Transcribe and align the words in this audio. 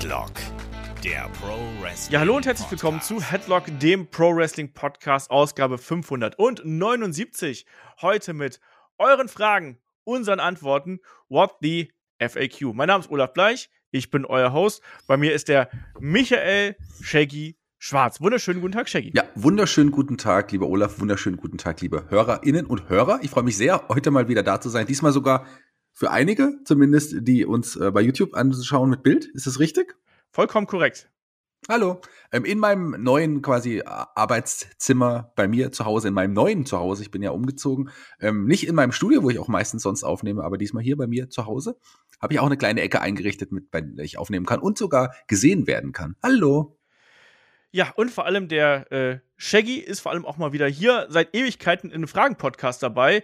Headlock, 0.00 0.32
der 1.04 1.28
Pro 1.42 1.58
Wrestling. 1.82 2.14
Ja, 2.14 2.20
hallo 2.20 2.34
und 2.34 2.46
herzlich 2.46 2.70
willkommen 2.70 3.02
zu 3.02 3.20
Headlock, 3.20 3.64
dem 3.80 4.06
Pro 4.06 4.34
Wrestling 4.34 4.72
Podcast, 4.72 5.30
Ausgabe 5.30 5.76
579. 5.76 7.66
Heute 8.00 8.32
mit 8.32 8.60
euren 8.96 9.28
Fragen, 9.28 9.76
unseren 10.04 10.40
Antworten. 10.40 11.00
What 11.28 11.56
the 11.60 11.92
FAQ? 12.18 12.72
Mein 12.72 12.86
Name 12.86 13.04
ist 13.04 13.10
Olaf 13.10 13.34
Bleich, 13.34 13.68
ich 13.90 14.10
bin 14.10 14.24
euer 14.24 14.54
Host. 14.54 14.80
Bei 15.06 15.18
mir 15.18 15.34
ist 15.34 15.48
der 15.48 15.68
Michael 15.98 16.76
Shaggy 17.02 17.58
Schwarz. 17.76 18.22
Wunderschönen 18.22 18.62
guten 18.62 18.72
Tag, 18.72 18.88
Shaggy. 18.88 19.12
Ja, 19.14 19.24
wunderschönen 19.34 19.90
guten 19.90 20.16
Tag, 20.16 20.50
lieber 20.50 20.66
Olaf. 20.66 20.98
Wunderschönen 20.98 21.36
guten 21.36 21.58
Tag, 21.58 21.82
liebe 21.82 22.06
Hörerinnen 22.08 22.64
und 22.64 22.88
Hörer. 22.88 23.18
Ich 23.20 23.28
freue 23.28 23.44
mich 23.44 23.58
sehr, 23.58 23.86
heute 23.90 24.10
mal 24.10 24.28
wieder 24.28 24.42
da 24.42 24.62
zu 24.62 24.70
sein. 24.70 24.86
Diesmal 24.86 25.12
sogar 25.12 25.44
für 25.92 26.10
einige, 26.10 26.58
zumindest, 26.64 27.14
die 27.20 27.44
uns 27.44 27.76
äh, 27.76 27.90
bei 27.90 28.00
YouTube 28.00 28.34
anschauen 28.34 28.90
mit 28.90 29.02
Bild. 29.02 29.26
Ist 29.26 29.46
das 29.46 29.60
richtig? 29.60 29.96
Vollkommen 30.30 30.66
korrekt. 30.66 31.10
Hallo. 31.68 32.00
Ähm, 32.32 32.44
in 32.44 32.58
meinem 32.58 33.02
neuen 33.02 33.42
quasi 33.42 33.82
Arbeitszimmer 33.84 35.32
bei 35.36 35.46
mir 35.46 35.72
zu 35.72 35.84
Hause, 35.84 36.08
in 36.08 36.14
meinem 36.14 36.32
neuen 36.32 36.64
Zuhause, 36.64 37.02
ich 37.02 37.10
bin 37.10 37.22
ja 37.22 37.30
umgezogen, 37.30 37.90
ähm, 38.18 38.46
nicht 38.46 38.66
in 38.66 38.74
meinem 38.74 38.92
Studio, 38.92 39.22
wo 39.22 39.30
ich 39.30 39.38
auch 39.38 39.48
meistens 39.48 39.82
sonst 39.82 40.02
aufnehme, 40.02 40.42
aber 40.42 40.56
diesmal 40.56 40.82
hier 40.82 40.96
bei 40.96 41.06
mir 41.06 41.28
zu 41.28 41.46
Hause, 41.46 41.76
habe 42.20 42.32
ich 42.32 42.40
auch 42.40 42.46
eine 42.46 42.56
kleine 42.56 42.80
Ecke 42.80 43.00
eingerichtet, 43.00 43.52
mit, 43.52 43.70
bei 43.70 43.82
der 43.82 44.04
ich 44.04 44.18
aufnehmen 44.18 44.46
kann 44.46 44.60
und 44.60 44.78
sogar 44.78 45.14
gesehen 45.26 45.66
werden 45.66 45.92
kann. 45.92 46.16
Hallo. 46.22 46.78
Ja, 47.72 47.92
und 47.94 48.10
vor 48.10 48.26
allem 48.26 48.48
der 48.48 48.90
äh, 48.90 49.18
Shaggy 49.36 49.76
ist 49.76 50.00
vor 50.00 50.12
allem 50.12 50.24
auch 50.24 50.38
mal 50.38 50.52
wieder 50.52 50.66
hier 50.66 51.06
seit 51.08 51.36
Ewigkeiten 51.36 51.90
in 51.90 51.96
einem 51.96 52.08
Fragen-Podcast 52.08 52.82
dabei. 52.82 53.22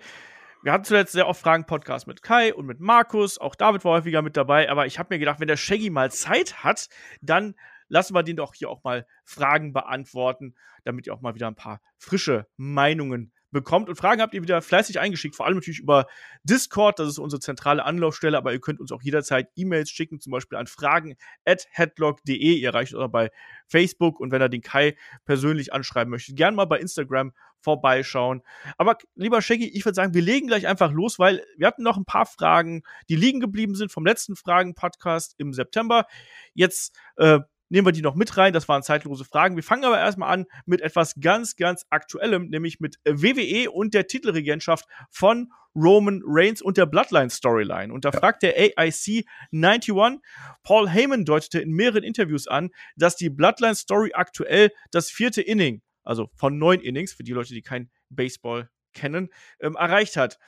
Wir 0.62 0.72
hatten 0.72 0.84
zuletzt 0.84 1.12
sehr 1.12 1.28
oft 1.28 1.40
Fragen-Podcast 1.40 2.06
mit 2.06 2.22
Kai 2.22 2.54
und 2.54 2.66
mit 2.66 2.80
Markus. 2.80 3.38
Auch 3.38 3.54
David 3.54 3.84
war 3.84 3.92
häufiger 3.92 4.22
mit 4.22 4.36
dabei. 4.36 4.70
Aber 4.70 4.86
ich 4.86 4.98
habe 4.98 5.14
mir 5.14 5.18
gedacht, 5.18 5.38
wenn 5.38 5.48
der 5.48 5.56
Shaggy 5.56 5.90
mal 5.90 6.10
Zeit 6.10 6.64
hat, 6.64 6.88
dann 7.20 7.54
lassen 7.88 8.14
wir 8.14 8.22
den 8.22 8.36
doch 8.36 8.54
hier 8.54 8.70
auch 8.70 8.82
mal 8.82 9.06
Fragen 9.24 9.72
beantworten, 9.72 10.54
damit 10.84 11.06
ihr 11.06 11.14
auch 11.14 11.20
mal 11.20 11.34
wieder 11.34 11.46
ein 11.46 11.54
paar 11.54 11.80
frische 11.98 12.46
Meinungen 12.56 13.32
bekommt. 13.50 13.88
Und 13.88 13.96
Fragen 13.96 14.20
habt 14.20 14.34
ihr 14.34 14.42
wieder 14.42 14.60
fleißig 14.62 15.00
eingeschickt, 15.00 15.36
vor 15.36 15.46
allem 15.46 15.56
natürlich 15.56 15.80
über 15.80 16.06
Discord, 16.44 16.98
das 16.98 17.08
ist 17.08 17.18
unsere 17.18 17.40
zentrale 17.40 17.84
Anlaufstelle, 17.84 18.36
aber 18.36 18.52
ihr 18.52 18.60
könnt 18.60 18.80
uns 18.80 18.92
auch 18.92 19.02
jederzeit 19.02 19.48
E-Mails 19.56 19.90
schicken, 19.90 20.20
zum 20.20 20.32
Beispiel 20.32 20.58
an 20.58 20.66
fragen 20.66 21.16
at 21.44 21.66
headlock.de. 21.70 22.36
Ihr 22.36 22.68
erreicht 22.68 22.94
uns 22.94 23.02
auch 23.02 23.10
bei 23.10 23.30
Facebook 23.66 24.20
und 24.20 24.30
wenn 24.32 24.42
ihr 24.42 24.48
den 24.48 24.62
Kai 24.62 24.96
persönlich 25.24 25.72
anschreiben 25.72 26.10
möchtet, 26.10 26.36
gerne 26.36 26.56
mal 26.56 26.66
bei 26.66 26.78
Instagram 26.78 27.32
vorbeischauen. 27.60 28.42
Aber 28.78 28.96
lieber 29.14 29.42
Shaggy, 29.42 29.68
ich 29.68 29.84
würde 29.84 29.96
sagen, 29.96 30.14
wir 30.14 30.22
legen 30.22 30.46
gleich 30.46 30.66
einfach 30.66 30.92
los, 30.92 31.18
weil 31.18 31.44
wir 31.56 31.66
hatten 31.66 31.82
noch 31.82 31.96
ein 31.96 32.04
paar 32.04 32.26
Fragen, 32.26 32.82
die 33.08 33.16
liegen 33.16 33.40
geblieben 33.40 33.74
sind 33.74 33.90
vom 33.90 34.06
letzten 34.06 34.36
Fragen-Podcast 34.36 35.34
im 35.38 35.52
September. 35.52 36.06
Jetzt 36.54 36.96
äh, 37.16 37.40
nehmen 37.68 37.86
wir 37.86 37.92
die 37.92 38.02
noch 38.02 38.14
mit 38.14 38.36
rein. 38.36 38.52
Das 38.52 38.68
waren 38.68 38.82
zeitlose 38.82 39.24
Fragen. 39.24 39.56
Wir 39.56 39.62
fangen 39.62 39.84
aber 39.84 39.98
erstmal 39.98 40.32
an 40.32 40.46
mit 40.64 40.80
etwas 40.80 41.14
ganz, 41.20 41.56
ganz 41.56 41.84
Aktuellem, 41.90 42.48
nämlich 42.48 42.80
mit 42.80 42.98
WWE 43.04 43.70
und 43.70 43.94
der 43.94 44.06
Titelregentschaft 44.06 44.86
von 45.10 45.52
Roman 45.74 46.22
Reigns 46.24 46.62
und 46.62 46.76
der 46.76 46.86
Bloodline 46.86 47.30
Storyline. 47.30 47.92
Und 47.92 48.04
da 48.04 48.12
fragt 48.12 48.42
der 48.42 48.56
AIC 48.56 49.26
91, 49.52 50.20
Paul 50.62 50.88
Heyman 50.88 51.24
deutete 51.24 51.60
in 51.60 51.70
mehreren 51.70 52.02
Interviews 52.02 52.46
an, 52.46 52.70
dass 52.96 53.16
die 53.16 53.30
Bloodline 53.30 53.74
Story 53.74 54.12
aktuell 54.14 54.70
das 54.90 55.10
vierte 55.10 55.42
Inning 55.42 55.82
also 56.06 56.30
von 56.34 56.56
neun 56.56 56.80
Innings, 56.80 57.12
für 57.12 57.24
die 57.24 57.32
Leute, 57.32 57.52
die 57.52 57.62
kein 57.62 57.90
Baseball 58.08 58.70
kennen, 58.94 59.28
ähm, 59.60 59.74
erreicht 59.74 60.16
hat. 60.16 60.38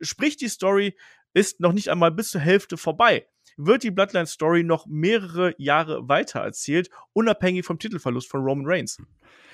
Sprich, 0.00 0.36
die 0.36 0.48
Story 0.48 0.96
ist 1.34 1.60
noch 1.60 1.72
nicht 1.72 1.90
einmal 1.90 2.12
bis 2.12 2.30
zur 2.30 2.40
Hälfte 2.40 2.76
vorbei. 2.76 3.26
Wird 3.56 3.82
die 3.82 3.90
Bloodline 3.90 4.26
Story 4.26 4.62
noch 4.62 4.86
mehrere 4.86 5.54
Jahre 5.58 6.08
weiter 6.08 6.40
erzählt, 6.40 6.90
unabhängig 7.12 7.64
vom 7.64 7.78
Titelverlust 7.78 8.28
von 8.28 8.42
Roman 8.42 8.66
Reigns? 8.66 8.98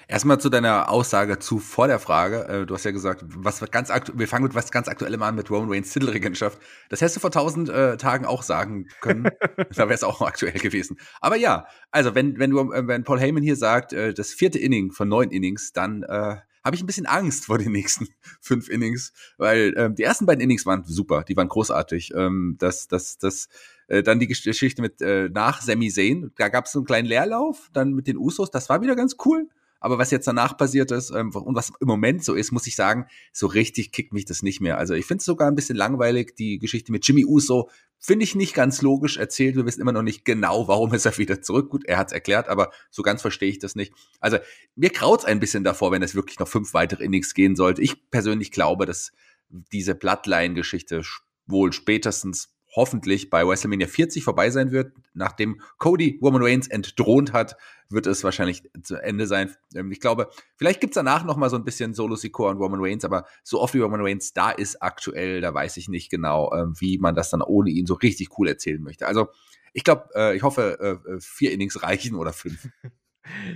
Erstmal 0.08 0.38
zu 0.38 0.50
deiner 0.50 0.88
Aussage 0.88 1.40
zu 1.40 1.58
vor 1.58 1.88
der 1.88 1.98
Frage. 1.98 2.46
Äh, 2.46 2.66
du 2.66 2.74
hast 2.74 2.84
ja 2.84 2.92
gesagt, 2.92 3.24
was 3.26 3.60
ganz 3.72 3.90
wir 4.14 4.28
fangen 4.28 4.44
mit 4.44 4.54
was 4.54 4.70
ganz 4.70 4.86
Aktuellem 4.86 5.20
an 5.22 5.34
mit 5.34 5.50
Roman 5.50 5.68
Reigns 5.68 5.92
Titelregentschaft. 5.92 6.60
Das 6.90 7.00
hättest 7.00 7.16
du 7.16 7.20
vor 7.20 7.32
tausend 7.32 7.68
äh, 7.68 7.96
Tagen 7.96 8.24
auch 8.24 8.44
sagen 8.44 8.86
können. 9.00 9.24
da 9.74 9.88
wäre 9.88 9.94
es 9.94 10.04
auch 10.04 10.22
aktuell 10.22 10.52
gewesen. 10.52 10.96
Aber 11.20 11.34
ja, 11.34 11.66
also 11.90 12.14
wenn 12.14 12.38
wenn 12.38 12.50
du 12.50 12.72
äh, 12.72 12.86
wenn 12.86 13.02
Paul 13.02 13.18
Heyman 13.18 13.42
hier 13.42 13.56
sagt, 13.56 13.92
äh, 13.92 14.14
das 14.14 14.32
vierte 14.32 14.60
Inning 14.60 14.92
von 14.92 15.08
neun 15.08 15.30
Innings, 15.30 15.72
dann 15.72 16.04
äh, 16.04 16.36
habe 16.66 16.76
ich 16.76 16.82
ein 16.82 16.86
bisschen 16.86 17.06
Angst 17.06 17.46
vor 17.46 17.58
den 17.58 17.72
nächsten 17.72 18.06
fünf 18.40 18.68
Innings, 18.68 19.12
weil 19.38 19.74
ähm, 19.76 19.96
die 19.96 20.04
ersten 20.04 20.26
beiden 20.26 20.40
Innings 20.40 20.66
waren 20.66 20.84
super, 20.84 21.24
die 21.24 21.36
waren 21.36 21.48
großartig. 21.48 22.12
Ähm, 22.14 22.54
das 22.60 22.86
das 22.86 23.18
das 23.18 23.48
äh, 23.88 24.02
dann 24.02 24.18
die 24.18 24.26
Geschichte 24.26 24.82
mit 24.82 25.00
äh, 25.00 25.28
nach 25.28 25.60
Sami 25.60 25.90
Zayn, 25.90 26.32
da 26.36 26.48
gab 26.48 26.66
es 26.66 26.72
so 26.72 26.80
einen 26.80 26.86
kleinen 26.86 27.06
Leerlauf, 27.06 27.70
dann 27.72 27.92
mit 27.92 28.06
den 28.06 28.16
Usos, 28.16 28.50
das 28.50 28.68
war 28.68 28.82
wieder 28.82 28.96
ganz 28.96 29.16
cool. 29.24 29.48
Aber 29.78 29.98
was 29.98 30.10
jetzt 30.10 30.26
danach 30.26 30.56
passiert 30.56 30.90
ist 30.90 31.10
ähm, 31.10 31.30
und 31.30 31.54
was 31.54 31.70
im 31.80 31.86
Moment 31.86 32.24
so 32.24 32.34
ist, 32.34 32.50
muss 32.50 32.66
ich 32.66 32.74
sagen, 32.74 33.06
so 33.32 33.46
richtig 33.46 33.92
kickt 33.92 34.12
mich 34.12 34.24
das 34.24 34.42
nicht 34.42 34.60
mehr. 34.60 34.78
Also 34.78 34.94
ich 34.94 35.04
finde 35.04 35.20
es 35.20 35.26
sogar 35.26 35.48
ein 35.48 35.54
bisschen 35.54 35.76
langweilig. 35.76 36.34
Die 36.34 36.58
Geschichte 36.58 36.90
mit 36.90 37.06
Jimmy 37.06 37.24
Uso 37.24 37.70
finde 37.98 38.24
ich 38.24 38.34
nicht 38.34 38.54
ganz 38.54 38.82
logisch 38.82 39.16
erzählt. 39.16 39.54
Wir 39.54 39.66
wissen 39.66 39.80
immer 39.80 39.92
noch 39.92 40.02
nicht 40.02 40.24
genau, 40.24 40.66
warum 40.66 40.94
ist 40.94 41.04
er 41.04 41.16
wieder 41.18 41.42
zurück. 41.42 41.70
Gut, 41.70 41.84
er 41.84 41.98
hat 41.98 42.08
es 42.08 42.12
erklärt, 42.12 42.48
aber 42.48 42.72
so 42.90 43.02
ganz 43.02 43.20
verstehe 43.20 43.50
ich 43.50 43.58
das 43.58 43.76
nicht. 43.76 43.92
Also 44.18 44.38
mir 44.74 44.90
kraut's 44.90 45.24
ein 45.24 45.40
bisschen 45.40 45.62
davor, 45.62 45.92
wenn 45.92 46.02
es 46.02 46.14
wirklich 46.14 46.38
noch 46.38 46.48
fünf 46.48 46.72
weitere 46.74 47.04
Innings 47.04 47.34
gehen 47.34 47.54
sollte. 47.54 47.82
Ich 47.82 48.10
persönlich 48.10 48.50
glaube, 48.50 48.86
dass 48.86 49.12
diese 49.50 49.94
Bloodline-Geschichte 49.94 51.02
wohl 51.46 51.72
spätestens 51.72 52.55
hoffentlich 52.76 53.30
bei 53.30 53.46
WrestleMania 53.46 53.88
40 53.88 54.22
vorbei 54.22 54.50
sein 54.50 54.70
wird. 54.70 54.92
Nachdem 55.14 55.60
Cody 55.78 56.18
Roman 56.22 56.42
Reigns 56.42 56.68
entthront 56.68 57.32
hat, 57.32 57.56
wird 57.88 58.06
es 58.06 58.22
wahrscheinlich 58.22 58.62
zu 58.82 58.96
Ende 58.96 59.26
sein. 59.26 59.54
Ähm, 59.74 59.90
ich 59.90 60.00
glaube, 60.00 60.28
vielleicht 60.56 60.80
gibt's 60.80 60.94
danach 60.94 61.24
noch 61.24 61.36
mal 61.36 61.50
so 61.50 61.56
ein 61.56 61.64
bisschen 61.64 61.94
Solo 61.94 62.16
Sikoa 62.16 62.50
und 62.50 62.58
Roman 62.58 62.80
Reigns, 62.80 63.04
aber 63.04 63.24
so 63.42 63.60
oft 63.60 63.74
wie 63.74 63.80
Roman 63.80 64.02
Reigns 64.02 64.32
da 64.32 64.50
ist 64.50 64.82
aktuell, 64.82 65.40
da 65.40 65.52
weiß 65.52 65.76
ich 65.78 65.88
nicht 65.88 66.10
genau, 66.10 66.52
ähm, 66.52 66.74
wie 66.78 66.98
man 66.98 67.14
das 67.14 67.30
dann 67.30 67.42
ohne 67.42 67.70
ihn 67.70 67.86
so 67.86 67.94
richtig 67.94 68.38
cool 68.38 68.48
erzählen 68.48 68.82
möchte. 68.82 69.06
Also 69.06 69.28
ich 69.72 69.84
glaube, 69.84 70.08
äh, 70.14 70.36
ich 70.36 70.42
hoffe, 70.42 70.78
äh, 70.80 71.12
äh, 71.12 71.20
vier 71.20 71.52
Innings 71.52 71.82
reichen 71.82 72.14
oder 72.16 72.32
fünf. 72.32 72.68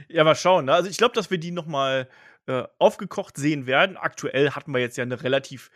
Ja, 0.09 0.25
mal 0.25 0.35
schauen. 0.35 0.65
Ne? 0.65 0.73
Also 0.73 0.91
ich 0.91 0.97
glaube, 0.97 1.15
dass 1.15 1.31
wir 1.31 1.39
die 1.39 1.53
noch 1.53 1.67
mal 1.67 2.09
aufgekocht 2.81 3.37
sehen 3.37 3.67
werden. 3.67 3.97
Aktuell 3.97 4.51
hatten 4.51 4.73
wir 4.73 4.81
jetzt 4.81 4.97
ja 4.97 5.05
eine 5.05 5.23
relativ 5.23 5.71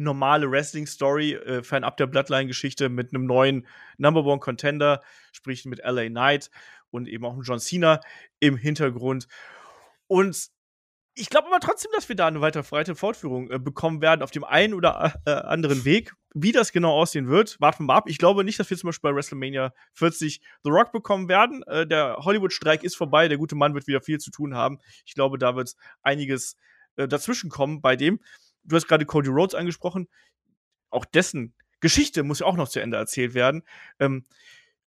normale 0.00 0.50
Wrestling-Story, 0.50 1.34
äh, 1.34 1.62
fernab 1.62 1.96
der 1.96 2.06
Bloodline-Geschichte 2.06 2.88
mit 2.88 3.14
einem 3.14 3.26
neuen 3.26 3.66
Number 3.98 4.24
One 4.24 4.40
Contender, 4.40 5.02
sprich 5.32 5.64
mit 5.66 5.80
LA 5.84 6.08
Knight 6.08 6.50
und 6.90 7.06
eben 7.06 7.24
auch 7.24 7.36
John 7.42 7.60
Cena 7.60 8.00
im 8.40 8.56
Hintergrund. 8.56 9.28
Und 10.06 10.50
ich 11.14 11.28
glaube 11.28 11.48
aber 11.48 11.60
trotzdem, 11.60 11.90
dass 11.94 12.08
wir 12.08 12.16
da 12.16 12.28
eine 12.28 12.40
weiter 12.40 12.62
breite 12.62 12.94
Fortführung 12.94 13.50
äh, 13.50 13.58
bekommen 13.58 14.00
werden 14.00 14.22
auf 14.22 14.30
dem 14.30 14.44
einen 14.44 14.74
oder 14.74 15.14
äh, 15.26 15.30
anderen 15.30 15.84
Weg. 15.84 16.14
Wie 16.32 16.52
das 16.52 16.72
genau 16.72 16.92
aussehen 16.92 17.28
wird, 17.28 17.60
warten 17.60 17.82
wir 17.82 17.86
mal 17.88 17.96
ab. 17.96 18.04
Ich 18.08 18.18
glaube 18.18 18.44
nicht, 18.44 18.58
dass 18.58 18.70
wir 18.70 18.78
zum 18.78 18.88
Beispiel 18.88 19.10
bei 19.10 19.16
WrestleMania 19.16 19.74
40 19.94 20.40
The 20.62 20.70
Rock 20.70 20.92
bekommen 20.92 21.28
werden. 21.28 21.62
Äh, 21.64 21.86
der 21.86 22.16
Hollywood-Streik 22.18 22.84
ist 22.84 22.96
vorbei. 22.96 23.28
Der 23.28 23.36
gute 23.36 23.56
Mann 23.56 23.74
wird 23.74 23.86
wieder 23.86 24.00
viel 24.00 24.18
zu 24.18 24.30
tun 24.30 24.54
haben. 24.54 24.78
Ich 25.04 25.14
glaube, 25.14 25.36
da 25.36 25.56
wird 25.56 25.74
einiges 26.02 26.56
äh, 26.96 27.06
dazwischen 27.06 27.50
kommen 27.50 27.82
bei 27.82 27.96
dem 27.96 28.20
du 28.64 28.76
hast 28.76 28.86
gerade 28.86 29.06
Cody 29.06 29.28
Rhodes 29.28 29.54
angesprochen. 29.54 30.08
Auch 30.90 31.04
dessen 31.04 31.54
Geschichte 31.80 32.22
muss 32.22 32.40
ja 32.40 32.46
auch 32.46 32.56
noch 32.56 32.68
zu 32.68 32.80
Ende 32.80 32.96
erzählt 32.96 33.34
werden. 33.34 33.62
Ähm, 33.98 34.26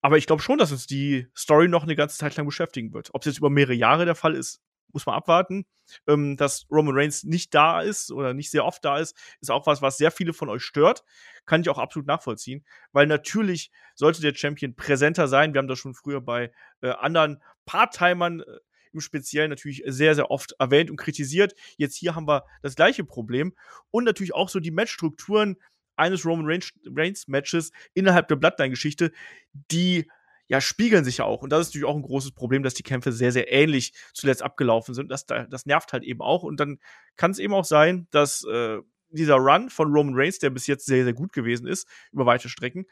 aber 0.02 0.18
ich 0.18 0.26
glaube 0.26 0.42
schon, 0.42 0.58
dass 0.58 0.72
uns 0.72 0.88
die 0.88 1.28
Story 1.38 1.68
noch 1.68 1.84
eine 1.84 1.96
ganze 1.96 2.18
Zeit 2.18 2.36
lang 2.36 2.46
beschäftigen 2.46 2.94
wird. 2.94 3.14
Ob 3.14 3.22
es 3.22 3.28
jetzt 3.28 3.38
über 3.38 3.50
mehrere 3.50 3.74
Jahre 3.74 4.06
der 4.06 4.16
Fall 4.16 4.36
ist, 4.36 4.62
muss 4.94 5.06
man 5.06 5.16
abwarten. 5.16 5.66
Ähm, 6.08 6.38
dass 6.38 6.66
Roman 6.72 6.96
Reigns 6.96 7.24
nicht 7.24 7.54
da 7.54 7.82
ist 7.82 8.12
oder 8.12 8.34
nicht 8.34 8.50
sehr 8.50 8.66
oft 8.66 8.84
da 8.84 8.98
ist, 8.98 9.18
ist 9.42 9.52
auch 9.52 9.68
was, 9.68 9.82
was 9.82 9.98
sehr 9.98 10.12
viele 10.12 10.34
von 10.34 10.50
euch 10.50 10.64
stört. 10.64 11.04
Kann 11.46 11.62
ich 11.62 11.70
auch 11.70 11.78
absolut 11.78 12.08
nachvollziehen. 12.08 12.66
Weil 12.92 13.08
natürlich 13.08 13.72
sollte 13.96 14.22
der 14.22 14.34
Champion 14.34 14.76
präsenter 14.76 15.28
sein. 15.28 15.54
Wir 15.54 15.60
haben 15.60 15.68
das 15.68 15.80
schon 15.80 15.94
früher 15.94 16.22
bei 16.22 16.52
äh, 16.82 16.90
anderen 16.90 17.42
Part-Timern 17.66 18.42
äh, 18.42 18.46
im 18.94 19.02
Speziellen 19.02 19.50
natürlich 19.50 19.84
sehr, 19.86 20.16
sehr 20.16 20.32
oft 20.32 20.54
erwähnt 20.60 20.90
und 20.90 20.98
kritisiert. 20.98 21.54
Jetzt 21.78 21.96
hier 21.96 22.16
haben 22.16 22.28
wir 22.28 22.46
das 22.62 22.76
gleiche 22.76 23.04
Problem. 23.04 23.54
Und 23.90 24.04
natürlich 24.04 24.34
auch 24.34 24.50
so 24.50 24.60
die 24.60 24.72
Matchstrukturen 24.72 25.58
eines 25.96 26.26
Roman 26.26 26.62
Reigns 26.86 27.28
Matches 27.28 27.72
innerhalb 27.94 28.28
der 28.28 28.36
Bloodline-Geschichte, 28.36 29.12
die 29.54 30.08
ja, 30.48 30.60
spiegeln 30.60 31.06
sich 31.06 31.20
ja 31.20 31.26
auch. 31.26 31.44
Und 31.44 31.50
das 31.50 31.62
ist 31.62 31.68
natürlich 31.70 31.88
auch 31.88 31.96
ein 31.96 32.02
großes 32.02 32.34
Problem, 32.34 32.62
dass 32.62 32.74
die 32.74 32.84
Kämpfe 32.84 33.14
sehr, 33.14 33.32
sehr 33.32 33.54
ähnlich 33.54 33.94
zuletzt 34.14 34.44
abgelaufen 34.44 34.94
sind. 34.94 35.10
Das, 35.10 35.26
das 35.26 35.66
nervt 35.66 35.94
halt 35.94 36.04
eben 36.04 36.22
auch. 36.22 36.44
Und 36.44 36.60
dann 36.60 36.80
kann 37.16 37.32
es 37.32 37.40
eben 37.40 37.54
auch 37.54 37.64
sein, 37.64 38.08
dass 38.12 38.44
äh, 38.44 38.80
dieser 39.12 39.36
Run 39.36 39.70
von 39.70 39.94
Roman 39.94 40.14
Reigns, 40.14 40.40
der 40.40 40.50
bis 40.50 40.68
jetzt 40.68 40.86
sehr, 40.86 41.06
sehr 41.06 41.14
gut 41.14 41.32
gewesen 41.32 41.68
ist, 41.68 41.88
über 42.12 42.26
weite 42.26 42.50
Strecken, 42.50 42.86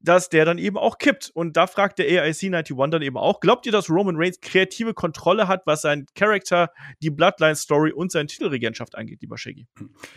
dass 0.00 0.28
der 0.28 0.44
dann 0.44 0.58
eben 0.58 0.76
auch 0.76 0.98
kippt. 0.98 1.30
Und 1.34 1.56
da 1.56 1.66
fragt 1.66 1.98
der 1.98 2.06
AIC 2.06 2.44
91 2.44 2.76
dann 2.90 3.02
eben 3.02 3.16
auch, 3.16 3.40
glaubt 3.40 3.66
ihr, 3.66 3.72
dass 3.72 3.90
Roman 3.90 4.16
Reigns 4.16 4.40
kreative 4.40 4.94
Kontrolle 4.94 5.48
hat, 5.48 5.62
was 5.66 5.82
sein 5.82 6.06
Charakter, 6.14 6.70
die 7.02 7.10
Bloodline-Story 7.10 7.92
und 7.92 8.10
seine 8.10 8.26
Titelregentschaft 8.26 8.96
angeht, 8.96 9.20
lieber 9.20 9.38
Shaggy? 9.38 9.66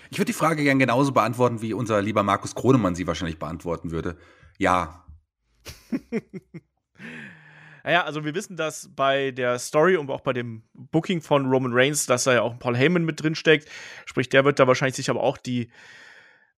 Ich 0.10 0.18
würde 0.18 0.26
die 0.26 0.34
Frage 0.34 0.64
gern 0.64 0.80
genauso 0.80 1.12
beantworten, 1.12 1.62
wie 1.62 1.74
unser 1.74 2.02
lieber 2.02 2.24
Markus 2.24 2.56
Kronemann 2.56 2.96
sie 2.96 3.08
wahrscheinlich 3.08 3.40
beantworten 3.40 3.92
würde. 3.92 4.18
Ja. 4.58 5.06
Naja, 7.86 8.06
also 8.06 8.24
wir 8.24 8.34
wissen, 8.34 8.56
dass 8.56 8.90
bei 8.96 9.32
der 9.32 9.60
Story 9.60 9.98
und 9.98 10.10
auch 10.10 10.22
bei 10.22 10.32
dem 10.32 10.64
Booking 10.74 11.22
von 11.22 11.48
Roman 11.48 11.74
Reigns, 11.74 12.06
dass 12.06 12.24
da 12.24 12.34
ja 12.34 12.42
auch 12.42 12.58
Paul 12.58 12.78
Heyman 12.78 13.04
mit 13.04 13.22
drin 13.22 13.36
steckt. 13.36 13.70
Sprich, 14.06 14.30
der 14.30 14.46
wird 14.46 14.58
da 14.58 14.68
wahrscheinlich 14.68 14.96
sich 14.96 15.10
aber 15.10 15.22
auch 15.22 15.38
die 15.38 15.70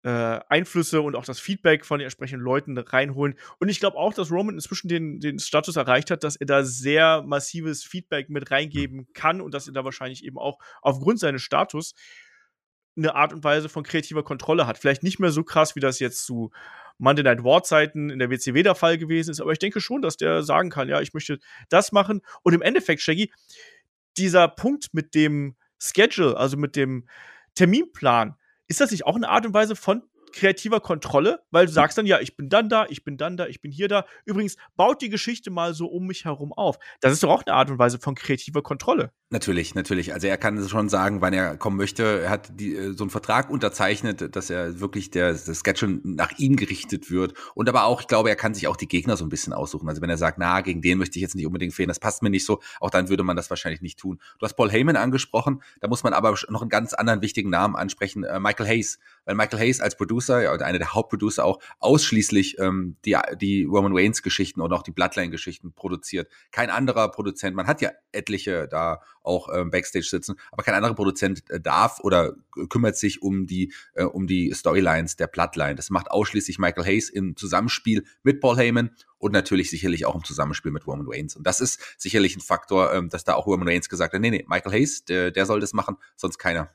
äh, 0.05 0.39
Einflüsse 0.49 1.01
und 1.01 1.15
auch 1.15 1.25
das 1.25 1.39
Feedback 1.39 1.83
von 1.83 1.97
den 1.97 2.05
entsprechenden 2.05 2.43
Leuten 2.43 2.77
reinholen. 2.77 3.33
Und 3.57 3.69
ich 3.69 3.79
glaube 3.79 3.97
auch, 3.97 4.13
dass 4.13 4.29
Roman 4.29 4.53
inzwischen 4.53 4.87
den, 4.87 5.19
den 5.19 5.39
Status 5.39 5.77
erreicht 5.77 6.11
hat, 6.11 6.23
dass 6.23 6.35
er 6.35 6.45
da 6.45 6.63
sehr 6.63 7.23
massives 7.23 7.83
Feedback 7.83 8.29
mit 8.29 8.51
reingeben 8.51 9.07
kann 9.13 9.41
und 9.41 9.51
dass 9.51 9.65
er 9.65 9.73
da 9.73 9.83
wahrscheinlich 9.83 10.23
eben 10.23 10.37
auch 10.37 10.59
aufgrund 10.83 11.19
seines 11.19 11.41
Status 11.41 11.95
eine 12.95 13.15
Art 13.15 13.33
und 13.33 13.43
Weise 13.43 13.67
von 13.67 13.81
kreativer 13.81 14.23
Kontrolle 14.23 14.67
hat. 14.67 14.77
Vielleicht 14.77 15.01
nicht 15.01 15.19
mehr 15.19 15.31
so 15.31 15.43
krass, 15.43 15.75
wie 15.75 15.79
das 15.79 15.99
jetzt 15.99 16.23
zu 16.23 16.51
Monday 16.99 17.23
Night 17.23 17.43
War 17.43 17.63
Zeiten 17.63 18.11
in 18.11 18.19
der 18.19 18.29
WCW 18.29 18.61
der 18.61 18.75
Fall 18.75 18.99
gewesen 18.99 19.31
ist, 19.31 19.41
aber 19.41 19.53
ich 19.53 19.59
denke 19.59 19.81
schon, 19.81 20.03
dass 20.03 20.17
der 20.17 20.43
sagen 20.43 20.69
kann, 20.69 20.87
ja, 20.87 21.01
ich 21.01 21.15
möchte 21.15 21.39
das 21.69 21.91
machen. 21.91 22.21
Und 22.43 22.53
im 22.53 22.61
Endeffekt, 22.61 23.01
Shaggy, 23.01 23.33
dieser 24.17 24.49
Punkt 24.49 24.93
mit 24.93 25.15
dem 25.15 25.55
Schedule, 25.79 26.37
also 26.37 26.57
mit 26.57 26.75
dem 26.75 27.07
Terminplan, 27.55 28.35
ist 28.67 28.81
das 28.81 28.91
nicht 28.91 29.05
auch 29.05 29.15
eine 29.15 29.29
Art 29.29 29.45
und 29.45 29.53
Weise 29.53 29.75
von 29.75 30.03
kreativer 30.35 30.81
Kontrolle, 30.81 31.41
weil 31.49 31.65
du 31.65 31.71
sagst 31.71 31.97
dann, 31.97 32.05
ja, 32.05 32.19
ich 32.19 32.35
bin 32.35 32.49
dann 32.49 32.69
da, 32.69 32.85
ich 32.89 33.03
bin 33.03 33.17
dann 33.17 33.37
da, 33.37 33.47
ich 33.47 33.61
bin 33.61 33.71
hier 33.71 33.87
da. 33.87 34.05
Übrigens, 34.25 34.57
baut 34.75 35.01
die 35.01 35.09
Geschichte 35.09 35.49
mal 35.49 35.73
so 35.73 35.87
um 35.87 36.05
mich 36.05 36.25
herum 36.25 36.53
auf. 36.53 36.77
Das 36.99 37.13
ist 37.13 37.23
doch 37.23 37.29
auch 37.29 37.43
eine 37.45 37.55
Art 37.55 37.71
und 37.71 37.79
Weise 37.79 37.97
von 37.99 38.15
kreativer 38.15 38.61
Kontrolle. 38.61 39.11
Natürlich, 39.31 39.73
natürlich. 39.73 40.13
Also 40.13 40.27
er 40.27 40.37
kann 40.37 40.69
schon 40.69 40.87
sagen, 40.87 41.19
wann 41.19 41.33
er 41.33 41.57
kommen 41.57 41.77
möchte. 41.77 42.21
Er 42.21 42.29
hat 42.29 42.59
die, 42.59 42.75
äh, 42.75 42.93
so 42.93 43.03
einen 43.03 43.09
Vertrag 43.09 43.49
unterzeichnet, 43.49 44.35
dass 44.35 44.49
er 44.49 44.79
wirklich 44.79 45.09
der, 45.09 45.33
das 45.33 45.45
Sketch 45.59 45.83
nach 46.03 46.37
ihm 46.37 46.55
gerichtet 46.55 47.09
wird. 47.09 47.33
Und 47.55 47.67
aber 47.67 47.85
auch, 47.85 48.01
ich 48.01 48.07
glaube, 48.07 48.29
er 48.29 48.35
kann 48.35 48.53
sich 48.53 48.67
auch 48.67 48.77
die 48.77 48.87
Gegner 48.87 49.17
so 49.17 49.25
ein 49.25 49.29
bisschen 49.29 49.51
aussuchen. 49.51 49.89
Also 49.89 50.01
wenn 50.01 50.09
er 50.09 50.17
sagt, 50.17 50.37
na, 50.37 50.61
gegen 50.61 50.81
den 50.81 50.99
möchte 50.99 51.17
ich 51.17 51.21
jetzt 51.21 51.35
nicht 51.35 51.47
unbedingt 51.47 51.73
fehlen, 51.73 51.89
das 51.89 51.99
passt 51.99 52.21
mir 52.21 52.29
nicht 52.29 52.45
so, 52.45 52.61
auch 52.79 52.91
dann 52.91 53.09
würde 53.09 53.23
man 53.23 53.35
das 53.35 53.49
wahrscheinlich 53.49 53.81
nicht 53.81 53.99
tun. 53.99 54.19
Du 54.39 54.45
hast 54.45 54.53
Paul 54.53 54.71
Heyman 54.71 54.95
angesprochen, 54.95 55.61
da 55.81 55.87
muss 55.87 56.03
man 56.03 56.13
aber 56.13 56.35
noch 56.49 56.61
einen 56.61 56.69
ganz 56.69 56.93
anderen 56.93 57.21
wichtigen 57.21 57.49
Namen 57.49 57.75
ansprechen, 57.75 58.23
äh, 58.23 58.39
Michael 58.39 58.67
Hayes. 58.67 58.99
Weil 59.25 59.35
Michael 59.35 59.59
Hayes 59.59 59.81
als 59.81 59.97
Producer, 59.97 60.24
ja, 60.27 60.51
einer 60.53 60.79
der 60.79 60.93
Hauptproducer 60.93 61.43
auch, 61.45 61.59
ausschließlich 61.79 62.59
ähm, 62.59 62.97
die, 63.05 63.17
die 63.39 63.65
Roman 63.65 63.95
Reigns 63.95 64.21
Geschichten 64.23 64.61
und 64.61 64.73
auch 64.73 64.83
die 64.83 64.91
Bloodline 64.91 65.29
Geschichten 65.29 65.73
produziert. 65.73 66.31
Kein 66.51 66.69
anderer 66.69 67.09
Produzent, 67.09 67.55
man 67.55 67.67
hat 67.67 67.81
ja 67.81 67.91
etliche 68.11 68.67
da 68.67 69.01
auch 69.23 69.49
ähm, 69.53 69.71
Backstage 69.71 70.05
sitzen, 70.05 70.35
aber 70.51 70.63
kein 70.63 70.75
anderer 70.75 70.93
Produzent 70.93 71.49
äh, 71.49 71.59
darf 71.59 71.99
oder 72.01 72.35
kümmert 72.69 72.97
sich 72.97 73.21
um 73.21 73.47
die, 73.47 73.73
äh, 73.93 74.03
um 74.03 74.27
die 74.27 74.53
Storylines 74.53 75.15
der 75.15 75.27
Bloodline. 75.27 75.75
Das 75.75 75.89
macht 75.89 76.11
ausschließlich 76.11 76.59
Michael 76.59 76.85
Hayes 76.85 77.09
im 77.09 77.35
Zusammenspiel 77.35 78.05
mit 78.23 78.39
Paul 78.39 78.57
Heyman 78.57 78.91
und 79.17 79.31
natürlich 79.31 79.69
sicherlich 79.69 80.05
auch 80.05 80.15
im 80.15 80.23
Zusammenspiel 80.23 80.71
mit 80.71 80.85
Roman 80.87 81.07
Reigns. 81.09 81.35
Und 81.35 81.47
das 81.47 81.59
ist 81.59 81.81
sicherlich 81.97 82.35
ein 82.35 82.41
Faktor, 82.41 82.93
ähm, 82.93 83.09
dass 83.09 83.23
da 83.23 83.33
auch 83.33 83.47
Roman 83.47 83.67
Reigns 83.67 83.89
gesagt 83.89 84.13
hat, 84.13 84.21
nee, 84.21 84.29
nee, 84.29 84.45
Michael 84.47 84.73
Hayes, 84.73 85.05
der, 85.05 85.31
der 85.31 85.45
soll 85.45 85.59
das 85.59 85.73
machen, 85.73 85.97
sonst 86.15 86.37
keiner. 86.37 86.69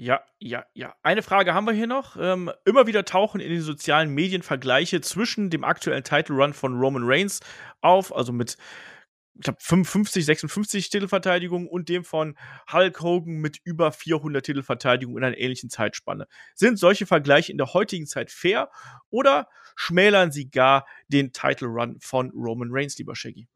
Ja, 0.00 0.22
ja, 0.38 0.64
ja. 0.74 0.94
Eine 1.02 1.22
Frage 1.24 1.54
haben 1.54 1.66
wir 1.66 1.72
hier 1.72 1.88
noch. 1.88 2.16
Ähm, 2.16 2.52
immer 2.64 2.86
wieder 2.86 3.04
tauchen 3.04 3.40
in 3.40 3.50
den 3.50 3.62
sozialen 3.62 4.14
Medien 4.14 4.42
Vergleiche 4.42 5.00
zwischen 5.00 5.50
dem 5.50 5.64
aktuellen 5.64 6.04
Title 6.04 6.36
Run 6.36 6.52
von 6.52 6.78
Roman 6.78 7.02
Reigns 7.04 7.40
auf, 7.80 8.14
also 8.14 8.32
mit 8.32 8.56
ich 9.34 9.42
glaube 9.42 9.58
55, 9.60 10.24
56 10.24 10.90
Titelverteidigungen 10.90 11.66
und 11.66 11.88
dem 11.88 12.04
von 12.04 12.36
Hulk 12.72 13.00
Hogan 13.00 13.38
mit 13.38 13.58
über 13.64 13.90
400 13.90 14.46
Titelverteidigungen 14.46 15.18
in 15.18 15.24
einer 15.26 15.38
ähnlichen 15.38 15.68
Zeitspanne. 15.68 16.28
Sind 16.54 16.78
solche 16.78 17.06
Vergleiche 17.06 17.50
in 17.50 17.58
der 17.58 17.72
heutigen 17.72 18.06
Zeit 18.06 18.30
fair 18.30 18.70
oder 19.10 19.48
schmälern 19.74 20.30
sie 20.30 20.48
gar 20.48 20.86
den 21.08 21.32
Title 21.32 21.68
Run 21.68 21.98
von 22.00 22.30
Roman 22.30 22.68
Reigns, 22.70 22.96
lieber 22.98 23.16
Shaggy? 23.16 23.48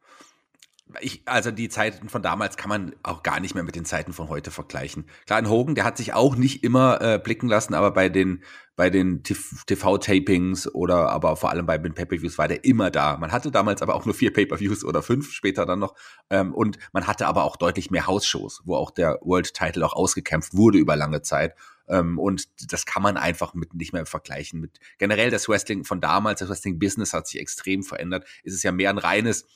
Ich, 1.01 1.23
also 1.27 1.51
die 1.51 1.69
Zeiten 1.69 2.09
von 2.09 2.23
damals 2.23 2.57
kann 2.57 2.69
man 2.69 2.95
auch 3.03 3.23
gar 3.23 3.41
nicht 3.41 3.55
mehr 3.55 3.65
mit 3.65 3.77
den 3.77 3.85
Zeiten 3.85 4.13
von 4.13 4.29
heute 4.29 4.51
vergleichen. 4.51 5.07
Klar, 5.27 5.39
ein 5.39 5.49
Hogan, 5.49 5.75
der 5.75 5.85
hat 5.85 5.97
sich 5.97 6.13
auch 6.13 6.37
nicht 6.37 6.65
immer 6.65 7.01
äh, 7.01 7.19
blicken 7.19 7.49
lassen, 7.49 7.75
aber 7.75 7.93
bei 7.93 8.09
den 8.09 8.43
bei 8.75 8.89
den 8.89 9.23
TV-Tapings 9.23 10.67
oder 10.75 11.11
aber 11.11 11.37
vor 11.37 11.51
allem 11.51 11.67
bei 11.67 11.77
den 11.77 11.95
Pay-per-Views 11.95 12.39
war 12.39 12.49
der 12.49 12.65
immer 12.65 12.91
da. 12.91 13.19
Man 13.19 13.31
hatte 13.31 13.51
damals 13.51 13.83
aber 13.83 13.95
auch 13.95 14.07
nur 14.07 14.15
vier 14.15 14.33
Pay-per-Views 14.33 14.85
oder 14.85 15.03
fünf 15.03 15.31
später 15.31 15.67
dann 15.67 15.79
noch 15.79 15.95
ähm, 16.31 16.55
und 16.55 16.79
man 16.93 17.07
hatte 17.07 17.27
aber 17.27 17.45
auch 17.45 17.57
deutlich 17.57 17.91
mehr 17.91 18.07
House-Shows, 18.07 18.63
wo 18.65 18.77
auch 18.77 18.91
der 18.91 19.19
World-Title 19.23 19.85
auch 19.85 19.93
ausgekämpft 19.93 20.55
wurde 20.55 20.79
über 20.79 20.97
lange 20.97 21.21
Zeit 21.21 21.55
ähm, 21.89 22.19
und 22.19 22.49
das 22.73 22.87
kann 22.87 23.03
man 23.03 23.17
einfach 23.19 23.55
mit 23.55 23.75
nicht 23.75 23.93
mehr 23.93 24.07
vergleichen 24.07 24.61
mit 24.61 24.79
generell 24.99 25.31
das 25.31 25.49
Wrestling 25.49 25.85
von 25.85 26.01
damals. 26.01 26.41
Das 26.41 26.49
Wrestling-Business 26.49 27.13
hat 27.13 27.27
sich 27.27 27.41
extrem 27.41 27.83
verändert. 27.83 28.25
Es 28.43 28.55
ist 28.55 28.63
ja 28.63 28.73
mehr 28.73 28.91
ein 28.91 28.99
reines 28.99 29.47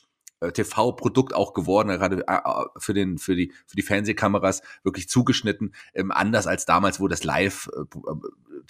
TV-Produkt 0.40 1.34
auch 1.34 1.54
geworden, 1.54 1.88
gerade 1.88 2.26
äh, 2.26 2.34
äh, 2.34 2.64
für 2.78 2.94
den 2.94 3.18
für 3.18 3.34
die 3.34 3.52
für 3.66 3.76
die 3.76 3.82
Fernsehkameras 3.82 4.62
wirklich 4.82 5.08
zugeschnitten, 5.08 5.74
ähm, 5.94 6.10
anders 6.10 6.46
als 6.46 6.66
damals, 6.66 7.00
wo 7.00 7.08
das 7.08 7.24
Live 7.24 7.68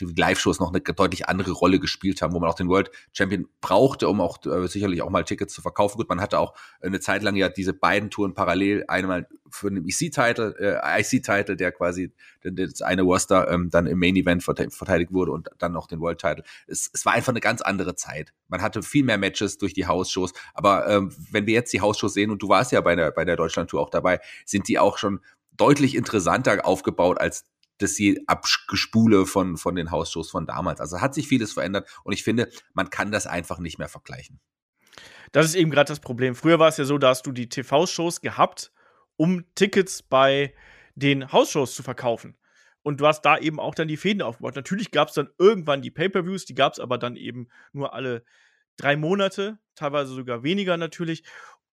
die 0.01 0.05
Live-Shows 0.05 0.61
noch 0.61 0.73
eine 0.73 0.81
deutlich 0.81 1.29
andere 1.29 1.53
Rolle 1.53 1.79
gespielt 1.79 2.23
haben, 2.23 2.33
wo 2.33 2.41
man 2.41 2.51
auch 2.51 2.55
den 2.55 2.69
World 2.69 2.91
Champion 3.13 3.49
brauchte, 3.61 4.09
um 4.09 4.21
auch 4.21 4.45
äh, 4.45 4.67
sicherlich 4.69 5.03
auch 5.03 5.11
mal 5.11 5.25
Tickets 5.25 5.55
zu 5.55 5.63
verkaufen. 5.63 5.97
Gut, 5.97 6.09
man 6.09 6.21
hatte 6.21 6.39
auch 6.39 6.55
eine 6.81 7.01
Zeit 7.01 7.23
lang 7.23 7.37
ja 7.37 7.49
diese 7.49 7.73
beiden 7.73 8.11
Touren 8.11 8.35
parallel, 8.35 8.85
einmal 8.89 9.27
für 9.51 9.71
den 9.71 9.87
EC-Title, 9.87 10.55
äh, 10.59 11.01
IC-Title, 11.01 11.57
der 11.57 11.73
quasi 11.73 12.13
das 12.53 12.83
eine 12.83 13.03
Roster 13.03 13.51
ähm, 13.51 13.71
dann 13.71 13.87
im 13.87 13.99
Main-Event 13.99 14.43
verteidigt 14.43 15.13
wurde 15.13 15.33
und 15.33 15.49
dann 15.59 15.73
noch 15.73 15.87
den 15.87 16.01
World-Title. 16.01 16.45
Es, 16.67 16.91
es 16.93 17.05
war 17.05 17.15
einfach 17.15 17.33
eine 17.33 17.41
ganz 17.41 17.61
andere 17.63 17.95
Zeit. 17.95 18.33
Man 18.49 18.63
hatte 18.63 18.83
viel 18.83 19.05
mehr 19.05 19.19
Matches 19.19 19.59
durch 19.59 19.75
die 19.75 19.87
House-Shows, 19.87 20.33
aber 20.55 20.89
ähm, 20.89 21.15
wenn 21.31 21.47
wir 21.47 21.55
jetzt 21.55 21.73
die 21.73 21.81
House-Shows 21.81 22.15
sehen, 22.15 22.31
und 22.31 22.43
du 22.43 22.49
warst 22.49 22.73
ja 22.73 22.81
bei 22.81 22.95
der, 22.97 23.11
bei 23.11 23.25
der 23.25 23.37
Deutschland-Tour 23.37 23.81
auch 23.81 23.91
dabei, 23.91 24.21
sind 24.45 24.69
die 24.69 24.79
auch 24.79 24.99
schon 24.99 25.21
deutlich 25.57 25.95
interessanter 25.95 26.65
aufgebaut 26.67 27.19
als 27.21 27.45
das 27.79 27.99
je 27.99 28.21
Abgespule 28.27 29.27
von, 29.27 29.57
von 29.57 29.75
den 29.75 29.91
Hausshows 29.91 30.31
von 30.31 30.47
damals. 30.47 30.81
Also 30.81 31.01
hat 31.01 31.15
sich 31.15 31.29
vieles 31.29 31.53
verändert 31.53 31.89
und 32.05 32.13
ich 32.13 32.25
finde, 32.25 32.51
man 32.73 32.91
kann 32.91 33.13
das 33.13 33.27
einfach 33.27 33.59
nicht 33.59 33.79
mehr 33.79 33.89
vergleichen. 33.89 34.41
Das 35.33 35.47
ist 35.47 35.55
eben 35.55 35.71
gerade 35.71 35.89
das 35.89 36.01
Problem. 36.01 36.35
Früher 36.35 36.59
war 36.59 36.69
es 36.69 36.77
ja 36.77 36.85
so, 36.85 36.99
da 36.99 37.09
hast 37.09 37.27
du 37.27 37.33
die 37.33 37.49
TV-Shows 37.49 38.21
gehabt, 38.21 38.73
um 39.17 39.45
Tickets 39.55 40.03
bei 40.03 40.55
den 40.97 41.31
Hausshows 41.31 41.75
zu 41.75 41.83
verkaufen. 41.83 42.37
Und 42.83 43.01
du 43.01 43.07
hast 43.07 43.23
da 43.23 43.39
eben 43.39 43.61
auch 43.61 43.75
dann 43.75 43.89
die 43.89 43.97
Fäden 43.97 44.23
aufgebaut. 44.23 44.57
Natürlich 44.57 44.91
gab 44.91 45.09
es 45.09 45.15
dann 45.15 45.29
irgendwann 45.39 45.83
die 45.83 45.91
Pay-Per-Views, 45.91 46.45
die 46.45 46.55
gab 46.55 46.73
es 46.73 46.81
aber 46.81 46.99
dann 46.99 47.17
eben 47.17 47.49
nur 47.73 47.95
alle 47.95 48.25
drei 48.77 48.97
Monate, 48.97 49.59
teilweise 49.75 50.15
sogar 50.15 50.43
weniger 50.43 50.77
natürlich. 50.77 51.25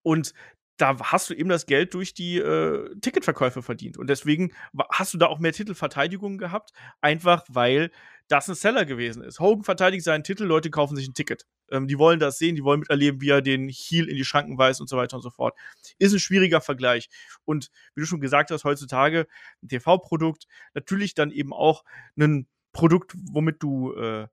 Und 0.01 0.33
da 0.77 0.97
hast 0.99 1.29
du 1.29 1.33
eben 1.35 1.49
das 1.49 1.65
Geld 1.65 1.93
durch 1.93 2.13
die 2.13 2.37
äh, 2.37 2.95
Ticketverkäufe 2.99 3.61
verdient. 3.61 3.97
Und 3.97 4.07
deswegen 4.07 4.53
hast 4.91 5.13
du 5.13 5.17
da 5.17 5.27
auch 5.27 5.39
mehr 5.39 5.53
Titelverteidigungen 5.53 6.39
gehabt, 6.39 6.71
einfach 6.99 7.43
weil 7.47 7.91
das 8.33 8.49
ein 8.49 8.55
Seller 8.55 8.85
gewesen 8.85 9.23
ist. 9.23 9.39
Hogan 9.39 9.63
verteidigt 9.63 10.03
seinen 10.03 10.23
Titel, 10.23 10.45
Leute 10.45 10.71
kaufen 10.71 10.95
sich 10.95 11.07
ein 11.07 11.13
Ticket. 11.13 11.45
Ähm, 11.69 11.87
die 11.87 11.99
wollen 11.99 12.19
das 12.19 12.39
sehen, 12.39 12.55
die 12.55 12.63
wollen 12.63 12.79
miterleben, 12.79 13.21
wie 13.21 13.29
er 13.29 13.43
den 13.43 13.69
Heel 13.69 14.09
in 14.09 14.15
die 14.15 14.25
Schranken 14.25 14.57
weist 14.57 14.81
und 14.81 14.89
so 14.89 14.97
weiter 14.97 15.17
und 15.17 15.21
so 15.21 15.29
fort. 15.29 15.55
Ist 15.99 16.13
ein 16.13 16.19
schwieriger 16.19 16.59
Vergleich. 16.59 17.09
Und 17.45 17.69
wie 17.93 18.01
du 18.01 18.07
schon 18.07 18.21
gesagt 18.21 18.49
hast, 18.49 18.63
heutzutage 18.63 19.27
ein 19.61 19.67
TV-Produkt, 19.67 20.47
natürlich 20.73 21.13
dann 21.13 21.29
eben 21.29 21.53
auch 21.53 21.83
ein 22.17 22.47
Produkt, 22.71 23.13
womit 23.31 23.61
du 23.61 23.93
äh, 23.93 24.27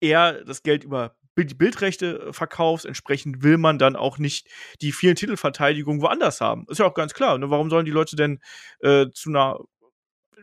eher 0.00 0.44
das 0.44 0.62
Geld 0.62 0.84
über 0.84 1.16
die 1.36 1.54
Bildrechte 1.54 2.28
äh, 2.28 2.32
verkaufst, 2.32 2.86
entsprechend 2.86 3.42
will 3.42 3.58
man 3.58 3.80
dann 3.80 3.96
auch 3.96 4.18
nicht 4.18 4.46
die 4.80 4.92
vielen 4.92 5.16
Titelverteidigungen 5.16 6.02
woanders 6.02 6.40
haben. 6.40 6.66
Ist 6.68 6.78
ja 6.78 6.86
auch 6.86 6.94
ganz 6.94 7.14
klar. 7.14 7.36
Ne? 7.38 7.50
Warum 7.50 7.68
sollen 7.68 7.84
die 7.84 7.90
Leute 7.90 8.14
denn 8.14 8.38
äh, 8.78 9.06
zu 9.12 9.30
einer. 9.30 9.58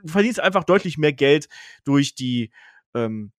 Du 0.03 0.12
verdienst 0.12 0.39
einfach 0.39 0.63
deutlich 0.63 0.98
mehr 0.98 1.13
Geld 1.13 1.48
durch 1.83 2.15
die 2.15 2.51
ähm, 2.93 3.31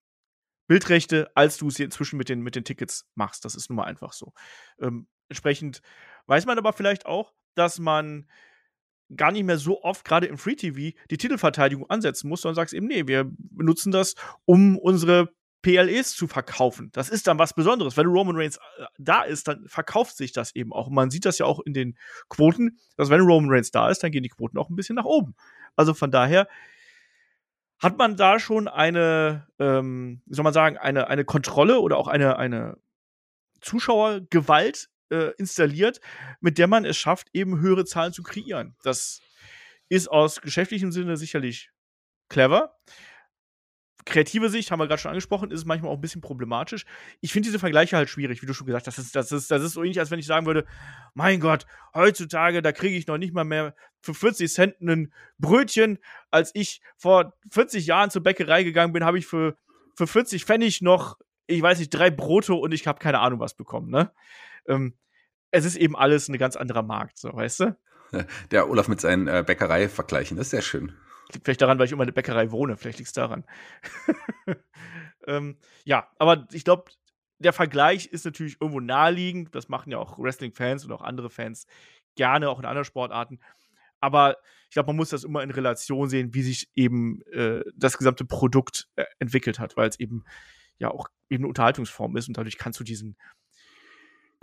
Bildrechte, 0.67 1.29
als 1.35 1.57
du 1.57 1.67
es 1.67 1.79
inzwischen 1.79 2.17
mit 2.17 2.29
den, 2.29 2.41
mit 2.41 2.55
den 2.55 2.63
Tickets 2.63 3.05
machst. 3.15 3.45
Das 3.45 3.55
ist 3.55 3.69
nun 3.69 3.77
mal 3.77 3.85
einfach 3.85 4.13
so. 4.13 4.33
Ähm, 4.79 5.07
entsprechend 5.29 5.81
weiß 6.27 6.45
man 6.45 6.57
aber 6.57 6.73
vielleicht 6.73 7.05
auch, 7.05 7.33
dass 7.55 7.79
man 7.79 8.29
gar 9.15 9.31
nicht 9.31 9.43
mehr 9.43 9.57
so 9.57 9.83
oft, 9.83 10.05
gerade 10.05 10.27
im 10.27 10.37
Free 10.37 10.55
TV, 10.55 10.97
die 11.09 11.17
Titelverteidigung 11.17 11.89
ansetzen 11.89 12.29
muss, 12.29 12.41
sondern 12.41 12.55
sagst 12.55 12.73
eben, 12.73 12.87
nee, 12.87 13.05
wir 13.07 13.29
benutzen 13.37 13.91
das, 13.91 14.15
um 14.45 14.77
unsere 14.77 15.33
PLEs 15.61 16.15
zu 16.15 16.27
verkaufen. 16.27 16.89
Das 16.93 17.09
ist 17.09 17.27
dann 17.27 17.39
was 17.39 17.53
Besonderes. 17.53 17.95
Wenn 17.95 18.07
Roman 18.07 18.35
Reigns 18.35 18.57
äh, 18.57 18.85
da 18.97 19.23
ist, 19.23 19.47
dann 19.47 19.67
verkauft 19.67 20.17
sich 20.17 20.33
das 20.33 20.53
eben 20.55 20.73
auch. 20.73 20.87
Und 20.87 20.93
man 20.93 21.09
sieht 21.09 21.25
das 21.25 21.37
ja 21.37 21.45
auch 21.45 21.59
in 21.61 21.73
den 21.73 21.97
Quoten, 22.29 22.77
dass 22.97 23.09
wenn 23.09 23.21
Roman 23.21 23.49
Reigns 23.49 23.71
da 23.71 23.89
ist, 23.89 24.03
dann 24.03 24.11
gehen 24.11 24.23
die 24.23 24.29
Quoten 24.29 24.57
auch 24.57 24.69
ein 24.69 24.75
bisschen 24.75 24.95
nach 24.95 25.05
oben. 25.05 25.35
Also 25.75 25.93
von 25.93 26.11
daher 26.11 26.47
hat 27.83 27.97
man 27.97 28.15
da 28.15 28.39
schon 28.39 28.67
eine, 28.67 29.47
ähm, 29.59 30.21
wie 30.25 30.35
soll 30.35 30.43
man 30.43 30.53
sagen, 30.53 30.77
eine, 30.77 31.07
eine 31.07 31.25
Kontrolle 31.25 31.79
oder 31.79 31.97
auch 31.97 32.07
eine, 32.07 32.37
eine 32.37 32.77
Zuschauergewalt 33.61 34.89
äh, 35.09 35.31
installiert, 35.37 35.99
mit 36.39 36.57
der 36.57 36.67
man 36.67 36.85
es 36.85 36.97
schafft, 36.97 37.27
eben 37.33 37.59
höhere 37.59 37.85
Zahlen 37.85 38.13
zu 38.13 38.23
kreieren. 38.23 38.75
Das 38.83 39.21
ist 39.89 40.07
aus 40.09 40.41
geschäftlichem 40.41 40.91
Sinne 40.91 41.17
sicherlich 41.17 41.71
clever 42.29 42.75
kreative 44.05 44.49
Sicht, 44.49 44.71
haben 44.71 44.79
wir 44.79 44.87
gerade 44.87 45.01
schon 45.01 45.09
angesprochen, 45.09 45.51
ist 45.51 45.59
es 45.59 45.65
manchmal 45.65 45.91
auch 45.91 45.95
ein 45.95 46.01
bisschen 46.01 46.21
problematisch. 46.21 46.85
Ich 47.21 47.31
finde 47.31 47.47
diese 47.47 47.59
Vergleiche 47.59 47.97
halt 47.97 48.09
schwierig, 48.09 48.41
wie 48.41 48.45
du 48.45 48.53
schon 48.53 48.67
gesagt 48.67 48.87
hast. 48.87 48.97
Das 48.97 49.05
ist, 49.05 49.15
das 49.15 49.31
ist, 49.31 49.51
das 49.51 49.63
ist 49.63 49.73
so 49.73 49.83
ähnlich, 49.83 49.99
als 49.99 50.11
wenn 50.11 50.19
ich 50.19 50.25
sagen 50.25 50.45
würde, 50.45 50.65
mein 51.13 51.39
Gott, 51.39 51.65
heutzutage, 51.93 52.61
da 52.61 52.71
kriege 52.71 52.95
ich 52.95 53.07
noch 53.07 53.17
nicht 53.17 53.33
mal 53.33 53.43
mehr 53.43 53.75
für 54.01 54.13
40 54.13 54.51
Cent 54.51 54.81
ein 54.81 55.13
Brötchen. 55.37 55.99
Als 56.31 56.51
ich 56.53 56.81
vor 56.97 57.33
40 57.51 57.85
Jahren 57.85 58.09
zur 58.09 58.23
Bäckerei 58.23 58.63
gegangen 58.63 58.93
bin, 58.93 59.03
habe 59.03 59.17
ich 59.17 59.25
für, 59.25 59.57
für 59.95 60.07
40 60.07 60.45
Pfennig 60.45 60.81
noch, 60.81 61.17
ich 61.47 61.61
weiß 61.61 61.79
nicht, 61.79 61.89
drei 61.89 62.09
Brote 62.09 62.53
und 62.53 62.73
ich 62.73 62.87
habe 62.87 62.99
keine 62.99 63.19
Ahnung 63.19 63.39
was 63.39 63.55
bekommen, 63.55 63.89
ne? 63.89 64.11
Ähm, 64.67 64.97
es 65.51 65.65
ist 65.65 65.75
eben 65.75 65.95
alles 65.95 66.29
ein 66.29 66.37
ganz 66.37 66.55
anderer 66.55 66.81
Markt, 66.81 67.17
so, 67.17 67.31
weißt 67.33 67.59
du? 67.59 67.77
Der 68.51 68.69
Olaf 68.69 68.87
mit 68.87 69.01
seinen 69.01 69.27
äh, 69.27 69.43
Bäckerei-Vergleichen, 69.45 70.37
das 70.37 70.47
ist 70.47 70.51
sehr 70.51 70.61
schön. 70.61 70.93
Liegt 71.31 71.45
vielleicht 71.45 71.61
daran, 71.61 71.79
weil 71.79 71.85
ich 71.85 71.91
immer 71.91 72.03
in 72.03 72.07
der 72.07 72.13
Bäckerei 72.13 72.51
wohne. 72.51 72.77
Vielleicht 72.77 72.97
liegt 72.97 73.07
es 73.07 73.13
daran. 73.13 73.45
ähm, 75.27 75.57
ja, 75.85 76.09
aber 76.17 76.47
ich 76.51 76.63
glaube, 76.63 76.91
der 77.39 77.53
Vergleich 77.53 78.07
ist 78.07 78.25
natürlich 78.25 78.57
irgendwo 78.59 78.79
naheliegend. 78.79 79.55
Das 79.55 79.69
machen 79.69 79.91
ja 79.91 79.97
auch 79.97 80.19
Wrestling-Fans 80.19 80.85
und 80.85 80.91
auch 80.91 81.01
andere 81.01 81.29
Fans 81.29 81.67
gerne, 82.15 82.49
auch 82.49 82.59
in 82.59 82.65
anderen 82.65 82.85
Sportarten. 82.85 83.39
Aber 83.99 84.37
ich 84.67 84.73
glaube, 84.73 84.87
man 84.87 84.97
muss 84.97 85.09
das 85.09 85.23
immer 85.23 85.43
in 85.43 85.51
Relation 85.51 86.09
sehen, 86.09 86.33
wie 86.33 86.41
sich 86.41 86.69
eben 86.75 87.21
äh, 87.31 87.63
das 87.75 87.97
gesamte 87.97 88.25
Produkt 88.25 88.89
äh, 88.95 89.05
entwickelt 89.19 89.59
hat, 89.59 89.77
weil 89.77 89.87
es 89.87 89.99
eben 89.99 90.25
ja 90.77 90.91
auch 90.91 91.07
eben 91.29 91.43
eine 91.43 91.49
Unterhaltungsform 91.49 92.17
ist 92.17 92.27
und 92.27 92.37
dadurch 92.37 92.57
kannst 92.57 92.79
du 92.79 92.83
diesen 92.83 93.15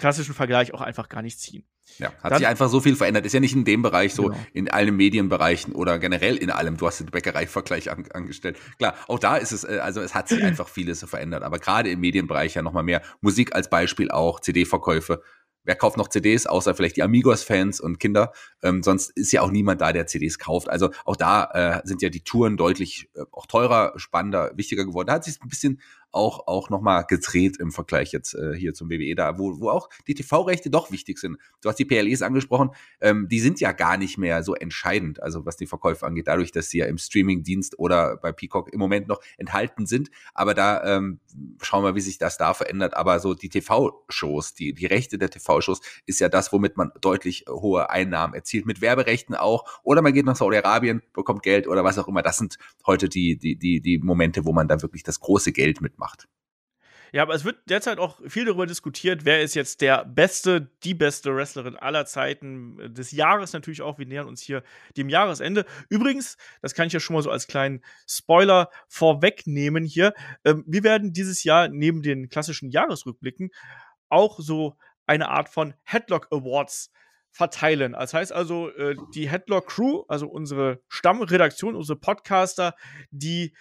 klassischen 0.01 0.35
Vergleich 0.35 0.75
auch 0.75 0.81
einfach 0.81 1.09
gar 1.09 1.23
nicht 1.23 1.39
ziehen. 1.39 1.65
Ja, 1.99 2.13
hat 2.23 2.33
Dann, 2.33 2.39
sich 2.39 2.47
einfach 2.47 2.69
so 2.69 2.81
viel 2.81 2.97
verändert. 2.97 3.27
Ist 3.27 3.33
ja 3.33 3.41
nicht 3.41 3.55
in 3.55 3.65
dem 3.65 3.83
Bereich 3.83 4.15
so, 4.15 4.25
genau. 4.25 4.39
in 4.53 4.71
allen 4.71 4.97
Medienbereichen 4.97 5.75
oder 5.75 5.99
generell 5.99 6.37
in 6.37 6.51
allem. 6.51 6.77
Du 6.77 6.87
hast 6.87 7.01
den 7.01 7.07
Bäckerei-Vergleich 7.07 7.91
an, 7.91 8.05
angestellt. 8.13 8.59
Klar, 8.79 8.95
auch 9.09 9.19
da 9.19 9.37
ist 9.37 9.53
es, 9.53 9.65
äh, 9.65 9.79
also 9.83 10.01
es 10.01 10.15
hat 10.15 10.29
sich 10.29 10.43
einfach 10.43 10.69
vieles 10.69 11.05
verändert. 11.05 11.43
Aber 11.43 11.59
gerade 11.59 11.91
im 11.91 12.01
Medienbereich 12.01 12.55
ja 12.55 12.63
nochmal 12.63 12.83
mehr. 12.83 13.03
Musik 13.21 13.55
als 13.55 13.69
Beispiel 13.69 14.11
auch, 14.11 14.41
CD-Verkäufe. 14.41 15.23
Wer 15.63 15.75
kauft 15.75 15.99
noch 15.99 16.09
CDs, 16.09 16.47
außer 16.47 16.75
vielleicht 16.75 16.97
die 16.97 17.03
Amigos-Fans 17.03 17.81
und 17.81 18.01
Kinder? 18.01 18.33
Ähm, 18.63 18.83
sonst 18.83 19.11
ist 19.11 19.31
ja 19.31 19.43
auch 19.43 19.51
niemand 19.51 19.83
da, 19.83 19.93
der 19.93 20.07
CDs 20.07 20.39
kauft. 20.39 20.71
Also 20.71 20.91
auch 21.05 21.17
da 21.17 21.81
äh, 21.83 21.87
sind 21.87 22.01
ja 22.01 22.09
die 22.09 22.25
Touren 22.25 22.57
deutlich 22.57 23.11
äh, 23.15 23.25
auch 23.31 23.47
teurer, 23.47 23.93
spannender, 23.97 24.53
wichtiger 24.55 24.87
geworden. 24.87 25.09
Da 25.09 25.15
hat 25.15 25.25
sich 25.25 25.39
ein 25.43 25.49
bisschen 25.49 25.81
auch, 26.13 26.47
auch 26.47 26.71
nochmal 26.71 27.05
gedreht 27.07 27.59
im 27.59 27.71
Vergleich 27.71 28.13
jetzt 28.13 28.35
äh, 28.35 28.55
hier 28.55 28.75
zum 28.75 28.91
WWE, 28.91 29.15
da 29.15 29.39
wo, 29.39 29.61
wo 29.61 29.71
auch 29.71 29.89
die 30.07 30.15
TV-Rechte 30.15 30.71
doch 30.71 30.91
wichtig 30.91 31.19
sind. 31.19 31.39
Du 31.61 31.69
hast 31.69 31.77
die 31.77 31.85
PLEs 31.85 32.23
angesprochen, 32.23 32.71
ähm, 33.01 33.29
die 33.29 33.41
sind 33.41 33.61
ja 33.61 33.73
gar 33.73 33.97
nicht 33.97 34.19
mehr 34.19 34.43
so 34.43 34.55
entscheidend, 34.55 35.23
also 35.23 35.47
was 35.47 35.57
die 35.57 35.67
Verkäufe 35.67 36.07
angeht, 36.07 36.27
dadurch, 36.27 36.53
dass 36.53 36.71
sie 36.71 36.79
ja 36.79 36.87
im 36.87 36.99
Streaming-Dienst 36.99 37.79
oder 37.79 38.17
bei 38.17 38.33
Peacock 38.33 38.73
im 38.73 38.79
Moment 38.79 39.09
noch 39.09 39.21
enthalten 39.39 39.87
sind. 39.87 40.11
Aber 40.35 40.55
da 40.55 40.97
ähm, 40.97 41.21
schauen 41.63 41.85
wir, 41.85 41.95
wie 41.95 42.01
sich 42.01 42.19
das 42.19 42.39
da 42.39 42.55
verändert. 42.55 42.97
Aber 42.97 43.21
so 43.21 43.35
die 43.35 43.49
TV-Shows, 43.49 44.55
die, 44.55 44.73
die 44.73 44.87
Rechte 44.87 45.19
der 45.19 45.31
TV-Shows 45.31 45.81
ist 46.07 46.21
ja 46.21 46.29
das, 46.29 46.53
womit 46.53 46.77
man 46.77 46.91
deutlich 47.01 47.45
hohe 47.49 47.91
Einnahmen 47.91 48.35
erzielt, 48.35 48.67
mit 48.67 48.81
Werberechten 48.81 49.35
auch. 49.35 49.65
Oder 49.83 50.03
man 50.03 50.13
geht 50.13 50.27
nach 50.27 50.37
Saudi-Arabien, 50.37 51.03
bekommt 51.13 51.43
Geld 51.43 51.69
oder 51.69 51.85
was 51.85 51.99
auch 51.99 52.09
immer. 52.09 52.23
Das 52.23 52.39
sind 52.39 52.59
heute 52.87 53.09
die, 53.09 53.37
die, 53.37 53.57
die, 53.57 53.81
die 53.81 53.99
Momente, 53.99 54.45
wo 54.45 54.53
man 54.53 54.69
da 54.69 54.83
wirklich 54.83 55.03
das 55.03 55.21
große 55.21 55.53
Geld 55.53 55.81
mitmacht 55.81 56.00
macht. 56.01 56.27
Ja, 57.13 57.23
aber 57.23 57.35
es 57.35 57.45
wird 57.45 57.59
derzeit 57.69 57.99
auch 57.99 58.21
viel 58.29 58.45
darüber 58.45 58.67
diskutiert, 58.67 59.25
wer 59.25 59.43
ist 59.43 59.55
jetzt 59.55 59.81
der 59.81 60.05
beste, 60.05 60.71
die 60.85 60.95
beste 60.95 61.35
Wrestlerin 61.35 61.77
aller 61.77 62.07
Zeiten 62.07 62.79
äh, 62.79 62.91
des 62.91 63.11
Jahres 63.11 63.53
natürlich 63.53 63.83
auch. 63.83 63.99
Wir 63.99 64.07
nähern 64.07 64.29
uns 64.29 64.41
hier 64.41 64.63
dem 64.97 65.09
Jahresende. 65.09 65.65
Übrigens, 65.89 66.37
das 66.63 66.75
kann 66.75 66.87
ich 66.87 66.93
ja 66.93 67.01
schon 67.01 67.15
mal 67.15 67.23
so 67.23 67.31
als 67.31 67.49
kleinen 67.49 67.83
Spoiler 68.07 68.71
vorwegnehmen 68.89 69.85
hier. 69.85 70.15
Ähm, 70.45 70.65
wir 70.67 70.85
werden 70.85 71.13
dieses 71.13 71.43
Jahr 71.43 71.69
neben 71.69 72.03
den 72.03 72.29
klassischen 72.29 72.71
Jahresrückblicken 72.71 73.51
auch 74.09 74.39
so 74.39 74.77
eine 75.07 75.31
Art 75.31 75.49
von 75.49 75.75
Headlock 75.83 76.29
Awards 76.31 76.93
verteilen. 77.33 77.93
Das 77.93 78.15
heißt 78.15 78.33
also, 78.33 78.71
äh, 78.71 78.95
die 79.15 79.29
Headlock 79.29 79.67
Crew, 79.67 80.05
also 80.07 80.29
unsere 80.29 80.81
Stammredaktion, 80.89 81.75
unsere 81.75 81.99
Podcaster, 81.99 82.75
die 83.11 83.53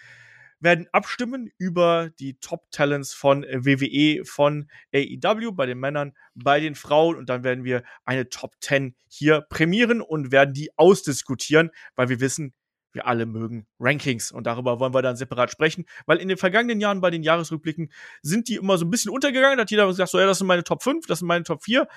werden 0.59 0.87
abstimmen 0.91 1.49
über 1.57 2.09
die 2.19 2.39
Top-Talents 2.39 3.13
von 3.13 3.43
WWE, 3.43 4.25
von 4.25 4.69
AEW, 4.93 5.51
bei 5.53 5.65
den 5.65 5.79
Männern, 5.79 6.13
bei 6.35 6.59
den 6.59 6.75
Frauen. 6.75 7.15
Und 7.15 7.29
dann 7.29 7.43
werden 7.43 7.63
wir 7.63 7.83
eine 8.05 8.29
Top 8.29 8.55
10 8.61 8.95
hier 9.07 9.41
prämieren 9.41 10.01
und 10.01 10.31
werden 10.31 10.53
die 10.53 10.69
ausdiskutieren, 10.77 11.71
weil 11.95 12.09
wir 12.09 12.19
wissen, 12.19 12.53
wir 12.91 13.07
alle 13.07 13.25
mögen 13.25 13.67
Rankings 13.79 14.31
und 14.31 14.45
darüber 14.47 14.79
wollen 14.79 14.93
wir 14.93 15.01
dann 15.01 15.15
separat 15.15 15.51
sprechen, 15.51 15.85
weil 16.05 16.17
in 16.17 16.27
den 16.27 16.37
vergangenen 16.37 16.79
Jahren 16.79 17.01
bei 17.01 17.09
den 17.09 17.23
Jahresrückblicken 17.23 17.91
sind 18.21 18.47
die 18.47 18.55
immer 18.55 18.77
so 18.77 18.85
ein 18.85 18.89
bisschen 18.89 19.11
untergegangen, 19.11 19.57
da 19.57 19.61
hat 19.61 19.71
jeder 19.71 19.87
gesagt, 19.87 20.11
so 20.11 20.19
ja, 20.19 20.25
das 20.25 20.37
sind 20.39 20.47
meine 20.47 20.63
Top 20.63 20.83
5, 20.83 21.05
das 21.07 21.19
sind 21.19 21.27
meine 21.27 21.43
Top 21.43 21.63
4 21.63 21.87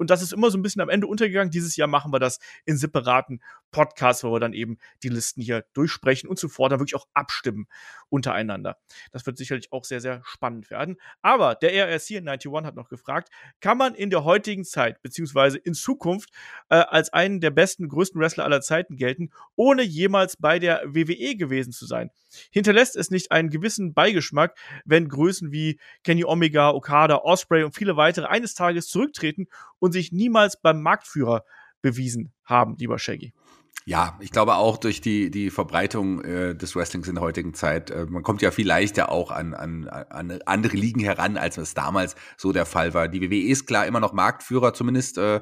und 0.00 0.08
das 0.08 0.22
ist 0.22 0.32
immer 0.32 0.50
so 0.50 0.56
ein 0.56 0.62
bisschen 0.62 0.80
am 0.80 0.88
Ende 0.88 1.06
untergegangen. 1.06 1.50
Dieses 1.50 1.76
Jahr 1.76 1.86
machen 1.86 2.10
wir 2.10 2.18
das 2.18 2.38
in 2.64 2.78
separaten 2.78 3.42
Podcasts, 3.70 4.24
wo 4.24 4.32
wir 4.32 4.40
dann 4.40 4.54
eben 4.54 4.78
die 5.02 5.10
Listen 5.10 5.42
hier 5.42 5.66
durchsprechen 5.74 6.26
und 6.26 6.38
zuvor 6.38 6.70
dann 6.70 6.80
wirklich 6.80 6.96
auch 6.96 7.06
abstimmen 7.12 7.66
untereinander. 8.08 8.78
Das 9.12 9.26
wird 9.26 9.36
sicherlich 9.36 9.72
auch 9.72 9.84
sehr, 9.84 10.00
sehr 10.00 10.22
spannend 10.24 10.70
werden. 10.70 10.96
Aber 11.20 11.54
der 11.54 11.74
RSC 11.74 12.16
91 12.16 12.50
hat 12.64 12.76
noch 12.76 12.88
gefragt, 12.88 13.28
kann 13.60 13.76
man 13.76 13.94
in 13.94 14.08
der 14.08 14.24
heutigen 14.24 14.64
Zeit, 14.64 15.02
beziehungsweise 15.02 15.58
in 15.58 15.74
Zukunft, 15.74 16.30
äh, 16.70 16.76
als 16.76 17.12
einen 17.12 17.40
der 17.40 17.50
besten, 17.50 17.86
größten 17.86 18.18
Wrestler 18.18 18.44
aller 18.44 18.62
Zeiten 18.62 18.96
gelten, 18.96 19.28
ohne 19.54 19.82
jemals 19.82 20.38
bei 20.40 20.58
der 20.58 20.82
WWE 20.86 21.36
gewesen 21.36 21.72
zu 21.72 21.86
sein? 21.86 22.10
Hinterlässt 22.50 22.96
es 22.96 23.10
nicht 23.10 23.32
einen 23.32 23.50
gewissen 23.50 23.94
Beigeschmack, 23.94 24.56
wenn 24.84 25.08
Größen 25.08 25.52
wie 25.52 25.80
Kenny 26.04 26.24
Omega, 26.24 26.70
Okada, 26.70 27.16
Osprey 27.22 27.64
und 27.64 27.74
viele 27.74 27.96
weitere 27.96 28.26
eines 28.26 28.54
Tages 28.54 28.88
zurücktreten 28.88 29.46
und 29.78 29.92
sich 29.92 30.12
niemals 30.12 30.60
beim 30.60 30.82
Marktführer 30.82 31.44
bewiesen 31.82 32.32
haben, 32.44 32.76
lieber 32.78 32.98
Shaggy? 32.98 33.32
Ja, 33.86 34.18
ich 34.20 34.30
glaube 34.30 34.56
auch 34.56 34.76
durch 34.76 35.00
die, 35.00 35.30
die 35.30 35.50
Verbreitung 35.50 36.22
äh, 36.22 36.54
des 36.54 36.76
Wrestlings 36.76 37.08
in 37.08 37.14
der 37.14 37.24
heutigen 37.24 37.54
Zeit, 37.54 37.90
äh, 37.90 38.04
man 38.06 38.22
kommt 38.22 38.42
ja 38.42 38.50
viel 38.50 38.66
leichter 38.66 39.10
auch 39.10 39.30
an, 39.30 39.54
an, 39.54 39.88
an 39.88 40.38
andere 40.44 40.76
Ligen 40.76 41.00
heran, 41.00 41.38
als 41.38 41.56
es 41.56 41.72
damals 41.72 42.14
so 42.36 42.52
der 42.52 42.66
Fall 42.66 42.92
war. 42.92 43.08
Die 43.08 43.22
WWE 43.22 43.48
ist 43.48 43.66
klar 43.66 43.86
immer 43.86 44.00
noch 44.00 44.12
Marktführer, 44.12 44.74
zumindest 44.74 45.16
äh, 45.16 45.40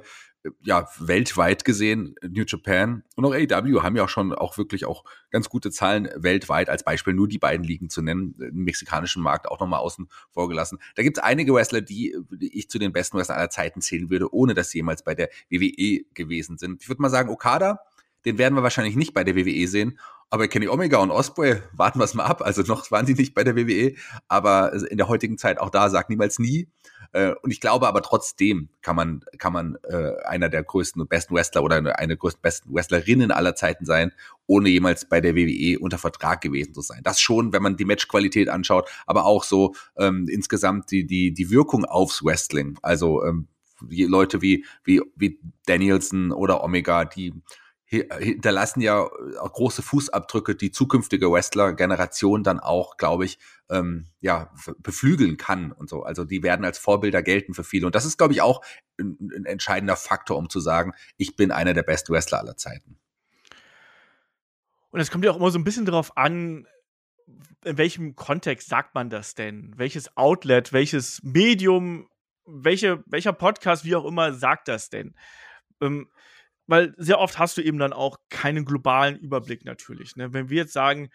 ja, 0.62 0.88
weltweit 0.99 1.64
gesehen, 1.64 2.14
New 2.23 2.45
Japan 2.47 3.05
und 3.17 3.25
auch 3.25 3.33
AEW 3.33 3.83
haben 3.83 3.97
ja 3.97 4.05
auch 4.05 4.09
schon 4.09 4.33
auch 4.33 4.59
wirklich 4.59 4.85
auch 4.85 5.05
ganz 5.31 5.49
gute 5.49 5.71
Zahlen 5.71 6.09
weltweit, 6.17 6.69
als 6.69 6.85
Beispiel 6.85 7.14
nur 7.14 7.28
die 7.28 7.38
beiden 7.38 7.64
Ligen 7.64 7.90
zu 7.90 8.02
nennen, 8.02 8.37
den 8.38 8.64
mexikanischen 8.64 9.23
Markt 9.23 9.49
auch 9.49 9.61
nochmal 9.61 9.81
außen 9.81 10.09
vor 10.31 10.49
gelassen. 10.49 10.78
Da 10.95 11.02
gibt 11.02 11.19
es 11.19 11.25
einige 11.25 11.55
Wrestler, 11.55 11.81
die, 11.81 12.17
die 12.31 12.59
ich 12.59 12.69
zu 12.69 12.78
den 12.78 12.93
besten 12.93 13.19
Wrestlern 13.19 13.38
aller 13.38 13.50
Zeiten 13.50 13.81
zählen 13.81 14.11
würde, 14.11 14.33
ohne 14.33 14.55
dass 14.55 14.71
sie 14.71 14.78
jemals 14.78 15.02
bei 15.02 15.14
der 15.14 15.28
WWE 15.50 16.05
gewesen 16.14 16.59
sind. 16.59 16.83
Ich 16.83 16.88
würde 16.88 17.02
mal 17.02 17.11
sagen, 17.11 17.31
Okada, 17.31 17.81
den 18.25 18.38
werden 18.38 18.55
wir 18.55 18.62
wahrscheinlich 18.62 18.97
nicht 18.97 19.14
bei 19.14 19.25
der 19.25 19.37
WWE 19.37 19.67
sehen. 19.69 19.99
Aber 20.30 20.47
Kenny 20.49 20.68
Omega 20.68 20.99
und 20.99 21.11
Osprey, 21.11 21.56
warten 21.73 21.99
wir 22.00 22.04
es 22.04 22.14
mal 22.14 22.25
ab. 22.25 22.42
Also 22.42 22.62
noch 22.62 22.90
waren 22.90 23.06
sie 23.06 23.14
nicht 23.14 23.35
bei 23.35 23.44
der 23.44 23.56
WWE, 23.56 23.94
aber 24.28 24.73
in 24.90 24.99
der 24.99 25.08
heutigen 25.08 25.38
Zeit 25.38 25.58
auch 25.58 25.70
da 25.70 25.88
sagt 25.88 26.11
niemals 26.11 26.38
nie. 26.38 26.68
Äh, 27.12 27.32
und 27.42 27.50
ich 27.50 27.61
glaube 27.61 27.88
aber 27.88 28.02
trotzdem 28.02 28.68
kann 28.82 28.94
man, 28.94 29.25
kann 29.38 29.54
man 29.54 29.78
äh, 29.88 30.12
einer 30.26 30.50
der 30.50 30.62
größten 30.62 31.00
und 31.00 31.08
besten 31.08 31.35
Wrestler 31.35 31.62
oder 31.62 31.76
eine, 31.76 31.99
eine 31.99 32.16
größten 32.16 32.42
besten 32.42 32.75
Wrestlerinnen 32.75 33.30
aller 33.30 33.54
Zeiten 33.54 33.87
sein, 33.87 34.12
ohne 34.47 34.68
jemals 34.68 35.08
bei 35.08 35.23
der 35.23 35.35
WWE 35.35 35.78
unter 35.78 35.97
Vertrag 35.97 36.42
gewesen 36.42 36.75
zu 36.75 36.82
sein. 36.82 37.00
Das 37.02 37.20
schon, 37.20 37.54
wenn 37.54 37.62
man 37.62 37.76
die 37.76 37.87
Matchqualität 37.87 38.50
anschaut, 38.50 38.88
aber 39.06 39.25
auch 39.25 39.44
so 39.44 39.75
ähm, 39.97 40.26
insgesamt 40.28 40.90
die, 40.90 41.06
die, 41.06 41.32
die 41.32 41.50
Wirkung 41.50 41.87
aufs 41.87 42.23
Wrestling. 42.23 42.78
Also 42.82 43.25
ähm, 43.25 43.49
die 43.80 44.04
Leute 44.04 44.42
wie, 44.42 44.66
wie, 44.85 45.00
wie 45.16 45.38
Danielson 45.66 46.32
oder 46.32 46.62
Omega, 46.62 47.04
die 47.04 47.32
hinterlassen 47.88 48.80
ja 48.83 49.07
äh, 49.07 49.09
große 49.37 49.83
Fußabdrücke, 49.83 50.54
die 50.54 50.71
zukünftige 50.71 51.30
Wrestler-Generation 51.30 52.42
dann 52.42 52.61
auch, 52.61 52.99
glaube 52.99 53.25
ich, 53.25 53.38
ähm, 53.71 54.07
ja, 54.21 54.52
beflügeln 54.78 55.38
kann 55.38 55.73
und 55.73 55.88
so. 55.88 56.02
Also 56.02 56.25
die 56.25 56.42
werden 56.42 56.64
als 56.64 56.78
Vorbilder 56.78 57.23
gelten 57.23 57.54
für 57.54 57.64
viele. 57.64 57.87
Und 57.87 57.95
das 57.95 58.04
ist, 58.04 58.18
glaube 58.18 58.35
ich, 58.35 58.42
auch 58.42 58.62
ein, 58.99 59.16
ein 59.35 59.47
entscheidender 59.47 59.97
Faktor, 59.97 60.37
um 60.37 60.50
zu 60.50 60.61
sagen, 60.61 60.92
ich 61.16 61.37
bin 61.37 61.50
einer 61.50 61.73
der 61.73 61.83
besten 61.83 62.12
Wrestler 62.12 62.38
aller 62.38 62.57
Zeiten. 62.57 62.99
Und 64.90 65.00
es 65.00 65.11
kommt 65.11 65.25
ja 65.25 65.30
auch 65.30 65.37
immer 65.37 65.50
so 65.50 65.59
ein 65.59 65.64
bisschen 65.64 65.87
darauf 65.87 66.16
an, 66.16 66.66
in 67.64 67.78
welchem 67.78 68.16
Kontext 68.16 68.68
sagt 68.68 68.95
man 68.95 69.11
das 69.11 69.35
denn? 69.35 69.73
Welches 69.76 70.16
Outlet, 70.16 70.73
welches 70.73 71.23
Medium, 71.23 72.09
welche, 72.47 73.02
welcher 73.07 73.33
Podcast, 73.33 73.85
wie 73.85 73.97
auch 73.97 74.04
immer, 74.04 74.33
sagt 74.33 74.68
das 74.68 74.90
denn? 74.90 75.14
Ähm, 75.80 76.09
weil 76.68 76.94
sehr 76.98 77.18
oft 77.18 77.38
hast 77.38 77.56
du 77.56 77.62
eben 77.62 77.78
dann 77.78 77.92
auch 77.92 78.18
keinen 78.28 78.64
globalen 78.64 79.16
Überblick 79.16 79.64
natürlich. 79.64 80.14
Ne? 80.14 80.32
Wenn 80.32 80.50
wir 80.50 80.58
jetzt 80.58 80.75
sagen, 80.75 81.10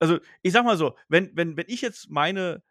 also 0.00 0.18
ich 0.42 0.52
sag 0.52 0.64
mal 0.64 0.76
so, 0.76 0.96
wenn, 1.08 1.30
wenn, 1.34 1.56
wenn 1.56 1.66
ich 1.68 1.82
jetzt 1.82 2.10
meine 2.10 2.62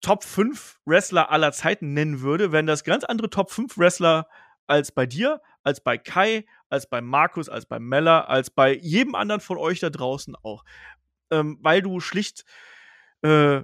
Top 0.00 0.22
5 0.22 0.78
Wrestler 0.84 1.30
aller 1.30 1.50
Zeiten 1.52 1.94
nennen 1.94 2.20
würde, 2.20 2.52
wären 2.52 2.66
das 2.66 2.84
ganz 2.84 3.02
andere 3.02 3.30
Top 3.30 3.50
5 3.50 3.78
Wrestler 3.78 4.28
als 4.66 4.92
bei 4.92 5.06
dir, 5.06 5.40
als 5.62 5.82
bei 5.82 5.96
Kai, 5.96 6.44
als 6.68 6.88
bei 6.88 7.00
Markus, 7.00 7.48
als 7.48 7.66
bei 7.66 7.80
Mella, 7.80 8.20
als 8.26 8.50
bei 8.50 8.74
jedem 8.74 9.14
anderen 9.14 9.40
von 9.40 9.56
euch 9.56 9.80
da 9.80 9.90
draußen 9.90 10.36
auch. 10.36 10.64
Ähm, 11.30 11.58
weil 11.62 11.82
du 11.82 12.00
schlicht 12.00 12.44
äh, 13.22 13.62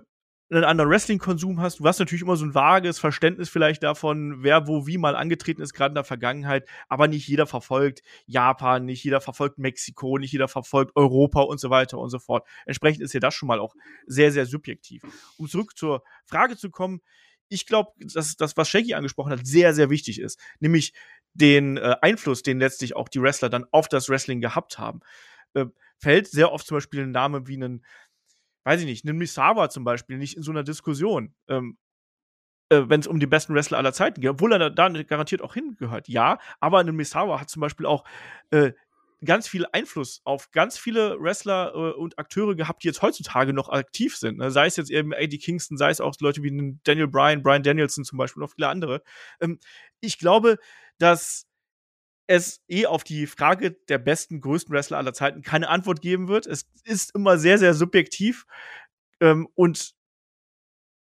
einen 0.50 0.64
anderen 0.64 0.90
Wrestling-Konsum 0.90 1.60
hast. 1.60 1.80
Du 1.80 1.84
hast 1.84 1.98
natürlich 1.98 2.22
immer 2.22 2.36
so 2.36 2.44
ein 2.44 2.54
vages 2.54 2.98
Verständnis 2.98 3.48
vielleicht 3.48 3.82
davon, 3.82 4.42
wer 4.42 4.66
wo 4.66 4.86
wie 4.86 4.98
mal 4.98 5.16
angetreten 5.16 5.62
ist, 5.62 5.72
gerade 5.72 5.92
in 5.92 5.96
der 5.96 6.04
Vergangenheit. 6.04 6.68
Aber 6.88 7.08
nicht 7.08 7.26
jeder 7.26 7.46
verfolgt 7.46 8.02
Japan, 8.26 8.84
nicht 8.84 9.02
jeder 9.02 9.20
verfolgt 9.20 9.58
Mexiko, 9.58 10.18
nicht 10.18 10.32
jeder 10.32 10.48
verfolgt 10.48 10.94
Europa 10.96 11.40
und 11.40 11.58
so 11.58 11.70
weiter 11.70 11.98
und 11.98 12.10
so 12.10 12.18
fort. 12.18 12.46
Entsprechend 12.66 13.02
ist 13.02 13.14
ja 13.14 13.20
das 13.20 13.34
schon 13.34 13.46
mal 13.46 13.58
auch 13.58 13.74
sehr, 14.06 14.32
sehr 14.32 14.46
subjektiv. 14.46 15.02
Um 15.38 15.48
zurück 15.48 15.76
zur 15.76 16.02
Frage 16.26 16.56
zu 16.56 16.70
kommen, 16.70 17.00
ich 17.48 17.66
glaube, 17.66 17.92
dass 17.98 18.36
das, 18.36 18.56
was 18.56 18.68
Shaggy 18.68 18.94
angesprochen 18.94 19.32
hat, 19.32 19.46
sehr, 19.46 19.74
sehr 19.74 19.90
wichtig 19.90 20.20
ist. 20.20 20.38
Nämlich 20.60 20.92
den 21.34 21.76
äh, 21.76 21.96
Einfluss, 22.00 22.42
den 22.42 22.58
letztlich 22.58 22.96
auch 22.96 23.08
die 23.08 23.20
Wrestler 23.20 23.48
dann 23.48 23.66
auf 23.70 23.88
das 23.88 24.08
Wrestling 24.08 24.40
gehabt 24.40 24.78
haben. 24.78 25.00
Äh, 25.54 25.66
fällt 25.98 26.28
sehr 26.28 26.52
oft 26.52 26.66
zum 26.66 26.76
Beispiel 26.76 27.02
ein 27.02 27.12
Name 27.12 27.46
wie 27.46 27.54
einen 27.54 27.84
weiß 28.64 28.80
ich 28.80 28.87
nicht, 28.87 29.04
nimm 29.04 29.16
Misawa 29.16 29.71
zum 29.71 29.85
Beispiel 29.85 30.18
nicht 30.18 30.37
in 30.37 30.42
so 30.42 30.50
einer 30.50 30.64
Diskussion. 30.64 31.35
Ähm, 31.49 31.78
äh, 32.71 32.83
wenn 32.88 33.00
es 33.00 33.06
um 33.06 33.21
die 33.21 33.26
besten 33.26 33.54
Wrestler 33.54 33.78
aller 33.78 33.92
Zeiten 33.92 34.21
geht, 34.21 34.30
obwohl 34.30 34.52
er 34.52 34.59
da, 34.59 34.71
da 34.71 35.02
garantiert 35.02 35.42
auch 35.42 35.54
hingehört. 35.54 36.09
Ja, 36.09 36.38
aber 36.61 36.80
ein 36.80 36.94
Misawa 36.97 37.40
hat 37.40 37.50
zum 37.50 37.61
Beispiel 37.61 37.87
auch 37.87 38.04
äh, 38.50 38.73
ganz 39.25 39.49
viel 39.49 39.66
Einfluss 39.73 40.21
auf 40.25 40.50
ganz 40.50 40.78
viele 40.78 41.21
Wrestler 41.21 41.73
äh, 41.75 41.92
und 41.92 42.18
Akteure 42.18 42.54
gehabt, 42.54 42.83
die 42.83 42.88
jetzt 42.88 43.02
heutzutage 43.02 43.52
noch 43.52 43.68
aktiv 43.68 44.16
sind. 44.16 44.38
Ne? 44.38 44.50
Sei 44.50 44.66
es 44.66 44.76
jetzt 44.76 44.90
eben 44.90 45.12
Eddie 45.12 45.38
Kingston, 45.38 45.76
sei 45.76 45.90
es 45.90 46.00
auch 46.00 46.14
Leute 46.21 46.42
wie 46.42 46.78
Daniel 46.85 47.09
Bryan, 47.09 47.42
Brian 47.42 47.62
Danielson 47.62 48.04
zum 48.04 48.18
Beispiel 48.18 48.42
und 48.42 48.49
auch 48.49 48.54
viele 48.54 48.68
andere. 48.68 49.02
Ähm, 49.40 49.59
ich 50.00 50.18
glaube, 50.18 50.59
dass 50.99 51.47
es 52.26 52.62
eh 52.68 52.86
auf 52.86 53.04
die 53.04 53.26
Frage 53.26 53.72
der 53.72 53.98
besten, 53.98 54.40
größten 54.40 54.74
Wrestler 54.74 54.98
aller 54.98 55.12
Zeiten 55.12 55.42
keine 55.42 55.68
Antwort 55.68 56.00
geben 56.00 56.28
wird. 56.28 56.46
Es 56.46 56.66
ist 56.84 57.14
immer 57.14 57.38
sehr, 57.38 57.58
sehr 57.58 57.74
subjektiv. 57.74 58.46
Ähm, 59.20 59.48
und 59.54 59.94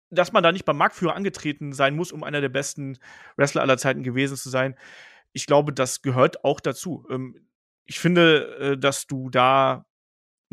dass 0.09 0.31
man 0.31 0.43
da 0.43 0.51
nicht 0.51 0.65
beim 0.65 0.77
Marktführer 0.77 1.15
angetreten 1.15 1.73
sein 1.73 1.95
muss, 1.95 2.11
um 2.11 2.23
einer 2.23 2.41
der 2.41 2.49
besten 2.49 2.99
Wrestler 3.35 3.61
aller 3.61 3.77
Zeiten 3.77 4.03
gewesen 4.03 4.37
zu 4.37 4.49
sein, 4.49 4.77
ich 5.31 5.47
glaube, 5.47 5.73
das 5.73 6.01
gehört 6.01 6.43
auch 6.43 6.59
dazu. 6.59 7.07
Ähm, 7.09 7.47
ich 7.85 7.99
finde, 7.99 8.57
äh, 8.59 8.77
dass 8.77 9.07
du 9.07 9.29
da 9.29 9.85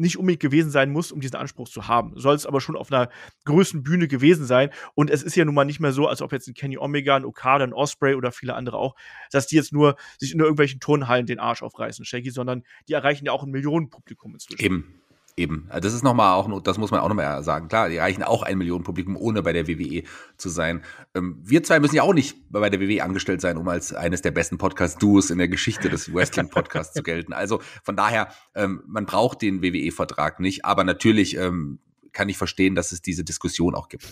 nicht 0.01 0.17
unbedingt 0.17 0.41
gewesen 0.41 0.71
sein 0.71 0.91
muss, 0.91 1.13
um 1.13 1.21
diesen 1.21 1.37
Anspruch 1.37 1.69
zu 1.69 1.87
haben. 1.87 2.13
Soll 2.17 2.35
es 2.35 2.47
aber 2.47 2.61
schon 2.61 2.77
auf 2.77 2.91
einer 2.91 3.11
größten 3.45 3.83
Bühne 3.83 4.09
gewesen 4.09 4.47
sein. 4.47 4.71
Und 4.95 5.11
es 5.11 5.23
ist 5.23 5.37
ja 5.37 5.45
nun 5.45 5.55
mal 5.55 5.65
nicht 5.65 5.81
mehr 5.81 5.93
so, 5.93 6.09
als 6.09 6.23
ob 6.23 6.33
jetzt 6.33 6.49
ein 6.49 6.55
Kenny 6.55 6.79
Omega, 6.79 7.17
ein 7.17 7.25
Okada, 7.25 7.65
ein 7.65 7.73
Osprey 7.73 8.15
oder 8.15 8.33
viele 8.33 8.55
andere 8.55 8.79
auch, 8.79 8.97
dass 9.31 9.47
die 9.47 9.57
jetzt 9.57 9.73
nur 9.73 9.97
sich 10.19 10.33
in 10.33 10.41
irgendwelchen 10.41 10.81
Turnhallen 10.81 11.27
den 11.27 11.39
Arsch 11.39 11.63
aufreißen, 11.63 12.05
Shaggy, 12.05 12.31
sondern 12.31 12.65
die 12.89 12.95
erreichen 12.95 13.27
ja 13.27 13.33
auch 13.33 13.43
ein 13.43 13.51
Millionenpublikum 13.51 14.33
inzwischen. 14.35 14.65
Eben. 14.65 15.01
Eben, 15.37 15.67
also 15.69 15.81
das 15.81 15.95
ist 15.95 16.03
nochmal 16.03 16.35
auch, 16.35 16.63
das 16.63 16.77
muss 16.77 16.91
man 16.91 17.01
auch 17.01 17.09
nochmal 17.09 17.43
sagen. 17.43 17.69
Klar, 17.69 17.89
die 17.89 17.97
erreichen 17.97 18.23
auch 18.23 18.43
ein 18.43 18.59
Millionen 18.59 18.85
Publikum, 18.85 19.17
ohne 19.17 19.43
bei 19.43 19.53
der 19.53 19.69
WWE 19.69 20.03
zu 20.37 20.49
sein. 20.49 20.83
Ähm, 21.15 21.39
wir 21.43 21.63
zwei 21.63 21.81
müssen 21.81 21.97
ja 21.97 22.03
auch 22.03 22.13
nicht 22.13 22.37
bei 22.51 22.69
der 22.69 22.81
WWE 22.81 23.03
angestellt 23.03 23.41
sein, 23.41 23.57
um 23.57 23.69
als 23.69 23.93
eines 23.95 24.23
der 24.23 24.33
besten 24.33 24.59
Podcast-Duos 24.59 25.31
in 25.31 25.39
der 25.39 25.49
Geschichte 25.49 25.89
des 25.89 26.13
Wrestling-Podcasts 26.13 26.95
zu 26.95 27.03
gelten. 27.03 27.33
Also 27.33 27.61
von 27.83 27.97
daher, 27.97 28.29
ähm, 28.55 28.83
man 28.87 29.07
braucht 29.07 29.41
den 29.41 29.63
WWE-Vertrag 29.63 30.41
nicht, 30.41 30.65
aber 30.65 30.85
natürlich 30.85 31.37
ähm, 31.37 31.79
kann 32.13 32.29
ich 32.29 32.37
verstehen, 32.37 32.75
dass 32.75 32.93
es 32.93 33.01
diese 33.01 33.25
Diskussion 33.25 33.75
auch 33.75 33.89
gibt. 33.89 34.07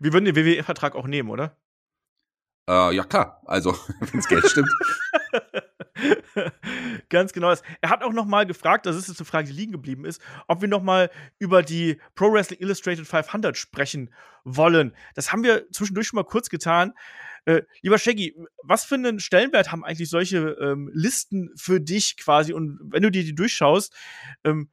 Wir 0.00 0.12
würden 0.12 0.24
den 0.24 0.36
WWE-Vertrag 0.36 0.96
auch 0.96 1.06
nehmen, 1.06 1.30
oder? 1.30 1.56
Äh, 2.68 2.94
ja, 2.94 3.04
klar. 3.04 3.40
Also, 3.46 3.76
wenn 4.00 4.20
es 4.20 4.28
Geld 4.28 4.46
stimmt. 4.48 4.70
Ganz 7.08 7.32
genau. 7.32 7.54
Er 7.80 7.90
hat 7.90 8.02
auch 8.02 8.12
noch 8.12 8.26
mal 8.26 8.46
gefragt, 8.46 8.86
das 8.86 8.96
ist 8.96 9.08
jetzt 9.08 9.20
eine 9.20 9.26
Frage, 9.26 9.48
die 9.48 9.54
liegen 9.54 9.72
geblieben 9.72 10.04
ist, 10.04 10.20
ob 10.48 10.60
wir 10.60 10.68
noch 10.68 10.82
mal 10.82 11.10
über 11.38 11.62
die 11.62 12.00
Pro 12.14 12.32
Wrestling 12.32 12.60
Illustrated 12.60 13.06
500 13.06 13.56
sprechen 13.56 14.12
wollen. 14.44 14.94
Das 15.14 15.32
haben 15.32 15.44
wir 15.44 15.70
zwischendurch 15.70 16.08
schon 16.08 16.16
mal 16.16 16.24
kurz 16.24 16.48
getan. 16.48 16.92
Äh, 17.44 17.62
lieber 17.80 17.98
Shaggy, 17.98 18.36
was 18.62 18.84
für 18.84 18.94
einen 18.94 19.18
Stellenwert 19.18 19.72
haben 19.72 19.84
eigentlich 19.84 20.10
solche 20.10 20.56
ähm, 20.60 20.90
Listen 20.92 21.50
für 21.56 21.80
dich 21.80 22.16
quasi? 22.16 22.52
Und 22.52 22.78
wenn 22.82 23.02
du 23.02 23.10
dir 23.10 23.24
die 23.24 23.34
durchschaust, 23.34 23.94
ähm, 24.44 24.70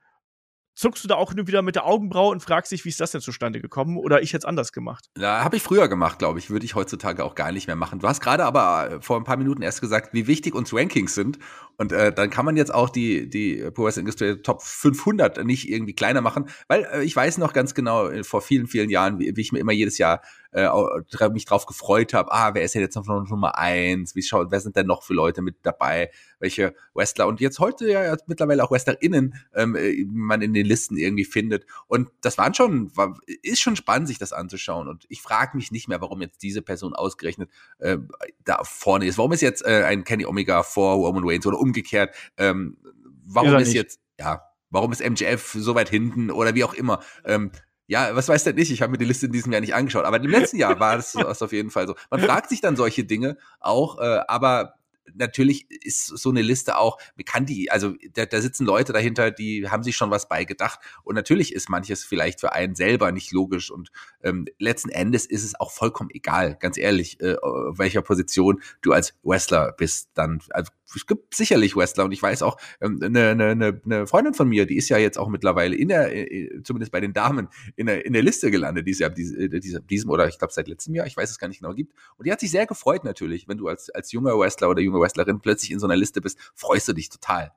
zuckst 0.80 1.04
du 1.04 1.10
da 1.10 1.16
auch 1.16 1.36
wieder 1.36 1.62
mit 1.62 1.76
der 1.76 1.86
Augenbraue 1.86 2.32
und 2.32 2.42
fragst 2.42 2.72
dich, 2.72 2.86
wie 2.86 2.90
ist 2.90 3.02
das 3.02 3.12
denn 3.12 3.20
zustande 3.20 3.60
gekommen? 3.60 3.98
Oder 3.98 4.22
ich 4.22 4.30
hätte 4.30 4.40
es 4.40 4.46
anders 4.46 4.72
gemacht? 4.72 5.10
Ja, 5.18 5.44
habe 5.44 5.58
ich 5.58 5.62
früher 5.62 5.90
gemacht, 5.90 6.20
glaube 6.20 6.40
ich. 6.40 6.50
Würde 6.50 6.66
ich 6.66 6.74
heutzutage 6.76 7.26
auch 7.26 7.36
gar 7.36 7.52
nicht 7.52 7.68
mehr 7.68 7.76
machen. 7.76 8.00
Du 8.00 8.08
hast 8.08 8.22
gerade 8.22 8.46
aber 8.46 8.92
äh, 8.92 9.02
vor 9.02 9.18
ein 9.18 9.26
paar 9.26 9.36
Minuten 9.36 9.62
erst 9.62 9.82
gesagt, 9.82 10.14
wie 10.14 10.26
wichtig 10.26 10.56
uns 10.56 10.74
Rankings 10.74 11.14
sind. 11.14 11.38
Und 11.78 11.92
äh, 11.92 12.14
dann 12.14 12.30
kann 12.30 12.46
man 12.46 12.56
jetzt 12.56 12.74
auch 12.74 12.90
die, 12.90 13.30
die 13.30 13.62
Wrestling 13.76 14.06
Industry 14.06 14.42
Top 14.42 14.62
500 14.64 15.44
nicht 15.46 15.70
irgendwie 15.70 15.94
kleiner 15.94 16.22
machen, 16.22 16.50
weil 16.70 16.88
äh, 16.94 17.04
ich 17.04 17.16
weiß 17.16 17.40
noch 17.40 17.52
ganz 17.52 17.74
genau, 17.74 18.08
äh, 18.08 18.24
vor 18.24 18.42
vielen, 18.42 18.68
vielen 18.68 18.90
Jahren, 18.90 19.20
wie, 19.20 19.36
wie 19.36 19.42
ich 19.42 19.52
mir 19.52 19.60
immer 19.60 19.74
jedes 19.74 19.98
Jahr 19.98 20.22
äh, 20.52 21.30
mich 21.32 21.46
drauf 21.46 21.66
gefreut 21.66 22.14
habe, 22.14 22.32
ah, 22.32 22.54
wer 22.54 22.64
ist 22.64 22.76
denn 22.76 22.82
jetzt 22.82 22.96
noch 22.96 23.06
Nummer 23.06 23.58
eins? 23.58 24.16
Wie 24.16 24.24
schaut, 24.24 24.52
wer 24.52 24.60
sind 24.60 24.76
denn 24.76 24.88
noch 24.88 25.04
für 25.04 25.14
Leute 25.14 25.42
mit 25.42 25.58
dabei? 25.64 26.10
Welche 26.40 26.74
Wrestler? 26.94 27.28
Und 27.28 27.40
jetzt 27.40 27.60
heute 27.60 27.90
ja, 27.90 28.04
ja 28.04 28.18
mittlerweile 28.28 28.64
auch 28.64 28.72
WrestlerInnen 28.72 29.36
ähm, 29.54 29.76
äh, 29.76 30.06
man 30.10 30.42
in 30.42 30.54
den 30.54 30.66
Listen 30.66 30.98
irgendwie 30.98 31.26
findet. 31.26 31.66
Und 31.88 32.10
das 32.22 32.38
waren 32.38 32.54
schon, 32.54 32.96
war, 32.96 33.18
ist 33.44 33.62
schon 33.62 33.76
spannend, 33.76 34.08
sich 34.08 34.18
das 34.18 34.34
anzuschauen. 34.34 34.88
Und 34.88 35.06
ich 35.10 35.22
frage 35.22 35.56
mich 35.56 35.72
nicht 35.72 35.88
mehr, 35.88 36.02
warum 36.02 36.22
jetzt 36.22 36.42
diese 36.42 36.62
Person 36.62 36.94
ausgerechnet 36.94 37.50
äh, 37.80 37.98
da 38.44 38.64
vorne 38.64 39.06
ist. 39.06 39.18
Warum 39.18 39.34
ist 39.34 39.42
jetzt 39.42 39.66
äh, 39.66 39.84
ein 39.86 40.04
Kenny 40.04 40.26
Omega 40.26 40.64
vor 40.64 40.96
Roman 40.96 41.24
Reigns 41.26 41.46
oder 41.46 41.60
umgekehrt? 41.60 42.16
Ähm, 42.38 42.78
warum 43.26 43.56
ist, 43.56 43.70
ist 43.70 43.74
jetzt, 43.74 44.00
ja, 44.20 44.44
warum 44.70 44.92
ist 44.92 45.08
MJF 45.08 45.56
so 45.58 45.76
weit 45.76 45.90
hinten 45.90 46.32
oder 46.32 46.56
wie 46.56 46.64
auch 46.64 46.74
immer? 46.74 47.02
Ähm, 47.26 47.52
ja, 47.90 48.16
was 48.16 48.30
weiß 48.30 48.44
denn 48.44 48.56
nicht? 48.56 48.72
Ich 48.72 48.84
habe 48.84 48.92
mir 48.92 49.00
die 49.00 49.06
Liste 49.06 49.26
in 49.26 49.32
diesem 49.32 49.52
Jahr 49.52 49.62
nicht 49.62 49.74
angeschaut, 49.74 50.06
aber 50.06 50.18
im 50.18 50.30
letzten 50.30 50.58
Jahr 50.58 50.80
war 50.80 50.96
das, 50.96 51.14
das 51.14 51.42
auf 51.42 51.52
jeden 51.52 51.72
Fall 51.72 51.88
so. 51.88 51.96
Man 52.12 52.20
fragt 52.20 52.50
sich 52.50 52.62
dann 52.62 52.76
solche 52.76 53.04
Dinge 53.04 53.36
auch, 53.60 54.00
äh, 54.00 54.22
aber 54.28 54.76
natürlich 55.16 55.70
ist 55.70 56.08
so 56.08 56.30
eine 56.30 56.42
Liste 56.42 56.78
auch, 56.78 56.98
kann 57.26 57.46
die, 57.46 57.72
also 57.72 57.94
da, 58.14 58.26
da 58.26 58.42
sitzen 58.42 58.66
Leute 58.66 58.94
dahinter, 58.94 59.32
die 59.32 59.70
haben 59.70 59.84
sich 59.84 59.96
schon 59.96 60.12
was 60.12 60.28
beigedacht 60.28 60.80
und 61.04 61.16
natürlich 61.16 61.54
ist 61.54 61.70
manches 61.70 62.04
vielleicht 62.04 62.40
für 62.40 62.54
einen 62.54 62.76
selber 62.76 63.12
nicht 63.12 63.32
logisch 63.32 63.72
und 63.72 63.90
ähm, 64.24 64.46
letzten 64.58 64.90
Endes 64.90 65.26
ist 65.26 65.44
es 65.44 65.60
auch 65.60 65.72
vollkommen 65.72 66.10
egal, 66.14 66.58
ganz 66.60 66.78
ehrlich, 66.78 67.20
äh, 67.22 67.36
welcher 67.36 68.02
Position 68.02 68.62
du 68.82 68.94
als 68.94 69.14
Wrestler 69.24 69.74
bist 69.78 70.10
dann. 70.14 70.42
Also 70.50 70.72
es 70.96 71.06
gibt 71.06 71.36
sicherlich 71.36 71.76
Wrestler 71.76 72.06
und 72.06 72.12
ich 72.12 72.22
weiß 72.22 72.42
auch, 72.42 72.58
ähm, 72.82 73.00
eine, 73.02 73.30
eine, 73.30 73.82
eine 73.84 74.08
Freundin 74.08 74.34
von 74.34 74.50
mir, 74.50 74.66
die 74.66 74.78
ist 74.78 74.90
ja 74.90 74.98
jetzt 74.98 75.18
auch 75.18 75.30
mittlerweile 75.30 75.76
in 75.76 75.90
der, 75.90 76.16
äh, 76.16 76.62
zumindest 76.64 76.92
bei 76.92 77.00
den 77.00 77.14
Damen, 77.14 77.48
in 77.76 77.86
der, 77.88 78.06
in 78.06 78.14
der 78.14 78.24
Liste 78.24 78.52
gelandet, 78.52 78.88
die 78.88 78.92
es 78.92 79.00
ja 79.00 79.08
ab 79.08 79.16
diesem, 79.16 80.10
oder 80.10 80.28
ich 80.28 80.38
glaube 80.40 80.54
seit 80.54 80.68
letztem 80.68 80.96
Jahr, 80.96 81.06
ich 81.06 81.16
weiß 81.16 81.30
es 81.30 81.40
gar 81.40 81.48
nicht 81.48 81.62
genau, 81.62 81.74
gibt. 81.74 81.94
Und 82.18 82.26
die 82.26 82.32
hat 82.32 82.40
sich 82.40 82.52
sehr 82.52 82.66
gefreut 82.66 83.04
natürlich, 83.04 83.48
wenn 83.48 83.58
du 83.58 83.68
als, 83.68 83.90
als 83.90 84.12
junger 84.12 84.38
Wrestler 84.38 84.70
oder 84.70 84.82
junge 84.82 84.99
Wrestlerin 85.00 85.40
plötzlich 85.40 85.72
in 85.72 85.80
so 85.80 85.88
einer 85.88 85.96
Liste 85.96 86.22
bist, 86.22 86.38
freust 86.56 86.88
du 86.88 86.94
dich 86.94 87.10
total. 87.10 87.52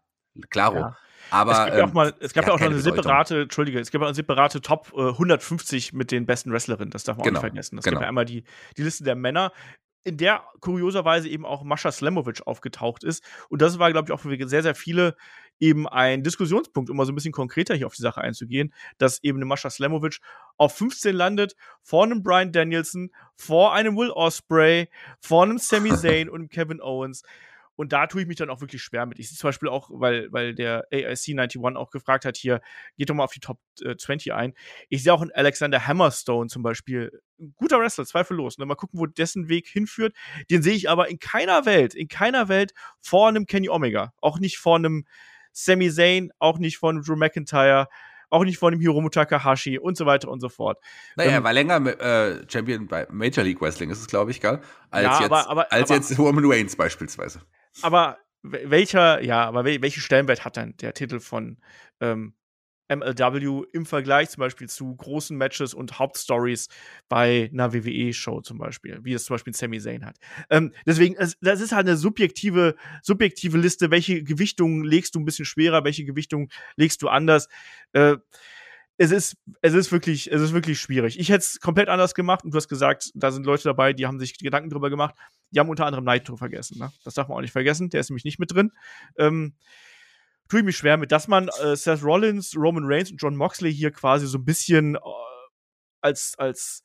Klaro. 0.50 0.76
Ja. 0.76 0.96
Aber, 1.30 1.52
es 1.52 1.56
gab 1.56 1.76
ja 1.76 1.84
auch 1.84 1.88
ähm, 1.88 1.94
mal, 1.94 2.14
es 2.20 2.32
gab 2.34 2.46
ja 2.46 2.52
auch 2.52 2.60
noch 2.60 2.66
eine 2.66 2.80
separate, 2.80 3.42
Entschuldige, 3.42 3.80
es 3.80 3.90
gab 3.90 4.02
eine 4.02 4.14
separate 4.14 4.60
Top 4.60 4.92
äh, 4.94 5.08
150 5.08 5.94
mit 5.94 6.10
den 6.10 6.26
besten 6.26 6.52
Wrestlerinnen, 6.52 6.90
das 6.90 7.04
darf 7.04 7.16
man 7.16 7.24
genau, 7.24 7.38
auch 7.38 7.42
nicht 7.42 7.52
vergessen. 7.52 7.78
Es 7.78 7.84
genau. 7.84 7.94
gibt 7.94 8.02
ja 8.02 8.08
einmal 8.08 8.26
die, 8.26 8.44
die 8.76 8.82
Liste 8.82 9.04
der 9.04 9.14
Männer, 9.14 9.52
in 10.04 10.16
der 10.16 10.42
kurioserweise 10.60 11.28
eben 11.28 11.46
auch 11.46 11.62
Mascha 11.62 11.92
Slamovic 11.92 12.46
aufgetaucht 12.46 13.04
ist. 13.04 13.24
Und 13.48 13.62
das 13.62 13.78
war, 13.78 13.92
glaube 13.92 14.08
ich, 14.08 14.12
auch 14.12 14.20
für 14.20 14.48
sehr, 14.48 14.62
sehr 14.62 14.74
viele 14.74 15.16
eben 15.62 15.86
ein 15.86 16.24
Diskussionspunkt, 16.24 16.90
um 16.90 16.96
mal 16.96 17.06
so 17.06 17.12
ein 17.12 17.14
bisschen 17.14 17.32
konkreter 17.32 17.76
hier 17.76 17.86
auf 17.86 17.94
die 17.94 18.02
Sache 18.02 18.20
einzugehen, 18.20 18.74
dass 18.98 19.22
eben 19.22 19.38
eine 19.38 19.44
Mascha 19.44 19.70
Slamovic 19.70 20.18
auf 20.56 20.76
15 20.76 21.14
landet, 21.14 21.54
vor 21.82 22.02
einem 22.02 22.24
Brian 22.24 22.50
Danielson, 22.50 23.10
vor 23.36 23.72
einem 23.72 23.96
Will 23.96 24.10
Osprey, 24.10 24.88
vor 25.20 25.44
einem 25.44 25.58
Sami 25.58 25.90
Zayn 25.96 26.28
und 26.28 26.50
Kevin 26.50 26.82
Owens. 26.82 27.22
Und 27.76 27.92
da 27.92 28.08
tue 28.08 28.22
ich 28.22 28.26
mich 28.26 28.36
dann 28.36 28.50
auch 28.50 28.60
wirklich 28.60 28.82
schwer 28.82 29.06
mit. 29.06 29.20
Ich 29.20 29.28
sehe 29.28 29.38
zum 29.38 29.48
Beispiel 29.48 29.68
auch, 29.68 29.88
weil, 29.92 30.30
weil 30.32 30.54
der 30.54 30.88
AIC 30.92 31.28
91 31.30 31.76
auch 31.76 31.90
gefragt 31.90 32.24
hat, 32.24 32.36
hier, 32.36 32.60
geht 32.98 33.08
doch 33.08 33.14
mal 33.14 33.24
auf 33.24 33.32
die 33.32 33.40
Top 33.40 33.58
äh, 33.82 33.96
20 33.96 34.34
ein. 34.34 34.54
Ich 34.88 35.04
sehe 35.04 35.14
auch 35.14 35.22
einen 35.22 35.30
Alexander 35.30 35.86
Hammerstone 35.86 36.48
zum 36.48 36.64
Beispiel. 36.64 37.22
Ein 37.38 37.54
guter 37.56 37.78
Wrestler, 37.78 38.04
zweifellos. 38.04 38.58
Ne? 38.58 38.66
Mal 38.66 38.74
gucken, 38.74 38.98
wo 38.98 39.06
dessen 39.06 39.48
Weg 39.48 39.68
hinführt. 39.68 40.14
Den 40.50 40.62
sehe 40.62 40.74
ich 40.74 40.90
aber 40.90 41.08
in 41.08 41.20
keiner 41.20 41.66
Welt, 41.66 41.94
in 41.94 42.08
keiner 42.08 42.48
Welt 42.48 42.74
vor 43.00 43.28
einem 43.28 43.46
Kenny 43.46 43.68
Omega. 43.68 44.12
Auch 44.20 44.40
nicht 44.40 44.58
vor 44.58 44.76
einem 44.76 45.06
Sami 45.52 45.90
Zayn, 45.90 46.30
auch 46.38 46.58
nicht 46.58 46.82
einem 46.82 47.02
Drew 47.02 47.16
McIntyre 47.16 47.88
auch 48.32 48.44
nicht 48.44 48.58
vor 48.58 48.70
dem 48.70 48.80
Hiromu 48.80 49.10
Takahashi 49.10 49.78
und 49.78 49.96
so 49.96 50.06
weiter 50.06 50.28
und 50.28 50.40
so 50.40 50.48
fort. 50.48 50.78
Naja, 51.16 51.30
ähm, 51.30 51.34
er 51.36 51.44
war 51.44 51.52
länger 51.52 51.86
äh, 52.00 52.42
Champion 52.48 52.86
bei 52.86 53.06
Major 53.10 53.44
League 53.44 53.60
Wrestling, 53.60 53.90
ist 53.90 54.00
es, 54.00 54.06
glaube 54.06 54.30
ich, 54.30 54.40
gell? 54.40 54.60
Als, 54.90 55.04
ja, 55.04 55.20
jetzt, 55.20 55.24
aber, 55.30 55.50
aber, 55.50 55.72
als 55.72 55.90
aber, 55.90 56.00
jetzt 56.00 56.18
Roman 56.18 56.44
Reigns 56.46 56.74
beispielsweise. 56.74 57.42
Aber 57.82 58.18
welcher, 58.42 59.22
ja, 59.22 59.44
aber 59.44 59.64
welche 59.64 60.00
Stellenwert 60.00 60.44
hat 60.44 60.56
dann 60.56 60.76
der 60.78 60.94
Titel 60.94 61.20
von 61.20 61.58
ähm, 62.00 62.34
MLW 62.96 63.64
im 63.72 63.86
Vergleich 63.86 64.30
zum 64.30 64.40
Beispiel 64.40 64.68
zu 64.68 64.94
großen 64.94 65.36
Matches 65.36 65.74
und 65.74 65.98
Hauptstories 65.98 66.68
bei 67.08 67.50
einer 67.52 67.72
WWE-Show 67.72 68.40
zum 68.42 68.58
Beispiel, 68.58 69.00
wie 69.02 69.12
es 69.12 69.24
zum 69.24 69.34
Beispiel 69.34 69.54
Sami 69.54 69.80
Zayn 69.80 70.04
hat. 70.04 70.16
Ähm, 70.50 70.72
deswegen, 70.86 71.16
es, 71.16 71.36
das 71.40 71.60
ist 71.60 71.72
halt 71.72 71.86
eine 71.86 71.96
subjektive, 71.96 72.76
subjektive 73.02 73.58
Liste. 73.58 73.90
Welche 73.90 74.22
Gewichtung 74.22 74.84
legst 74.84 75.14
du 75.14 75.20
ein 75.20 75.24
bisschen 75.24 75.44
schwerer, 75.44 75.84
welche 75.84 76.04
Gewichtung 76.04 76.50
legst 76.76 77.02
du 77.02 77.08
anders? 77.08 77.48
Äh, 77.92 78.16
es 78.98 79.10
ist, 79.10 79.36
es 79.62 79.74
ist 79.74 79.90
wirklich, 79.90 80.30
es 80.30 80.40
ist 80.40 80.52
wirklich 80.52 80.80
schwierig. 80.80 81.18
Ich 81.18 81.30
hätte 81.30 81.38
es 81.38 81.60
komplett 81.60 81.88
anders 81.88 82.14
gemacht 82.14 82.44
und 82.44 82.52
du 82.52 82.56
hast 82.56 82.68
gesagt, 82.68 83.10
da 83.14 83.30
sind 83.30 83.46
Leute 83.46 83.64
dabei, 83.64 83.92
die 83.92 84.06
haben 84.06 84.18
sich 84.18 84.38
Gedanken 84.38 84.70
drüber 84.70 84.90
gemacht. 84.90 85.14
Die 85.50 85.58
haben 85.58 85.68
unter 85.68 85.86
anderem 85.86 86.04
Nitro 86.04 86.36
vergessen. 86.36 86.78
Ne? 86.78 86.92
Das 87.04 87.14
darf 87.14 87.28
man 87.28 87.38
auch 87.38 87.40
nicht 87.40 87.52
vergessen. 87.52 87.90
Der 87.90 88.00
ist 88.00 88.10
nämlich 88.10 88.24
nicht 88.24 88.38
mit 88.38 88.52
drin. 88.52 88.70
Ähm, 89.16 89.54
tue 90.52 90.60
ich 90.60 90.66
mich 90.66 90.76
schwer 90.76 90.98
mit, 90.98 91.10
dass 91.10 91.28
man 91.28 91.48
äh, 91.62 91.74
Seth 91.76 92.04
Rollins, 92.04 92.54
Roman 92.54 92.84
Reigns 92.84 93.10
und 93.10 93.16
John 93.16 93.36
Moxley 93.36 93.72
hier 93.72 93.90
quasi 93.90 94.26
so 94.26 94.36
ein 94.36 94.44
bisschen 94.44 94.96
äh, 94.96 94.98
als, 96.02 96.34
als 96.36 96.82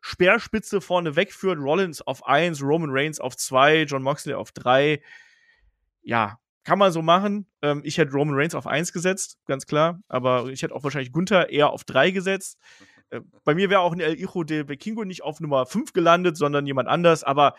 Speerspitze 0.00 0.80
vorne 0.80 1.14
wegführt. 1.14 1.58
Rollins 1.58 2.00
auf 2.00 2.26
1, 2.26 2.62
Roman 2.62 2.88
Reigns 2.90 3.20
auf 3.20 3.36
2, 3.36 3.82
John 3.82 4.02
Moxley 4.02 4.32
auf 4.32 4.52
3. 4.52 5.02
Ja, 6.00 6.38
kann 6.64 6.78
man 6.78 6.90
so 6.90 7.02
machen. 7.02 7.46
Ähm, 7.60 7.82
ich 7.84 7.98
hätte 7.98 8.12
Roman 8.12 8.34
Reigns 8.34 8.54
auf 8.54 8.66
1 8.66 8.94
gesetzt, 8.94 9.36
ganz 9.44 9.66
klar. 9.66 10.00
Aber 10.08 10.46
ich 10.46 10.62
hätte 10.62 10.74
auch 10.74 10.82
wahrscheinlich 10.82 11.12
Gunther 11.12 11.50
eher 11.50 11.68
auf 11.68 11.84
3 11.84 12.12
gesetzt. 12.12 12.58
Äh, 13.10 13.20
bei 13.44 13.54
mir 13.54 13.68
wäre 13.68 13.80
auch 13.80 13.92
ein 13.92 14.00
El 14.00 14.16
Hijo 14.16 14.42
de 14.42 14.68
Vikingo 14.68 15.04
nicht 15.04 15.22
auf 15.22 15.38
Nummer 15.38 15.66
5 15.66 15.92
gelandet, 15.92 16.38
sondern 16.38 16.66
jemand 16.66 16.88
anders. 16.88 17.24
Aber 17.24 17.56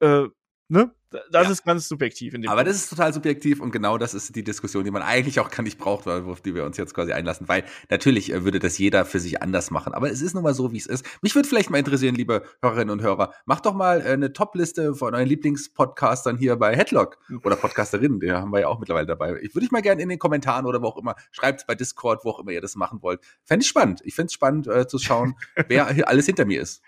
äh, 0.00 0.24
ne? 0.68 0.94
Das 1.10 1.46
ja. 1.46 1.50
ist 1.50 1.64
ganz 1.64 1.88
subjektiv. 1.88 2.34
In 2.34 2.42
dem 2.42 2.50
Aber 2.50 2.60
Punkt. 2.60 2.70
das 2.70 2.76
ist 2.76 2.90
total 2.90 3.12
subjektiv 3.12 3.60
und 3.60 3.72
genau 3.72 3.98
das 3.98 4.14
ist 4.14 4.36
die 4.36 4.44
Diskussion, 4.44 4.84
die 4.84 4.92
man 4.92 5.02
eigentlich 5.02 5.40
auch 5.40 5.50
gar 5.50 5.64
nicht 5.64 5.78
braucht, 5.78 6.06
auf 6.06 6.40
die 6.40 6.54
wir 6.54 6.64
uns 6.64 6.76
jetzt 6.76 6.94
quasi 6.94 7.12
einlassen, 7.12 7.48
weil 7.48 7.64
natürlich 7.88 8.32
äh, 8.32 8.44
würde 8.44 8.60
das 8.60 8.78
jeder 8.78 9.04
für 9.04 9.18
sich 9.18 9.42
anders 9.42 9.72
machen. 9.72 9.92
Aber 9.92 10.10
es 10.10 10.22
ist 10.22 10.34
nun 10.34 10.44
mal 10.44 10.54
so, 10.54 10.72
wie 10.72 10.78
es 10.78 10.86
ist. 10.86 11.04
Mich 11.20 11.34
würde 11.34 11.48
vielleicht 11.48 11.68
mal 11.70 11.78
interessieren, 11.78 12.14
liebe 12.14 12.44
Hörerinnen 12.62 12.90
und 12.90 13.02
Hörer, 13.02 13.34
macht 13.44 13.66
doch 13.66 13.74
mal 13.74 14.00
äh, 14.00 14.12
eine 14.12 14.32
Top-Liste 14.32 14.94
von 14.94 15.14
euren 15.14 15.26
Lieblingspodcastern 15.26 16.38
hier 16.38 16.56
bei 16.56 16.76
Headlock 16.76 17.18
oder 17.44 17.56
Podcasterinnen, 17.56 18.20
die 18.20 18.30
haben 18.30 18.52
wir 18.52 18.60
ja 18.60 18.68
auch 18.68 18.78
mittlerweile 18.78 19.06
dabei. 19.06 19.36
Ich 19.42 19.54
würde 19.54 19.64
ich 19.64 19.72
mal 19.72 19.82
gerne 19.82 20.02
in 20.02 20.08
den 20.08 20.18
Kommentaren 20.18 20.66
oder 20.66 20.80
wo 20.80 20.86
auch 20.86 20.96
immer, 20.96 21.16
schreibt 21.32 21.66
bei 21.66 21.74
Discord, 21.74 22.24
wo 22.24 22.30
auch 22.30 22.38
immer 22.38 22.52
ihr 22.52 22.60
das 22.60 22.76
machen 22.76 23.02
wollt. 23.02 23.20
Fände 23.44 23.64
ich 23.64 23.68
spannend. 23.68 24.00
Ich 24.04 24.14
finde 24.14 24.26
es 24.26 24.32
spannend 24.32 24.68
äh, 24.68 24.86
zu 24.86 24.98
schauen, 24.98 25.34
wer 25.68 25.92
hier 25.92 26.08
alles 26.08 26.26
hinter 26.26 26.44
mir 26.44 26.60
ist 26.60 26.82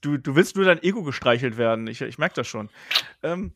du, 0.00 0.16
du 0.16 0.36
willst 0.36 0.56
nur 0.56 0.64
dein 0.64 0.82
Ego 0.82 1.02
gestreichelt 1.02 1.56
werden. 1.56 1.86
Ich, 1.86 2.00
ich 2.00 2.18
merke 2.18 2.36
das 2.36 2.46
schon. 2.46 2.70
Ähm, 3.22 3.52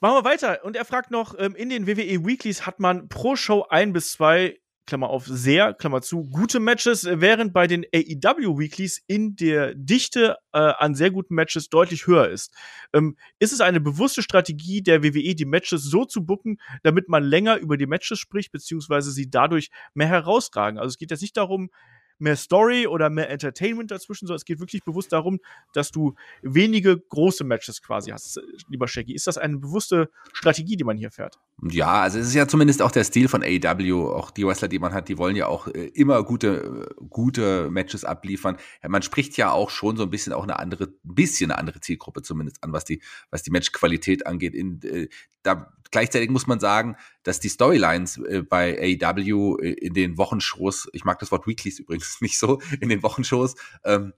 machen 0.00 0.16
wir 0.16 0.24
weiter. 0.24 0.64
Und 0.64 0.76
er 0.76 0.84
fragt 0.84 1.10
noch: 1.10 1.34
ähm, 1.38 1.54
In 1.54 1.68
den 1.68 1.86
WWE 1.86 2.26
Weeklies 2.26 2.66
hat 2.66 2.80
man 2.80 3.08
pro 3.08 3.36
Show 3.36 3.66
ein 3.68 3.92
bis 3.92 4.12
zwei, 4.12 4.58
Klammer 4.86 5.10
auf, 5.10 5.26
sehr, 5.26 5.74
Klammer 5.74 6.00
zu, 6.00 6.24
gute 6.30 6.60
Matches, 6.60 7.06
während 7.10 7.52
bei 7.52 7.66
den 7.66 7.84
AEW 7.92 8.58
Weeklies 8.58 9.02
in 9.08 9.34
der 9.34 9.74
Dichte 9.74 10.36
äh, 10.52 10.58
an 10.58 10.94
sehr 10.94 11.10
guten 11.10 11.34
Matches 11.34 11.68
deutlich 11.68 12.06
höher 12.06 12.28
ist. 12.28 12.54
Ähm, 12.92 13.16
ist 13.40 13.52
es 13.52 13.60
eine 13.60 13.80
bewusste 13.80 14.22
Strategie 14.22 14.82
der 14.82 15.02
WWE, 15.02 15.34
die 15.34 15.44
Matches 15.44 15.82
so 15.82 16.04
zu 16.04 16.24
bucken, 16.24 16.58
damit 16.84 17.08
man 17.08 17.24
länger 17.24 17.56
über 17.56 17.76
die 17.76 17.86
Matches 17.86 18.20
spricht, 18.20 18.52
beziehungsweise 18.52 19.10
sie 19.10 19.28
dadurch 19.28 19.70
mehr 19.94 20.06
herausragen? 20.06 20.78
Also 20.78 20.90
es 20.90 20.98
geht 20.98 21.10
jetzt 21.10 21.22
nicht 21.22 21.36
darum, 21.36 21.70
mehr 22.18 22.36
Story 22.36 22.86
oder 22.86 23.10
mehr 23.10 23.30
Entertainment 23.30 23.90
dazwischen, 23.90 24.26
sondern 24.26 24.36
es 24.36 24.44
geht 24.44 24.60
wirklich 24.60 24.82
bewusst 24.84 25.12
darum, 25.12 25.40
dass 25.72 25.90
du 25.90 26.14
wenige 26.42 26.98
große 26.98 27.44
Matches 27.44 27.82
quasi 27.82 28.10
hast, 28.10 28.40
lieber 28.68 28.88
Shaggy. 28.88 29.14
Ist 29.14 29.26
das 29.26 29.38
eine 29.38 29.58
bewusste 29.58 30.10
Strategie, 30.32 30.76
die 30.76 30.84
man 30.84 30.96
hier 30.96 31.10
fährt? 31.10 31.38
Ja, 31.62 32.02
also 32.02 32.18
es 32.18 32.28
ist 32.28 32.34
ja 32.34 32.48
zumindest 32.48 32.82
auch 32.82 32.90
der 32.90 33.04
Stil 33.04 33.28
von 33.28 33.42
AEW, 33.42 34.10
auch 34.10 34.30
die 34.30 34.46
Wrestler, 34.46 34.68
die 34.68 34.78
man 34.78 34.92
hat, 34.92 35.08
die 35.08 35.18
wollen 35.18 35.36
ja 35.36 35.46
auch 35.46 35.68
äh, 35.68 35.86
immer 35.94 36.22
gute, 36.22 36.88
äh, 36.98 37.04
gute 37.08 37.70
Matches 37.70 38.04
abliefern. 38.04 38.56
Man 38.86 39.02
spricht 39.02 39.36
ja 39.36 39.50
auch 39.50 39.70
schon 39.70 39.96
so 39.96 40.04
ein 40.04 40.10
bisschen 40.10 40.32
auch 40.32 40.42
eine 40.42 40.58
andere, 40.58 40.84
ein 40.84 41.14
bisschen 41.14 41.50
eine 41.50 41.58
andere 41.58 41.80
Zielgruppe 41.80 42.22
zumindest 42.22 42.62
an, 42.62 42.72
was 42.72 42.84
die, 42.84 43.00
was 43.30 43.42
die 43.42 43.50
Matchqualität 43.50 44.26
angeht. 44.26 44.54
In, 44.54 44.82
äh, 44.82 45.08
da 45.42 45.72
gleichzeitig 45.90 46.30
muss 46.30 46.46
man 46.46 46.60
sagen, 46.60 46.96
dass 47.22 47.40
die 47.40 47.48
Storylines 47.48 48.18
äh, 48.18 48.42
bei 48.42 48.98
AEW 49.00 49.58
äh, 49.58 49.72
in 49.72 49.94
den 49.94 50.18
Wochenshows, 50.18 50.88
ich 50.92 51.04
mag 51.04 51.18
das 51.18 51.30
Wort 51.30 51.46
Weeklies 51.46 51.78
übrigens 51.78 52.18
nicht 52.20 52.38
so, 52.38 52.60
in 52.80 52.88
den 52.88 53.02
Wochenshows, 53.02 53.54
ähm, 53.84 54.12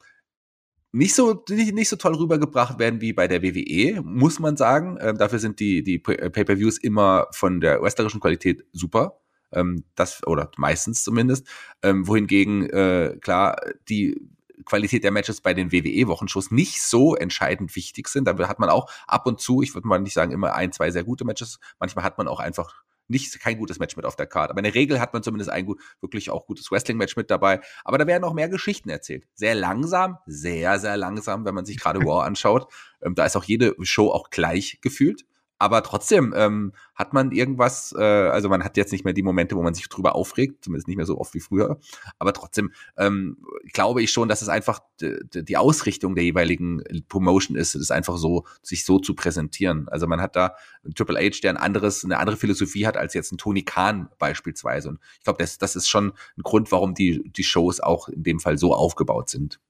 nicht 0.92 1.14
so 1.14 1.44
nicht, 1.50 1.74
nicht 1.74 1.88
so 1.88 1.96
toll 1.96 2.14
rübergebracht 2.14 2.78
werden 2.78 3.00
wie 3.00 3.12
bei 3.12 3.28
der 3.28 3.42
WWE, 3.42 4.00
muss 4.02 4.38
man 4.38 4.56
sagen. 4.56 4.96
Ähm, 5.00 5.18
dafür 5.18 5.38
sind 5.38 5.60
die 5.60 5.82
die 5.82 5.96
äh, 5.96 6.30
Pay-per-Views 6.30 6.78
immer 6.78 7.26
von 7.32 7.60
der 7.60 7.82
wrestlerischen 7.82 8.20
Qualität 8.20 8.64
super. 8.72 9.20
Ähm, 9.52 9.84
das 9.94 10.26
oder 10.26 10.50
meistens 10.56 11.04
zumindest. 11.04 11.46
Ähm, 11.82 12.06
wohingegen 12.06 12.68
äh, 12.70 13.18
klar 13.20 13.60
die 13.88 14.18
Qualität 14.64 15.04
der 15.04 15.10
Matches 15.10 15.40
bei 15.40 15.54
den 15.54 15.72
WWE-Wochenshows 15.72 16.50
nicht 16.50 16.82
so 16.82 17.14
entscheidend 17.14 17.74
wichtig 17.76 18.08
sind. 18.08 18.26
Da 18.26 18.36
hat 18.48 18.58
man 18.58 18.70
auch 18.70 18.90
ab 19.06 19.26
und 19.26 19.40
zu, 19.40 19.62
ich 19.62 19.74
würde 19.74 19.88
mal 19.88 19.98
nicht 19.98 20.14
sagen 20.14 20.32
immer 20.32 20.54
ein, 20.54 20.72
zwei 20.72 20.90
sehr 20.90 21.04
gute 21.04 21.24
Matches, 21.24 21.58
manchmal 21.78 22.04
hat 22.04 22.18
man 22.18 22.28
auch 22.28 22.40
einfach 22.40 22.82
nicht 23.08 23.40
kein 23.40 23.58
gutes 23.58 23.78
Match 23.78 23.96
mit 23.96 24.04
auf 24.04 24.16
der 24.16 24.26
Karte. 24.26 24.50
Aber 24.50 24.58
in 24.58 24.64
der 24.64 24.74
Regel 24.74 25.00
hat 25.00 25.12
man 25.12 25.22
zumindest 25.22 25.50
ein 25.50 25.64
gut, 25.64 25.80
wirklich 26.00 26.30
auch 26.30 26.46
gutes 26.46 26.70
Wrestling-Match 26.70 27.16
mit 27.16 27.30
dabei. 27.30 27.60
Aber 27.84 27.98
da 27.98 28.06
werden 28.06 28.24
auch 28.24 28.34
mehr 28.34 28.48
Geschichten 28.48 28.90
erzählt. 28.90 29.26
Sehr 29.34 29.54
langsam, 29.54 30.18
sehr, 30.26 30.78
sehr 30.78 30.96
langsam, 30.96 31.44
wenn 31.44 31.54
man 31.54 31.64
sich 31.64 31.78
gerade 31.78 31.98
Raw 32.04 32.24
anschaut. 32.26 32.70
Ähm, 33.02 33.14
da 33.14 33.24
ist 33.24 33.36
auch 33.36 33.44
jede 33.44 33.74
Show 33.82 34.10
auch 34.10 34.30
gleich 34.30 34.78
gefühlt 34.82 35.24
aber 35.58 35.82
trotzdem 35.82 36.32
ähm, 36.36 36.72
hat 36.94 37.12
man 37.12 37.32
irgendwas, 37.32 37.94
äh, 37.96 38.02
also 38.02 38.48
man 38.48 38.62
hat 38.62 38.76
jetzt 38.76 38.92
nicht 38.92 39.04
mehr 39.04 39.14
die 39.14 39.22
Momente, 39.22 39.56
wo 39.56 39.62
man 39.62 39.74
sich 39.74 39.88
drüber 39.88 40.14
aufregt, 40.14 40.64
zumindest 40.64 40.88
nicht 40.88 40.96
mehr 40.96 41.06
so 41.06 41.18
oft 41.18 41.34
wie 41.34 41.40
früher, 41.40 41.78
aber 42.18 42.32
trotzdem 42.32 42.72
ähm, 42.96 43.38
glaube 43.72 44.02
ich 44.02 44.10
schon, 44.12 44.28
dass 44.28 44.42
es 44.42 44.48
einfach 44.48 44.80
die 45.00 45.56
Ausrichtung 45.56 46.14
der 46.14 46.24
jeweiligen 46.24 46.82
Promotion 47.08 47.56
ist, 47.56 47.74
es 47.74 47.82
ist 47.82 47.90
einfach 47.90 48.16
so, 48.16 48.44
sich 48.62 48.84
so 48.84 48.98
zu 48.98 49.14
präsentieren. 49.14 49.88
Also 49.88 50.06
man 50.06 50.20
hat 50.20 50.36
da 50.36 50.54
einen 50.84 50.94
Triple 50.94 51.18
H, 51.18 51.40
der 51.42 51.50
ein 51.50 51.56
anderes, 51.56 52.04
eine 52.04 52.18
andere 52.18 52.36
Philosophie 52.36 52.86
hat 52.86 52.96
als 52.96 53.14
jetzt 53.14 53.32
ein 53.32 53.38
Tony 53.38 53.62
Khan 53.62 54.08
beispielsweise. 54.18 54.90
Und 54.90 55.00
ich 55.18 55.24
glaube, 55.24 55.38
das, 55.38 55.58
das 55.58 55.76
ist 55.76 55.88
schon 55.88 56.12
ein 56.36 56.42
Grund, 56.42 56.72
warum 56.72 56.94
die, 56.94 57.22
die 57.30 57.44
Shows 57.44 57.80
auch 57.80 58.08
in 58.08 58.22
dem 58.22 58.40
Fall 58.40 58.58
so 58.58 58.74
aufgebaut 58.74 59.28
sind. 59.28 59.60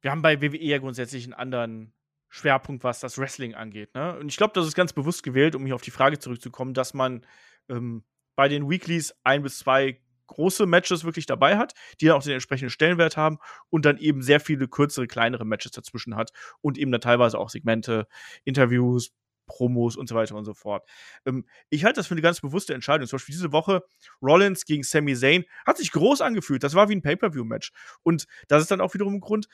Wir 0.00 0.10
haben 0.10 0.22
bei 0.22 0.40
WWE 0.42 0.62
ja 0.62 0.78
grundsätzlich 0.78 1.24
einen 1.24 1.32
anderen 1.32 1.92
Schwerpunkt, 2.34 2.82
was 2.82 2.98
das 2.98 3.16
Wrestling 3.16 3.54
angeht. 3.54 3.94
Ne? 3.94 4.18
Und 4.18 4.28
ich 4.28 4.36
glaube, 4.36 4.52
das 4.54 4.66
ist 4.66 4.74
ganz 4.74 4.92
bewusst 4.92 5.22
gewählt, 5.22 5.54
um 5.54 5.64
hier 5.64 5.76
auf 5.76 5.82
die 5.82 5.92
Frage 5.92 6.18
zurückzukommen, 6.18 6.74
dass 6.74 6.92
man 6.92 7.24
ähm, 7.68 8.02
bei 8.34 8.48
den 8.48 8.68
Weeklies 8.68 9.14
ein 9.22 9.44
bis 9.44 9.60
zwei 9.60 10.00
große 10.26 10.66
Matches 10.66 11.04
wirklich 11.04 11.26
dabei 11.26 11.56
hat, 11.58 11.74
die 12.00 12.06
dann 12.06 12.16
auch 12.16 12.24
den 12.24 12.32
entsprechenden 12.32 12.70
Stellenwert 12.70 13.16
haben 13.16 13.38
und 13.70 13.84
dann 13.84 13.98
eben 13.98 14.20
sehr 14.20 14.40
viele 14.40 14.66
kürzere, 14.66 15.06
kleinere 15.06 15.44
Matches 15.44 15.70
dazwischen 15.72 16.16
hat 16.16 16.32
und 16.60 16.76
eben 16.76 16.90
dann 16.90 17.00
teilweise 17.00 17.38
auch 17.38 17.50
Segmente, 17.50 18.08
Interviews, 18.42 19.12
Promos 19.46 19.96
und 19.96 20.08
so 20.08 20.16
weiter 20.16 20.34
und 20.34 20.44
so 20.44 20.54
fort. 20.54 20.88
Ähm, 21.26 21.46
ich 21.70 21.84
halte 21.84 22.00
das 22.00 22.08
für 22.08 22.14
eine 22.14 22.22
ganz 22.22 22.40
bewusste 22.40 22.74
Entscheidung. 22.74 23.06
Zum 23.06 23.18
Beispiel 23.18 23.34
diese 23.34 23.52
Woche 23.52 23.84
Rollins 24.20 24.64
gegen 24.64 24.82
Sami 24.82 25.14
Zayn 25.14 25.44
hat 25.66 25.78
sich 25.78 25.92
groß 25.92 26.20
angefühlt. 26.20 26.64
Das 26.64 26.74
war 26.74 26.88
wie 26.88 26.96
ein 26.96 27.02
Pay-Per-View-Match. 27.02 27.70
Und 28.02 28.26
das 28.48 28.62
ist 28.62 28.72
dann 28.72 28.80
auch 28.80 28.94
wiederum 28.94 29.14
ein 29.14 29.20
Grund, 29.20 29.46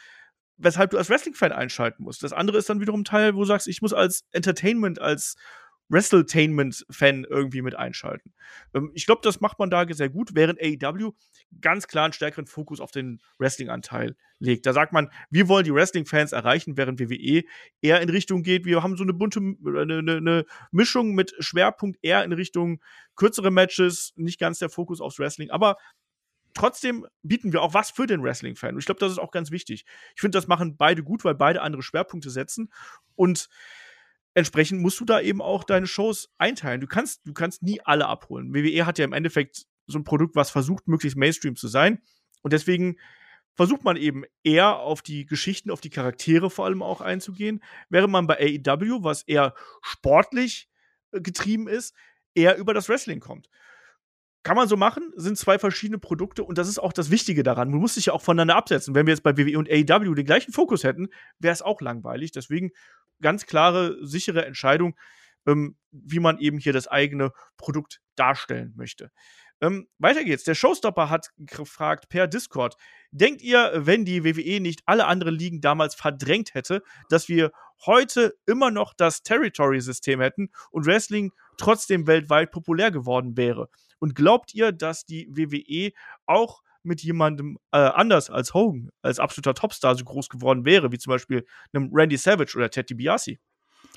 weshalb 0.61 0.91
du 0.91 0.99
als 0.99 1.11
Wrestling-Fan 1.11 1.53
einschalten 1.53 2.05
musst. 2.05 2.23
Das 2.23 2.33
andere 2.33 2.59
ist 2.59 2.69
dann 2.69 2.81
wiederum 2.81 3.05
Teil, 3.05 3.35
wo 3.35 3.41
du 3.41 3.47
sagst, 3.47 3.69
ich 3.69 3.83
muss 3.83 3.93
als 3.93 4.25
Entertainment, 4.33 5.01
als 5.01 5.37
Wrestletainment-Fan 5.91 7.27
irgendwie 7.29 7.63
mit 7.63 7.75
einschalten. 7.75 8.33
Ähm, 8.75 8.91
ich 8.95 9.07
glaube, 9.07 9.23
das 9.25 9.41
macht 9.41 9.59
man 9.59 9.71
da 9.71 9.85
sehr 9.91 10.09
gut, 10.09 10.31
während 10.35 10.61
AEW 10.61 11.13
ganz 11.61 11.89
klar 11.89 12.05
einen 12.05 12.13
stärkeren 12.13 12.47
Fokus 12.47 12.81
auf 12.81 12.93
den 12.93 13.21
Wrestling-Anteil 13.39 14.17
legt. 14.39 14.67
Da 14.67 14.73
sagt 14.73 14.93
man, 14.93 15.11
wir 15.31 15.49
wollen 15.49 15.65
die 15.65 15.75
Wrestling-Fans 15.75 16.33
erreichen, 16.33 16.77
während 16.77 17.01
WWE 17.01 17.43
eher 17.83 18.01
in 18.01 18.09
Richtung 18.09 18.43
geht, 18.43 18.65
wir 18.65 18.83
haben 18.83 18.97
so 18.97 19.03
eine 19.03 19.13
bunte 19.13 19.41
eine, 19.41 19.99
eine 19.99 20.45
Mischung 20.71 21.15
mit 21.15 21.35
Schwerpunkt 21.41 21.99
eher 22.03 22.25
in 22.25 22.33
Richtung 22.33 22.81
kürzere 23.17 23.51
Matches, 23.51 24.13
nicht 24.17 24.39
ganz 24.39 24.61
der 24.61 24.71
Fokus 24.71 25.01
aufs 25.01 25.19
Wrestling, 25.19 25.51
aber 25.51 25.77
trotzdem 26.55 27.07
bieten 27.23 27.53
wir 27.53 27.63
auch 27.63 27.75
was 27.75 27.91
für 27.91 28.07
den 28.07 28.23
Wrestling-Fan. 28.23 28.75
Und 28.75 28.79
ich 28.81 28.87
glaube, 28.87 29.01
das 29.01 29.13
ist 29.13 29.19
auch 29.19 29.31
ganz 29.31 29.51
wichtig. 29.51 29.85
Ich 30.15 30.21
finde, 30.21 30.37
das 30.37 30.47
machen 30.47 30.77
beide 30.77 31.03
gut, 31.03 31.25
weil 31.25 31.35
beide 31.35 31.63
andere 31.63 31.83
Schwerpunkte 31.83 32.31
setzen. 32.31 32.73
Und 33.15 33.49
entsprechend 34.35 34.81
musst 34.81 35.01
du 35.01 35.05
da 35.05 35.21
eben 35.21 35.43
auch 35.43 35.65
deine 35.65 35.87
Shows 35.87 36.31
einteilen. 36.39 36.81
Du 36.81 36.87
kannst, 36.87 37.27
du 37.27 37.33
kannst 37.33 37.63
nie 37.63 37.81
alle 37.83 38.07
abholen. 38.07 38.55
WWE 38.55 38.87
hat 38.87 38.99
ja 38.99 39.05
im 39.05 39.13
Endeffekt 39.13 39.67
so 39.87 39.99
ein 39.99 40.05
Produkt, 40.05 40.37
was 40.37 40.51
versucht, 40.51 40.89
möglichst 40.89 41.17
Mainstream 41.17 41.57
zu 41.57 41.69
sein. 41.69 42.01
Und 42.43 42.53
deswegen 42.53 42.97
versucht 43.55 43.85
man 43.85 43.97
eben 43.97 44.25
eher 44.43 44.79
auf 44.79 45.03
die 45.03 45.27
Geschichten, 45.27 45.71
auf 45.71 45.81
die 45.81 45.91
Charaktere 45.91 46.49
vor 46.51 46.65
allem 46.65 46.83
auch 46.83 47.01
einzugehen, 47.01 47.63
während 47.89 48.13
man 48.13 48.27
bei 48.27 48.39
AEW, 48.39 49.03
was 49.03 49.23
eher 49.23 49.55
sportlich 49.83 50.71
äh, 51.13 51.21
getrieben 51.21 51.69
ist, 51.69 51.95
eher 52.35 52.57
über 52.57 52.73
das 52.73 52.89
Wrestling 52.89 53.21
kommt. 53.21 53.49
Kann 54.43 54.57
man 54.57 54.69
so 54.69 54.77
machen, 54.77 55.13
sind 55.17 55.37
zwei 55.37 55.59
verschiedene 55.59 55.99
Produkte 55.99 56.45
und 56.45 56.57
das 56.57 56.69
ist 56.69 56.79
auch 56.79 56.95
das 56.95 57.11
Wichtige 57.11 57.43
daran. 57.43 57.71
Man 57.71 57.81
muss 57.81 57.95
sich 57.95 58.07
ja 58.07 58.15
auch 58.15 58.23
voneinander 58.23 58.57
absetzen. 58.57 58.95
Wenn 58.95 59.07
wir 59.07 59.13
jetzt 59.13 59.23
bei 59.23 59.37
WWE 59.37 59.59
und 59.59 59.69
AEW 59.71 60.15
den 60.15 60.25
gleichen 60.25 60.53
Fokus 60.53 60.83
hätten, 60.83 61.09
wäre 61.39 61.53
es 61.53 61.61
auch 61.61 61.83
langweilig. 61.83 62.33
Deswegen 62.33 62.71
ganz 63.21 63.45
klare, 63.45 63.99
sichere 64.01 64.47
Entscheidung, 64.47 64.97
ähm, 65.47 65.77
wie 65.91 66.21
man 66.21 66.39
eben 66.39 66.59
hier 66.59 66.73
das 66.73 66.89
eigene 66.89 67.33
Produkt 67.59 68.01
darstellen 68.17 68.73
möchte. 68.77 69.11
Ähm, 69.63 69.89
weiter 69.99 70.25
geht's. 70.25 70.45
Der 70.45 70.55
Showstopper 70.55 71.11
hat 71.11 71.31
gefragt 71.37 72.09
per 72.09 72.27
Discord: 72.27 72.77
Denkt 73.11 73.43
ihr, 73.43 73.73
wenn 73.75 74.07
die 74.07 74.25
WWE 74.25 74.61
nicht 74.61 74.81
alle 74.87 75.07
anderen 75.07 75.35
Ligen 75.35 75.61
damals 75.61 75.95
verdrängt 75.95 76.55
hätte, 76.55 76.83
dass 77.11 77.29
wir 77.29 77.53
heute 77.85 78.35
immer 78.47 78.71
noch 78.71 78.95
das 78.95 79.23
Territory-System 79.23 80.21
hätten 80.21 80.51
und 80.71 80.87
Wrestling 80.87 81.33
trotzdem 81.59 82.07
weltweit 82.07 82.53
populär 82.53 82.91
geworden 82.91 83.37
wäre? 83.37 83.69
Und 84.01 84.17
glaubt 84.17 84.55
ihr, 84.55 84.73
dass 84.73 85.05
die 85.05 85.29
WWE 85.31 85.93
auch 86.27 86.63
mit 86.83 87.03
jemandem 87.03 87.59
äh, 87.73 87.79
anders 87.79 88.31
als 88.31 88.55
Hogan, 88.55 88.91
als 89.03 89.19
absoluter 89.19 89.55
Topstar 89.55 89.95
so 89.95 90.05
groß 90.05 90.29
geworden 90.29 90.65
wäre, 90.65 90.91
wie 90.91 90.99
zum 90.99 91.11
Beispiel 91.13 91.47
einem 91.73 91.91
Randy 91.93 92.17
Savage 92.17 92.57
oder 92.57 92.71
Ted 92.71 92.91
DiBiase. 92.91 93.37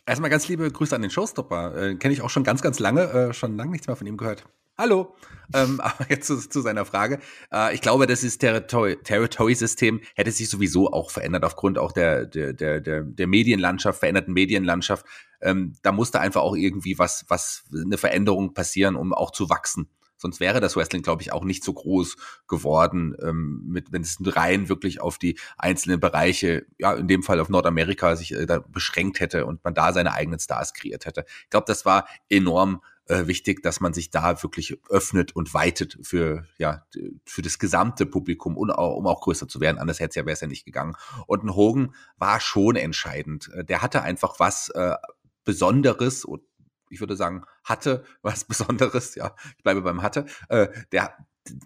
Erstmal 0.05 0.29
ganz 0.29 0.47
liebe 0.47 0.69
Grüße 0.69 0.95
an 0.95 1.01
den 1.01 1.11
Showstopper. 1.11 1.75
Äh, 1.75 1.95
Kenne 1.95 2.13
ich 2.13 2.21
auch 2.21 2.29
schon 2.29 2.43
ganz, 2.43 2.61
ganz 2.61 2.79
lange, 2.79 3.03
äh, 3.03 3.33
schon 3.33 3.55
lange 3.55 3.71
nichts 3.71 3.87
mehr 3.87 3.95
von 3.95 4.05
ihm 4.05 4.17
gehört. 4.17 4.43
Hallo. 4.77 5.15
ähm, 5.53 5.79
aber 5.83 6.09
jetzt 6.09 6.27
zu, 6.27 6.37
zu 6.37 6.61
seiner 6.61 6.85
Frage. 6.85 7.19
Äh, 7.53 7.73
ich 7.75 7.81
glaube, 7.81 8.07
das 8.07 8.23
ist 8.23 8.39
Territory-System 8.39 10.01
hätte 10.15 10.31
sich 10.31 10.49
sowieso 10.49 10.91
auch 10.91 11.11
verändert 11.11 11.45
aufgrund 11.45 11.77
auch 11.77 11.91
der, 11.91 12.25
der, 12.25 12.53
der, 12.53 12.81
der, 12.81 13.03
der 13.03 13.27
Medienlandschaft, 13.27 13.99
veränderten 13.99 14.33
Medienlandschaft. 14.33 15.05
Ähm, 15.43 15.73
da 15.83 15.91
musste 15.91 16.19
einfach 16.19 16.41
auch 16.41 16.55
irgendwie 16.55 16.97
was, 16.97 17.25
was, 17.27 17.63
eine 17.73 17.97
Veränderung 17.97 18.53
passieren, 18.53 18.95
um 18.95 19.13
auch 19.13 19.31
zu 19.31 19.49
wachsen. 19.49 19.89
Sonst 20.23 20.39
wäre 20.39 20.61
das 20.61 20.77
Wrestling, 20.77 21.01
glaube 21.01 21.21
ich, 21.21 21.33
auch 21.33 21.43
nicht 21.43 21.65
so 21.65 21.73
groß 21.73 22.15
geworden, 22.47 23.13
ähm, 23.21 23.61
mit, 23.67 23.91
wenn 23.91 24.03
es 24.03 24.17
rein 24.21 24.69
wirklich 24.69 25.01
auf 25.01 25.17
die 25.17 25.37
einzelnen 25.57 25.99
Bereiche, 25.99 26.65
ja, 26.77 26.93
in 26.93 27.09
dem 27.09 27.23
Fall 27.23 27.41
auf 27.41 27.49
Nordamerika, 27.49 28.15
sich 28.15 28.33
äh, 28.33 28.45
da 28.45 28.59
beschränkt 28.59 29.19
hätte 29.19 29.45
und 29.45 29.63
man 29.65 29.73
da 29.73 29.91
seine 29.91 30.13
eigenen 30.13 30.39
Stars 30.39 30.73
kreiert 30.73 31.05
hätte. 31.05 31.25
Ich 31.43 31.49
glaube, 31.49 31.65
das 31.67 31.85
war 31.85 32.07
enorm 32.29 32.81
äh, 33.07 33.27
wichtig, 33.27 33.61
dass 33.63 33.81
man 33.81 33.93
sich 33.93 34.11
da 34.11 34.41
wirklich 34.43 34.77
öffnet 34.89 35.35
und 35.35 35.53
weitet 35.53 35.97
für, 36.03 36.45
ja, 36.57 36.85
für 37.25 37.41
das 37.41 37.59
gesamte 37.59 38.05
Publikum, 38.05 38.55
und 38.55 38.71
auch, 38.71 38.95
um 38.95 39.07
auch 39.07 39.19
größer 39.19 39.49
zu 39.49 39.59
werden. 39.59 39.77
Anders 39.77 39.99
hätte 39.99 40.11
es 40.11 40.15
ja, 40.15 40.25
wäre 40.25 40.33
es 40.35 40.41
ja 40.41 40.47
nicht 40.47 40.63
gegangen. 40.63 40.95
Und 41.27 41.43
ein 41.43 41.53
Hogan 41.53 41.93
war 42.17 42.39
schon 42.39 42.77
entscheidend. 42.77 43.51
Äh, 43.53 43.65
der 43.65 43.81
hatte 43.81 44.03
einfach 44.03 44.39
was 44.39 44.69
äh, 44.69 44.95
Besonderes 45.43 46.25
und 46.25 46.41
ich 46.89 46.99
würde 46.99 47.15
sagen, 47.15 47.43
hatte 47.63 48.03
was 48.21 48.45
Besonderes, 48.45 49.15
ja, 49.15 49.35
ich 49.57 49.63
bleibe 49.63 49.81
beim 49.81 50.01
hatte, 50.01 50.25
äh, 50.49 50.67
der 50.91 51.15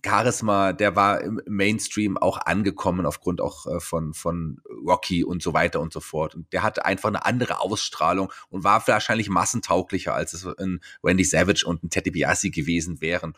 Charisma, 0.04 0.74
der 0.74 0.96
war 0.96 1.22
im 1.22 1.40
Mainstream 1.46 2.18
auch 2.18 2.40
angekommen 2.40 3.06
aufgrund 3.06 3.42
auch 3.42 3.68
äh, 3.68 3.80
von, 3.80 4.16
von 4.16 4.60
Rocky 4.88 5.24
und 5.24 5.44
so 5.44 5.54
weiter 5.54 5.80
und 5.82 5.94
so 5.94 6.00
fort. 6.00 6.34
Und 6.34 6.52
der 6.52 6.64
hatte 6.64 6.84
einfach 6.84 7.10
eine 7.10 7.26
andere 7.26 7.60
Ausstrahlung 7.60 8.32
und 8.50 8.64
war 8.64 8.88
wahrscheinlich 8.88 9.30
massentauglicher, 9.30 10.16
als 10.16 10.34
es 10.34 10.48
ein 10.48 10.80
Randy 11.04 11.24
Savage 11.24 11.64
und 11.68 11.84
ein 11.84 11.92
Teddy 11.92 12.10
Biasi 12.10 12.50
gewesen 12.50 13.02
wären 13.02 13.34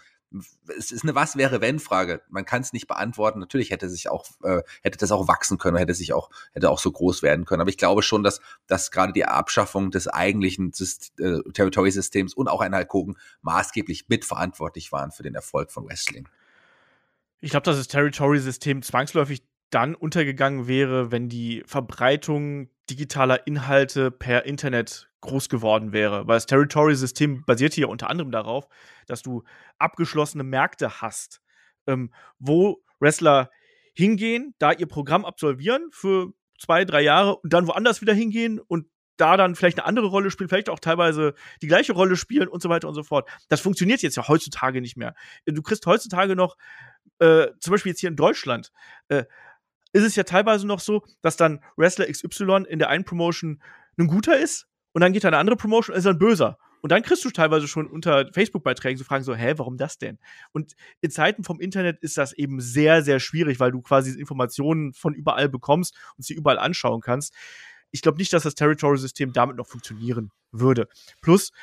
es 0.77 0.91
ist 0.91 1.03
eine 1.03 1.15
Was 1.15 1.35
wäre 1.35 1.61
wenn 1.61 1.79
Frage. 1.79 2.21
Man 2.29 2.45
kann 2.45 2.61
es 2.61 2.73
nicht 2.73 2.87
beantworten. 2.87 3.39
Natürlich 3.39 3.71
hätte 3.71 3.89
sich 3.89 4.09
auch 4.09 4.27
äh, 4.43 4.61
hätte 4.83 4.97
das 4.97 5.11
auch 5.11 5.27
wachsen 5.27 5.57
können, 5.57 5.77
hätte 5.77 5.93
sich 5.93 6.13
auch 6.13 6.29
hätte 6.53 6.69
auch 6.69 6.79
so 6.79 6.91
groß 6.91 7.23
werden 7.23 7.45
können. 7.45 7.61
Aber 7.61 7.69
ich 7.69 7.77
glaube 7.77 8.03
schon, 8.03 8.23
dass 8.23 8.39
dass 8.67 8.91
gerade 8.91 9.13
die 9.13 9.25
Abschaffung 9.25 9.91
des 9.91 10.07
eigentlichen 10.07 10.71
äh, 11.17 11.39
Territory-Systems 11.51 12.33
und 12.33 12.47
auch 12.47 12.61
ein 12.61 12.73
Hogan 12.73 13.17
maßgeblich 13.41 14.09
mitverantwortlich 14.09 14.91
waren 14.91 15.11
für 15.11 15.23
den 15.23 15.35
Erfolg 15.35 15.71
von 15.71 15.87
Wrestling. 15.87 16.27
Ich 17.41 17.51
glaube, 17.51 17.63
dass 17.63 17.77
das 17.77 17.87
Territory-System 17.87 18.81
zwangsläufig 18.81 19.43
dann 19.69 19.95
untergegangen 19.95 20.67
wäre, 20.67 21.11
wenn 21.11 21.29
die 21.29 21.63
Verbreitung 21.65 22.69
digitaler 22.89 23.45
Inhalte 23.47 24.11
per 24.11 24.45
Internet 24.45 25.08
groß 25.21 25.49
geworden 25.49 25.91
wäre. 25.91 26.27
Weil 26.27 26.37
das 26.37 26.45
Territory-System 26.45 27.43
basiert 27.45 27.73
hier 27.73 27.89
unter 27.89 28.09
anderem 28.09 28.31
darauf, 28.31 28.67
dass 29.07 29.21
du 29.21 29.43
abgeschlossene 29.77 30.43
Märkte 30.43 31.01
hast, 31.01 31.41
ähm, 31.87 32.13
wo 32.37 32.83
Wrestler 32.99 33.49
hingehen, 33.93 34.55
da 34.59 34.71
ihr 34.71 34.87
Programm 34.87 35.25
absolvieren 35.25 35.89
für 35.91 36.33
zwei, 36.59 36.85
drei 36.85 37.01
Jahre 37.01 37.37
und 37.37 37.53
dann 37.53 37.67
woanders 37.67 38.01
wieder 38.01 38.13
hingehen 38.13 38.59
und 38.59 38.87
da 39.17 39.35
dann 39.35 39.55
vielleicht 39.55 39.77
eine 39.77 39.85
andere 39.85 40.07
Rolle 40.07 40.31
spielen, 40.31 40.47
vielleicht 40.47 40.69
auch 40.69 40.79
teilweise 40.79 41.33
die 41.61 41.67
gleiche 41.67 41.91
Rolle 41.91 42.15
spielen 42.15 42.47
und 42.47 42.61
so 42.61 42.69
weiter 42.69 42.87
und 42.87 42.93
so 42.93 43.03
fort. 43.03 43.29
Das 43.49 43.59
funktioniert 43.59 44.01
jetzt 44.01 44.15
ja 44.15 44.27
heutzutage 44.27 44.79
nicht 44.79 44.95
mehr. 44.95 45.13
Du 45.45 45.61
kriegst 45.61 45.85
heutzutage 45.85 46.35
noch, 46.35 46.55
äh, 47.19 47.47
zum 47.59 47.71
Beispiel 47.71 47.91
jetzt 47.91 47.99
hier 47.99 48.09
in 48.09 48.15
Deutschland, 48.15 48.71
äh, 49.09 49.25
ist 49.91 50.03
es 50.03 50.15
ja 50.15 50.23
teilweise 50.23 50.65
noch 50.67 50.79
so, 50.79 51.03
dass 51.21 51.35
dann 51.35 51.61
Wrestler 51.75 52.05
XY 52.05 52.65
in 52.69 52.79
der 52.79 52.89
einen 52.89 53.03
Promotion 53.03 53.61
ein 53.97 54.07
guter 54.07 54.37
ist 54.37 54.68
und 54.99 55.03
dann 55.03 55.13
geht 55.13 55.23
da 55.23 55.29
eine 55.29 55.37
andere 55.37 55.55
Promotion 55.55 55.95
ist 55.95 56.05
dann 56.05 56.19
böser. 56.19 56.57
Und 56.81 56.91
dann 56.91 57.03
kriegst 57.03 57.23
du 57.23 57.29
teilweise 57.29 57.69
schon 57.69 57.87
unter 57.87 58.29
Facebook-Beiträgen 58.33 58.97
so 58.97 59.05
Fragen 59.05 59.23
so, 59.23 59.33
hä, 59.33 59.53
warum 59.55 59.77
das 59.77 59.97
denn? 59.97 60.19
Und 60.51 60.73
in 60.99 61.09
Zeiten 61.09 61.45
vom 61.45 61.61
Internet 61.61 61.99
ist 62.01 62.17
das 62.17 62.33
eben 62.33 62.59
sehr, 62.59 63.01
sehr 63.01 63.21
schwierig, 63.21 63.61
weil 63.61 63.71
du 63.71 63.81
quasi 63.81 64.11
Informationen 64.19 64.91
von 64.91 65.13
überall 65.13 65.47
bekommst 65.47 65.95
und 66.17 66.25
sie 66.25 66.33
überall 66.33 66.59
anschauen 66.59 66.99
kannst. 66.99 67.33
Ich 67.91 68.01
glaube 68.01 68.17
nicht, 68.17 68.33
dass 68.33 68.43
das 68.43 68.55
Territory-System 68.55 69.31
damit 69.31 69.55
noch 69.55 69.67
funktionieren 69.67 70.31
würde. 70.51 70.89
Plus, 71.21 71.53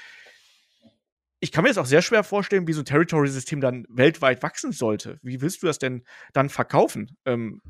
ich 1.38 1.52
kann 1.52 1.62
mir 1.62 1.68
jetzt 1.68 1.78
auch 1.78 1.84
sehr 1.84 2.00
schwer 2.00 2.24
vorstellen, 2.24 2.66
wie 2.66 2.72
so 2.72 2.80
ein 2.80 2.86
Territory-System 2.86 3.60
dann 3.60 3.84
weltweit 3.90 4.42
wachsen 4.42 4.72
sollte. 4.72 5.18
Wie 5.20 5.42
willst 5.42 5.62
du 5.62 5.66
das 5.66 5.78
denn 5.78 6.04
dann 6.32 6.48
verkaufen? 6.48 7.18
Ähm, 7.26 7.60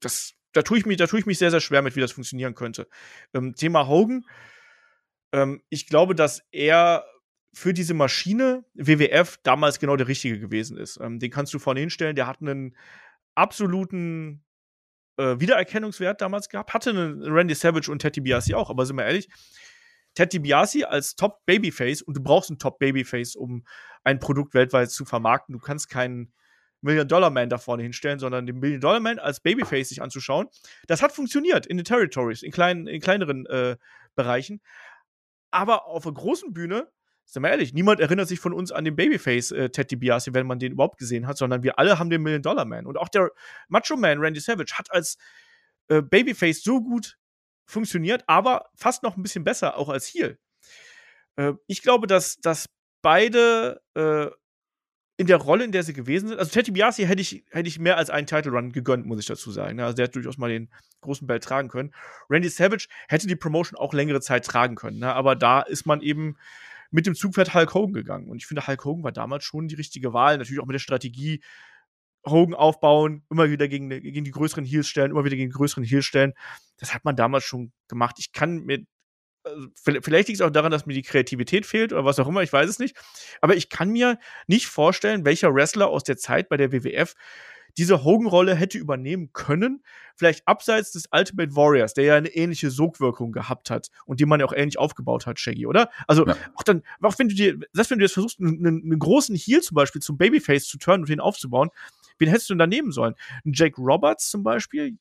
das, 0.00 0.34
da 0.52 0.60
tue 0.60 0.76
ich 0.76 0.84
mich, 0.84 0.98
da 0.98 1.06
tue 1.06 1.20
ich 1.20 1.24
mich 1.24 1.38
sehr, 1.38 1.50
sehr 1.50 1.60
schwer 1.60 1.80
mit, 1.80 1.96
wie 1.96 2.00
das 2.00 2.12
funktionieren 2.12 2.54
könnte. 2.54 2.86
Ähm, 3.32 3.54
Thema 3.54 3.88
Hogan. 3.88 4.26
Ähm, 5.34 5.60
ich 5.68 5.88
glaube, 5.88 6.14
dass 6.14 6.42
er 6.52 7.04
für 7.52 7.74
diese 7.74 7.94
Maschine 7.94 8.64
WWF 8.74 9.38
damals 9.42 9.78
genau 9.78 9.96
der 9.96 10.08
richtige 10.08 10.38
gewesen 10.38 10.76
ist. 10.76 10.98
Ähm, 11.00 11.18
den 11.18 11.30
kannst 11.30 11.52
du 11.52 11.58
vorne 11.58 11.80
hinstellen. 11.80 12.16
Der 12.16 12.26
hat 12.26 12.40
einen 12.40 12.76
absoluten 13.34 14.44
äh, 15.16 15.38
Wiedererkennungswert 15.38 16.20
damals 16.20 16.48
gehabt. 16.48 16.72
Hatte 16.72 16.90
einen 16.90 17.22
Randy 17.22 17.54
Savage 17.54 17.90
und 17.90 17.98
Teddy 18.00 18.20
Biasi 18.20 18.54
auch. 18.54 18.70
Aber 18.70 18.86
sind 18.86 18.96
wir 18.96 19.04
ehrlich, 19.04 19.28
Teddy 20.14 20.38
Biasi 20.38 20.84
als 20.84 21.16
Top 21.16 21.44
Babyface 21.46 22.02
und 22.02 22.16
du 22.16 22.22
brauchst 22.22 22.50
einen 22.50 22.60
Top 22.60 22.78
Babyface, 22.78 23.34
um 23.34 23.64
ein 24.04 24.20
Produkt 24.20 24.54
weltweit 24.54 24.90
zu 24.90 25.04
vermarkten. 25.04 25.52
Du 25.52 25.58
kannst 25.58 25.88
keinen 25.88 26.32
Million-Dollar-Man 26.80 27.48
da 27.48 27.58
vorne 27.58 27.82
hinstellen, 27.82 28.20
sondern 28.20 28.46
den 28.46 28.60
Million-Dollar-Man 28.60 29.18
als 29.18 29.40
Babyface 29.40 29.88
sich 29.88 30.02
anzuschauen. 30.02 30.46
Das 30.86 31.02
hat 31.02 31.12
funktioniert 31.12 31.66
in 31.66 31.78
den 31.78 31.84
Territories, 31.84 32.42
in, 32.42 32.52
kleinen, 32.52 32.86
in 32.86 33.00
kleineren 33.00 33.46
äh, 33.46 33.76
Bereichen. 34.14 34.60
Aber 35.54 35.86
auf 35.86 36.02
der 36.02 36.12
großen 36.12 36.52
Bühne, 36.52 36.90
sind 37.24 37.42
wir 37.42 37.50
ehrlich, 37.50 37.72
niemand 37.72 38.00
erinnert 38.00 38.28
sich 38.28 38.40
von 38.40 38.52
uns 38.52 38.72
an 38.72 38.84
den 38.84 38.96
Babyface 38.96 39.52
äh, 39.52 39.70
Ted 39.70 39.90
DiBiase, 39.90 40.34
wenn 40.34 40.46
man 40.46 40.58
den 40.58 40.72
überhaupt 40.72 40.98
gesehen 40.98 41.26
hat, 41.26 41.38
sondern 41.38 41.62
wir 41.62 41.78
alle 41.78 41.98
haben 41.98 42.10
den 42.10 42.22
Million-Dollar-Man. 42.22 42.86
Und 42.86 42.98
auch 42.98 43.08
der 43.08 43.30
Macho-Man 43.68 44.18
Randy 44.18 44.40
Savage 44.40 44.74
hat 44.74 44.92
als 44.92 45.16
äh, 45.88 46.02
Babyface 46.02 46.62
so 46.62 46.82
gut 46.82 47.16
funktioniert, 47.66 48.24
aber 48.26 48.66
fast 48.74 49.02
noch 49.04 49.16
ein 49.16 49.22
bisschen 49.22 49.44
besser 49.44 49.78
auch 49.78 49.88
als 49.88 50.06
Heel. 50.06 50.38
Äh, 51.36 51.52
ich 51.68 51.82
glaube, 51.82 52.08
dass, 52.08 52.36
dass 52.36 52.66
beide 53.00 53.80
äh, 53.94 54.26
in 55.16 55.26
der 55.26 55.36
Rolle, 55.36 55.64
in 55.64 55.72
der 55.72 55.84
sie 55.84 55.92
gewesen 55.92 56.28
sind. 56.28 56.38
Also 56.38 56.50
Teddy 56.50 56.72
Biasi 56.72 57.04
hätte 57.04 57.22
ich, 57.22 57.44
hätte 57.50 57.68
ich 57.68 57.78
mehr 57.78 57.96
als 57.96 58.10
einen 58.10 58.26
Title 58.26 58.52
Run 58.52 58.72
gegönnt, 58.72 59.06
muss 59.06 59.20
ich 59.20 59.26
dazu 59.26 59.50
sagen. 59.52 59.78
Also 59.80 59.94
der 59.94 60.06
hat 60.06 60.14
durchaus 60.14 60.38
mal 60.38 60.50
den 60.50 60.68
großen 61.02 61.26
Bell 61.26 61.38
tragen 61.38 61.68
können. 61.68 61.94
Randy 62.28 62.48
Savage 62.48 62.88
hätte 63.08 63.26
die 63.28 63.36
Promotion 63.36 63.78
auch 63.78 63.92
längere 63.92 64.20
Zeit 64.20 64.44
tragen 64.44 64.74
können. 64.74 64.98
Ne? 64.98 65.14
Aber 65.14 65.36
da 65.36 65.60
ist 65.60 65.86
man 65.86 66.00
eben 66.00 66.36
mit 66.90 67.06
dem 67.06 67.14
Zugpferd 67.14 67.54
Hulk 67.54 67.74
Hogan 67.74 67.92
gegangen. 67.92 68.28
Und 68.28 68.38
ich 68.38 68.46
finde, 68.46 68.66
Hulk 68.66 68.84
Hogan 68.84 69.04
war 69.04 69.12
damals 69.12 69.44
schon 69.44 69.68
die 69.68 69.76
richtige 69.76 70.12
Wahl. 70.12 70.38
Natürlich 70.38 70.60
auch 70.60 70.66
mit 70.66 70.74
der 70.74 70.80
Strategie, 70.80 71.42
Hogan 72.26 72.54
aufbauen, 72.54 73.22
immer 73.30 73.50
wieder 73.50 73.68
gegen, 73.68 73.90
gegen 73.90 74.24
die 74.24 74.30
größeren 74.30 74.64
Heels 74.64 74.88
stellen, 74.88 75.10
immer 75.10 75.24
wieder 75.24 75.36
gegen 75.36 75.50
die 75.50 75.56
größeren 75.56 75.84
Heels 75.84 76.06
stellen. 76.06 76.32
Das 76.78 76.94
hat 76.94 77.04
man 77.04 77.16
damals 77.16 77.44
schon 77.44 77.72
gemacht. 77.88 78.16
Ich 78.18 78.32
kann 78.32 78.64
mir 78.64 78.84
also, 79.44 79.68
vielleicht 79.74 80.28
liegt 80.28 80.40
es 80.40 80.46
auch 80.46 80.50
daran, 80.50 80.72
dass 80.72 80.86
mir 80.86 80.94
die 80.94 81.02
Kreativität 81.02 81.66
fehlt 81.66 81.92
oder 81.92 82.04
was 82.04 82.18
auch 82.18 82.28
immer, 82.28 82.42
ich 82.42 82.52
weiß 82.52 82.68
es 82.68 82.78
nicht. 82.78 82.96
Aber 83.40 83.54
ich 83.54 83.68
kann 83.68 83.90
mir 83.90 84.18
nicht 84.46 84.66
vorstellen, 84.66 85.24
welcher 85.24 85.54
Wrestler 85.54 85.88
aus 85.88 86.04
der 86.04 86.16
Zeit 86.16 86.48
bei 86.48 86.56
der 86.56 86.72
WWF 86.72 87.14
diese 87.76 88.04
Hogan-Rolle 88.04 88.54
hätte 88.54 88.78
übernehmen 88.78 89.30
können. 89.32 89.82
Vielleicht 90.16 90.46
abseits 90.46 90.92
des 90.92 91.08
Ultimate 91.10 91.56
Warriors, 91.56 91.94
der 91.94 92.04
ja 92.04 92.14
eine 92.16 92.28
ähnliche 92.28 92.70
Sogwirkung 92.70 93.32
gehabt 93.32 93.70
hat 93.70 93.88
und 94.06 94.20
die 94.20 94.26
man 94.26 94.40
ja 94.40 94.46
auch 94.46 94.52
ähnlich 94.52 94.78
aufgebaut 94.78 95.26
hat, 95.26 95.40
Shaggy, 95.40 95.66
oder? 95.66 95.90
Also, 96.06 96.26
ja. 96.26 96.36
auch 96.54 96.62
dann, 96.62 96.82
auch 97.00 97.18
wenn 97.18 97.28
du 97.28 97.34
dir, 97.34 97.58
selbst 97.72 97.90
wenn 97.90 97.98
du 97.98 98.04
jetzt 98.04 98.14
versuchst, 98.14 98.40
einen, 98.40 98.64
einen 98.66 98.98
großen 98.98 99.34
Heel 99.34 99.60
zum 99.60 99.74
Beispiel 99.74 100.00
zum 100.00 100.16
Babyface 100.16 100.66
zu 100.68 100.78
turnen 100.78 101.02
und 101.02 101.08
den 101.08 101.20
aufzubauen, 101.20 101.70
wen 102.18 102.28
hättest 102.28 102.48
du 102.48 102.54
denn 102.54 102.60
da 102.60 102.66
nehmen 102.66 102.92
sollen? 102.92 103.14
Ein 103.44 103.52
Jake 103.54 103.80
Roberts 103.80 104.30
zum 104.30 104.42
Beispiel? 104.42 104.96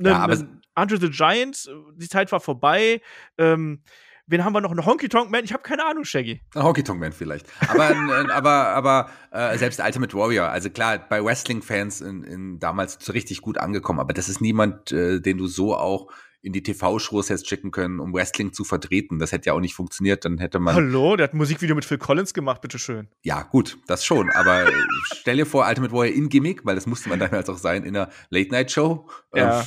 Ja, 0.00 0.18
aber 0.18 0.38
Andre 0.74 0.98
the 0.98 1.10
Giant, 1.10 1.70
die 1.96 2.08
Zeit 2.08 2.32
war 2.32 2.40
vorbei. 2.40 3.00
Ähm, 3.38 3.82
wen 4.26 4.44
haben 4.44 4.52
wir 4.52 4.60
noch? 4.60 4.70
Ein 4.70 4.84
Honky 4.84 5.08
Tonk 5.08 5.30
Man? 5.30 5.44
Ich 5.44 5.52
habe 5.52 5.62
keine 5.62 5.84
Ahnung, 5.84 6.04
Shaggy. 6.04 6.40
Ein 6.54 6.62
Honky 6.62 6.82
Tonk 6.82 7.00
Man 7.00 7.12
vielleicht. 7.12 7.46
Aber, 7.68 7.94
aber, 8.32 8.50
aber 8.68 9.10
äh, 9.30 9.58
selbst 9.58 9.80
Ultimate 9.80 10.16
Warrior, 10.16 10.48
also 10.48 10.70
klar, 10.70 10.98
bei 10.98 11.22
Wrestling-Fans 11.22 12.00
in, 12.00 12.24
in 12.24 12.58
damals 12.58 13.12
richtig 13.12 13.42
gut 13.42 13.58
angekommen, 13.58 14.00
aber 14.00 14.12
das 14.12 14.28
ist 14.28 14.40
niemand, 14.40 14.92
äh, 14.92 15.20
den 15.20 15.38
du 15.38 15.46
so 15.46 15.76
auch 15.76 16.10
in 16.42 16.52
die 16.52 16.62
TV-Shows 16.62 17.30
hättest 17.30 17.48
schicken 17.48 17.70
können, 17.70 18.00
um 18.00 18.12
Wrestling 18.12 18.52
zu 18.52 18.64
vertreten. 18.64 19.18
Das 19.18 19.32
hätte 19.32 19.46
ja 19.46 19.52
auch 19.54 19.60
nicht 19.60 19.74
funktioniert. 19.74 20.24
Dann 20.24 20.38
hätte 20.38 20.58
man. 20.58 20.74
Hallo, 20.74 21.16
der 21.16 21.24
hat 21.24 21.34
ein 21.34 21.38
Musikvideo 21.38 21.76
mit 21.76 21.84
Phil 21.84 21.98
Collins 21.98 22.34
gemacht, 22.34 22.60
bitteschön. 22.60 23.08
Ja, 23.22 23.42
gut, 23.42 23.78
das 23.86 24.04
schon. 24.04 24.28
Aber 24.30 24.66
stell 25.14 25.36
dir 25.36 25.46
vor, 25.46 25.66
Ultimate 25.66 25.92
Warrior 25.92 26.14
in 26.14 26.28
Gimmick, 26.28 26.64
weil 26.64 26.74
das 26.74 26.86
musste 26.86 27.08
man 27.08 27.20
damals 27.20 27.48
auch 27.48 27.58
sein 27.58 27.84
in 27.84 27.96
einer 27.96 28.10
Late-Night-Show. 28.30 29.08
Ja. 29.34 29.60
Ähm, 29.60 29.66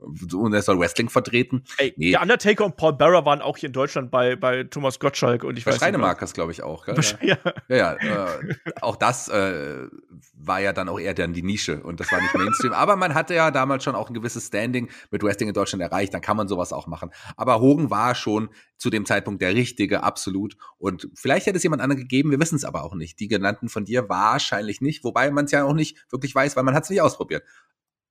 und 0.00 0.52
er 0.52 0.62
soll 0.62 0.78
Wrestling 0.78 1.08
vertreten. 1.08 1.64
Ey, 1.76 1.92
nee. 1.96 2.12
Der 2.12 2.22
Undertaker 2.22 2.64
und 2.64 2.76
Paul 2.76 2.92
Bearer 2.92 3.24
waren 3.24 3.42
auch 3.42 3.56
hier 3.56 3.68
in 3.68 3.72
Deutschland 3.72 4.10
bei, 4.10 4.36
bei 4.36 4.64
Thomas 4.64 5.00
Gottschalk 5.00 5.44
und 5.44 5.58
ich 5.58 5.64
bei 5.64 5.72
weiß 5.72 5.78
Schreinemarkers, 5.78 6.34
glaube 6.34 6.52
ich, 6.52 6.62
auch. 6.62 6.84
Gell? 6.84 6.96
Ja, 7.20 7.36
ja, 7.68 7.76
ja 7.76 7.94
äh, 7.94 8.54
auch 8.80 8.96
das 8.96 9.28
äh, 9.28 9.86
war 10.34 10.60
ja 10.60 10.72
dann 10.72 10.88
auch 10.88 11.00
eher 11.00 11.14
dann 11.14 11.32
die 11.32 11.42
Nische 11.42 11.82
und 11.82 12.00
das 12.00 12.12
war 12.12 12.20
nicht 12.20 12.34
Mainstream. 12.34 12.72
Aber 12.72 12.96
man 12.96 13.14
hatte 13.14 13.34
ja 13.34 13.50
damals 13.50 13.82
schon 13.84 13.94
auch 13.94 14.08
ein 14.08 14.14
gewisses 14.14 14.46
Standing 14.46 14.88
mit 15.10 15.22
Wrestling 15.22 15.48
in 15.48 15.54
Deutschland 15.54 15.82
erreicht, 15.82 16.14
dann 16.14 16.20
kann 16.20 16.36
man 16.36 16.48
sowas 16.48 16.72
auch 16.72 16.86
machen. 16.86 17.10
Aber 17.36 17.60
Hogan 17.60 17.90
war 17.90 18.14
schon 18.14 18.50
zu 18.76 18.90
dem 18.90 19.04
Zeitpunkt 19.04 19.42
der 19.42 19.54
Richtige, 19.54 20.04
absolut. 20.04 20.56
Und 20.78 21.08
vielleicht 21.14 21.46
hätte 21.46 21.56
es 21.56 21.64
jemand 21.64 21.82
anderen 21.82 22.00
gegeben, 22.00 22.30
wir 22.30 22.38
wissen 22.38 22.56
es 22.56 22.64
aber 22.64 22.84
auch 22.84 22.94
nicht. 22.94 23.18
Die 23.18 23.26
genannten 23.26 23.68
von 23.68 23.84
dir 23.84 24.08
wahrscheinlich 24.08 24.80
nicht, 24.80 25.02
wobei 25.02 25.30
man 25.32 25.46
es 25.46 25.50
ja 25.50 25.64
auch 25.64 25.74
nicht 25.74 25.98
wirklich 26.10 26.34
weiß, 26.34 26.56
weil 26.56 26.62
man 26.62 26.74
hat 26.74 26.84
es 26.84 26.90
nicht 26.90 27.02
ausprobiert 27.02 27.42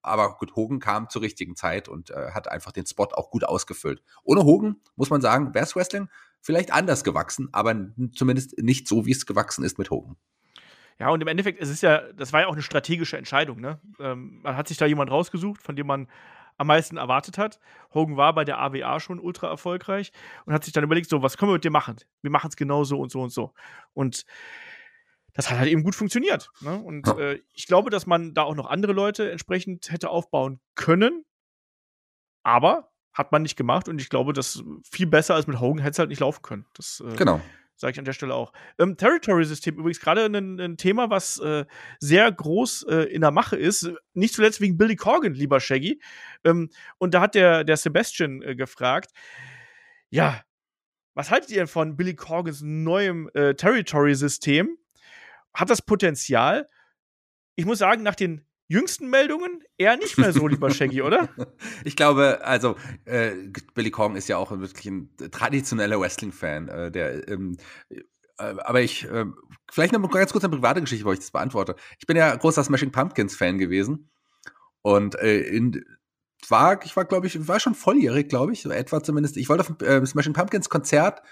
aber 0.08 0.38
gut, 0.38 0.56
Hogan 0.56 0.80
kam 0.80 1.10
zur 1.10 1.22
richtigen 1.22 1.56
Zeit 1.56 1.88
und 1.88 2.10
äh, 2.10 2.32
hat 2.34 2.50
einfach 2.50 2.72
den 2.72 2.86
Spot 2.86 3.10
auch 3.13 3.30
gut 3.30 3.43
ausgefüllt. 3.43 4.02
Ohne 4.24 4.43
Hogan, 4.43 4.78
muss 4.96 5.10
man 5.10 5.22
sagen, 5.22 5.54
wäre 5.54 5.67
Wrestling 5.76 6.10
vielleicht 6.41 6.72
anders 6.72 7.04
gewachsen, 7.04 7.50
aber 7.52 7.76
zumindest 8.13 8.58
nicht 8.60 8.88
so, 8.88 9.06
wie 9.06 9.12
es 9.12 9.26
gewachsen 9.26 9.63
ist 9.63 9.78
mit 9.78 9.89
Hogan. 9.89 10.15
Ja, 11.00 11.10
und 11.10 11.22
im 11.22 11.28
Endeffekt, 11.28 11.62
es 11.62 11.70
ist 11.70 11.84
ja, 11.84 12.02
das 12.13 12.34
war 12.34 12.41
ja 12.41 12.48
auch 12.48 12.54
eine 12.54 12.62
strategische 12.62 13.17
Entscheidung, 13.17 13.60
ne? 13.60 13.80
Ähm, 14.00 14.39
man 14.41 14.58
hat 14.58 14.67
sich 14.67 14.78
da 14.78 14.86
jemand 14.86 15.12
rausgesucht, 15.12 15.62
von 15.62 15.76
dem 15.76 15.86
man 15.86 16.08
am 16.58 16.67
meisten 16.67 16.98
erwartet 16.98 17.38
hat. 17.38 17.60
Hogan 17.93 18.17
war 18.17 18.34
bei 18.34 18.43
der 18.43 18.60
AWA 18.60 19.00
schon 19.00 19.20
ultra 19.20 19.48
erfolgreich 19.48 20.12
und 20.46 20.54
hat 20.54 20.63
sich 20.63 20.74
dann 20.74 20.84
überlegt, 20.84 21.10
so, 21.10 21.22
was 21.22 21.38
können 21.38 21.52
wir 21.52 21.56
mit 21.56 21.63
dir 21.63 21.72
machen? 21.72 21.98
Wir 22.22 22.32
machen 22.32 22.50
es 22.50 22.56
genau 22.56 22.84
so 22.84 23.00
und 23.00 23.12
so 23.12 23.22
und 23.22 23.30
so. 23.30 23.54
Und 23.93 24.26
das 25.38 25.52
hat 25.52 25.60
halt 25.60 25.69
eben 25.69 25.84
gut 25.84 25.93
funktioniert. 25.93 26.50
Ne? 26.62 26.76
Und 26.76 27.06
ja. 27.06 27.17
äh, 27.19 27.41
ich 27.54 27.67
glaube, 27.67 27.91
dass 27.91 28.08
man 28.08 28.34
da 28.34 28.41
auch 28.41 28.56
noch 28.56 28.65
andere 28.65 28.91
Leute 28.91 29.32
entsprechend 29.32 29.91
hätte 29.91 30.10
aufbauen 30.10 30.60
können. 30.73 31.26
Aber 32.41 32.91
hat 33.13 33.32
man 33.32 33.43
nicht 33.43 33.56
gemacht 33.56 33.88
und 33.88 34.02
ich 34.02 34.10
glaube, 34.10 34.34
das 34.34 34.63
viel 34.89 35.06
besser 35.06 35.36
als 35.36 35.45
mit 35.45 35.60
Hogan 35.60 35.80
hätte 35.80 35.91
es 35.91 36.00
halt 36.00 36.10
nicht 36.10 36.21
laufen 36.21 36.41
können. 36.41 36.65
Das 36.73 37.04
äh, 37.06 37.15
genau. 37.15 37.39
sage 37.76 37.91
ich 37.91 38.00
an 38.00 38.06
der 38.06 38.13
Stelle 38.13 38.34
auch. 38.34 38.52
Ähm, 38.80 38.97
Territory-System 38.97 39.76
übrigens 39.76 40.00
gerade 40.00 40.26
ein, 40.26 40.60
ein, 40.60 40.78
Thema, 40.78 41.12
was 41.12 41.38
äh, 41.39 41.65
sehr 42.00 42.32
groß 42.32 42.88
äh, 42.89 42.95
in 43.04 43.21
der 43.21 43.32
Mache 43.32 43.58
ist. 43.58 43.91
Nicht 44.15 44.34
zuletzt 44.34 44.60
wegen 44.60 44.76
Billy 44.76 44.95
Corgan, 44.95 45.36
lieber 45.36 45.60
Shaggy. 45.60 46.02
Ähm, 46.45 46.71
und 46.97 47.13
da 47.13 47.21
hat 47.21 47.36
der, 47.36 47.63
der 47.63 47.78
Sebastian 47.78 48.41
äh, 48.41 48.56
gefragt, 48.56 49.12
ja, 50.10 50.41
was 51.13 51.30
haltet 51.30 51.52
ihr 51.52 51.58
denn 51.58 51.67
von 51.67 51.95
Billy 51.95 52.15
Corgans 52.15 52.62
neuem 52.63 53.30
äh, 53.36 53.54
Territory-System? 53.54 54.78
Hat 55.58 55.70
das 55.70 55.82
Potenzial. 55.82 56.70
Ich 57.56 57.65
muss 57.65 57.80
sagen, 57.80 58.04
nach 58.04 58.15
den 58.15 58.46
jüngsten 58.67 59.10
Meldungen 59.10 59.63
eher 59.78 59.98
nicht 59.98 60.17
mehr 60.17 60.32
so, 60.32 60.48
lieber 60.48 60.70
Shaggy, 60.70 61.02
oder? 61.02 61.30
Ich 61.84 61.96
glaube, 61.96 62.41
also 62.43 62.76
äh, 63.06 63.32
Billy 63.74 63.91
Kong 63.91 64.15
ist 64.15 64.28
ja 64.28 64.38
auch 64.38 64.52
wirklich 64.52 64.86
ein 64.86 65.10
traditioneller 65.32 66.00
Wrestling-Fan, 66.00 66.67
äh, 66.67 66.91
der 66.91 67.28
ähm, 67.28 67.58
äh, 67.89 68.04
aber 68.38 68.82
ich, 68.82 69.06
äh, 69.06 69.26
vielleicht 69.72 69.93
noch 69.93 70.00
mal 70.00 70.10
ganz 70.10 70.32
kurz 70.32 70.43
eine 70.43 70.56
private 70.56 70.82
Geschichte, 70.82 71.06
wo 71.06 71.12
ich 71.12 71.20
das 71.20 71.32
beantworte. 71.32 71.76
Ich 71.98 72.06
bin 72.06 72.17
ja 72.17 72.36
großer 72.36 72.63
Smashing 72.63 72.91
Pumpkins-Fan 72.91 73.58
gewesen. 73.58 74.12
Und 74.84 75.15
äh, 75.15 75.39
in, 75.39 75.84
war, 76.48 76.84
ich 76.86 76.96
war, 76.96 77.06
glaube 77.06 77.26
ich, 77.26 77.48
war 77.48 77.60
schon 77.60 77.74
volljährig, 77.74 78.30
glaube 78.30 78.54
ich, 78.54 78.62
so 78.62 78.70
etwa 78.70 79.02
zumindest. 79.02 79.38
Ich 79.38 79.50
wollte 79.50 79.62
auf 79.62 79.82
ein 79.82 80.06
Smashing 80.06 80.34
Pumpkins 80.34 80.70
Konzert 80.70 81.24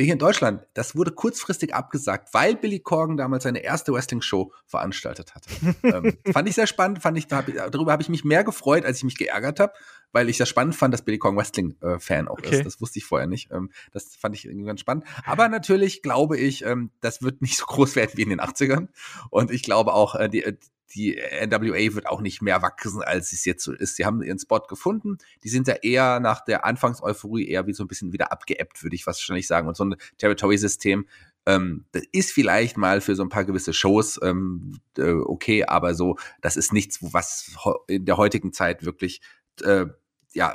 hier 0.00 0.14
in 0.14 0.18
Deutschland, 0.18 0.64
das 0.72 0.96
wurde 0.96 1.10
kurzfristig 1.10 1.74
abgesagt, 1.74 2.32
weil 2.32 2.56
Billy 2.56 2.80
Corgan 2.80 3.18
damals 3.18 3.44
seine 3.44 3.62
erste 3.62 3.92
Wrestling-Show 3.92 4.52
veranstaltet 4.66 5.34
hatte. 5.34 5.50
ähm, 5.82 6.16
fand 6.32 6.48
ich 6.48 6.54
sehr 6.54 6.66
spannend, 6.66 7.02
fand 7.02 7.18
ich, 7.18 7.26
darüber 7.26 7.92
habe 7.92 8.02
ich 8.02 8.08
mich 8.08 8.24
mehr 8.24 8.42
gefreut, 8.42 8.86
als 8.86 8.98
ich 8.98 9.04
mich 9.04 9.18
geärgert 9.18 9.60
habe, 9.60 9.74
weil 10.12 10.28
ich 10.28 10.38
das 10.38 10.48
spannend 10.48 10.76
fand, 10.76 10.94
dass 10.94 11.02
Billy 11.02 11.18
Corgan 11.18 11.38
Wrestling-Fan 11.38 12.26
äh, 12.26 12.28
auch 12.28 12.38
okay. 12.38 12.56
ist. 12.56 12.66
Das 12.66 12.80
wusste 12.80 12.98
ich 12.98 13.04
vorher 13.04 13.26
nicht. 13.26 13.50
Ähm, 13.50 13.70
das 13.92 14.14
fand 14.16 14.34
ich 14.34 14.44
irgendwie 14.44 14.66
ganz 14.66 14.80
spannend. 14.80 15.04
Aber 15.24 15.48
natürlich 15.48 16.02
glaube 16.02 16.38
ich, 16.38 16.64
ähm, 16.64 16.90
das 17.00 17.22
wird 17.22 17.42
nicht 17.42 17.56
so 17.58 17.66
groß 17.66 17.96
werden 17.96 18.12
wie 18.14 18.22
in 18.22 18.30
den 18.30 18.40
80ern. 18.40 18.88
Und 19.30 19.50
ich 19.50 19.62
glaube 19.62 19.92
auch, 19.94 20.14
äh, 20.14 20.28
die, 20.28 20.44
äh, 20.44 20.56
die 20.94 21.16
NWA 21.16 21.94
wird 21.94 22.06
auch 22.06 22.20
nicht 22.20 22.42
mehr 22.42 22.60
wachsen, 22.60 23.02
als 23.02 23.32
es 23.32 23.46
jetzt 23.46 23.64
so 23.64 23.72
ist. 23.72 23.96
Sie 23.96 24.04
haben 24.04 24.22
ihren 24.22 24.38
Spot 24.38 24.60
gefunden. 24.60 25.16
Die 25.42 25.48
sind 25.48 25.66
ja 25.66 25.74
eher 25.74 26.20
nach 26.20 26.44
der 26.44 26.66
Anfangseuphorie 26.66 27.48
eher 27.48 27.66
wie 27.66 27.72
so 27.72 27.82
ein 27.82 27.88
bisschen 27.88 28.12
wieder 28.12 28.30
abgeebbt, 28.30 28.82
würde 28.82 28.94
ich 28.94 29.06
wahrscheinlich 29.06 29.46
sagen. 29.46 29.68
Und 29.68 29.76
so 29.76 29.84
ein 29.86 29.96
Territory-System, 30.18 31.06
ähm, 31.46 31.86
das 31.92 32.02
ist 32.12 32.32
vielleicht 32.32 32.76
mal 32.76 33.00
für 33.00 33.16
so 33.16 33.22
ein 33.22 33.28
paar 33.28 33.44
gewisse 33.44 33.72
Shows 33.72 34.20
ähm, 34.22 34.78
äh, 34.96 35.10
okay, 35.10 35.64
aber 35.64 35.94
so, 35.94 36.16
das 36.40 36.56
ist 36.56 36.72
nichts, 36.72 36.98
was 37.00 37.56
in 37.88 38.04
der 38.04 38.16
heutigen 38.16 38.52
Zeit 38.52 38.84
wirklich 38.84 39.20
äh, 39.62 39.86
ja, 40.34 40.54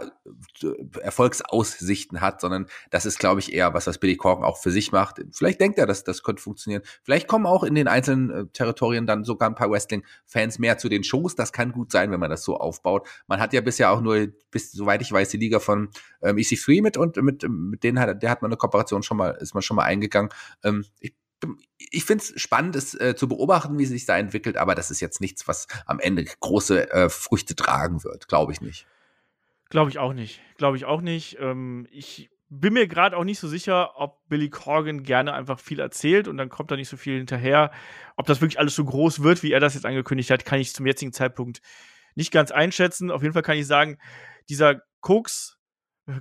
Erfolgsaussichten 1.01 2.21
hat, 2.21 2.41
sondern 2.41 2.67
das 2.89 3.05
ist, 3.05 3.19
glaube 3.19 3.39
ich, 3.39 3.53
eher 3.53 3.73
was, 3.73 3.87
was 3.87 3.99
Billy 3.99 4.15
Corgan 4.15 4.43
auch 4.43 4.57
für 4.57 4.71
sich 4.71 4.91
macht. 4.91 5.21
Vielleicht 5.31 5.61
denkt 5.61 5.77
er, 5.77 5.85
dass 5.85 6.03
das 6.03 6.23
könnte 6.23 6.41
funktionieren. 6.41 6.81
Vielleicht 7.03 7.27
kommen 7.27 7.45
auch 7.45 7.63
in 7.63 7.75
den 7.75 7.87
einzelnen 7.87 8.29
äh, 8.29 8.45
Territorien 8.53 9.05
dann 9.05 9.23
sogar 9.23 9.49
ein 9.49 9.55
paar 9.55 9.69
Wrestling-Fans 9.69 10.59
mehr 10.59 10.77
zu 10.77 10.89
den 10.89 11.03
Shows. 11.03 11.35
Das 11.35 11.51
kann 11.51 11.71
gut 11.71 11.91
sein, 11.91 12.11
wenn 12.11 12.19
man 12.19 12.29
das 12.29 12.43
so 12.43 12.57
aufbaut. 12.57 13.07
Man 13.27 13.39
hat 13.39 13.53
ja 13.53 13.61
bisher 13.61 13.91
auch 13.91 14.01
nur, 14.01 14.27
bis 14.51 14.71
soweit 14.71 15.01
ich 15.01 15.11
weiß, 15.11 15.29
die 15.29 15.37
Liga 15.37 15.59
von 15.59 15.89
ähm, 16.21 16.37
EC3 16.37 16.81
mit 16.81 16.97
und 16.97 17.17
mit, 17.17 17.47
mit 17.47 17.83
denen 17.83 17.99
hat, 17.99 18.21
der 18.21 18.29
hat 18.29 18.41
man 18.41 18.49
eine 18.49 18.57
Kooperation 18.57 19.03
schon 19.03 19.17
mal, 19.17 19.31
ist 19.39 19.53
man 19.53 19.63
schon 19.63 19.75
mal 19.75 19.83
eingegangen. 19.83 20.31
Ähm, 20.63 20.85
ich 20.99 21.13
ich 21.91 22.03
finde 22.03 22.23
es 22.23 22.41
spannend, 22.41 22.75
es 22.75 22.99
äh, 22.99 23.15
zu 23.15 23.27
beobachten, 23.27 23.77
wie 23.77 23.85
sich 23.85 24.05
da 24.05 24.17
entwickelt, 24.17 24.57
aber 24.57 24.75
das 24.75 24.89
ist 24.89 24.99
jetzt 24.99 25.21
nichts, 25.21 25.47
was 25.47 25.67
am 25.85 25.99
Ende 25.99 26.25
große 26.25 26.91
äh, 26.91 27.09
Früchte 27.09 27.55
tragen 27.55 28.03
wird, 28.03 28.27
glaube 28.27 28.51
ich 28.51 28.61
nicht. 28.61 28.87
Glaube 29.69 29.89
ich 29.89 29.99
auch 29.99 30.13
nicht. 30.13 30.41
Glaube 30.57 30.77
ich 30.77 30.85
auch 30.85 31.01
nicht. 31.01 31.37
Ähm, 31.39 31.87
ich 31.91 32.29
bin 32.49 32.73
mir 32.73 32.87
gerade 32.87 33.17
auch 33.17 33.25
nicht 33.25 33.39
so 33.39 33.47
sicher, 33.47 33.99
ob 33.99 34.25
Billy 34.29 34.49
Corgan 34.49 35.03
gerne 35.03 35.33
einfach 35.33 35.59
viel 35.59 35.79
erzählt 35.79 36.27
und 36.27 36.37
dann 36.37 36.49
kommt 36.49 36.71
da 36.71 36.75
nicht 36.75 36.89
so 36.89 36.95
viel 36.97 37.17
hinterher. 37.17 37.71
Ob 38.15 38.25
das 38.25 38.39
wirklich 38.41 38.59
alles 38.59 38.75
so 38.75 38.85
groß 38.85 39.23
wird, 39.23 39.43
wie 39.43 39.51
er 39.51 39.59
das 39.59 39.73
jetzt 39.73 39.85
angekündigt 39.85 40.31
hat, 40.31 40.45
kann 40.45 40.59
ich 40.59 40.73
zum 40.73 40.85
jetzigen 40.85 41.11
Zeitpunkt 41.11 41.61
nicht 42.15 42.31
ganz 42.31 42.51
einschätzen. 42.51 43.11
Auf 43.11 43.21
jeden 43.21 43.33
Fall 43.33 43.43
kann 43.43 43.57
ich 43.57 43.67
sagen, 43.67 43.97
dieser 44.49 44.81
Koks 45.01 45.56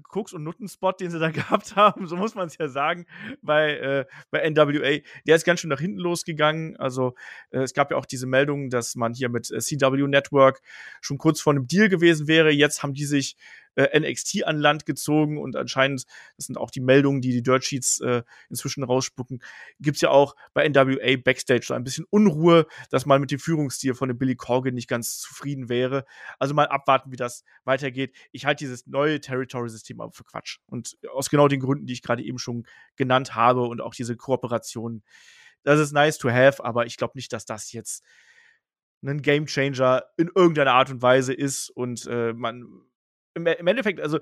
Koks- 0.09 0.33
und 0.33 0.43
Nuttenspot, 0.43 1.01
den 1.01 1.11
sie 1.11 1.19
da 1.19 1.31
gehabt 1.31 1.77
haben, 1.77 2.07
so 2.07 2.17
muss 2.17 2.35
man 2.35 2.49
es 2.49 2.59
ja 2.59 2.69
sagen, 2.69 3.07
bei, 3.43 3.77
äh, 3.77 4.05
bei 4.31 4.49
NWA, 4.49 5.01
der 5.27 5.37
ist 5.37 5.45
ganz 5.45 5.61
schön 5.61 5.71
nach 5.71 5.81
hinten 5.81 5.99
losgegangen. 5.99 6.77
Also 6.77 7.15
äh, 7.51 7.61
es 7.61 7.75
gab 7.75 7.91
ja 7.91 7.97
auch 7.97 8.07
diese 8.07 8.27
Meldung, 8.27 8.71
dass 8.71 8.95
man 8.97 9.15
hier 9.15 9.29
mit 9.29 9.51
äh, 9.51 9.59
CW 9.59 10.07
Network 10.09 10.61
schon 11.01 11.19
kurz 11.19 11.41
vor 11.41 11.53
einem 11.53 11.67
Deal 11.67 11.89
gewesen 11.89 12.29
wäre. 12.29 12.51
Jetzt 12.51 12.83
haben 12.83 12.95
die 12.95 13.07
sich 13.07 13.37
äh, 13.77 13.99
NXT 13.99 14.45
an 14.45 14.59
Land 14.59 14.87
gezogen 14.87 15.39
und 15.39 15.57
anscheinend, 15.57 16.05
das 16.37 16.47
sind 16.47 16.59
auch 16.59 16.71
die 16.71 16.81
Meldungen, 16.81 17.21
die 17.21 17.31
die 17.31 17.43
Dirt 17.43 17.65
Sheets 17.65 18.01
äh, 18.01 18.23
inzwischen 18.51 18.83
rausspucken, 18.83 19.43
gibt's 19.81 20.01
ja 20.01 20.11
auch 20.11 20.35
bei 20.55 20.69
NWA 20.69 21.17
Backstage 21.23 21.67
so 21.67 21.75
ein 21.75 21.85
bisschen 21.85 22.05
Unruhe, 22.11 22.67
dass 22.91 23.07
man 23.07 23.21
mit 23.21 23.31
dem 23.31 23.39
Führungsstil 23.39 23.95
von 23.95 24.09
dem 24.09 24.19
Billy 24.19 24.37
Corgan 24.37 24.75
nicht 24.75 24.89
ganz 24.89 25.19
zufrieden 25.19 25.69
wäre. 25.69 26.05
Also 26.39 26.55
mal 26.55 26.67
abwarten, 26.67 27.13
wie 27.13 27.17
das 27.17 27.45
weitergeht. 27.65 28.15
Ich 28.33 28.47
halte 28.47 28.65
dieses 28.65 28.87
neue 28.87 29.21
Territory-System 29.21 30.01
aber 30.01 30.13
für 30.13 30.25
Quatsch. 30.25 30.59
Und 30.67 30.97
aus 31.13 31.31
genau 31.31 31.49
den 31.49 31.61
Gründen, 31.61 31.87
die 31.87 31.93
ich 31.93 32.03
gerade 32.03 32.23
eben 32.23 32.39
schon 32.39 32.67
genannt 32.97 33.35
habe 33.35 33.63
und 33.63 33.81
auch 33.81 33.95
diese 33.95 34.17
Kooperation, 34.17 35.03
das 35.63 35.81
ist 35.81 35.93
nice 35.93 36.19
to 36.19 36.31
have, 36.31 36.65
aber 36.65 36.87
ich 36.87 36.97
glaube 36.97 37.13
nicht, 37.17 37.33
dass 37.33 37.45
das 37.45 37.73
jetzt 37.73 38.05
ein 39.03 39.23
Gamechanger 39.23 40.05
in 40.17 40.31
irgendeiner 40.35 40.73
Art 40.73 40.91
und 40.91 41.03
Weise 41.03 41.33
ist 41.33 41.71
und 41.71 42.07
äh, 42.07 42.33
man 42.33 42.67
im, 43.37 43.47
im 43.47 43.67
Endeffekt, 43.67 44.01
also 44.01 44.19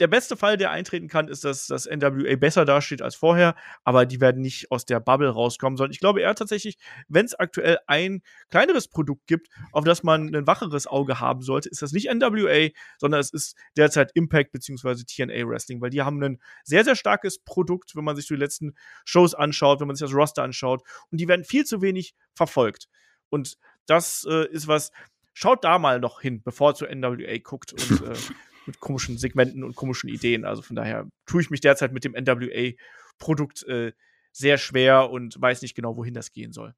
der 0.00 0.08
beste 0.08 0.36
Fall, 0.36 0.56
der 0.56 0.72
eintreten 0.72 1.06
kann, 1.06 1.28
ist, 1.28 1.44
dass 1.44 1.68
das 1.68 1.86
NWA 1.86 2.34
besser 2.36 2.64
dasteht 2.64 3.00
als 3.00 3.14
vorher, 3.14 3.54
aber 3.84 4.06
die 4.06 4.20
werden 4.20 4.42
nicht 4.42 4.70
aus 4.72 4.84
der 4.84 4.98
Bubble 4.98 5.28
rauskommen, 5.28 5.76
sondern 5.76 5.92
ich 5.92 6.00
glaube 6.00 6.20
eher 6.20 6.34
tatsächlich, 6.34 6.78
wenn 7.06 7.26
es 7.26 7.34
aktuell 7.34 7.78
ein 7.86 8.22
kleineres 8.50 8.88
Produkt 8.88 9.26
gibt, 9.28 9.48
auf 9.70 9.84
das 9.84 10.02
man 10.02 10.34
ein 10.34 10.46
wacheres 10.46 10.88
Auge 10.88 11.20
haben 11.20 11.42
sollte, 11.42 11.68
ist 11.68 11.80
das 11.80 11.92
nicht 11.92 12.12
NWA, 12.12 12.70
sondern 12.98 13.20
es 13.20 13.32
ist 13.32 13.56
derzeit 13.76 14.10
Impact 14.14 14.50
bzw. 14.50 15.04
TNA 15.04 15.48
Wrestling, 15.48 15.80
weil 15.80 15.90
die 15.90 16.02
haben 16.02 16.20
ein 16.22 16.40
sehr, 16.64 16.82
sehr 16.82 16.96
starkes 16.96 17.38
Produkt, 17.38 17.94
wenn 17.94 18.04
man 18.04 18.16
sich 18.16 18.26
die 18.26 18.34
letzten 18.34 18.74
Shows 19.04 19.34
anschaut, 19.34 19.80
wenn 19.80 19.86
man 19.86 19.94
sich 19.94 20.06
das 20.06 20.14
Roster 20.14 20.42
anschaut 20.42 20.82
und 21.12 21.20
die 21.20 21.28
werden 21.28 21.44
viel 21.44 21.64
zu 21.64 21.82
wenig 21.82 22.16
verfolgt. 22.34 22.88
Und 23.28 23.58
das 23.86 24.26
äh, 24.28 24.48
ist 24.48 24.66
was, 24.66 24.90
schaut 25.34 25.62
da 25.62 25.78
mal 25.78 26.00
noch 26.00 26.20
hin, 26.20 26.42
bevor 26.42 26.70
ihr 26.70 26.74
zu 26.74 26.86
NWA 26.86 27.38
guckt 27.38 27.72
und 27.72 28.02
äh, 28.02 28.14
mit 28.66 28.80
komischen 28.80 29.18
Segmenten 29.18 29.64
und 29.64 29.76
komischen 29.76 30.08
Ideen. 30.08 30.44
Also 30.44 30.62
von 30.62 30.76
daher 30.76 31.08
tue 31.26 31.42
ich 31.42 31.50
mich 31.50 31.60
derzeit 31.60 31.92
mit 31.92 32.04
dem 32.04 32.12
NWA-Produkt 32.12 33.64
äh, 33.64 33.92
sehr 34.32 34.58
schwer 34.58 35.10
und 35.10 35.40
weiß 35.40 35.62
nicht 35.62 35.74
genau, 35.74 35.96
wohin 35.96 36.14
das 36.14 36.32
gehen 36.32 36.52
soll. 36.52 36.74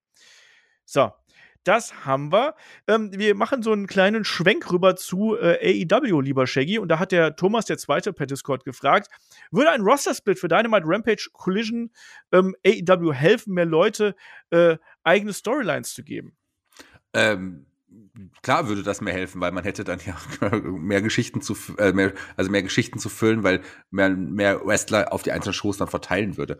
So, 0.84 1.10
das 1.66 2.04
haben 2.04 2.30
wir. 2.32 2.54
Ähm, 2.86 3.10
wir 3.12 3.34
machen 3.34 3.62
so 3.62 3.72
einen 3.72 3.88
kleinen 3.88 4.24
Schwenk 4.24 4.70
rüber 4.70 4.94
zu 4.94 5.36
äh, 5.36 5.84
AEW, 5.90 6.20
lieber 6.20 6.46
Shaggy. 6.46 6.78
Und 6.78 6.88
da 6.88 7.00
hat 7.00 7.10
der 7.10 7.34
Thomas, 7.34 7.64
der 7.64 7.76
Zweite, 7.76 8.12
per 8.12 8.26
Discord 8.26 8.64
gefragt, 8.64 9.08
würde 9.50 9.70
ein 9.70 9.80
Roster-Split 9.80 10.38
für 10.38 10.46
Dynamite 10.46 10.84
Rampage 10.86 11.28
Collision 11.32 11.90
ähm, 12.30 12.54
AEW 12.64 13.12
helfen, 13.12 13.54
mehr 13.54 13.66
Leute 13.66 14.14
äh, 14.50 14.76
eigene 15.02 15.32
Storylines 15.32 15.92
zu 15.92 16.04
geben? 16.04 16.36
Ähm, 17.12 17.66
klar 18.42 18.68
würde 18.68 18.82
das 18.82 19.00
mir 19.00 19.12
helfen, 19.12 19.40
weil 19.40 19.52
man 19.52 19.64
hätte 19.64 19.84
dann 19.84 20.00
ja 20.04 20.16
mehr 20.60 21.02
Geschichten 21.02 21.40
zu, 21.40 21.56
äh, 21.78 21.92
mehr, 21.92 22.12
also 22.36 22.50
mehr 22.50 22.62
Geschichten 22.62 22.98
zu 22.98 23.08
füllen, 23.08 23.42
weil 23.42 23.62
mehr, 23.90 24.10
mehr 24.10 24.64
Wrestler 24.64 25.12
auf 25.12 25.22
die 25.22 25.32
einzelnen 25.32 25.54
Shows 25.54 25.76
dann 25.76 25.88
verteilen 25.88 26.36
würde. 26.36 26.58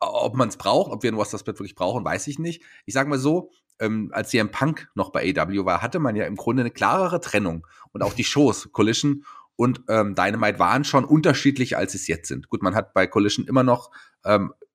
Ob 0.00 0.36
man 0.36 0.48
es 0.48 0.56
braucht, 0.56 0.92
ob 0.92 1.02
wir 1.02 1.10
ein 1.10 1.16
Roster 1.16 1.38
Split 1.38 1.58
wirklich 1.58 1.74
brauchen, 1.74 2.04
weiß 2.04 2.26
ich 2.26 2.38
nicht. 2.38 2.62
Ich 2.86 2.94
sage 2.94 3.08
mal 3.08 3.18
so, 3.18 3.50
ähm, 3.78 4.10
als 4.12 4.30
CM 4.30 4.50
Punk 4.50 4.88
noch 4.94 5.10
bei 5.10 5.34
AW 5.36 5.64
war, 5.64 5.82
hatte 5.82 5.98
man 5.98 6.16
ja 6.16 6.26
im 6.26 6.36
Grunde 6.36 6.62
eine 6.62 6.70
klarere 6.70 7.20
Trennung 7.20 7.66
und 7.92 8.02
auch 8.02 8.12
die 8.12 8.24
Shows 8.24 8.70
Collision 8.72 9.24
und 9.56 9.82
ähm, 9.88 10.14
Dynamite 10.14 10.58
waren 10.58 10.84
schon 10.84 11.04
unterschiedlich, 11.04 11.76
als 11.76 11.94
es 11.94 12.06
jetzt 12.06 12.28
sind. 12.28 12.48
Gut, 12.48 12.62
man 12.62 12.74
hat 12.74 12.94
bei 12.94 13.06
Collision 13.06 13.46
immer 13.46 13.62
noch 13.62 13.90
ähm, 14.24 14.54
äh, 14.60 14.66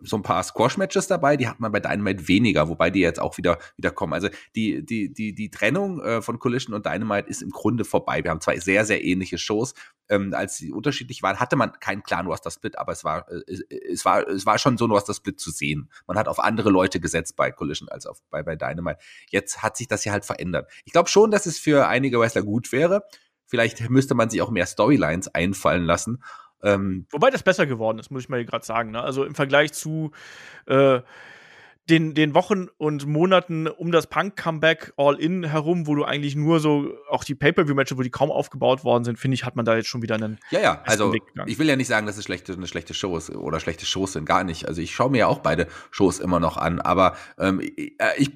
so 0.00 0.16
ein 0.16 0.22
paar 0.22 0.42
Squash-Matches 0.42 1.06
dabei, 1.06 1.36
die 1.36 1.48
hat 1.48 1.60
man 1.60 1.72
bei 1.72 1.80
Dynamite 1.80 2.28
weniger, 2.28 2.68
wobei 2.68 2.90
die 2.90 3.00
jetzt 3.00 3.20
auch 3.20 3.36
wieder, 3.36 3.58
wieder 3.76 3.90
kommen. 3.90 4.12
Also 4.12 4.28
die, 4.54 4.84
die, 4.84 5.12
die, 5.12 5.34
die 5.34 5.50
Trennung 5.50 6.00
äh, 6.00 6.22
von 6.22 6.38
Collision 6.38 6.74
und 6.74 6.86
Dynamite 6.86 7.28
ist 7.28 7.42
im 7.42 7.50
Grunde 7.50 7.84
vorbei. 7.84 8.22
Wir 8.24 8.30
haben 8.30 8.40
zwei 8.40 8.58
sehr, 8.58 8.84
sehr 8.84 9.04
ähnliche 9.04 9.38
Shows. 9.38 9.74
Ähm, 10.08 10.34
als 10.34 10.56
sie 10.56 10.70
unterschiedlich 10.70 11.22
waren, 11.22 11.40
hatte 11.40 11.56
man 11.56 11.72
keinen 11.80 12.02
klaren 12.02 12.26
Roster-Split, 12.26 12.78
aber 12.78 12.92
es 12.92 13.02
war, 13.04 13.28
äh, 13.30 13.42
es, 13.90 14.04
war, 14.04 14.26
es 14.28 14.46
war 14.46 14.58
schon 14.58 14.78
so 14.78 14.86
ein 14.86 14.90
Roster-Split 14.90 15.40
zu 15.40 15.50
sehen. 15.50 15.90
Man 16.06 16.16
hat 16.16 16.28
auf 16.28 16.38
andere 16.38 16.70
Leute 16.70 17.00
gesetzt 17.00 17.36
bei 17.36 17.50
Collision 17.50 17.88
als 17.88 18.06
auf, 18.06 18.22
bei, 18.30 18.42
bei 18.42 18.56
Dynamite. 18.56 18.98
Jetzt 19.30 19.62
hat 19.62 19.76
sich 19.76 19.88
das 19.88 20.04
ja 20.04 20.12
halt 20.12 20.24
verändert. 20.24 20.70
Ich 20.84 20.92
glaube 20.92 21.08
schon, 21.08 21.30
dass 21.30 21.46
es 21.46 21.58
für 21.58 21.88
einige 21.88 22.20
Wrestler 22.20 22.42
gut 22.42 22.72
wäre. 22.72 23.02
Vielleicht 23.46 23.88
müsste 23.90 24.14
man 24.14 24.28
sich 24.28 24.42
auch 24.42 24.50
mehr 24.50 24.66
Storylines 24.66 25.28
einfallen 25.28 25.84
lassen 25.84 26.22
ähm, 26.62 27.06
Wobei 27.10 27.30
das 27.30 27.42
besser 27.42 27.66
geworden 27.66 27.98
ist, 27.98 28.10
muss 28.10 28.22
ich 28.22 28.28
mal 28.28 28.44
gerade 28.44 28.64
sagen. 28.64 28.92
Ne? 28.92 29.02
Also 29.02 29.24
im 29.24 29.34
Vergleich 29.34 29.72
zu 29.72 30.12
äh, 30.66 31.00
den, 31.88 32.14
den 32.14 32.34
Wochen 32.34 32.66
und 32.78 33.06
Monaten 33.06 33.68
um 33.68 33.92
das 33.92 34.08
Punk-Comeback 34.08 34.92
All-In 34.96 35.44
herum, 35.44 35.86
wo 35.86 35.94
du 35.94 36.04
eigentlich 36.04 36.34
nur 36.34 36.58
so, 36.58 36.92
auch 37.08 37.22
die 37.22 37.34
Pay-Per-View-Matches, 37.34 37.96
wo 37.96 38.02
die 38.02 38.10
kaum 38.10 38.30
aufgebaut 38.30 38.82
worden 38.84 39.04
sind, 39.04 39.18
finde 39.18 39.36
ich, 39.36 39.44
hat 39.44 39.54
man 39.54 39.64
da 39.64 39.76
jetzt 39.76 39.86
schon 39.86 40.02
wieder 40.02 40.16
einen. 40.16 40.38
Ja, 40.50 40.60
ja, 40.60 40.82
also 40.84 41.14
ich 41.46 41.58
will 41.58 41.68
ja 41.68 41.76
nicht 41.76 41.86
sagen, 41.86 42.06
dass 42.06 42.16
es 42.16 42.24
schlechte, 42.24 42.54
eine 42.54 42.66
schlechte 42.66 42.94
Show 42.94 43.16
ist 43.16 43.30
oder 43.30 43.60
schlechte 43.60 43.86
Shows 43.86 44.14
sind, 44.14 44.26
gar 44.26 44.42
nicht. 44.42 44.66
Also 44.66 44.80
ich 44.82 44.94
schaue 44.94 45.10
mir 45.10 45.18
ja 45.18 45.26
auch 45.28 45.38
beide 45.38 45.68
Shows 45.90 46.18
immer 46.18 46.40
noch 46.40 46.56
an, 46.56 46.80
aber 46.80 47.16
ähm, 47.38 47.60
ich, 47.60 47.94
äh, 48.00 48.14
ich, 48.16 48.30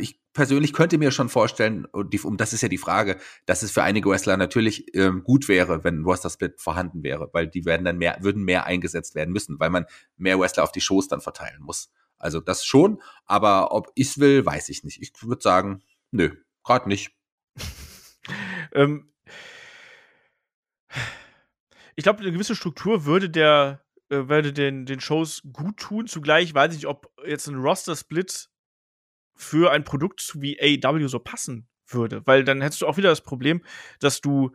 ich 0.00 0.21
persönlich 0.32 0.72
könnte 0.72 0.98
mir 0.98 1.10
schon 1.10 1.28
vorstellen, 1.28 1.84
und, 1.86 2.12
die, 2.12 2.20
und 2.20 2.40
das 2.40 2.52
ist 2.52 2.62
ja 2.62 2.68
die 2.68 2.78
Frage, 2.78 3.18
dass 3.46 3.62
es 3.62 3.70
für 3.70 3.82
einige 3.82 4.08
Wrestler 4.10 4.36
natürlich 4.36 4.94
ähm, 4.94 5.22
gut 5.24 5.48
wäre, 5.48 5.84
wenn 5.84 6.00
ein 6.00 6.04
Roster-Split 6.04 6.60
vorhanden 6.60 7.02
wäre, 7.02 7.30
weil 7.32 7.48
die 7.48 7.64
werden 7.64 7.84
dann 7.84 7.98
mehr, 7.98 8.18
würden 8.20 8.44
mehr 8.44 8.66
eingesetzt 8.66 9.14
werden 9.14 9.32
müssen, 9.32 9.60
weil 9.60 9.70
man 9.70 9.86
mehr 10.16 10.38
Wrestler 10.38 10.64
auf 10.64 10.72
die 10.72 10.80
Shows 10.80 11.08
dann 11.08 11.20
verteilen 11.20 11.62
muss. 11.62 11.90
Also 12.18 12.40
das 12.40 12.64
schon, 12.64 13.02
aber 13.26 13.72
ob 13.72 13.90
ich 13.94 14.18
will, 14.18 14.46
weiß 14.46 14.68
ich 14.68 14.84
nicht. 14.84 15.02
Ich 15.02 15.12
würde 15.22 15.42
sagen, 15.42 15.82
nö, 16.12 16.30
gerade 16.62 16.88
nicht. 16.88 17.10
ähm, 18.72 19.12
ich 21.94 22.04
glaube, 22.04 22.20
eine 22.20 22.32
gewisse 22.32 22.56
Struktur 22.56 23.04
würde 23.04 23.28
der 23.28 23.82
äh, 24.12 24.28
würde 24.28 24.52
den, 24.52 24.84
den 24.84 25.00
Shows 25.00 25.42
gut 25.52 25.78
tun. 25.78 26.06
Zugleich 26.06 26.52
weiß 26.54 26.72
ich 26.72 26.78
nicht, 26.78 26.86
ob 26.86 27.10
jetzt 27.26 27.48
ein 27.48 27.56
Roster-Split 27.56 28.50
für 29.42 29.72
ein 29.72 29.84
Produkt 29.84 30.32
wie 30.40 30.58
AEW 30.60 31.08
so 31.08 31.18
passen 31.18 31.68
würde. 31.86 32.22
Weil 32.26 32.44
dann 32.44 32.62
hättest 32.62 32.82
du 32.82 32.86
auch 32.86 32.96
wieder 32.96 33.10
das 33.10 33.20
Problem, 33.20 33.62
dass 34.00 34.20
du 34.20 34.52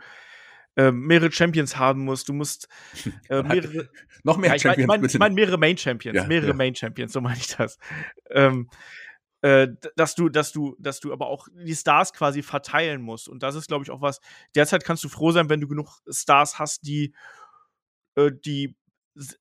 äh, 0.76 0.92
mehrere 0.92 1.32
Champions 1.32 1.78
haben 1.78 2.06
musst. 2.06 2.30
Du 2.30 2.34
musst 2.34 2.68
äh, 3.30 3.44
mehrere. 3.44 3.90
noch 4.24 4.38
mehr 4.38 4.52
ja, 4.52 4.56
ich 4.56 4.62
Champions. 4.62 5.14
Ich 5.14 5.20
meine 5.20 5.32
mein 5.32 5.34
mehrere 5.34 5.58
Main 5.58 5.78
Champions. 5.78 6.16
Ja, 6.16 6.28
mehrere 6.28 6.50
ja. 6.50 6.54
Main 6.54 6.76
Champions, 6.76 7.14
so 7.14 7.22
meine 7.22 7.38
ich 7.38 7.56
das. 7.56 7.78
Ähm, 8.30 8.70
äh, 9.42 9.68
dass 9.96 10.16
du, 10.16 10.30
dass 10.30 10.52
du, 10.52 10.76
dass 10.80 11.00
du 11.00 11.14
aber 11.14 11.28
auch 11.28 11.48
die 11.54 11.76
Stars 11.76 12.14
quasi 12.14 12.42
verteilen 12.42 13.02
musst. 13.02 13.30
Und 13.30 13.44
das 13.44 13.56
ist, 13.56 13.68
glaube 13.68 13.84
ich, 13.84 13.92
auch 13.92 14.02
was. 14.02 14.20
Derzeit 14.56 14.84
kannst 14.84 15.04
du 15.04 15.10
froh 15.10 15.32
sein, 15.32 15.50
wenn 15.50 15.62
du 15.62 15.68
genug 15.68 16.02
Stars 16.10 16.58
hast, 16.58 16.88
die 16.88 17.14
äh, 18.16 18.32
die 18.32 18.76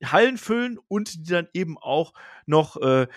Hallen 0.04 0.38
füllen 0.38 0.78
und 0.88 1.14
die 1.14 1.30
dann 1.32 1.48
eben 1.52 1.76
auch 1.78 2.12
noch 2.46 2.76
äh, 2.80 3.08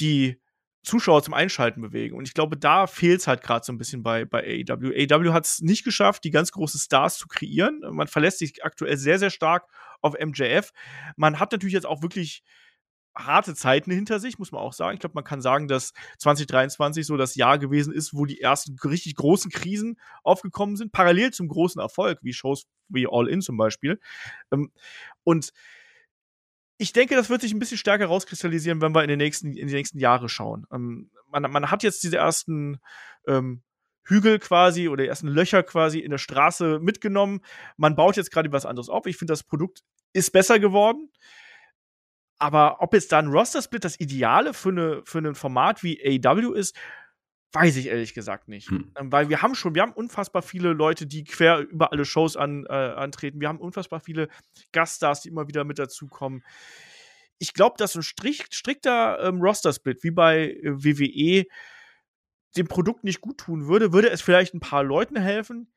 die 0.00 0.40
Zuschauer 0.86 1.22
zum 1.22 1.34
Einschalten 1.34 1.82
bewegen. 1.82 2.16
Und 2.16 2.28
ich 2.28 2.34
glaube, 2.34 2.56
da 2.56 2.86
fehlt 2.86 3.20
es 3.20 3.26
halt 3.26 3.42
gerade 3.42 3.64
so 3.64 3.72
ein 3.72 3.78
bisschen 3.78 4.04
bei, 4.04 4.24
bei 4.24 4.40
AEW. 4.40 4.92
AEW 4.94 5.32
hat 5.32 5.44
es 5.44 5.60
nicht 5.60 5.84
geschafft, 5.84 6.22
die 6.22 6.30
ganz 6.30 6.52
großen 6.52 6.78
Stars 6.78 7.18
zu 7.18 7.26
kreieren. 7.26 7.82
Man 7.90 8.06
verlässt 8.06 8.38
sich 8.38 8.64
aktuell 8.64 8.96
sehr, 8.96 9.18
sehr 9.18 9.30
stark 9.30 9.66
auf 10.00 10.14
MJF. 10.14 10.70
Man 11.16 11.40
hat 11.40 11.50
natürlich 11.50 11.74
jetzt 11.74 11.86
auch 11.86 12.02
wirklich 12.02 12.44
harte 13.16 13.54
Zeiten 13.56 13.90
hinter 13.90 14.20
sich, 14.20 14.38
muss 14.38 14.52
man 14.52 14.60
auch 14.60 14.72
sagen. 14.72 14.94
Ich 14.94 15.00
glaube, 15.00 15.14
man 15.14 15.24
kann 15.24 15.40
sagen, 15.40 15.66
dass 15.66 15.92
2023 16.18 17.04
so 17.04 17.16
das 17.16 17.34
Jahr 17.34 17.58
gewesen 17.58 17.92
ist, 17.92 18.14
wo 18.14 18.24
die 18.24 18.40
ersten 18.40 18.76
richtig 18.84 19.16
großen 19.16 19.50
Krisen 19.50 19.98
aufgekommen 20.22 20.76
sind, 20.76 20.92
parallel 20.92 21.32
zum 21.32 21.48
großen 21.48 21.80
Erfolg, 21.80 22.20
wie 22.22 22.32
Shows 22.32 22.66
wie 22.88 23.08
All 23.10 23.28
In 23.28 23.40
zum 23.40 23.56
Beispiel. 23.56 23.98
Ähm, 24.52 24.70
und 25.24 25.52
ich 26.78 26.92
denke, 26.92 27.14
das 27.14 27.30
wird 27.30 27.40
sich 27.40 27.52
ein 27.52 27.58
bisschen 27.58 27.78
stärker 27.78 28.06
rauskristallisieren, 28.06 28.80
wenn 28.80 28.94
wir 28.94 29.02
in, 29.02 29.08
den 29.08 29.18
nächsten, 29.18 29.56
in 29.56 29.68
die 29.68 29.74
nächsten 29.74 29.98
Jahre 29.98 30.28
schauen. 30.28 30.66
Ähm, 30.72 31.10
man, 31.30 31.42
man 31.50 31.70
hat 31.70 31.82
jetzt 31.82 32.02
diese 32.02 32.18
ersten 32.18 32.78
ähm, 33.26 33.62
Hügel 34.04 34.38
quasi 34.38 34.88
oder 34.88 35.02
die 35.02 35.08
ersten 35.08 35.28
Löcher 35.28 35.62
quasi 35.62 35.98
in 35.98 36.10
der 36.10 36.18
Straße 36.18 36.78
mitgenommen. 36.80 37.40
Man 37.76 37.96
baut 37.96 38.16
jetzt 38.16 38.30
gerade 38.30 38.52
was 38.52 38.66
anderes 38.66 38.88
auf. 38.88 39.06
Ich 39.06 39.16
finde, 39.16 39.32
das 39.32 39.42
Produkt 39.42 39.82
ist 40.12 40.32
besser 40.32 40.58
geworden. 40.58 41.10
Aber 42.38 42.82
ob 42.82 42.92
jetzt 42.92 43.12
da 43.12 43.18
ein 43.18 43.28
Roster-Split 43.28 43.84
das 43.84 43.98
Ideale 43.98 44.52
für, 44.52 44.68
eine, 44.68 45.02
für 45.04 45.18
ein 45.18 45.34
Format 45.34 45.82
wie 45.82 46.22
AW 46.24 46.54
ist, 46.54 46.76
Weiß 47.52 47.76
ich 47.76 47.86
ehrlich 47.86 48.12
gesagt 48.12 48.48
nicht. 48.48 48.70
Hm. 48.70 48.92
Ähm, 48.96 49.12
weil 49.12 49.28
wir 49.28 49.42
haben 49.42 49.54
schon, 49.54 49.74
wir 49.74 49.82
haben 49.82 49.92
unfassbar 49.92 50.42
viele 50.42 50.72
Leute, 50.72 51.06
die 51.06 51.24
quer 51.24 51.60
über 51.60 51.92
alle 51.92 52.04
Shows 52.04 52.36
an, 52.36 52.66
äh, 52.68 52.72
antreten. 52.72 53.40
Wir 53.40 53.48
haben 53.48 53.60
unfassbar 53.60 54.00
viele 54.00 54.28
Gaststars, 54.72 55.22
die 55.22 55.28
immer 55.28 55.48
wieder 55.48 55.64
mit 55.64 55.78
dazukommen. 55.78 56.44
Ich 57.38 57.54
glaube, 57.54 57.76
dass 57.78 57.94
ein 57.94 58.02
Strich, 58.02 58.44
strikter 58.50 59.20
ähm, 59.20 59.40
Roster-Split 59.40 60.02
wie 60.02 60.10
bei 60.10 60.50
äh, 60.50 60.84
WWE 60.84 61.44
dem 62.56 62.68
Produkt 62.68 63.04
nicht 63.04 63.20
gut 63.20 63.38
tun 63.38 63.66
würde. 63.66 63.92
Würde 63.92 64.10
es 64.10 64.22
vielleicht 64.22 64.54
ein 64.54 64.60
paar 64.60 64.82
Leuten 64.82 65.16
helfen? 65.16 65.72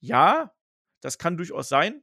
Ja, 0.00 0.52
das 1.00 1.18
kann 1.18 1.36
durchaus 1.36 1.68
sein. 1.68 2.02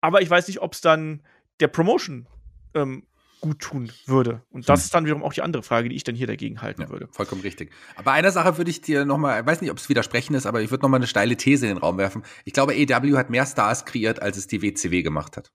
Aber 0.00 0.22
ich 0.22 0.30
weiß 0.30 0.48
nicht, 0.48 0.60
ob 0.60 0.74
es 0.74 0.80
dann 0.80 1.22
der 1.60 1.68
Promotion 1.68 2.28
ähm, 2.74 3.06
gut 3.46 3.60
tun 3.60 3.92
würde. 4.06 4.42
Und 4.50 4.68
das 4.68 4.80
hm. 4.80 4.84
ist 4.84 4.94
dann 4.94 5.04
wiederum 5.04 5.22
auch 5.22 5.32
die 5.32 5.42
andere 5.42 5.62
Frage, 5.62 5.88
die 5.88 5.94
ich 5.96 6.02
dann 6.02 6.16
hier 6.16 6.26
dagegen 6.26 6.62
halten 6.62 6.82
ja, 6.82 6.88
würde. 6.88 7.08
Vollkommen 7.12 7.42
richtig. 7.42 7.70
Aber 7.94 8.12
einer 8.12 8.32
Sache 8.32 8.58
würde 8.58 8.70
ich 8.70 8.80
dir 8.80 9.04
nochmal, 9.04 9.40
ich 9.40 9.46
weiß 9.46 9.60
nicht, 9.60 9.70
ob 9.70 9.78
es 9.78 9.88
widersprechen 9.88 10.34
ist, 10.34 10.46
aber 10.46 10.60
ich 10.62 10.70
würde 10.70 10.82
nochmal 10.82 10.98
eine 10.98 11.06
steile 11.06 11.36
These 11.36 11.66
in 11.66 11.74
den 11.74 11.78
Raum 11.78 11.96
werfen. 11.98 12.24
Ich 12.44 12.52
glaube, 12.52 12.74
EW 12.74 13.16
hat 13.16 13.30
mehr 13.30 13.46
Stars 13.46 13.84
kreiert, 13.84 14.20
als 14.20 14.36
es 14.36 14.48
die 14.48 14.62
WCW 14.62 15.02
gemacht 15.02 15.36
hat. 15.36 15.52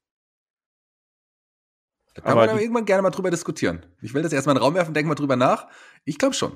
Da 2.14 2.22
kann 2.22 2.32
aber 2.32 2.42
man 2.42 2.50
aber 2.50 2.62
irgendwann 2.62 2.86
gerne 2.86 3.02
mal 3.02 3.10
drüber 3.10 3.32
diskutieren. 3.32 3.86
Ich 4.02 4.14
will 4.14 4.22
das 4.22 4.34
erstmal 4.34 4.56
in 4.56 4.60
den 4.60 4.64
Raum 4.64 4.74
werfen, 4.74 4.94
denk 4.94 5.08
mal 5.08 5.16
drüber 5.16 5.36
nach. 5.36 5.68
Ich 6.06 6.18
glaube 6.18 6.34
schon. 6.34 6.56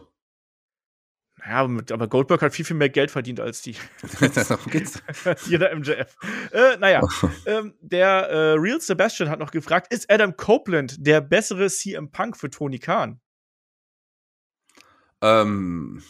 Ja, 1.48 1.60
aber 1.60 2.08
Goldberg 2.08 2.42
hat 2.42 2.54
viel, 2.54 2.66
viel 2.66 2.76
mehr 2.76 2.90
Geld 2.90 3.12
verdient 3.12 3.40
als 3.40 3.62
die. 3.62 3.76
Jeder 5.46 5.76
MJF. 5.76 6.18
Äh, 6.52 6.78
naja, 6.78 7.02
ähm, 7.46 7.76
der 7.82 8.08
äh, 8.30 8.54
Real 8.54 8.82
Sebastian 8.82 9.30
hat 9.30 9.40
noch 9.40 9.52
gefragt, 9.52 9.94
ist 9.94 10.12
Adam 10.12 10.36
Copeland 10.36 11.06
der 11.06 11.22
bessere 11.22 11.70
CM 11.70 12.10
Punk 12.10 12.36
für 12.36 12.50
Tony 12.50 12.80
Khan? 12.80 13.20
Ähm, 15.22 16.02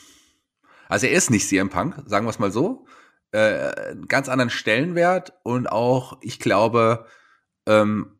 also 0.87 1.07
er 1.07 1.13
ist 1.13 1.31
nicht 1.31 1.49
CM 1.49 1.69
Punk, 1.69 2.01
sagen 2.05 2.25
wir 2.25 2.29
es 2.29 2.39
mal 2.39 2.51
so. 2.51 2.85
Äh, 3.31 3.95
ganz 4.07 4.29
anderen 4.29 4.49
Stellenwert 4.49 5.33
und 5.43 5.67
auch, 5.67 6.17
ich 6.21 6.39
glaube, 6.39 7.05
ähm, 7.65 8.14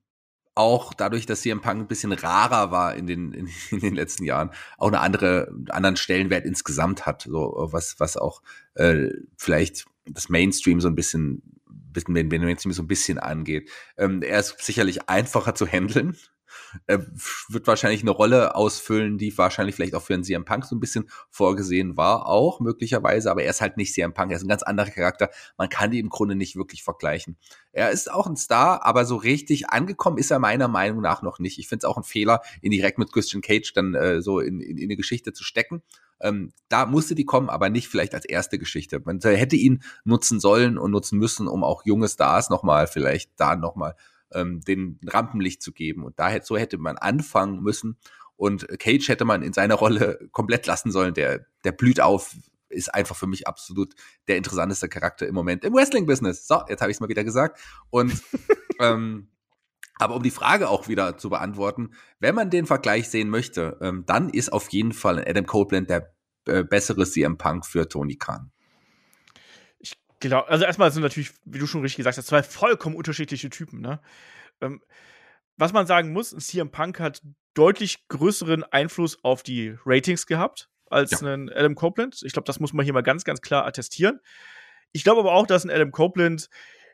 auch 0.56 0.94
dadurch, 0.94 1.26
dass 1.26 1.42
CM 1.42 1.62
Punk 1.62 1.82
ein 1.82 1.88
bisschen 1.88 2.14
rarer 2.14 2.72
war 2.72 2.96
in 2.96 3.08
den, 3.08 3.34
in, 3.34 3.50
in 3.72 3.80
den 3.80 3.96
letzten 3.96 4.24
Jahren, 4.24 4.52
auch 4.78 4.88
eine 4.88 5.02
andere, 5.02 5.54
anderen 5.70 5.98
Stellenwert 5.98 6.46
insgesamt 6.46 7.06
hat, 7.06 7.24
so 7.24 7.68
was, 7.72 8.00
was 8.00 8.18
auch 8.18 8.42
äh, 8.76 9.10
vielleicht 9.38 9.86
das 10.06 10.30
Mainstream 10.30 10.80
so 10.82 10.88
ein 10.88 10.96
bisschen, 10.96 11.42
bisschen 11.66 12.16
wenn 12.16 12.28
Mainstream 12.28 12.74
so 12.74 12.84
ein 12.84 12.88
bisschen 12.88 13.20
angeht. 13.20 13.70
Ähm, 13.98 14.22
er 14.22 14.40
ist 14.40 14.64
sicherlich 14.64 15.10
einfacher 15.10 15.56
zu 15.56 15.68
handeln, 15.68 16.16
er 16.88 17.06
wird 17.50 17.68
wahrscheinlich 17.68 18.02
eine 18.02 18.12
Rolle 18.12 18.56
ausfüllen, 18.56 19.18
die 19.18 19.38
wahrscheinlich 19.38 19.76
vielleicht 19.76 19.96
auch 19.96 20.02
für 20.02 20.14
einen 20.14 20.24
CM 20.24 20.46
Punk 20.46 20.66
so 20.66 20.76
ein 20.76 20.80
bisschen 20.80 21.10
vorgesehen 21.30 21.98
war, 21.98 22.28
auch 22.28 22.60
möglicherweise, 22.60 23.32
aber 23.32 23.44
er 23.44 23.50
ist 23.50 23.62
halt 23.62 23.78
nicht 23.78 23.94
CM 23.94 24.14
Punk, 24.14 24.32
er 24.32 24.38
ist 24.38 24.44
ein 24.44 24.50
ganz 24.50 24.64
anderer 24.64 24.90
Charakter. 24.90 25.30
Man 25.58 25.70
kann 25.70 25.92
die 25.92 26.00
im 26.00 26.10
Grunde 26.10 26.36
nicht 26.36 26.56
wirklich 26.56 26.84
vergleichen. 26.84 27.38
Er 27.72 27.92
ist 27.92 28.12
auch 28.12 28.28
ein 28.28 28.38
Star, 28.38 28.86
aber 28.86 29.06
so 29.06 29.16
richtig 29.16 29.70
angekommen 29.70 30.18
ist 30.18 30.32
er 30.32 30.40
meiner 30.40 30.68
Meinung 30.68 31.02
nach 31.02 31.22
noch 31.22 31.40
nicht. 31.40 31.60
Ich 31.60 31.68
finde 31.68 31.86
es 31.86 31.90
auch 31.90 31.98
ein 31.98 32.04
Fehler, 32.04 32.42
ihn 32.62 32.72
direkt 32.72 32.98
mit 32.98 33.12
Christian 33.12 33.42
Cage 33.42 33.74
dann 33.74 33.96
äh, 33.96 34.22
so 34.22 34.40
in, 34.40 34.60
in, 34.62 34.78
in 34.78 34.86
eine 34.86 34.96
Geschichte 34.96 35.34
zu 35.34 35.44
stecken. 35.44 35.82
Ähm, 36.22 36.54
da 36.70 36.86
musste 36.86 37.16
die 37.16 37.26
kommen, 37.26 37.50
aber 37.50 37.70
nicht 37.70 37.88
vielleicht 37.88 38.14
als 38.14 38.26
erste 38.26 38.58
Geschichte. 38.58 39.02
Man 39.04 39.20
hätte 39.22 39.56
ihn 39.56 39.84
nutzen 40.04 40.40
sollen 40.40 40.78
und 40.78 40.92
nutzen 40.92 41.20
müssen, 41.20 41.48
um 41.48 41.64
auch 41.64 41.86
junge 41.86 42.08
Stars 42.08 42.50
nochmal 42.50 42.88
vielleicht 42.88 43.32
da 43.36 43.56
nochmal 43.56 43.96
ähm, 44.34 44.62
den 44.62 45.00
Rampenlicht 45.06 45.62
zu 45.62 45.72
geben. 45.72 46.04
Und 46.04 46.20
da 46.20 46.32
so 46.42 46.58
hätte 46.58 46.78
man 46.78 46.98
anfangen 46.98 47.62
müssen. 47.62 47.98
Und 48.36 48.68
Cage 48.80 49.08
hätte 49.08 49.26
man 49.26 49.42
in 49.42 49.54
seiner 49.54 49.76
Rolle 49.76 50.20
komplett 50.32 50.68
lassen 50.68 50.92
sollen. 50.92 51.14
Der, 51.14 51.46
der 51.64 51.72
blüht 51.72 52.02
auf 52.02 52.36
ist 52.68 52.94
einfach 52.94 53.16
für 53.16 53.28
mich 53.28 53.48
absolut 53.48 53.94
der 54.28 54.38
interessanteste 54.38 54.90
Charakter 54.90 55.28
im 55.28 55.36
Moment 55.36 55.64
im 55.64 55.74
Wrestling-Business. 55.74 56.48
So, 56.48 56.62
jetzt 56.68 56.82
habe 56.82 56.92
ich 56.92 56.98
es 56.98 57.00
mal 57.00 57.10
wieder 57.10 57.24
gesagt. 57.24 57.60
Und 57.90 58.22
ähm, 58.80 59.30
aber 59.98 60.16
um 60.16 60.24
die 60.24 60.32
Frage 60.32 60.70
auch 60.70 60.88
wieder 60.88 61.18
zu 61.18 61.30
beantworten, 61.30 61.92
wenn 62.20 62.36
man 62.36 62.50
den 62.50 62.66
Vergleich 62.66 63.10
sehen 63.10 63.30
möchte, 63.30 63.78
ähm, 63.82 64.04
dann 64.06 64.30
ist 64.30 64.52
auf 64.52 64.70
jeden 64.70 64.92
Fall 64.92 65.24
Adam 65.26 65.46
Copeland 65.46 65.90
der 65.90 66.14
äh, 66.48 66.64
bessere 66.64 67.06
CM 67.06 67.38
Punk 67.38 67.66
für 67.66 67.88
Tony 67.88 68.16
Khan. 68.18 68.52
Glaube, 70.28 70.48
also 70.48 70.66
erstmal 70.66 70.92
sind 70.92 71.04
natürlich, 71.04 71.32
wie 71.46 71.60
du 71.60 71.68
schon 71.68 71.82
richtig 71.82 71.98
gesagt 71.98 72.18
hast, 72.18 72.28
zwei 72.28 72.44
vollkommen 72.44 72.96
unterschiedliche 72.96 73.50
Typen. 73.50 73.82
Ne? 73.82 74.00
Ähm, 74.62 74.82
was 75.58 75.74
man 75.74 75.88
sagen 75.88 76.12
muss, 76.12 76.32
CM 76.32 76.72
Punk 76.72 77.00
hat 77.00 77.22
deutlich 77.54 78.08
größeren 78.10 78.64
Einfluss 78.64 79.24
auf 79.24 79.44
die 79.44 79.76
Ratings 79.86 80.28
gehabt 80.28 80.70
als 80.90 81.22
ja. 81.22 81.34
ein 81.34 81.50
Adam 81.50 81.76
Copeland. 81.76 82.22
Ich 82.24 82.34
glaube, 82.34 82.46
das 82.46 82.60
muss 82.60 82.74
man 82.74 82.84
hier 82.84 82.94
mal 82.94 83.02
ganz, 83.02 83.24
ganz 83.24 83.42
klar 83.42 83.66
attestieren. 83.66 84.20
Ich 84.92 85.04
glaube 85.04 85.22
aber 85.22 85.34
auch, 85.34 85.48
dass 85.48 85.64
ein 85.64 85.70
Adam 85.70 85.92
Copeland 85.92 86.50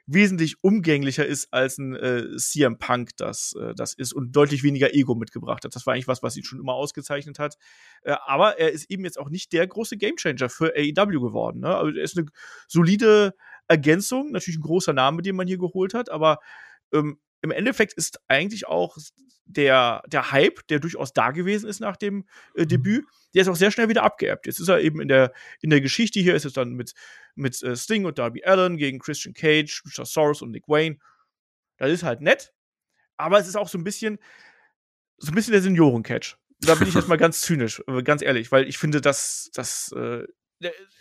wesentlich 0.05 0.63
umgänglicher 0.63 1.25
ist 1.25 1.53
als 1.53 1.77
ein 1.77 1.95
äh, 1.95 2.37
CM 2.37 2.77
Punk 2.77 3.11
das, 3.17 3.53
äh, 3.59 3.73
das 3.75 3.93
ist 3.93 4.13
und 4.13 4.31
deutlich 4.35 4.63
weniger 4.63 4.93
Ego 4.93 5.15
mitgebracht 5.15 5.63
hat. 5.63 5.75
Das 5.75 5.85
war 5.85 5.93
eigentlich 5.93 6.07
was, 6.07 6.23
was 6.23 6.37
ihn 6.37 6.43
schon 6.43 6.59
immer 6.59 6.73
ausgezeichnet 6.73 7.39
hat. 7.39 7.57
Äh, 8.03 8.15
aber 8.25 8.59
er 8.59 8.71
ist 8.71 8.89
eben 8.89 9.03
jetzt 9.03 9.19
auch 9.19 9.29
nicht 9.29 9.53
der 9.53 9.67
große 9.67 9.97
Gamechanger 9.97 10.49
für 10.49 10.73
AEW 10.75 11.19
geworden. 11.19 11.61
Ne? 11.61 11.75
Also 11.75 11.97
er 11.97 12.03
ist 12.03 12.17
eine 12.17 12.27
solide 12.67 13.33
Ergänzung, 13.67 14.31
natürlich 14.31 14.59
ein 14.59 14.63
großer 14.63 14.93
Name, 14.93 15.21
den 15.21 15.35
man 15.35 15.47
hier 15.47 15.57
geholt 15.57 15.93
hat, 15.93 16.09
aber 16.09 16.39
ähm, 16.93 17.19
im 17.41 17.51
Endeffekt 17.51 17.93
ist 17.93 18.19
eigentlich 18.27 18.67
auch 18.67 18.97
der, 19.45 20.03
der 20.07 20.31
Hype, 20.31 20.65
der 20.67 20.79
durchaus 20.79 21.13
da 21.13 21.31
gewesen 21.31 21.69
ist 21.69 21.79
nach 21.79 21.97
dem 21.97 22.25
äh, 22.55 22.63
mhm. 22.63 22.67
Debüt, 22.67 23.05
der 23.33 23.41
ist 23.43 23.47
auch 23.47 23.55
sehr 23.55 23.71
schnell 23.71 23.89
wieder 23.89 24.03
abgeerbt. 24.03 24.45
Jetzt 24.45 24.59
ist 24.59 24.67
er 24.67 24.81
eben 24.81 25.01
in 25.01 25.07
der, 25.07 25.33
in 25.61 25.69
der 25.69 25.81
Geschichte 25.81 26.19
hier, 26.19 26.35
ist 26.35 26.45
es 26.45 26.53
dann 26.53 26.73
mit, 26.73 26.93
mit 27.35 27.61
äh, 27.63 27.75
Sting 27.75 28.05
und 28.05 28.17
Darby 28.17 28.43
Allen 28.43 28.77
gegen 28.77 28.99
Christian 28.99 29.33
Cage, 29.33 29.83
Richard 29.85 30.07
Soros 30.07 30.41
und 30.41 30.51
Nick 30.51 30.67
Wayne. 30.67 30.97
Das 31.77 31.91
ist 31.91 32.03
halt 32.03 32.21
nett, 32.21 32.53
aber 33.17 33.39
es 33.39 33.47
ist 33.47 33.55
auch 33.55 33.67
so 33.67 33.77
ein 33.77 33.83
bisschen, 33.83 34.19
so 35.17 35.31
ein 35.31 35.35
bisschen 35.35 35.53
der 35.53 35.61
Senioren-Catch. 35.61 36.37
Da 36.59 36.75
bin 36.75 36.87
ich 36.87 36.93
jetzt 36.93 37.07
mal 37.07 37.17
ganz 37.17 37.41
zynisch, 37.41 37.81
äh, 37.87 38.03
ganz 38.03 38.21
ehrlich, 38.21 38.51
weil 38.51 38.67
ich 38.67 38.77
finde, 38.77 39.01
dass, 39.01 39.49
dass 39.53 39.91
äh, 39.93 40.25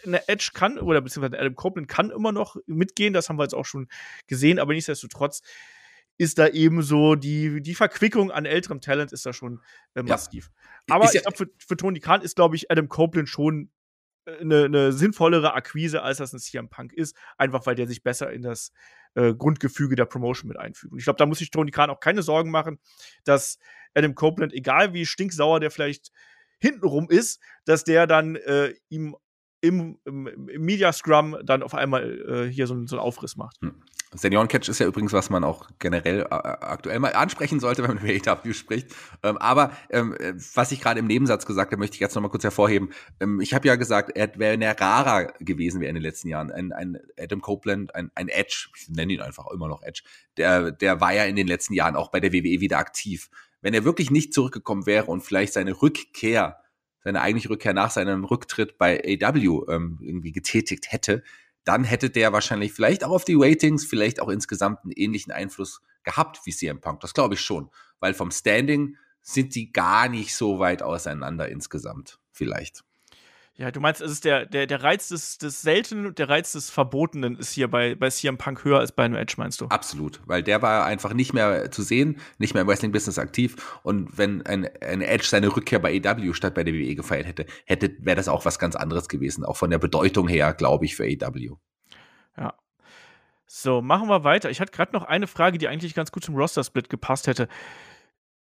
eine 0.04 0.26
Edge 0.28 0.50
kann, 0.54 0.78
oder 0.78 1.00
beziehungsweise 1.00 1.38
Adam 1.38 1.54
Copeland 1.54 1.88
kann 1.88 2.10
immer 2.10 2.32
noch 2.32 2.56
mitgehen, 2.66 3.12
das 3.12 3.28
haben 3.28 3.38
wir 3.38 3.44
jetzt 3.44 3.54
auch 3.54 3.66
schon 3.66 3.88
gesehen, 4.26 4.58
aber 4.58 4.72
nichtsdestotrotz 4.72 5.42
ist 6.20 6.38
da 6.38 6.48
eben 6.48 6.82
so 6.82 7.14
die, 7.14 7.62
die 7.62 7.74
Verquickung 7.74 8.30
an 8.30 8.44
älterem 8.44 8.82
Talent 8.82 9.12
ist 9.12 9.24
da 9.24 9.32
schon 9.32 9.62
äh, 9.94 10.02
massiv. 10.02 10.50
Ja. 10.86 10.96
Aber 10.96 11.06
ich 11.06 11.22
glaube, 11.22 11.36
für, 11.36 11.46
für 11.56 11.76
Tony 11.78 11.98
Khan 11.98 12.20
ist, 12.20 12.36
glaube 12.36 12.56
ich, 12.56 12.70
Adam 12.70 12.88
Copeland 12.88 13.28
schon 13.28 13.70
eine, 14.26 14.62
äh, 14.62 14.64
eine, 14.64 14.92
sinnvollere 14.92 15.54
Akquise, 15.54 16.02
als 16.02 16.18
das 16.18 16.32
ein 16.32 16.38
CM 16.38 16.68
Punk 16.68 16.92
ist, 16.92 17.16
einfach 17.38 17.66
weil 17.66 17.74
der 17.74 17.86
sich 17.86 18.02
besser 18.02 18.32
in 18.32 18.42
das 18.42 18.72
äh, 19.14 19.34
Grundgefüge 19.34 19.96
der 19.96 20.04
Promotion 20.04 20.48
mit 20.48 20.58
einfügt. 20.58 20.92
Und 20.92 20.98
ich 20.98 21.04
glaube, 21.04 21.18
da 21.18 21.26
muss 21.26 21.38
sich 21.38 21.50
Tony 21.50 21.70
Khan 21.70 21.90
auch 21.90 22.00
keine 22.00 22.22
Sorgen 22.22 22.50
machen, 22.50 22.78
dass 23.24 23.58
Adam 23.94 24.14
Copeland, 24.14 24.52
egal 24.52 24.92
wie 24.92 25.06
stinksauer 25.06 25.60
der 25.60 25.70
vielleicht 25.70 26.12
hintenrum 26.60 27.08
ist, 27.10 27.40
dass 27.64 27.84
der 27.84 28.06
dann 28.06 28.36
äh, 28.36 28.74
ihm 28.88 29.16
im, 29.61 29.98
im, 30.04 30.26
im 30.26 30.62
Media 30.62 30.92
Scrum 30.92 31.36
dann 31.44 31.62
auf 31.62 31.74
einmal 31.74 32.46
äh, 32.48 32.52
hier 32.52 32.66
so, 32.66 32.74
so 32.86 32.96
einen 32.96 33.04
Aufriss 33.04 33.36
macht. 33.36 33.61
Hm. 33.61 33.74
Senioren-Catch 34.12 34.68
ist 34.68 34.80
ja 34.80 34.86
übrigens, 34.86 35.12
was 35.12 35.30
man 35.30 35.44
auch 35.44 35.68
generell 35.78 36.22
äh, 36.22 36.24
aktuell 36.30 36.98
mal 36.98 37.12
ansprechen 37.12 37.61
sollte, 37.61 37.82
wenn 37.88 37.94
man 37.94 38.04
über 38.04 38.32
AW 38.32 38.52
spricht. 38.52 38.94
Ähm, 39.22 39.36
aber 39.38 39.72
ähm, 39.90 40.16
was 40.54 40.72
ich 40.72 40.80
gerade 40.80 40.98
im 40.98 41.06
Nebensatz 41.06 41.46
gesagt 41.46 41.70
habe, 41.70 41.78
möchte 41.78 41.94
ich 41.94 42.00
jetzt 42.00 42.14
noch 42.14 42.22
mal 42.22 42.28
kurz 42.28 42.42
hervorheben. 42.42 42.90
Ähm, 43.20 43.40
ich 43.40 43.54
habe 43.54 43.68
ja 43.68 43.76
gesagt, 43.76 44.16
er 44.16 44.36
wäre 44.36 44.54
eine 44.54 44.80
rarer 44.80 45.32
gewesen 45.38 45.80
wäre 45.80 45.90
in 45.90 45.94
den 45.94 46.02
letzten 46.02 46.28
Jahren. 46.28 46.50
Ein, 46.50 46.72
ein 46.72 46.98
Adam 47.18 47.40
Copeland, 47.40 47.94
ein, 47.94 48.11
ein 48.14 48.28
Edge, 48.28 48.68
ich 48.76 48.88
nenne 48.88 49.12
ihn 49.12 49.20
einfach 49.20 49.46
immer 49.52 49.68
noch 49.68 49.82
Edge, 49.82 50.02
der, 50.36 50.72
der 50.72 51.00
war 51.00 51.14
ja 51.14 51.24
in 51.24 51.36
den 51.36 51.46
letzten 51.46 51.74
Jahren 51.74 51.94
auch 51.94 52.11
bei 52.11 52.18
der 52.18 52.32
WWE 52.32 52.61
wieder 52.61 52.78
aktiv. 52.78 53.30
Wenn 53.62 53.74
er 53.74 53.84
wirklich 53.84 54.11
nicht 54.11 54.34
zurückgekommen 54.34 54.86
wäre 54.86 55.04
und 55.04 55.20
vielleicht 55.20 55.52
seine 55.52 55.80
Rückkehr, 55.80 56.61
seine 57.03 57.20
eigentliche 57.20 57.51
Rückkehr 57.51 57.74
nach 57.74 57.90
seinem 57.90 58.24
Rücktritt 58.24 58.78
bei 58.78 59.01
AW 59.22 59.62
ähm, 59.68 59.98
irgendwie 60.01 60.32
getätigt 60.32 60.92
hätte, 60.92 61.22
dann 61.64 61.84
hätte 61.84 62.11
der 62.11 62.32
wahrscheinlich 62.32 62.72
vielleicht 62.72 63.05
auch 63.05 63.11
auf 63.11 63.24
die 63.24 63.36
Ratings, 63.36 63.84
vielleicht 63.84 64.20
auch 64.20 64.28
insgesamt 64.28 64.80
einen 64.82 64.92
ähnlichen 64.92 65.32
Einfluss 65.32 65.82
gehabt 66.03 66.40
wie 66.44 66.53
CM 66.53 66.80
Punk. 66.80 67.01
Das 67.01 67.14
glaube 67.14 67.34
ich 67.34 67.40
schon, 67.40 67.70
weil 68.01 68.14
vom 68.14 68.30
Standing 68.30 68.96
sind 69.20 69.55
die 69.55 69.72
gar 69.72 70.09
nicht 70.09 70.34
so 70.34 70.59
weit 70.59 70.82
auseinander 70.82 71.48
insgesamt, 71.48 72.18
vielleicht. 72.32 72.82
Ja, 73.61 73.70
du 73.70 73.78
meinst, 73.78 74.00
es 74.00 74.11
ist 74.11 74.24
der, 74.24 74.46
der, 74.46 74.66
der 74.66 74.82
Reiz 74.82 75.08
des, 75.08 75.36
des 75.36 75.61
Seltenen 75.61 76.06
und 76.06 76.18
der 76.18 76.30
Reiz 76.30 76.52
des 76.52 76.70
Verbotenen 76.70 77.36
ist 77.36 77.52
hier 77.52 77.68
bei, 77.68 77.94
bei 77.94 78.08
CM 78.08 78.38
Punk 78.38 78.64
höher 78.64 78.78
als 78.78 78.90
bei 78.90 79.04
einem 79.04 79.16
Edge, 79.16 79.34
meinst 79.36 79.61
du? 79.61 79.66
Absolut, 79.66 80.18
weil 80.24 80.42
der 80.42 80.62
war 80.62 80.86
einfach 80.86 81.12
nicht 81.12 81.34
mehr 81.34 81.70
zu 81.70 81.82
sehen, 81.82 82.16
nicht 82.38 82.54
mehr 82.54 82.62
im 82.62 82.68
Wrestling-Business 82.68 83.18
aktiv 83.18 83.78
und 83.82 84.16
wenn 84.16 84.46
ein, 84.46 84.66
ein 84.80 85.02
Edge 85.02 85.26
seine 85.26 85.54
Rückkehr 85.54 85.78
bei 85.78 86.00
AW 86.02 86.32
statt 86.32 86.54
bei 86.54 86.64
der 86.64 86.72
WWE 86.72 86.94
gefeiert 86.94 87.26
hätte, 87.26 87.44
hätte 87.66 87.94
wäre 87.98 88.16
das 88.16 88.28
auch 88.28 88.46
was 88.46 88.58
ganz 88.58 88.76
anderes 88.76 89.11
gewesen, 89.11 89.44
auch 89.44 89.58
von 89.58 89.68
der 89.68 89.78
Bedeutung 89.78 90.26
her, 90.26 90.54
glaube 90.54 90.86
ich, 90.86 90.96
für 90.96 91.04
AW. 91.04 91.50
Ja. 92.38 92.54
So, 93.44 93.82
machen 93.82 94.08
wir 94.08 94.24
weiter. 94.24 94.48
Ich 94.48 94.62
hatte 94.62 94.72
gerade 94.72 94.94
noch 94.94 95.02
eine 95.02 95.26
Frage, 95.26 95.58
die 95.58 95.68
eigentlich 95.68 95.92
ganz 95.92 96.12
gut 96.12 96.24
zum 96.24 96.34
Roster-Split 96.34 96.88
gepasst 96.88 97.26
hätte. 97.26 97.46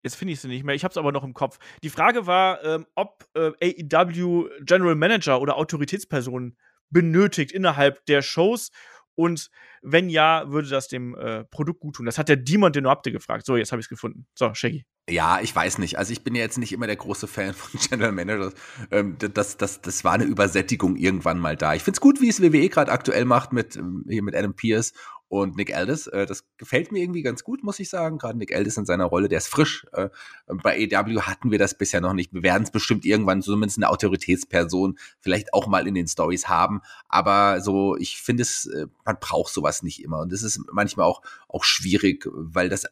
Jetzt 0.03 0.16
finde 0.16 0.32
ich 0.32 0.40
sie 0.40 0.49
nicht 0.49 0.64
mehr. 0.64 0.74
Ich 0.74 0.84
habe 0.84 0.92
es 0.92 0.96
aber 0.96 1.12
noch 1.12 1.24
im 1.24 1.34
Kopf. 1.34 1.59
Die 1.82 1.90
Frage 1.90 2.26
war, 2.26 2.62
ähm, 2.64 2.86
ob 2.94 3.26
äh, 3.34 3.51
AEW 3.61 4.49
General 4.61 4.94
Manager 4.94 5.40
oder 5.40 5.57
Autoritätspersonen 5.57 6.57
benötigt 6.90 7.53
innerhalb 7.53 8.05
der 8.07 8.22
Shows. 8.22 8.70
Und 9.14 9.51
wenn 9.82 10.09
ja, 10.09 10.49
würde 10.49 10.68
das 10.68 10.86
dem 10.86 11.16
äh, 11.16 11.44
Produkt 11.44 11.80
gut 11.80 11.96
tun. 11.96 12.07
Das 12.07 12.18
hat 12.18 12.28
der 12.28 12.36
Demon 12.36 12.72
Denopte 12.72 13.11
gefragt. 13.11 13.44
So, 13.46 13.57
jetzt 13.57 13.72
habe 13.72 13.80
ich 13.80 13.86
es 13.86 13.90
gefunden. 13.90 14.26
So, 14.34 14.55
Shaggy. 14.55 14.84
Ja, 15.11 15.40
ich 15.40 15.55
weiß 15.55 15.78
nicht. 15.78 15.99
Also 15.99 16.12
ich 16.12 16.22
bin 16.22 16.36
ja 16.36 16.42
jetzt 16.42 16.59
nicht 16.59 16.72
immer 16.72 16.86
der 16.86 16.94
große 16.96 17.26
Fan 17.26 17.55
von 17.55 17.80
General 17.88 18.12
Managers. 18.12 18.55
Ähm, 18.92 19.16
das, 19.18 19.57
das, 19.57 19.80
das 19.80 20.05
war 20.05 20.12
eine 20.12 20.24
Übersättigung 20.24 20.94
irgendwann 20.94 21.40
mal 21.40 21.57
da. 21.57 21.74
Ich 21.74 21.82
finde 21.82 21.96
es 21.96 22.01
gut, 22.01 22.20
wie 22.20 22.28
es 22.28 22.40
WWE 22.40 22.68
gerade 22.68 22.92
aktuell 22.92 23.24
macht 23.24 23.53
mit, 23.53 23.74
ähm, 23.74 24.05
hier 24.09 24.22
mit 24.22 24.36
Adam 24.36 24.55
Pierce 24.55 24.92
und 25.28 25.56
Nick 25.56 25.74
Aldis. 25.74 26.06
Äh, 26.06 26.26
das 26.26 26.44
gefällt 26.56 26.90
mir 26.92 27.00
irgendwie 27.00 27.22
ganz 27.22 27.44
gut, 27.44 27.62
muss 27.62 27.78
ich 27.78 27.90
sagen. 27.90 28.18
Gerade 28.18 28.38
Nick 28.38 28.54
Aldis 28.54 28.76
in 28.76 28.86
seiner 28.86 29.04
Rolle, 29.04 29.28
der 29.28 29.38
ist 29.38 29.48
frisch. 29.48 29.86
Äh, 29.92 30.08
bei 30.46 30.88
AW 30.92 31.20
hatten 31.22 31.50
wir 31.50 31.58
das 31.58 31.76
bisher 31.76 32.00
noch 32.00 32.14
nicht. 32.14 32.32
Wir 32.32 32.42
werden 32.42 32.62
es 32.62 32.70
bestimmt 32.70 33.04
irgendwann 33.04 33.42
zumindest 33.42 33.78
eine 33.78 33.90
Autoritätsperson 33.90 34.98
vielleicht 35.20 35.52
auch 35.52 35.66
mal 35.66 35.86
in 35.86 35.94
den 35.94 36.08
Stories 36.08 36.48
haben. 36.48 36.80
Aber 37.08 37.60
so, 37.60 37.96
ich 37.96 38.20
finde 38.20 38.42
es, 38.42 38.66
äh, 38.66 38.86
man 39.04 39.18
braucht 39.20 39.52
sowas 39.52 39.82
nicht 39.82 40.02
immer. 40.02 40.20
Und 40.20 40.32
das 40.32 40.42
ist 40.42 40.60
manchmal 40.72 41.06
auch, 41.06 41.22
auch 41.48 41.64
schwierig, 41.64 42.26
weil 42.32 42.68
das, 42.68 42.86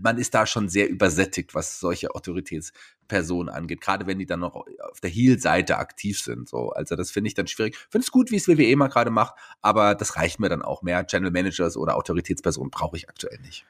man 0.00 0.18
ist 0.18 0.34
da 0.34 0.46
schon 0.46 0.68
sehr 0.68 0.88
übersättigt, 0.88 1.54
was 1.54 1.78
solche 1.78 2.14
Autoritätspersonen 3.06 3.54
angeht. 3.54 3.80
Gerade 3.80 4.06
wenn 4.06 4.18
die 4.18 4.26
dann 4.26 4.40
noch 4.40 4.54
auf 4.54 5.00
der 5.00 5.10
Heel-Seite 5.10 5.78
aktiv 5.78 6.20
sind. 6.20 6.48
So, 6.48 6.70
also 6.70 6.96
das 6.96 7.10
finde 7.10 7.28
ich 7.28 7.34
dann 7.34 7.46
schwierig. 7.46 7.76
Finde 7.90 8.04
es 8.04 8.10
gut, 8.10 8.30
wie 8.30 8.36
es 8.36 8.48
WWE 8.48 8.76
mal 8.76 8.88
gerade 8.88 9.10
macht, 9.10 9.34
aber 9.62 9.94
das 9.94 10.16
reicht 10.16 10.40
mir 10.40 10.48
dann 10.48 10.62
auch 10.62 10.82
mehr. 10.82 11.04
General 11.04 11.32
Managers 11.32 11.76
oder 11.76 11.96
Autoritätspersonen 11.96 12.70
brauche 12.70 12.96
ich 12.96 13.08
aktuell 13.08 13.38
nicht. 13.40 13.64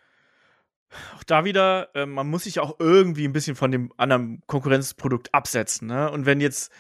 Auch 1.17 1.25
da 1.25 1.45
wieder, 1.45 1.91
äh, 1.95 2.07
man 2.07 2.29
muss 2.29 2.45
sich 2.45 2.61
auch 2.61 2.77
irgendwie 2.79 3.27
ein 3.27 3.33
bisschen 3.33 3.57
von 3.57 3.71
dem 3.71 3.93
anderen 3.97 4.41
Konkurrenzprodukt 4.47 5.35
absetzen. 5.35 5.89
Ne? 5.89 6.11
Und 6.11 6.27
wenn 6.27 6.41
jetzt 6.41 6.73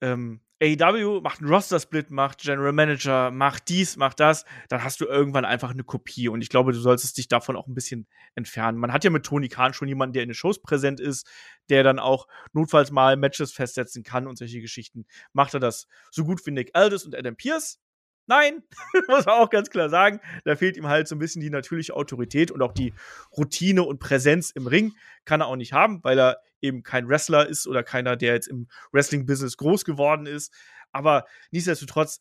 ähm, 0.00 0.40
AEW 0.62 1.20
macht 1.20 1.40
einen 1.40 1.50
Roster-Split, 1.50 2.10
macht 2.10 2.38
General 2.38 2.72
Manager, 2.72 3.30
macht 3.30 3.68
dies, 3.68 3.96
macht 3.96 4.20
das, 4.20 4.44
dann 4.68 4.84
hast 4.84 5.00
du 5.00 5.06
irgendwann 5.06 5.44
einfach 5.44 5.70
eine 5.70 5.84
Kopie. 5.84 6.28
Und 6.28 6.42
ich 6.42 6.48
glaube, 6.48 6.72
du 6.72 6.78
solltest 6.78 7.18
dich 7.18 7.28
davon 7.28 7.56
auch 7.56 7.66
ein 7.66 7.74
bisschen 7.74 8.06
entfernen. 8.34 8.78
Man 8.78 8.92
hat 8.92 9.04
ja 9.04 9.10
mit 9.10 9.26
Tony 9.26 9.48
Khan 9.48 9.74
schon 9.74 9.88
jemanden, 9.88 10.12
der 10.12 10.22
in 10.22 10.28
den 10.28 10.34
Shows 10.34 10.62
präsent 10.62 11.00
ist, 11.00 11.28
der 11.70 11.82
dann 11.82 11.98
auch 11.98 12.28
notfalls 12.52 12.92
mal 12.92 13.16
Matches 13.16 13.52
festsetzen 13.52 14.04
kann 14.04 14.26
und 14.26 14.38
solche 14.38 14.60
Geschichten. 14.60 15.06
Macht 15.32 15.54
er 15.54 15.60
das 15.60 15.88
so 16.10 16.24
gut 16.24 16.44
wie 16.46 16.52
Nick 16.52 16.70
Aldis 16.74 17.04
und 17.04 17.16
Adam 17.16 17.36
Pierce? 17.36 17.80
Nein, 18.26 18.62
muss 19.08 19.26
man 19.26 19.34
auch 19.34 19.50
ganz 19.50 19.68
klar 19.70 19.90
sagen. 19.90 20.20
Da 20.44 20.56
fehlt 20.56 20.76
ihm 20.76 20.88
halt 20.88 21.08
so 21.08 21.14
ein 21.14 21.18
bisschen 21.18 21.42
die 21.42 21.50
natürliche 21.50 21.94
Autorität 21.94 22.50
und 22.50 22.62
auch 22.62 22.72
die 22.72 22.94
Routine 23.36 23.82
und 23.82 23.98
Präsenz 23.98 24.50
im 24.50 24.66
Ring. 24.66 24.94
Kann 25.24 25.40
er 25.40 25.48
auch 25.48 25.56
nicht 25.56 25.72
haben, 25.72 26.02
weil 26.02 26.18
er 26.18 26.38
eben 26.64 26.82
kein 26.82 27.08
Wrestler 27.08 27.48
ist 27.48 27.66
oder 27.66 27.82
keiner, 27.82 28.16
der 28.16 28.34
jetzt 28.34 28.48
im 28.48 28.68
Wrestling-Business 28.92 29.56
groß 29.56 29.84
geworden 29.84 30.26
ist. 30.26 30.52
Aber 30.92 31.26
nichtsdestotrotz 31.50 32.20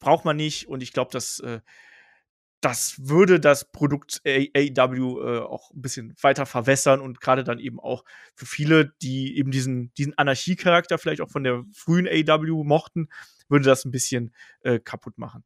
braucht 0.00 0.24
man 0.24 0.36
nicht 0.36 0.68
und 0.68 0.82
ich 0.82 0.92
glaube, 0.92 1.12
dass. 1.12 1.40
Äh, 1.40 1.60
das 2.60 2.94
würde 2.98 3.40
das 3.40 3.70
Produkt 3.70 4.22
AEW 4.24 5.20
äh, 5.20 5.40
auch 5.40 5.70
ein 5.72 5.82
bisschen 5.82 6.14
weiter 6.22 6.46
verwässern 6.46 7.02
und 7.02 7.20
gerade 7.20 7.44
dann 7.44 7.58
eben 7.58 7.78
auch 7.78 8.04
für 8.34 8.46
viele, 8.46 8.94
die 9.02 9.36
eben 9.36 9.50
diesen, 9.50 9.92
diesen 9.98 10.16
Anarchie-Charakter 10.16 10.96
vielleicht 10.96 11.20
auch 11.20 11.28
von 11.28 11.44
der 11.44 11.62
frühen 11.74 12.08
AEW 12.08 12.64
mochten, 12.64 13.10
würde 13.48 13.66
das 13.66 13.84
ein 13.84 13.90
bisschen 13.90 14.34
äh, 14.62 14.78
kaputt 14.78 15.18
machen. 15.18 15.44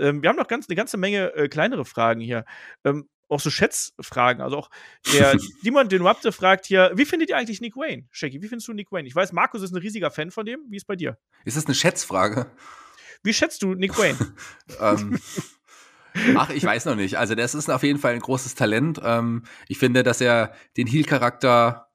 Ähm, 0.00 0.22
wir 0.22 0.28
haben 0.28 0.36
noch 0.36 0.48
ganz, 0.48 0.68
eine 0.68 0.76
ganze 0.76 0.96
Menge 0.96 1.34
äh, 1.34 1.48
kleinere 1.48 1.84
Fragen 1.84 2.20
hier. 2.20 2.44
Ähm, 2.84 3.08
auch 3.30 3.40
so 3.40 3.50
Schätzfragen. 3.50 4.42
Also 4.42 4.58
auch 4.58 4.70
der 5.12 5.36
Demon 5.64 5.88
den 5.88 6.02
Raptor 6.02 6.32
fragt 6.32 6.66
hier, 6.66 6.90
wie 6.94 7.04
findet 7.04 7.30
ihr 7.30 7.36
eigentlich 7.36 7.60
Nick 7.60 7.76
Wayne? 7.76 8.06
Shaggy, 8.10 8.42
wie 8.42 8.48
findest 8.48 8.68
du 8.68 8.72
Nick 8.72 8.90
Wayne? 8.90 9.06
Ich 9.06 9.14
weiß, 9.14 9.32
Markus 9.32 9.62
ist 9.62 9.72
ein 9.72 9.78
riesiger 9.78 10.10
Fan 10.10 10.30
von 10.30 10.44
dem. 10.44 10.60
Wie 10.68 10.76
ist 10.76 10.86
bei 10.86 10.96
dir? 10.96 11.18
Ist 11.44 11.56
das 11.56 11.66
eine 11.66 11.74
Schätzfrage? 11.74 12.50
Wie 13.22 13.32
schätzt 13.32 13.62
du 13.62 13.74
Nick 13.74 13.98
Wayne? 13.98 14.18
ähm, 14.80 15.18
ach, 16.36 16.50
ich 16.50 16.64
weiß 16.64 16.86
noch 16.86 16.96
nicht. 16.96 17.18
Also, 17.18 17.34
das 17.34 17.54
ist 17.54 17.70
auf 17.70 17.82
jeden 17.82 17.98
Fall 17.98 18.14
ein 18.14 18.20
großes 18.20 18.54
Talent. 18.54 19.00
Ähm, 19.02 19.44
ich 19.68 19.78
finde, 19.78 20.02
dass 20.02 20.20
er 20.20 20.54
den 20.76 20.86
Heal-Charakter 20.86 21.88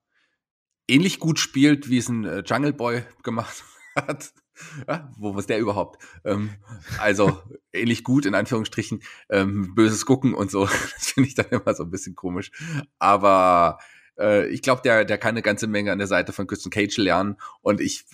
ähnlich 0.87 1.19
gut 1.19 1.39
spielt, 1.39 1.89
wie 1.89 1.97
es 1.97 2.09
ein 2.09 2.25
äh, 2.25 2.43
Jungle 2.45 2.73
Boy 2.73 3.03
gemacht 3.23 3.63
hat. 3.95 4.31
Ja, 4.87 5.11
wo 5.17 5.35
was 5.35 5.47
der 5.47 5.59
überhaupt? 5.59 6.03
Ähm, 6.23 6.51
also 6.99 7.41
ähnlich 7.73 8.03
gut 8.03 8.25
in 8.25 8.35
Anführungsstrichen, 8.35 9.01
ähm, 9.29 9.75
böses 9.75 10.05
Gucken 10.05 10.33
und 10.33 10.51
so. 10.51 10.67
Das 10.95 11.11
finde 11.11 11.29
ich 11.29 11.35
dann 11.35 11.47
immer 11.49 11.73
so 11.73 11.83
ein 11.83 11.91
bisschen 11.91 12.15
komisch. 12.15 12.51
Aber 12.99 13.79
äh, 14.19 14.47
ich 14.47 14.61
glaube, 14.61 14.81
der, 14.83 15.05
der 15.05 15.17
kann 15.17 15.31
eine 15.31 15.41
ganze 15.41 15.67
Menge 15.67 15.91
an 15.91 15.97
der 15.97 16.07
Seite 16.07 16.33
von 16.33 16.47
Christian 16.47 16.71
Cage 16.71 16.97
lernen. 16.97 17.37
Und 17.61 17.81
ich 17.81 18.05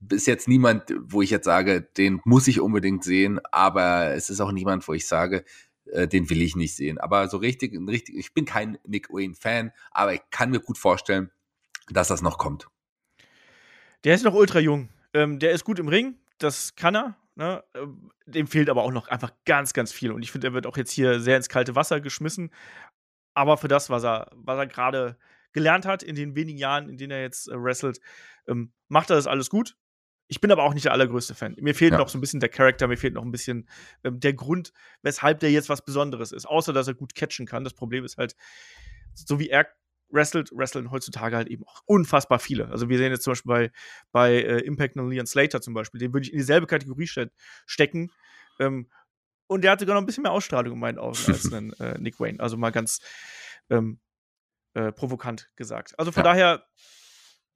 bis 0.00 0.26
jetzt 0.26 0.48
niemand, 0.48 0.94
wo 1.00 1.22
ich 1.22 1.30
jetzt 1.30 1.44
sage, 1.44 1.82
den 1.82 2.20
muss 2.24 2.46
ich 2.46 2.60
unbedingt 2.60 3.02
sehen, 3.04 3.40
aber 3.50 4.14
es 4.14 4.30
ist 4.30 4.40
auch 4.40 4.52
niemand, 4.52 4.86
wo 4.86 4.94
ich 4.94 5.08
sage, 5.08 5.44
äh, 5.86 6.06
den 6.06 6.30
will 6.30 6.42
ich 6.42 6.56
nicht 6.56 6.76
sehen. 6.76 6.98
Aber 6.98 7.28
so 7.28 7.38
richtig, 7.38 7.76
richtig, 7.88 8.16
ich 8.16 8.34
bin 8.34 8.44
kein 8.44 8.78
Nick 8.86 9.10
Wayne-Fan, 9.10 9.72
aber 9.90 10.14
ich 10.14 10.20
kann 10.30 10.50
mir 10.50 10.60
gut 10.60 10.78
vorstellen, 10.78 11.30
dass 11.88 12.08
das 12.08 12.22
noch 12.22 12.38
kommt. 12.38 12.68
Der 14.04 14.14
ist 14.14 14.24
noch 14.24 14.34
ultra 14.34 14.60
jung. 14.60 14.88
Ähm, 15.14 15.38
der 15.38 15.52
ist 15.52 15.64
gut 15.64 15.78
im 15.78 15.88
Ring, 15.88 16.16
das 16.38 16.74
kann 16.76 16.94
er. 16.94 17.16
Ne? 17.34 17.62
Ähm, 17.74 18.10
dem 18.26 18.46
fehlt 18.46 18.68
aber 18.68 18.82
auch 18.82 18.90
noch 18.90 19.08
einfach 19.08 19.32
ganz, 19.44 19.72
ganz 19.72 19.92
viel. 19.92 20.12
Und 20.12 20.22
ich 20.22 20.32
finde, 20.32 20.48
er 20.48 20.52
wird 20.54 20.66
auch 20.66 20.76
jetzt 20.76 20.90
hier 20.90 21.20
sehr 21.20 21.36
ins 21.36 21.48
kalte 21.48 21.76
Wasser 21.76 22.00
geschmissen. 22.00 22.50
Aber 23.34 23.56
für 23.56 23.68
das, 23.68 23.90
was 23.90 24.04
er, 24.04 24.30
was 24.34 24.58
er 24.58 24.66
gerade 24.66 25.16
gelernt 25.52 25.86
hat 25.86 26.02
in 26.02 26.16
den 26.16 26.34
wenigen 26.34 26.58
Jahren, 26.58 26.88
in 26.88 26.96
denen 26.96 27.12
er 27.12 27.22
jetzt 27.22 27.48
äh, 27.48 27.54
wrestelt, 27.54 28.00
ähm, 28.46 28.72
macht 28.88 29.10
er 29.10 29.16
das 29.16 29.26
alles 29.26 29.50
gut. 29.50 29.76
Ich 30.26 30.40
bin 30.40 30.52
aber 30.52 30.64
auch 30.64 30.74
nicht 30.74 30.84
der 30.84 30.92
allergrößte 30.92 31.34
Fan. 31.34 31.56
Mir 31.58 31.74
fehlt 31.74 31.92
ja. 31.92 31.98
noch 31.98 32.08
so 32.08 32.18
ein 32.18 32.20
bisschen 32.20 32.40
der 32.40 32.50
Charakter, 32.50 32.86
mir 32.86 32.98
fehlt 32.98 33.14
noch 33.14 33.24
ein 33.24 33.30
bisschen 33.30 33.68
ähm, 34.04 34.20
der 34.20 34.34
Grund, 34.34 34.72
weshalb 35.02 35.40
der 35.40 35.50
jetzt 35.50 35.68
was 35.70 35.84
Besonderes 35.84 36.32
ist. 36.32 36.46
Außer, 36.46 36.72
dass 36.72 36.88
er 36.88 36.94
gut 36.94 37.14
catchen 37.14 37.46
kann. 37.46 37.64
Das 37.64 37.72
Problem 37.72 38.04
ist 38.04 38.18
halt, 38.18 38.36
so 39.14 39.38
wie 39.38 39.48
er 39.48 39.68
wrestelt, 40.10 40.50
wrestlen 40.52 40.90
heutzutage 40.90 41.36
halt 41.36 41.48
eben 41.48 41.64
auch 41.64 41.82
unfassbar 41.86 42.38
viele. 42.38 42.68
Also 42.68 42.88
wir 42.88 42.98
sehen 42.98 43.12
jetzt 43.12 43.22
zum 43.22 43.32
Beispiel 43.32 43.48
bei, 43.50 43.70
bei 44.12 44.32
äh, 44.34 44.60
Impact 44.60 44.96
und 44.96 45.10
Leon 45.10 45.26
Slater 45.26 45.60
zum 45.60 45.74
Beispiel, 45.74 45.98
den 45.98 46.12
würde 46.12 46.26
ich 46.26 46.32
in 46.32 46.38
dieselbe 46.38 46.66
Kategorie 46.66 47.06
ste 47.06 47.30
stecken. 47.66 48.10
Ähm, 48.58 48.88
und 49.46 49.62
der 49.62 49.72
hatte 49.72 49.80
sogar 49.80 49.94
noch 49.94 50.02
ein 50.02 50.06
bisschen 50.06 50.22
mehr 50.22 50.32
Ausstrahlung 50.32 50.74
in 50.74 50.78
meinen 50.78 50.98
Augen 50.98 51.18
als 51.26 51.52
ein, 51.52 51.72
äh, 51.74 51.98
Nick 51.98 52.20
Wayne. 52.20 52.40
Also 52.40 52.56
mal 52.56 52.70
ganz 52.70 53.00
ähm, 53.70 54.00
äh, 54.74 54.92
provokant 54.92 55.50
gesagt. 55.56 55.98
Also 55.98 56.12
von 56.12 56.24
ja. 56.24 56.32
daher, 56.32 56.66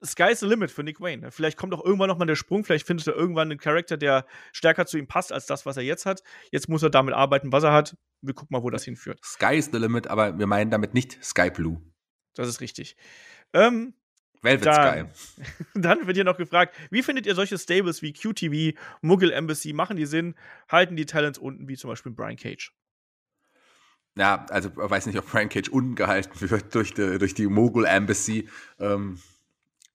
Sky's 0.05 0.41
the 0.41 0.47
limit 0.47 0.69
für 0.69 0.83
Nick 0.83 0.99
Wayne. 0.99 1.31
Vielleicht 1.31 1.57
kommt 1.57 1.73
auch 1.73 1.83
irgendwann 1.83 2.09
nochmal 2.09 2.27
der 2.27 2.35
Sprung, 2.35 2.65
vielleicht 2.65 2.85
findet 2.85 3.07
er 3.07 3.15
irgendwann 3.15 3.49
einen 3.49 3.59
Charakter, 3.59 3.95
der 3.95 4.25
stärker 4.51 4.85
zu 4.85 4.97
ihm 4.97 5.07
passt 5.07 5.31
als 5.31 5.45
das, 5.45 5.65
was 5.65 5.77
er 5.77 5.83
jetzt 5.83 6.05
hat. 6.05 6.23
Jetzt 6.51 6.67
muss 6.67 6.83
er 6.83 6.89
damit 6.89 7.13
arbeiten, 7.13 7.53
was 7.53 7.63
er 7.63 7.71
hat. 7.71 7.95
Wir 8.21 8.33
gucken 8.33 8.53
mal, 8.55 8.63
wo 8.63 8.69
das 8.69 8.83
hinführt. 8.83 9.19
Sky 9.23 9.55
is 9.55 9.69
the 9.71 9.77
limit, 9.77 10.07
aber 10.07 10.37
wir 10.37 10.47
meinen 10.47 10.71
damit 10.71 10.93
nicht 10.93 11.23
Sky 11.23 11.49
Blue. 11.49 11.81
Das 12.33 12.47
ist 12.47 12.61
richtig. 12.61 12.95
Ähm, 13.53 13.93
Velvet 14.41 14.65
dann, 14.65 15.09
Sky. 15.13 15.43
Dann 15.73 16.05
wird 16.05 16.17
hier 16.17 16.25
noch 16.25 16.37
gefragt, 16.37 16.75
wie 16.91 17.01
findet 17.01 17.25
ihr 17.25 17.33
solche 17.33 17.57
Stables 17.57 18.01
wie 18.01 18.11
QTV, 18.11 18.77
Mughal 19.01 19.31
Embassy? 19.31 19.71
Machen 19.71 19.95
die 19.95 20.05
Sinn? 20.05 20.35
Halten 20.67 20.95
die 20.95 21.05
Talents 21.05 21.39
unten, 21.39 21.67
wie 21.69 21.77
zum 21.77 21.89
Beispiel 21.89 22.11
Brian 22.11 22.35
Cage? 22.35 22.73
Ja, 24.15 24.45
also 24.49 24.69
ich 24.69 24.75
weiß 24.75 25.05
nicht, 25.07 25.17
ob 25.17 25.29
Brian 25.29 25.49
Cage 25.49 25.69
unten 25.69 25.95
gehalten 25.95 26.39
wird 26.49 26.75
durch 26.75 26.93
die, 26.93 27.17
durch 27.17 27.33
die 27.33 27.47
Mogul 27.47 27.85
Embassy. 27.85 28.49
Ähm, 28.79 29.17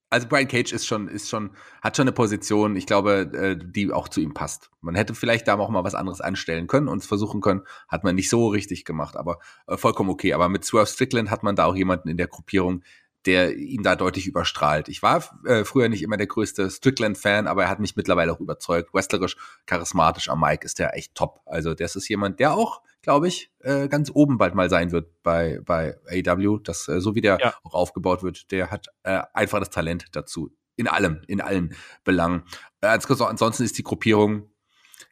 also 0.09 0.27
Brian 0.27 0.47
Cage 0.47 0.73
ist 0.73 0.87
schon, 0.87 1.07
ist 1.07 1.29
schon, 1.29 1.51
hat 1.81 1.95
schon 1.95 2.03
eine 2.03 2.11
Position, 2.11 2.75
ich 2.75 2.85
glaube, 2.85 3.31
äh, 3.33 3.57
die 3.57 3.91
auch 3.91 4.07
zu 4.07 4.21
ihm 4.21 4.33
passt. 4.33 4.71
Man 4.81 4.95
hätte 4.95 5.13
vielleicht 5.13 5.47
da 5.47 5.57
auch 5.57 5.69
mal 5.69 5.83
was 5.83 5.95
anderes 5.95 6.21
anstellen 6.21 6.67
können 6.67 6.87
und 6.87 6.99
es 6.99 7.05
versuchen 7.05 7.41
können, 7.41 7.61
hat 7.87 8.03
man 8.03 8.15
nicht 8.15 8.29
so 8.29 8.47
richtig 8.47 8.85
gemacht, 8.85 9.15
aber 9.15 9.39
äh, 9.67 9.77
vollkommen 9.77 10.09
okay. 10.09 10.33
Aber 10.33 10.49
mit 10.49 10.65
Swerve 10.65 10.87
Strickland 10.87 11.29
hat 11.29 11.43
man 11.43 11.55
da 11.55 11.65
auch 11.65 11.75
jemanden 11.75 12.09
in 12.09 12.17
der 12.17 12.27
Gruppierung, 12.27 12.83
der 13.25 13.55
ihn 13.57 13.83
da 13.83 13.95
deutlich 13.95 14.27
überstrahlt. 14.27 14.87
Ich 14.87 15.01
war 15.01 15.23
äh, 15.45 15.63
früher 15.63 15.89
nicht 15.89 16.01
immer 16.03 16.17
der 16.17 16.27
größte 16.27 16.69
Strickland-Fan, 16.69 17.47
aber 17.47 17.63
er 17.63 17.69
hat 17.69 17.79
mich 17.79 17.95
mittlerweile 17.95 18.31
auch 18.31 18.39
überzeugt. 18.39 18.93
Wrestlerisch, 18.93 19.35
charismatisch 19.65 20.29
am 20.29 20.39
Mike 20.39 20.65
ist 20.65 20.79
der 20.79 20.95
echt 20.95 21.15
top. 21.15 21.41
Also 21.45 21.73
das 21.73 21.95
ist 21.95 22.07
jemand, 22.07 22.39
der 22.39 22.53
auch, 22.53 22.81
glaube 23.01 23.27
ich, 23.27 23.51
äh, 23.59 23.87
ganz 23.89 24.09
oben 24.13 24.37
bald 24.37 24.55
mal 24.55 24.69
sein 24.69 24.91
wird 24.91 25.21
bei, 25.21 25.59
bei 25.65 25.97
AW. 26.09 26.59
Das, 26.63 26.87
äh, 26.87 27.01
so 27.01 27.15
wie 27.15 27.21
der 27.21 27.39
ja. 27.41 27.53
auch 27.63 27.73
aufgebaut 27.73 28.23
wird, 28.23 28.51
der 28.51 28.71
hat 28.71 28.87
äh, 29.03 29.21
einfach 29.33 29.59
das 29.59 29.69
Talent 29.69 30.07
dazu. 30.13 30.51
In 30.75 30.87
allem, 30.87 31.21
in 31.27 31.41
allen 31.41 31.75
Belangen. 32.05 32.43
Äh, 32.79 32.87
ansonsten 32.87 33.63
ist 33.63 33.77
die 33.77 33.83
Gruppierung 33.83 34.49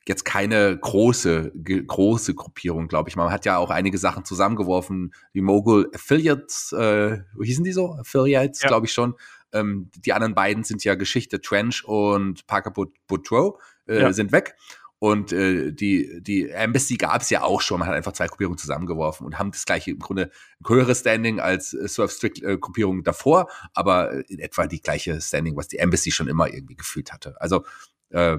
jetzt 0.09 0.25
keine 0.25 0.77
große, 0.77 1.51
große 1.55 2.33
Gruppierung, 2.35 2.87
glaube 2.87 3.09
ich. 3.09 3.15
Man 3.15 3.31
hat 3.31 3.45
ja 3.45 3.57
auch 3.57 3.69
einige 3.69 3.97
Sachen 3.97 4.25
zusammengeworfen. 4.25 5.13
Die 5.33 5.41
Mogul 5.41 5.89
Affiliates, 5.93 6.71
äh, 6.73 7.19
wie 7.37 7.47
hießen 7.47 7.63
die 7.63 7.71
so? 7.71 7.93
Affiliates, 7.93 8.61
ja. 8.61 8.67
glaube 8.67 8.85
ich 8.85 8.93
schon. 8.93 9.15
Ähm, 9.53 9.89
die 9.95 10.13
anderen 10.13 10.35
beiden 10.35 10.63
sind 10.63 10.83
ja 10.83 10.95
Geschichte, 10.95 11.41
Trench 11.41 11.83
und 11.85 12.47
Parker 12.47 12.71
Boudreau 13.07 13.59
äh, 13.87 14.01
ja. 14.01 14.13
sind 14.13 14.31
weg. 14.31 14.55
Und 14.99 15.31
äh, 15.31 15.71
die, 15.71 16.21
die 16.23 16.49
Embassy 16.49 16.95
gab 16.95 17.21
es 17.21 17.29
ja 17.29 17.43
auch 17.43 17.61
schon. 17.61 17.79
Man 17.79 17.87
hat 17.87 17.95
einfach 17.95 18.13
zwei 18.13 18.27
Gruppierungen 18.27 18.57
zusammengeworfen 18.57 19.27
und 19.27 19.37
haben 19.37 19.51
das 19.51 19.65
gleiche 19.65 19.91
im 19.91 19.99
Grunde 19.99 20.31
ein 20.59 20.67
höheres 20.67 21.01
Standing 21.01 21.39
als 21.39 21.73
äh, 21.73 21.87
Surf 21.87 22.11
Strict 22.11 22.41
äh, 22.41 22.57
Gruppierung 22.57 23.03
davor, 23.03 23.47
aber 23.73 24.27
in 24.27 24.39
etwa 24.39 24.65
die 24.65 24.81
gleiche 24.81 25.21
Standing, 25.21 25.55
was 25.55 25.67
die 25.67 25.77
Embassy 25.77 26.11
schon 26.11 26.27
immer 26.27 26.51
irgendwie 26.51 26.75
gefühlt 26.75 27.13
hatte. 27.13 27.39
Also 27.39 27.63
äh, 28.09 28.37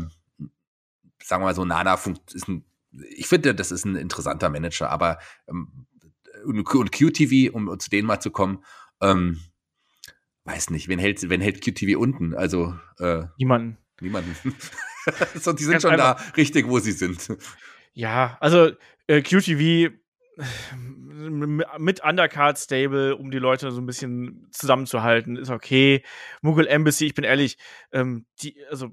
sagen 1.29 1.43
wir 1.43 1.47
mal 1.47 1.55
so, 1.55 1.64
Nana 1.64 1.95
ist 2.33 2.49
ein, 2.49 2.64
ich 2.91 3.29
finde, 3.29 3.55
das 3.55 3.70
ist 3.70 3.85
ein 3.85 3.97
interessanter 3.97 4.49
Manager, 4.49 4.91
aber 4.91 5.18
ähm, 5.47 5.87
und, 6.45 6.66
und 6.66 6.93
QTV, 6.93 7.53
um, 7.53 7.79
zu 7.79 7.91
denen 7.91 8.07
mal 8.07 8.20
zu 8.20 8.31
kommen, 8.31 8.64
ähm, 9.03 9.39
weiß 10.45 10.70
nicht, 10.70 10.89
wen 10.89 10.99
hält, 10.99 11.29
wen 11.29 11.43
hält 11.43 11.62
QTV 11.62 11.99
unten? 11.99 12.35
Also 12.35 12.74
äh, 12.99 13.24
niemanden. 13.37 13.76
Niemanden. 14.01 14.35
so, 15.35 15.53
die 15.53 15.64
sind 15.64 15.72
Ganz 15.72 15.83
schon 15.83 15.93
einfach. 15.93 16.16
da 16.24 16.33
richtig, 16.37 16.66
wo 16.66 16.79
sie 16.79 16.93
sind. 16.93 17.37
Ja, 17.93 18.39
also 18.41 18.70
äh, 19.07 19.20
QTV 19.20 19.93
mit 21.79 22.03
Undercard 22.05 22.59
Stable, 22.59 23.16
um 23.16 23.31
die 23.31 23.39
Leute 23.39 23.70
so 23.72 23.81
ein 23.81 23.87
bisschen 23.87 24.49
zusammenzuhalten, 24.53 25.37
ist 25.37 25.51
okay. 25.51 26.05
Mughal 26.41 26.68
Embassy, 26.68 27.07
ich 27.07 27.14
bin 27.14 27.24
ehrlich, 27.24 27.59
ähm, 27.93 28.24
die, 28.41 28.57
also 28.70 28.91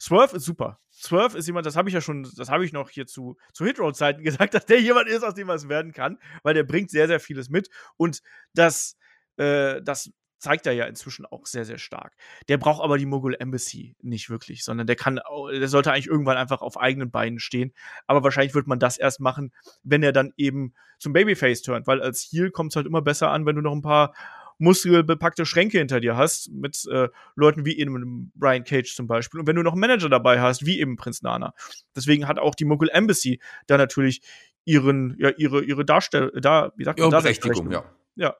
Swerve 0.00 0.36
ist 0.36 0.44
super. 0.44 0.78
Swerve 1.04 1.36
ist 1.36 1.46
jemand, 1.46 1.66
das 1.66 1.76
habe 1.76 1.88
ich 1.88 1.94
ja 1.94 2.00
schon, 2.00 2.28
das 2.36 2.48
habe 2.48 2.64
ich 2.64 2.72
noch 2.72 2.90
hier 2.90 3.06
zu, 3.06 3.36
zu 3.52 3.64
Hitroad-Zeiten 3.64 4.22
gesagt, 4.24 4.54
dass 4.54 4.66
der 4.66 4.80
jemand 4.80 5.08
ist, 5.08 5.22
aus 5.22 5.34
dem 5.34 5.48
was 5.48 5.68
werden 5.68 5.92
kann, 5.92 6.18
weil 6.42 6.54
der 6.54 6.64
bringt 6.64 6.90
sehr, 6.90 7.06
sehr 7.06 7.20
vieles 7.20 7.50
mit. 7.50 7.68
Und 7.96 8.22
das, 8.54 8.96
äh, 9.36 9.82
das 9.82 10.10
zeigt 10.38 10.66
er 10.66 10.72
ja 10.72 10.84
inzwischen 10.84 11.24
auch 11.24 11.46
sehr, 11.46 11.64
sehr 11.64 11.78
stark. 11.78 12.14
Der 12.48 12.58
braucht 12.58 12.82
aber 12.82 12.98
die 12.98 13.06
Mogul 13.06 13.34
Embassy 13.38 13.96
nicht 14.02 14.28
wirklich, 14.28 14.62
sondern 14.62 14.86
der 14.86 14.96
kann, 14.96 15.18
der 15.50 15.68
sollte 15.68 15.90
eigentlich 15.90 16.06
irgendwann 16.06 16.36
einfach 16.36 16.60
auf 16.60 16.78
eigenen 16.78 17.10
Beinen 17.10 17.38
stehen. 17.38 17.72
Aber 18.06 18.22
wahrscheinlich 18.22 18.54
wird 18.54 18.66
man 18.66 18.78
das 18.78 18.98
erst 18.98 19.20
machen, 19.20 19.52
wenn 19.82 20.02
er 20.02 20.12
dann 20.12 20.32
eben 20.36 20.74
zum 20.98 21.14
Babyface 21.14 21.62
turnt, 21.62 21.86
weil 21.86 22.02
als 22.02 22.28
Heal 22.30 22.50
kommt 22.50 22.72
es 22.72 22.76
halt 22.76 22.86
immer 22.86 23.00
besser 23.00 23.30
an, 23.30 23.46
wenn 23.46 23.56
du 23.56 23.62
noch 23.62 23.72
ein 23.72 23.80
paar 23.80 24.14
muskelbepackte 24.58 25.46
Schränke 25.46 25.78
hinter 25.78 26.00
dir 26.00 26.16
hast, 26.16 26.50
mit 26.50 26.86
äh, 26.90 27.08
Leuten 27.34 27.64
wie 27.64 27.78
eben 27.78 28.32
Brian 28.34 28.64
Cage 28.64 28.94
zum 28.94 29.06
Beispiel. 29.06 29.40
Und 29.40 29.46
wenn 29.46 29.56
du 29.56 29.62
noch 29.62 29.72
einen 29.72 29.80
Manager 29.80 30.08
dabei 30.08 30.40
hast, 30.40 30.64
wie 30.66 30.80
eben 30.80 30.96
Prinz 30.96 31.22
Nana. 31.22 31.54
Deswegen 31.94 32.28
hat 32.28 32.38
auch 32.38 32.54
die 32.54 32.64
Mughal 32.64 32.90
Embassy 32.92 33.40
da 33.66 33.76
natürlich 33.76 34.22
ihren, 34.64 35.16
ja, 35.18 35.30
ihre, 35.36 35.62
ihre 35.62 35.84
Darstell 35.84 36.32
da, 36.40 36.72
wie 36.76 36.84
sagt 36.84 36.98
man, 36.98 37.10
ja, 37.10 37.20
Berechtigung, 37.20 37.70
ja. 37.70 37.84
Ja. 38.16 38.36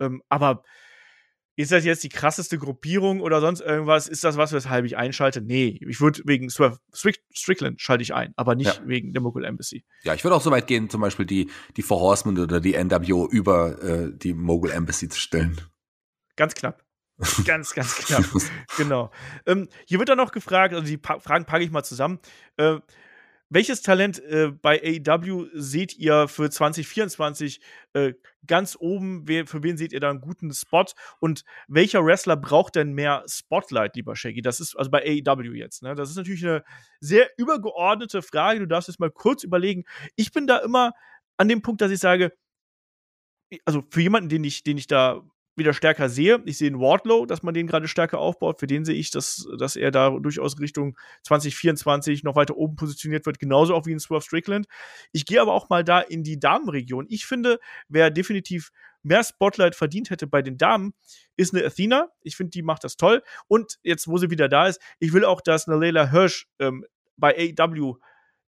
Ähm, 0.00 0.22
aber 0.28 0.62
ist 1.58 1.72
das 1.72 1.84
jetzt 1.84 2.04
die 2.04 2.08
krasseste 2.08 2.56
Gruppierung 2.56 3.20
oder 3.20 3.40
sonst 3.40 3.60
irgendwas? 3.60 4.06
Ist 4.06 4.22
das 4.22 4.36
was, 4.36 4.52
weshalb 4.52 4.84
ich 4.84 4.96
einschalte? 4.96 5.40
Nee, 5.40 5.80
ich 5.88 6.00
würde 6.00 6.22
wegen 6.24 6.48
Swerve 6.50 6.78
Strickland 7.34 7.80
schalte 7.80 8.02
ich 8.02 8.14
ein, 8.14 8.32
aber 8.36 8.54
nicht 8.54 8.76
ja. 8.76 8.86
wegen 8.86 9.12
der 9.12 9.20
Mogul 9.20 9.44
Embassy. 9.44 9.84
Ja, 10.04 10.14
ich 10.14 10.22
würde 10.22 10.36
auch 10.36 10.40
so 10.40 10.52
weit 10.52 10.68
gehen, 10.68 10.88
zum 10.88 11.00
Beispiel 11.00 11.26
die, 11.26 11.50
die 11.76 11.82
Four 11.82 11.98
Horsemen 11.98 12.38
oder 12.38 12.60
die 12.60 12.80
NWO 12.80 13.26
über 13.28 13.82
äh, 13.82 14.12
die 14.16 14.34
Mogul 14.34 14.70
Embassy 14.70 15.08
zu 15.08 15.18
stellen. 15.18 15.60
Ganz 16.36 16.54
knapp. 16.54 16.84
ganz, 17.44 17.74
ganz 17.74 17.96
knapp. 18.06 18.24
genau. 18.76 19.10
Ähm, 19.44 19.68
hier 19.84 19.98
wird 19.98 20.10
dann 20.10 20.18
noch 20.18 20.30
gefragt, 20.30 20.74
also 20.74 20.86
die 20.86 20.96
pa 20.96 21.18
Fragen 21.18 21.44
packe 21.44 21.64
ich 21.64 21.72
mal 21.72 21.82
zusammen. 21.82 22.20
Äh, 22.56 22.76
welches 23.50 23.80
Talent 23.82 24.18
äh, 24.24 24.50
bei 24.50 24.80
AEW 24.82 25.46
seht 25.54 25.96
ihr 25.96 26.28
für 26.28 26.50
2024 26.50 27.60
äh, 27.94 28.12
ganz 28.46 28.76
oben? 28.78 29.26
Wer, 29.26 29.46
für 29.46 29.62
wen 29.62 29.76
seht 29.76 29.92
ihr 29.92 30.00
da 30.00 30.10
einen 30.10 30.20
guten 30.20 30.52
Spot? 30.52 30.84
Und 31.20 31.44
welcher 31.66 32.04
Wrestler 32.04 32.36
braucht 32.36 32.76
denn 32.76 32.92
mehr 32.92 33.24
Spotlight, 33.26 33.96
lieber 33.96 34.16
Shaggy? 34.16 34.42
Das 34.42 34.60
ist 34.60 34.76
also 34.76 34.90
bei 34.90 35.02
AEW 35.02 35.54
jetzt. 35.54 35.82
Ne? 35.82 35.94
Das 35.94 36.10
ist 36.10 36.16
natürlich 36.16 36.44
eine 36.44 36.62
sehr 37.00 37.30
übergeordnete 37.38 38.20
Frage. 38.22 38.60
Du 38.60 38.66
darfst 38.66 38.88
jetzt 38.88 39.00
mal 39.00 39.10
kurz 39.10 39.44
überlegen. 39.44 39.84
Ich 40.16 40.32
bin 40.32 40.46
da 40.46 40.58
immer 40.58 40.92
an 41.38 41.48
dem 41.48 41.62
Punkt, 41.62 41.80
dass 41.80 41.90
ich 41.90 42.00
sage, 42.00 42.32
also 43.64 43.82
für 43.90 44.02
jemanden, 44.02 44.28
den 44.28 44.44
ich, 44.44 44.62
den 44.62 44.76
ich 44.76 44.86
da 44.86 45.22
wieder 45.58 45.72
stärker 45.72 46.08
sehe. 46.08 46.42
Ich 46.44 46.58
sehe 46.58 46.68
einen 46.68 46.80
Wardlow, 46.80 47.26
dass 47.26 47.42
man 47.42 47.54
den 47.54 47.66
gerade 47.66 47.88
stärker 47.88 48.18
aufbaut. 48.18 48.60
Für 48.60 48.66
den 48.66 48.84
sehe 48.84 48.94
ich, 48.94 49.10
dass, 49.10 49.48
dass 49.58 49.76
er 49.76 49.90
da 49.90 50.10
durchaus 50.10 50.58
Richtung 50.58 50.96
2024 51.24 52.22
noch 52.22 52.36
weiter 52.36 52.56
oben 52.56 52.76
positioniert 52.76 53.26
wird, 53.26 53.38
genauso 53.38 53.74
auch 53.74 53.86
wie 53.86 53.92
in 53.92 53.98
Swerve 53.98 54.22
Strickland. 54.22 54.66
Ich 55.12 55.26
gehe 55.26 55.40
aber 55.40 55.52
auch 55.52 55.68
mal 55.68 55.84
da 55.84 56.00
in 56.00 56.22
die 56.22 56.38
Damenregion. 56.38 57.06
Ich 57.08 57.26
finde, 57.26 57.58
wer 57.88 58.10
definitiv 58.10 58.70
mehr 59.02 59.24
Spotlight 59.24 59.74
verdient 59.74 60.10
hätte 60.10 60.26
bei 60.26 60.42
den 60.42 60.58
Damen, 60.58 60.94
ist 61.36 61.54
eine 61.54 61.64
Athena. 61.64 62.08
Ich 62.22 62.36
finde, 62.36 62.50
die 62.50 62.62
macht 62.62 62.84
das 62.84 62.96
toll. 62.96 63.22
Und 63.46 63.78
jetzt, 63.82 64.08
wo 64.08 64.18
sie 64.18 64.30
wieder 64.30 64.48
da 64.48 64.66
ist, 64.66 64.80
ich 64.98 65.12
will 65.12 65.24
auch, 65.24 65.40
dass 65.40 65.68
eine 65.68 65.78
Leila 65.78 66.10
Hirsch 66.10 66.46
ähm, 66.58 66.84
bei 67.16 67.54
AEW 67.58 67.96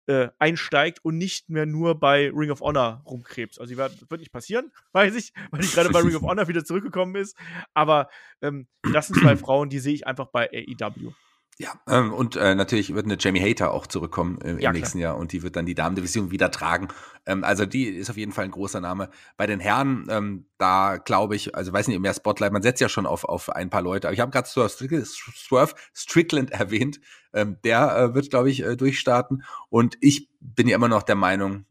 äh, 0.08 0.30
einsteigt 0.38 1.04
und 1.04 1.18
nicht 1.18 1.50
mehr 1.50 1.66
nur 1.66 2.00
bei 2.00 2.30
Ring 2.34 2.50
of 2.50 2.60
Honor 2.60 3.02
rumkrebst. 3.06 3.60
Also, 3.60 3.76
wird, 3.76 4.10
wird 4.10 4.20
nicht 4.20 4.32
passieren, 4.32 4.72
weiß 4.92 5.14
ich, 5.14 5.32
weil 5.50 5.60
die 5.60 5.68
gerade 5.68 5.90
bei 5.90 6.00
Ring 6.00 6.16
of 6.16 6.22
Honor 6.28 6.48
wieder 6.48 6.64
zurückgekommen 6.64 7.14
ist. 7.14 7.36
Aber 7.74 8.08
ähm, 8.42 8.66
das 8.92 9.08
sind 9.08 9.20
zwei 9.20 9.36
Frauen, 9.36 9.68
die 9.68 9.78
sehe 9.78 9.94
ich 9.94 10.06
einfach 10.06 10.26
bei 10.26 10.48
AEW. 10.50 11.12
Ja, 11.60 11.72
ähm, 11.88 12.12
und 12.12 12.36
äh, 12.36 12.54
natürlich 12.54 12.94
wird 12.94 13.06
eine 13.06 13.16
Jamie 13.18 13.40
Hater 13.40 13.72
auch 13.72 13.88
zurückkommen 13.88 14.40
äh, 14.42 14.52
im 14.52 14.60
Ja, 14.60 14.72
nächsten 14.72 14.98
Jahr 14.98 15.16
und 15.16 15.32
die 15.32 15.42
wird 15.42 15.56
dann 15.56 15.66
die 15.66 15.74
Damendivision 15.74 16.30
wieder 16.30 16.52
tragen. 16.52 16.86
Ähm, 17.26 17.42
also 17.42 17.66
die 17.66 17.86
ist 17.88 18.08
auf 18.10 18.16
jeden 18.16 18.30
Fall 18.30 18.44
ein 18.44 18.52
großer 18.52 18.80
Name. 18.80 19.10
Bei 19.36 19.48
den 19.48 19.58
Herren, 19.58 20.06
ähm, 20.08 20.46
da 20.56 20.98
glaube 20.98 21.34
ich, 21.34 21.56
also 21.56 21.72
weiß 21.72 21.88
nicht, 21.88 21.98
mehr 21.98 22.14
Spotlight, 22.14 22.52
man 22.52 22.62
setzt 22.62 22.80
ja 22.80 22.88
schon 22.88 23.06
auf, 23.06 23.24
auf 23.24 23.50
ein 23.50 23.70
paar 23.70 23.82
Leute, 23.82 24.06
aber 24.06 24.14
ich 24.14 24.20
habe 24.20 24.30
gerade 24.30 24.46
Swerve 24.46 25.74
Strickland 25.92 26.50
erwähnt, 26.52 27.00
ähm, 27.32 27.56
der 27.64 27.96
äh, 27.96 28.14
wird, 28.14 28.30
glaube 28.30 28.50
ich, 28.50 28.62
äh, 28.62 28.76
durchstarten 28.76 29.42
und 29.68 29.98
ich 30.00 30.28
bin 30.38 30.68
ja 30.68 30.76
immer 30.76 30.88
noch 30.88 31.02
der 31.02 31.16
Meinung, 31.16 31.64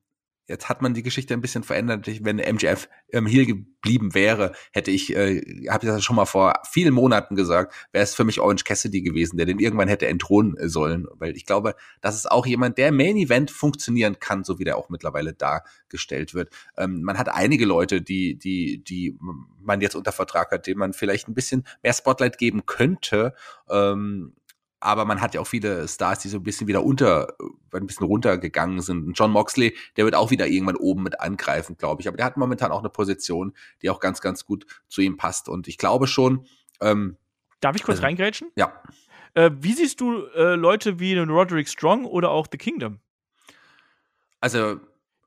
Jetzt 0.47 0.69
hat 0.69 0.81
man 0.81 0.93
die 0.93 1.03
Geschichte 1.03 1.33
ein 1.33 1.41
bisschen 1.41 1.63
verändert. 1.63 2.07
Wenn 2.23 2.37
MJF 2.37 2.87
ähm, 3.11 3.25
Heel 3.25 3.45
geblieben 3.45 4.13
wäre, 4.13 4.53
hätte 4.71 4.91
ich, 4.91 5.15
äh, 5.15 5.41
habe 5.69 5.85
ich 5.85 5.91
das 5.91 6.03
schon 6.03 6.15
mal 6.15 6.25
vor 6.25 6.61
vielen 6.69 6.93
Monaten 6.93 7.35
gesagt, 7.35 7.73
wäre 7.91 8.03
es 8.03 8.15
für 8.15 8.23
mich 8.23 8.39
Orange 8.39 8.63
Cassidy 8.63 9.01
gewesen, 9.01 9.37
der 9.37 9.45
den 9.45 9.59
irgendwann 9.59 9.89
hätte 9.89 10.07
entthronen 10.07 10.55
sollen. 10.69 11.05
Weil 11.15 11.35
ich 11.35 11.45
glaube, 11.45 11.75
das 11.99 12.15
ist 12.15 12.31
auch 12.31 12.45
jemand, 12.45 12.77
der 12.77 12.93
Main 12.93 13.17
Event 13.17 13.51
funktionieren 13.51 14.19
kann, 14.19 14.45
so 14.45 14.57
wie 14.57 14.63
der 14.63 14.77
auch 14.77 14.89
mittlerweile 14.89 15.33
dargestellt 15.33 16.33
wird. 16.33 16.49
Ähm, 16.77 17.01
man 17.01 17.17
hat 17.17 17.27
einige 17.27 17.65
Leute, 17.65 18.01
die, 18.01 18.39
die, 18.39 18.83
die 18.83 19.17
man 19.61 19.81
jetzt 19.81 19.95
unter 19.95 20.13
Vertrag 20.13 20.51
hat, 20.51 20.65
denen 20.65 20.79
man 20.79 20.93
vielleicht 20.93 21.27
ein 21.27 21.33
bisschen 21.33 21.65
mehr 21.83 21.93
Spotlight 21.93 22.37
geben 22.37 22.65
könnte. 22.65 23.33
Ähm, 23.69 24.33
aber 24.79 25.05
man 25.05 25.21
hat 25.21 25.33
ja 25.33 25.41
auch 25.41 25.47
viele 25.47 25.87
Stars, 25.87 26.19
die 26.19 26.29
so 26.29 26.37
ein 26.37 26.43
bisschen 26.43 26.67
wieder 26.67 26.83
unter, 26.83 27.29
äh, 27.73 27.77
ein 27.77 27.87
bisschen 27.87 28.05
runtergegangen 28.05 28.81
sind. 28.81 29.05
Und 29.05 29.13
John 29.17 29.31
Moxley, 29.31 29.75
der 29.95 30.05
wird 30.05 30.15
auch 30.15 30.29
wieder 30.31 30.47
irgendwann 30.47 30.75
oben 30.75 31.03
mit 31.03 31.19
angreifen, 31.19 31.77
glaube 31.77 32.01
ich. 32.01 32.07
Aber 32.07 32.17
der 32.17 32.25
hat 32.25 32.37
momentan 32.37 32.71
auch 32.71 32.79
eine 32.79 32.89
Position, 32.89 33.53
die 33.81 33.89
auch 33.89 33.99
ganz, 33.99 34.21
ganz 34.21 34.45
gut 34.45 34.65
zu 34.87 35.01
ihm 35.01 35.17
passt. 35.17 35.49
Und 35.49 35.67
ich 35.67 35.77
glaube 35.77 36.07
schon, 36.07 36.45
ähm, 36.81 37.17
Darf 37.59 37.75
ich 37.75 37.83
kurz 37.83 37.97
Also- 37.97 38.05
reingrätschen? 38.05 38.51
ja, 38.55 38.81
Äh, 39.33 39.51
wie 39.59 39.73
siehst 39.73 39.99
du 39.99 40.25
äh, 40.35 40.55
Leute 40.55 40.99
wie 40.99 41.17
Roderick 41.17 41.67
Strong 41.67 42.05
oder 42.05 42.29
auch 42.29 42.47
The 42.51 42.57
Kingdom? 42.57 42.99
also 44.39 44.79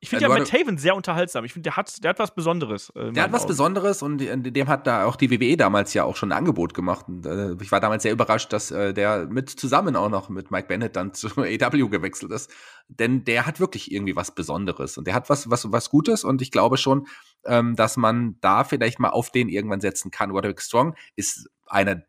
Ich 0.03 0.09
finde 0.09 0.25
Ja, 0.25 0.29
ja 0.31 0.39
Matt 0.39 0.47
Taven 0.49 0.79
sehr 0.79 0.95
unterhaltsam. 0.95 1.45
Ich 1.45 1.53
finde, 1.53 1.69
der 1.69 1.77
hat, 1.77 2.03
der 2.03 2.09
hat 2.09 2.19
was 2.19 2.33
Besonderes. 2.33 2.91
äh, 2.95 3.11
Der 3.11 3.23
hat 3.23 3.31
was 3.31 3.43
Augen. 3.43 3.49
Besonderes 3.49 4.01
und 4.01 4.17
dem 4.17 4.67
hat 4.67 4.87
da 4.87 5.05
auch 5.05 5.15
die 5.15 5.29
WWE 5.29 5.55
damals 5.57 5.93
ja 5.93 6.03
auch 6.05 6.15
schon 6.15 6.31
ein 6.31 6.37
Angebot 6.39 6.73
gemacht. 6.73 7.05
Und, 7.07 7.23
äh, 7.27 7.53
ich 7.61 7.71
war 7.71 7.79
damals 7.79 8.01
sehr 8.01 8.11
überrascht, 8.11 8.51
dass 8.51 8.71
äh, 8.71 8.93
der 8.95 9.27
mit 9.27 9.51
zusammen 9.51 9.95
auch 9.95 10.09
noch 10.09 10.27
mit 10.29 10.49
Mike 10.49 10.67
Bennett 10.67 10.95
dann 10.95 11.13
zu 11.13 11.27
AW 11.27 11.87
gewechselt 11.89 12.31
ist. 12.31 12.49
Denn 12.87 13.23
der 13.25 13.45
hat 13.45 13.59
wirklich 13.59 13.91
irgendwie 13.91 14.15
was 14.15 14.33
Besonderes 14.33 14.97
und 14.97 15.05
der 15.05 15.13
hat 15.13 15.29
was, 15.29 15.51
was, 15.51 15.71
was 15.71 15.91
Gutes 15.91 16.23
und 16.23 16.41
ich 16.41 16.49
glaube 16.49 16.77
schon, 16.77 17.05
ähm, 17.45 17.75
dass 17.75 17.95
man 17.95 18.37
da 18.41 18.63
vielleicht 18.63 18.99
mal 18.99 19.09
auf 19.09 19.29
den 19.29 19.49
irgendwann 19.49 19.81
setzen 19.81 20.09
kann. 20.09 20.31
Roderick 20.31 20.61
Strong 20.61 20.95
ist 21.15 21.47
einer 21.67 22.01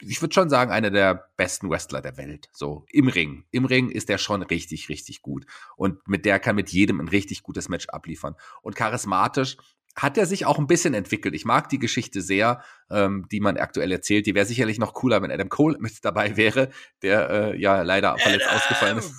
ich 0.00 0.20
würde 0.20 0.34
schon 0.34 0.50
sagen, 0.50 0.70
einer 0.70 0.90
der 0.90 1.28
besten 1.36 1.70
Wrestler 1.70 2.02
der 2.02 2.16
Welt. 2.16 2.48
So 2.52 2.84
im 2.90 3.08
Ring. 3.08 3.44
Im 3.50 3.64
Ring 3.64 3.90
ist 3.90 4.08
der 4.08 4.18
schon 4.18 4.42
richtig, 4.42 4.88
richtig 4.88 5.22
gut. 5.22 5.46
Und 5.76 6.06
mit 6.08 6.24
der 6.24 6.40
kann 6.40 6.56
mit 6.56 6.70
jedem 6.70 7.00
ein 7.00 7.08
richtig 7.08 7.42
gutes 7.42 7.68
Match 7.68 7.88
abliefern. 7.88 8.34
Und 8.62 8.76
charismatisch 8.76 9.56
hat 9.96 10.18
er 10.18 10.26
sich 10.26 10.44
auch 10.44 10.58
ein 10.58 10.66
bisschen 10.66 10.92
entwickelt. 10.92 11.34
Ich 11.34 11.44
mag 11.44 11.68
die 11.68 11.78
Geschichte 11.78 12.20
sehr, 12.20 12.62
ähm, 12.90 13.26
die 13.30 13.38
man 13.38 13.56
aktuell 13.56 13.92
erzählt. 13.92 14.26
Die 14.26 14.34
wäre 14.34 14.46
sicherlich 14.46 14.78
noch 14.78 14.92
cooler, 14.92 15.22
wenn 15.22 15.30
Adam 15.30 15.48
Cole 15.48 15.78
mit 15.78 16.04
dabei 16.04 16.36
wäre, 16.36 16.70
der 17.02 17.30
äh, 17.30 17.60
ja 17.60 17.82
leider 17.82 18.18
verletzt 18.18 18.48
ausgefallen 18.48 18.98
ist. 18.98 19.14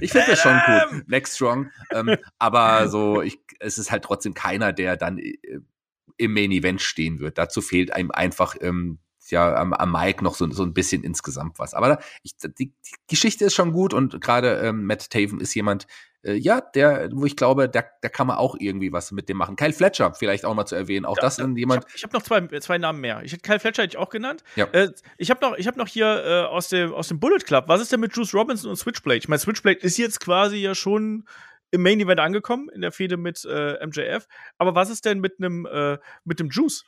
Ich 0.00 0.12
finde 0.12 0.28
das 0.30 0.40
schon 0.40 0.60
gut. 0.66 1.08
Next 1.08 1.36
Strong. 1.36 1.70
Ähm, 1.90 2.16
aber 2.38 2.88
so, 2.88 3.22
ich, 3.22 3.40
es 3.58 3.78
ist 3.78 3.90
halt 3.90 4.04
trotzdem 4.04 4.34
keiner, 4.34 4.72
der 4.72 4.96
dann 4.96 5.18
äh, 5.18 5.38
im 6.18 6.34
Main 6.34 6.52
Event 6.52 6.82
stehen 6.82 7.18
wird. 7.18 7.38
Dazu 7.38 7.62
fehlt 7.62 7.92
einem 7.92 8.10
einfach 8.10 8.54
ähm, 8.60 8.98
ja 9.32 9.56
am, 9.56 9.72
am 9.72 9.92
Mike 9.92 10.22
noch 10.22 10.34
so, 10.34 10.50
so 10.50 10.62
ein 10.62 10.72
bisschen 10.72 11.02
insgesamt 11.02 11.58
was. 11.58 11.74
Aber 11.74 11.98
ich, 12.22 12.36
die, 12.36 12.72
die 12.84 12.92
Geschichte 13.08 13.46
ist 13.46 13.54
schon 13.54 13.72
gut 13.72 13.92
und 13.92 14.20
gerade 14.20 14.58
ähm, 14.58 14.86
Matt 14.86 15.10
Taven 15.10 15.40
ist 15.40 15.54
jemand, 15.54 15.86
äh, 16.24 16.34
ja, 16.34 16.60
der, 16.60 17.08
wo 17.12 17.26
ich 17.26 17.36
glaube, 17.36 17.68
da, 17.68 17.82
da 18.00 18.08
kann 18.08 18.26
man 18.26 18.36
auch 18.36 18.56
irgendwie 18.58 18.92
was 18.92 19.12
mit 19.12 19.28
dem 19.28 19.36
machen. 19.36 19.56
Kyle 19.56 19.72
Fletcher 19.72 20.14
vielleicht 20.14 20.44
auch 20.44 20.54
mal 20.54 20.66
zu 20.66 20.76
erwähnen. 20.76 21.04
Auch 21.04 21.16
das 21.16 21.38
ist 21.38 21.56
jemand. 21.56 21.84
Ich 21.94 22.04
habe 22.04 22.12
hab 22.12 22.12
noch 22.12 22.22
zwei, 22.22 22.60
zwei 22.60 22.78
Namen 22.78 23.00
mehr. 23.00 23.22
Ich 23.24 23.32
hätte 23.32 23.42
Kyle 23.42 23.58
Fletcher 23.58 23.82
hätte 23.82 23.96
ich 23.96 23.98
auch 23.98 24.10
genannt. 24.10 24.44
Ja. 24.56 24.66
Äh, 24.72 24.90
ich 25.18 25.30
habe 25.30 25.40
noch, 25.44 25.56
ich 25.56 25.66
hab 25.66 25.76
noch 25.76 25.88
hier 25.88 26.24
äh, 26.24 26.46
aus, 26.46 26.68
dem, 26.68 26.92
aus 26.92 27.08
dem 27.08 27.18
Bullet 27.18 27.40
Club. 27.40 27.64
Was 27.66 27.80
ist 27.80 27.92
denn 27.92 28.00
mit 28.00 28.16
Juice 28.16 28.34
Robinson 28.34 28.70
und 28.70 28.76
Switchblade? 28.76 29.18
Ich 29.18 29.28
meine, 29.28 29.40
Switchblade 29.40 29.80
ist 29.80 29.98
jetzt 29.98 30.20
quasi 30.20 30.56
ja 30.56 30.74
schon 30.74 31.24
im 31.72 31.82
Main 31.82 32.00
Event 32.00 32.20
angekommen, 32.20 32.68
in 32.68 32.82
der 32.82 32.92
Fehde 32.92 33.16
mit 33.16 33.44
äh, 33.44 33.84
MJF. 33.84 34.28
Aber 34.58 34.74
was 34.74 34.90
ist 34.90 35.04
denn 35.04 35.20
mit 35.20 35.38
einem 35.38 35.66
äh, 35.66 35.98
mit 36.24 36.38
dem 36.38 36.50
Juice? 36.50 36.84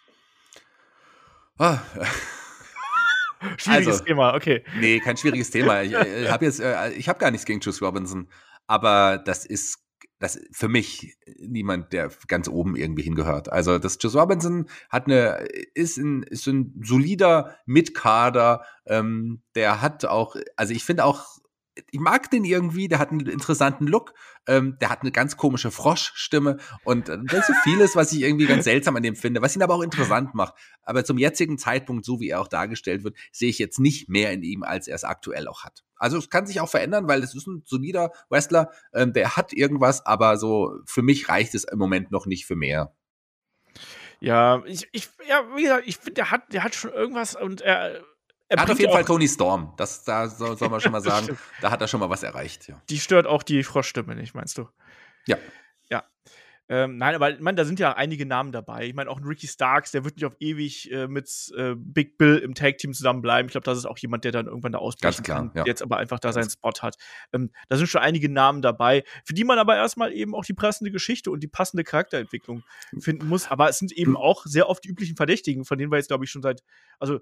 Ah, 1.59 1.79
Schwieriges 3.59 3.89
Also. 3.89 4.05
Thema, 4.05 4.35
okay. 4.35 4.65
nee, 4.81 5.01
kein 5.01 5.17
schwieriges 5.17 5.51
Thema. 5.51 5.83
Ich, 5.83 5.93
äh, 5.95 6.29
habe 6.29 6.45
jetzt, 6.45 6.61
äh, 6.61 6.91
ich 6.93 7.09
habe 7.09 7.19
gar 7.19 7.31
nichts 7.31 7.47
gegen 7.47 7.61
Juice 7.61 7.83
Robinson, 7.83 8.29
aber 8.67 9.19
das 9.19 9.45
ist 9.45 9.81
das 10.19 10.41
für 10.53 10.69
mich 10.69 11.17
niemand, 11.39 11.93
der 11.93 12.11
ganz 12.29 12.49
oben 12.49 12.77
irgendwie 12.77 13.03
hingehört. 13.03 13.53
Also 13.53 13.79
das 13.79 13.99
Juice 14.01 14.15
Robinson 14.15 14.69
hat 14.89 15.07
eine 15.07 15.47
ist 15.75 15.99
ein 15.99 16.23
ist 16.23 16.47
ein 16.47 16.81
solider 16.83 17.57
Mitkader, 17.67 18.65
ähm, 18.87 19.43
der 19.55 19.83
hat 19.83 20.05
auch, 20.05 20.37
also 20.57 20.73
ich 20.73 20.85
finde 20.85 21.05
auch 21.05 21.39
ich 21.91 22.01
mag 22.01 22.31
den 22.31 22.45
irgendwie, 22.45 22.89
der 22.89 22.99
hat 22.99 23.11
einen 23.11 23.27
interessanten 23.27 23.87
Look, 23.87 24.15
ähm, 24.47 24.77
der 24.81 24.91
hat 24.91 25.03
eine 25.03 25.11
ganz 25.11 25.37
komische 25.37 25.71
Froschstimme 25.71 26.59
und 26.85 27.09
äh, 27.09 27.19
das 27.25 27.41
ist 27.41 27.47
so 27.49 27.53
vieles, 27.65 27.97
was 27.97 28.13
ich 28.13 28.23
irgendwie 28.23 28.47
ganz 28.47 28.65
seltsam 28.65 28.97
an 28.97 29.03
dem 29.03 29.17
finde, 29.17 29.43
was 29.43 29.57
ihn 29.57 29.63
aber 29.63 29.75
auch 29.75 29.83
interessant 29.83 30.35
macht. 30.35 30.55
Aber 30.83 31.05
zum 31.05 31.19
jetzigen 31.19 31.59
Zeitpunkt, 31.59 32.05
so 32.05 32.21
wie 32.21 32.29
er 32.29 32.41
auch 32.41 32.49
dargestellt 32.49 33.05
wird, 33.05 33.17
sehe 33.33 33.51
ich 33.51 33.59
jetzt 33.59 33.81
nicht 33.81 34.09
mehr 34.09 34.33
in 34.33 34.43
ihm, 34.43 34.63
als 34.63 34.89
er 34.89 34.95
es 34.95 35.05
aktuell 35.05 35.49
auch 35.49 35.65
hat. 35.65 35.85
Also 35.97 36.19
es 36.19 36.31
kann 36.31 36.47
sich 36.47 36.61
auch 36.61 36.69
verändern, 36.69 37.09
weil 37.09 37.23
es 37.23 37.35
ist 37.35 37.47
ein 37.47 37.63
solider 37.65 38.13
Wrestler, 38.29 38.71
ähm, 38.93 39.13
der 39.13 39.37
hat 39.37 39.53
irgendwas, 39.53 40.05
aber 40.05 40.37
so 40.37 40.79
für 40.87 41.03
mich 41.03 41.29
reicht 41.29 41.55
es 41.55 41.65
im 41.65 41.79
Moment 41.79 42.11
noch 42.11 42.27
nicht 42.27 42.47
für 42.47 42.57
mehr. 42.57 42.95
Ja, 44.21 44.63
ich, 44.65 44.89
ich, 44.93 45.09
ja, 45.29 45.45
wie 45.55 45.63
gesagt, 45.63 45.87
ich 45.87 45.99
finde, 45.99 46.15
der 46.15 46.31
hat, 46.31 46.53
der 46.53 46.65
hat 46.65 46.75
schon 46.75 46.93
irgendwas 46.93 47.37
und 47.37 47.61
er. 47.61 48.03
Er 48.57 48.63
hat 48.63 48.71
auf 48.71 48.79
jeden 48.79 48.93
Fall 48.93 49.05
Tony 49.05 49.29
Storm, 49.29 49.73
das 49.77 50.05
da 50.05 50.29
soll, 50.29 50.57
soll 50.57 50.69
man 50.69 50.81
schon 50.81 50.93
mal 50.93 51.01
sagen, 51.03 51.37
da 51.61 51.71
hat 51.71 51.81
er 51.81 51.89
schon 51.89 52.01
mal 52.01 52.11
was 52.11 52.23
erreicht. 52.23 52.69
Ja. 52.69 52.81
Die 52.89 52.99
stört 52.99 53.27
auch 53.27 53.43
die 53.43 53.63
Froschstimme 53.63 54.15
nicht, 54.15 54.35
meinst 54.35 54.59
du? 54.59 54.69
Ja. 55.27 55.37
Ja. 55.91 56.05
Ähm, 56.67 56.97
nein, 56.97 57.15
aber 57.15 57.31
ich 57.31 57.41
meine, 57.41 57.57
da 57.57 57.67
sind 57.67 57.79
ja 57.79 57.93
einige 57.93 58.25
Namen 58.25 58.51
dabei. 58.51 58.87
Ich 58.87 58.95
meine, 58.95 59.11
auch 59.11 59.19
ein 59.19 59.25
Ricky 59.25 59.47
Starks, 59.47 59.91
der 59.91 60.05
wird 60.05 60.17
nicht 60.17 60.25
auf 60.25 60.35
ewig 60.41 60.91
äh, 60.91 61.07
mit 61.07 61.53
äh, 61.57 61.75
Big 61.77 62.17
Bill 62.17 62.39
im 62.39 62.55
Tag-Team 62.55 62.95
zusammenbleiben. 62.95 63.49
Ich 63.49 63.53
glaube, 63.53 63.67
das 63.67 63.77
ist 63.77 63.85
auch 63.85 63.99
jemand, 63.99 64.25
der 64.25 64.33
dann 64.33 64.47
irgendwann 64.47 64.73
da 64.73 64.79
ausbrechen 64.79 65.17
Ganz 65.17 65.23
klar, 65.23 65.39
kann, 65.41 65.53
ja. 65.55 65.65
jetzt 65.67 65.83
aber 65.83 65.99
einfach 65.99 66.21
da 66.21 66.33
seinen 66.33 66.49
Spot 66.49 66.73
hat. 66.81 66.97
Ähm, 67.35 67.51
da 67.69 67.77
sind 67.77 67.89
schon 67.89 68.01
einige 68.01 68.31
Namen 68.31 68.63
dabei, 68.63 69.05
für 69.25 69.35
die 69.35 69.45
man 69.45 69.59
aber 69.59 69.77
erstmal 69.77 70.13
eben 70.15 70.35
auch 70.35 70.45
die 70.45 70.55
passende 70.55 70.91
Geschichte 70.91 71.31
und 71.31 71.41
die 71.43 71.49
passende 71.49 71.85
Charakterentwicklung 71.85 72.63
finden 72.99 73.29
muss. 73.29 73.51
Aber 73.51 73.69
es 73.69 73.79
sind 73.79 73.93
eben 73.93 74.17
auch 74.17 74.47
sehr 74.47 74.71
oft 74.71 74.85
die 74.85 74.89
üblichen 74.89 75.17
Verdächtigen, 75.17 75.67
von 75.67 75.77
denen 75.77 75.93
wir 75.93 75.99
jetzt, 75.99 76.09
glaube 76.09 76.25
ich, 76.25 76.31
schon 76.31 76.43
seit, 76.43 76.63
also 76.99 77.21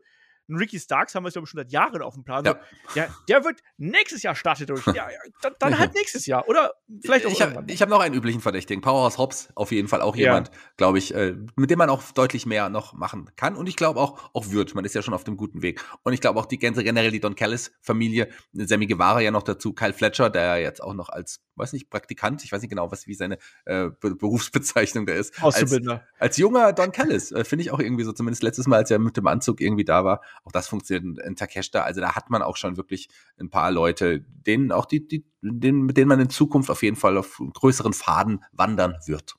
ein 0.49 0.57
Ricky 0.57 0.79
Starks 0.79 1.15
haben 1.15 1.25
wir 1.25 1.29
es 1.29 1.35
ja 1.35 1.45
schon 1.47 1.59
seit 1.59 1.71
Jahren 1.73 2.03
auf 2.03 2.15
dem 2.15 2.25
Plan. 2.25 2.45
Ja. 2.45 2.59
Der, 2.95 3.09
der 3.29 3.45
wird 3.45 3.61
nächstes 3.79 4.23
Jahr 4.23 4.35
startet 4.35 4.71
durch. 4.71 4.83
Ja, 4.93 5.09
ja, 5.11 5.19
dann, 5.41 5.55
dann 5.59 5.79
halt 5.79 5.95
nächstes 5.95 6.27
Jahr. 6.27 6.47
Oder 6.49 6.73
vielleicht 7.03 7.25
auch 7.25 7.31
ich 7.31 7.41
habe 7.41 7.65
hab 7.73 7.89
noch 7.89 8.01
einen 8.01 8.15
üblichen 8.15 8.41
Verdächtigen. 8.41 8.83
Powerhouse 8.83 9.17
Hobbs, 9.17 9.49
auf 9.55 9.73
jeden 9.73 9.89
Fall 9.89 10.03
auch 10.03 10.17
Ja. 10.17 10.25
jemand, 10.25 10.51
glaube 10.77 10.99
ich, 10.99 11.15
äh, 11.15 11.35
mit 11.57 11.71
dem 11.71 11.79
man 11.79 11.89
auch 11.89 12.03
deutlich 12.13 12.45
mehr 12.45 12.69
noch 12.69 12.93
machen 12.93 13.31
kann. 13.37 13.57
Und 13.57 13.69
ich 13.69 13.77
glaube 13.77 14.01
auch, 14.01 14.31
auch 14.35 14.51
wird. 14.51 14.75
Man 14.75 14.85
ist 14.85 14.95
ja 14.95 15.03
schon 15.03 15.15
auf 15.15 15.25
dem 15.25 15.37
guten 15.37 15.63
Weg. 15.63 15.83
Und 16.03 16.13
ich 16.13 16.21
glaube 16.21 16.39
auch 16.39 16.47
die 16.47 16.59
ganze 16.59 16.85
generell 16.85 17.11
die 17.11 17.21
Don 17.21 17.35
Callis-Familie, 17.35 18.29
Sammy 18.53 18.87
Guevara 18.87 19.21
ja 19.21 19.31
noch 19.31 19.43
dazu, 19.43 19.73
Kyle 19.73 19.93
Fletcher, 19.95 20.29
der 20.29 20.43
ja 20.43 20.57
jetzt 20.57 20.83
auch 20.83 20.95
noch 20.95 21.09
als, 21.09 21.41
weiß 21.57 21.73
nicht, 21.73 21.89
Praktikant, 21.89 22.45
ich 22.45 22.53
weiß 22.53 22.61
nicht 22.61 22.71
genau, 22.71 22.91
was 22.91 23.07
wie 23.07 23.15
seine 23.15 23.39
äh, 23.65 23.89
Be 24.01 24.15
Berufsbezeichnung 24.15 25.07
da 25.07 25.15
ist. 25.15 25.35
Als, 25.43 25.57
Auszubildender. 25.57 26.05
als 26.19 26.37
junger 26.37 26.73
Don 26.73 26.93
Callis, 26.93 27.33
äh, 27.33 27.45
finde 27.45 27.63
ich 27.65 27.71
auch 27.71 27.79
irgendwie 27.79 28.05
so, 28.05 28.13
zumindest 28.13 28.43
letztes 28.43 28.67
Mal, 28.67 28.77
als 28.77 28.91
er 28.91 28.99
mit 28.99 29.17
dem 29.17 29.27
Anzug 29.27 29.61
irgendwie 29.61 29.85
da 29.85 30.05
war, 30.05 30.21
auch 30.45 30.53
das 30.53 30.69
funktioniert 30.69 31.05
in, 31.05 31.17
in 31.29 31.37
Takeshita. 31.37 31.83
Also 31.83 32.01
da 32.01 32.15
hat 32.15 32.31
man 32.31 32.43
auch 32.43 32.57
schon 32.57 32.77
wirklich 32.77 33.09
ein 33.39 33.51
paar 33.51 33.71
Leute, 33.71 34.21
denen 34.21 34.73
auch 34.73 34.87
die, 34.87 35.07
die, 35.07 35.25
denen, 35.41 35.83
mit 35.83 35.97
denen 35.97 36.09
man 36.09 36.21
in 36.21 36.31
Zukunft 36.31 36.71
auf 36.71 36.83
jeden 36.83 36.97
Fall 36.97 37.17
auf 37.17 37.41
größeren 37.55 37.93
Faden 37.93 38.45
wandern 38.53 38.97
wird. 39.07 39.37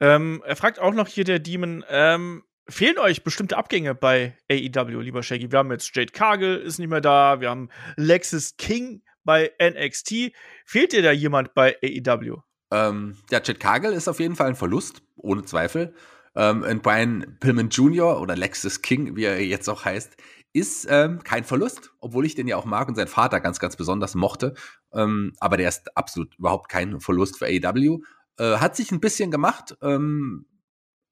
Ähm, 0.00 0.42
er 0.44 0.56
fragt 0.56 0.80
auch 0.80 0.94
noch 0.94 1.08
hier 1.08 1.24
der 1.24 1.38
Demon, 1.38 1.84
ähm, 1.88 2.42
fehlen 2.68 2.98
euch 2.98 3.22
bestimmte 3.22 3.56
Abgänge 3.56 3.94
bei 3.94 4.36
AEW, 4.50 5.00
lieber 5.00 5.22
Shaggy? 5.22 5.52
Wir 5.52 5.60
haben 5.60 5.70
jetzt 5.70 5.94
Jade 5.94 6.12
Cargill 6.12 6.56
ist 6.56 6.78
nicht 6.78 6.88
mehr 6.88 7.00
da, 7.00 7.40
wir 7.40 7.50
haben 7.50 7.68
Lexis 7.96 8.56
King 8.56 9.02
bei 9.24 9.52
NXT. 9.60 10.32
Fehlt 10.64 10.92
dir 10.92 11.02
da 11.02 11.12
jemand 11.12 11.54
bei 11.54 11.76
AEW? 11.82 12.38
Ähm, 12.72 13.18
ja, 13.30 13.40
Chet 13.40 13.60
Kagel 13.60 13.92
ist 13.92 14.08
auf 14.08 14.18
jeden 14.18 14.34
Fall 14.34 14.48
ein 14.48 14.56
Verlust, 14.56 15.02
ohne 15.16 15.44
Zweifel. 15.44 15.94
Ähm, 16.34 16.62
und 16.62 16.82
Brian 16.82 17.36
Pillman 17.40 17.68
Jr. 17.68 18.20
oder 18.20 18.36
Lexus 18.36 18.82
King, 18.82 19.16
wie 19.16 19.24
er 19.24 19.44
jetzt 19.44 19.68
auch 19.68 19.84
heißt, 19.84 20.16
ist 20.52 20.86
ähm, 20.90 21.22
kein 21.22 21.44
Verlust, 21.44 21.92
obwohl 22.00 22.26
ich 22.26 22.34
den 22.34 22.46
ja 22.46 22.56
auch 22.56 22.64
mag 22.64 22.88
und 22.88 22.94
sein 22.94 23.08
Vater 23.08 23.40
ganz, 23.40 23.58
ganz 23.58 23.76
besonders 23.76 24.14
mochte. 24.14 24.54
Ähm, 24.92 25.32
aber 25.40 25.56
der 25.56 25.68
ist 25.68 25.96
absolut 25.96 26.34
überhaupt 26.38 26.68
kein 26.68 27.00
Verlust 27.00 27.38
für 27.38 27.46
AEW. 27.46 28.00
Äh, 28.38 28.56
hat 28.58 28.76
sich 28.76 28.92
ein 28.92 29.00
bisschen 29.00 29.30
gemacht, 29.30 29.76
ähm, 29.82 30.46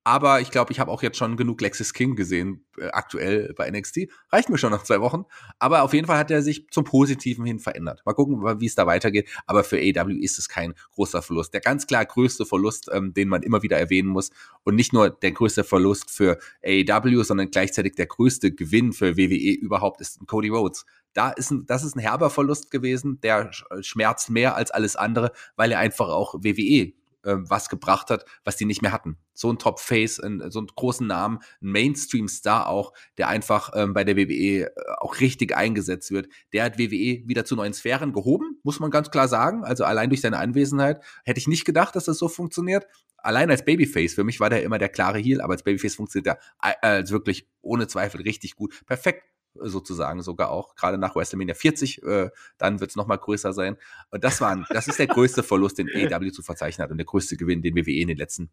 aber 0.03 0.40
ich 0.40 0.51
glaube, 0.51 0.72
ich 0.72 0.80
habe 0.80 0.90
auch 0.90 1.03
jetzt 1.03 1.18
schon 1.18 1.36
genug 1.36 1.61
Lexus 1.61 1.92
King 1.92 2.16
gesehen, 2.16 2.64
äh, 2.78 2.86
aktuell 2.88 3.53
bei 3.55 3.70
NXT. 3.70 4.09
Reicht 4.30 4.48
mir 4.48 4.57
schon 4.57 4.70
nach 4.72 4.82
zwei 4.82 5.01
Wochen. 5.01 5.24
Aber 5.59 5.82
auf 5.82 5.92
jeden 5.92 6.07
Fall 6.07 6.16
hat 6.16 6.30
er 6.30 6.42
sich 6.42 6.68
zum 6.70 6.84
Positiven 6.84 7.44
hin 7.44 7.59
verändert. 7.59 8.03
Mal 8.07 8.14
gucken, 8.14 8.40
wie 8.61 8.66
es 8.66 8.74
da 8.74 8.86
weitergeht. 8.86 9.28
Aber 9.46 9.62
für 9.62 9.76
AEW 9.76 10.16
ist 10.22 10.38
es 10.38 10.48
kein 10.48 10.74
großer 10.94 11.20
Verlust. 11.20 11.53
Der 11.53 11.61
ganz 11.61 11.86
klar 11.86 12.07
größte 12.07 12.46
Verlust, 12.46 12.88
ähm, 12.92 13.12
den 13.12 13.28
man 13.28 13.42
immer 13.42 13.62
wieder 13.62 13.78
erwähnen 13.78 14.09
muss. 14.09 14.30
Und 14.64 14.74
nicht 14.74 14.92
nur 14.94 15.11
der 15.11 15.32
größte 15.32 15.64
Verlust 15.64 16.11
für 16.11 16.38
AEW, 16.64 17.22
sondern 17.22 17.51
gleichzeitig 17.51 17.94
der 17.94 18.07
größte 18.07 18.53
Gewinn 18.53 18.92
für 18.94 19.16
WWE 19.18 19.53
überhaupt 19.53 20.01
ist 20.01 20.26
Cody 20.26 20.48
Rhodes. 20.48 20.86
Da 21.12 21.30
ist 21.30 21.51
ein, 21.51 21.66
das 21.66 21.84
ist 21.84 21.96
ein 21.96 22.01
herber 22.01 22.30
Verlust 22.30 22.70
gewesen, 22.70 23.20
der 23.20 23.51
sch- 23.51 23.82
schmerzt 23.82 24.30
mehr 24.30 24.55
als 24.55 24.70
alles 24.70 24.96
andere, 24.96 25.32
weil 25.57 25.72
er 25.72 25.78
einfach 25.80 26.09
auch 26.09 26.34
WWE 26.34 26.92
ähm, 27.24 27.48
was 27.48 27.68
gebracht 27.68 28.10
hat, 28.10 28.24
was 28.44 28.56
die 28.56 28.64
nicht 28.64 28.82
mehr 28.82 28.92
hatten. 28.92 29.18
So 29.34 29.50
ein 29.50 29.58
Top-Face, 29.58 30.16
so 30.16 30.22
einen 30.24 30.66
großen 30.74 31.06
Namen, 31.06 31.38
ein 31.60 31.72
Mainstream-Star 31.72 32.68
auch, 32.68 32.92
der 33.18 33.28
einfach 33.28 33.70
ähm, 33.74 33.92
bei 33.92 34.04
der 34.04 34.16
WWE 34.16 34.64
äh, 34.64 34.70
auch 34.98 35.20
richtig 35.20 35.56
eingesetzt 35.56 36.10
wird. 36.10 36.28
Der 36.52 36.64
hat 36.64 36.78
WWE 36.78 37.22
wieder 37.26 37.44
zu 37.44 37.56
neuen 37.56 37.72
Sphären 37.72 38.12
gehoben, 38.12 38.58
muss 38.62 38.80
man 38.80 38.90
ganz 38.90 39.10
klar 39.10 39.28
sagen. 39.28 39.64
Also 39.64 39.84
allein 39.84 40.10
durch 40.10 40.20
seine 40.20 40.38
Anwesenheit 40.38 41.02
hätte 41.24 41.38
ich 41.38 41.48
nicht 41.48 41.64
gedacht, 41.64 41.96
dass 41.96 42.04
das 42.04 42.18
so 42.18 42.28
funktioniert. 42.28 42.86
Allein 43.18 43.50
als 43.50 43.64
Babyface, 43.64 44.14
für 44.14 44.24
mich 44.24 44.40
war 44.40 44.48
der 44.48 44.62
immer 44.62 44.78
der 44.78 44.88
klare 44.88 45.18
Heel, 45.18 45.40
aber 45.40 45.52
als 45.52 45.62
Babyface 45.62 45.94
funktioniert 45.94 46.38
er 46.62 46.72
äh, 46.82 46.86
als 46.86 47.10
wirklich 47.10 47.48
ohne 47.60 47.86
Zweifel 47.86 48.22
richtig 48.22 48.56
gut. 48.56 48.82
Perfekt 48.86 49.24
sozusagen 49.55 50.22
sogar 50.22 50.51
auch, 50.51 50.74
gerade 50.74 50.98
nach 50.98 51.16
WrestleMania 51.16 51.55
40, 51.55 52.03
äh, 52.03 52.30
dann 52.59 52.80
wird 52.80 52.90
es 52.90 52.96
nochmal 52.96 53.18
größer 53.18 53.53
sein. 53.53 53.76
Und 54.11 54.24
das 54.24 54.40
war, 54.40 54.51
ein, 54.51 54.66
das 54.70 54.88
ist 54.88 54.98
der 54.98 55.07
größte 55.07 55.42
Verlust, 55.42 55.78
den 55.78 55.88
AEW 55.88 56.30
zu 56.30 56.42
verzeichnen 56.42 56.84
hat 56.84 56.90
und 56.90 56.98
der 56.98 57.07
größte 57.07 57.36
Gewinn, 57.36 57.62
den 57.62 57.74
WWE 57.74 58.01
in 58.01 58.09
den 58.09 58.16
letzten 58.16 58.51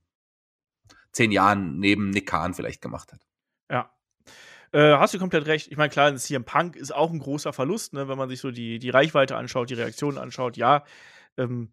zehn 1.12 1.32
Jahren 1.32 1.80
neben 1.80 2.10
Nick 2.10 2.28
Khan 2.28 2.54
vielleicht 2.54 2.82
gemacht 2.82 3.12
hat. 3.12 3.22
Ja. 3.72 3.91
Äh, 4.72 4.98
hast 4.98 5.14
du 5.14 5.20
komplett 5.20 5.45
recht. 5.45 5.72
Ich 5.72 5.78
meine, 5.78 5.89
klar, 5.89 6.08
ein 6.08 6.18
CM 6.18 6.43
Punk 6.43 6.76
ist 6.76 6.93
auch 6.93 7.12
ein 7.12 7.20
großer 7.20 7.54
Verlust, 7.54 7.93
ne, 7.93 8.08
wenn 8.08 8.18
man 8.18 8.30
sich 8.30 8.39
so 8.39 8.52
die, 8.52 8.80
die 8.80 8.89
Reichweite 8.89 9.36
anschaut, 9.36 9.70
die 9.70 9.76
Reaktionen 9.76 10.18
anschaut, 10.18 10.58
ja. 10.58 10.84
Ähm, 11.38 11.72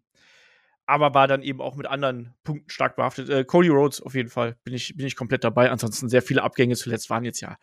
aber 0.85 1.13
war 1.13 1.27
dann 1.27 1.41
eben 1.41 1.61
auch 1.61 1.75
mit 1.75 1.87
anderen 1.87 2.35
Punkten 2.43 2.69
stark 2.69 2.95
behaftet. 2.95 3.29
Äh, 3.29 3.43
Cody 3.43 3.69
Rhodes 3.69 4.01
auf 4.01 4.13
jeden 4.13 4.29
Fall 4.29 4.55
bin 4.63 4.73
ich, 4.73 4.95
bin 4.95 5.07
ich 5.07 5.15
komplett 5.15 5.43
dabei. 5.43 5.71
Ansonsten 5.71 6.09
sehr 6.09 6.21
viele 6.21 6.43
Abgänge 6.43 6.75
zuletzt 6.75 7.09
waren 7.09 7.25
jetzt 7.25 7.41
ja 7.41 7.57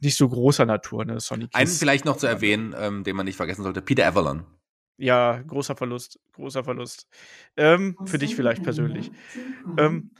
nicht 0.00 0.16
so 0.16 0.28
großer 0.28 0.66
Natur, 0.66 1.04
ne? 1.04 1.20
Sonic 1.20 1.50
Einen 1.52 1.68
vielleicht 1.68 2.04
noch 2.04 2.16
zu 2.16 2.26
erwähnen, 2.26 2.74
ähm, 2.76 3.04
den 3.04 3.16
man 3.16 3.26
nicht 3.26 3.36
vergessen 3.36 3.62
sollte, 3.62 3.82
Peter 3.82 4.06
Avalon. 4.06 4.44
Ja, 4.96 5.40
großer 5.46 5.76
Verlust, 5.76 6.20
großer 6.32 6.62
Verlust. 6.62 7.06
Ähm, 7.56 7.96
für 8.04 8.18
dich 8.18 8.36
vielleicht 8.36 8.62
persönlich. 8.62 9.10
Ähm, 9.78 10.10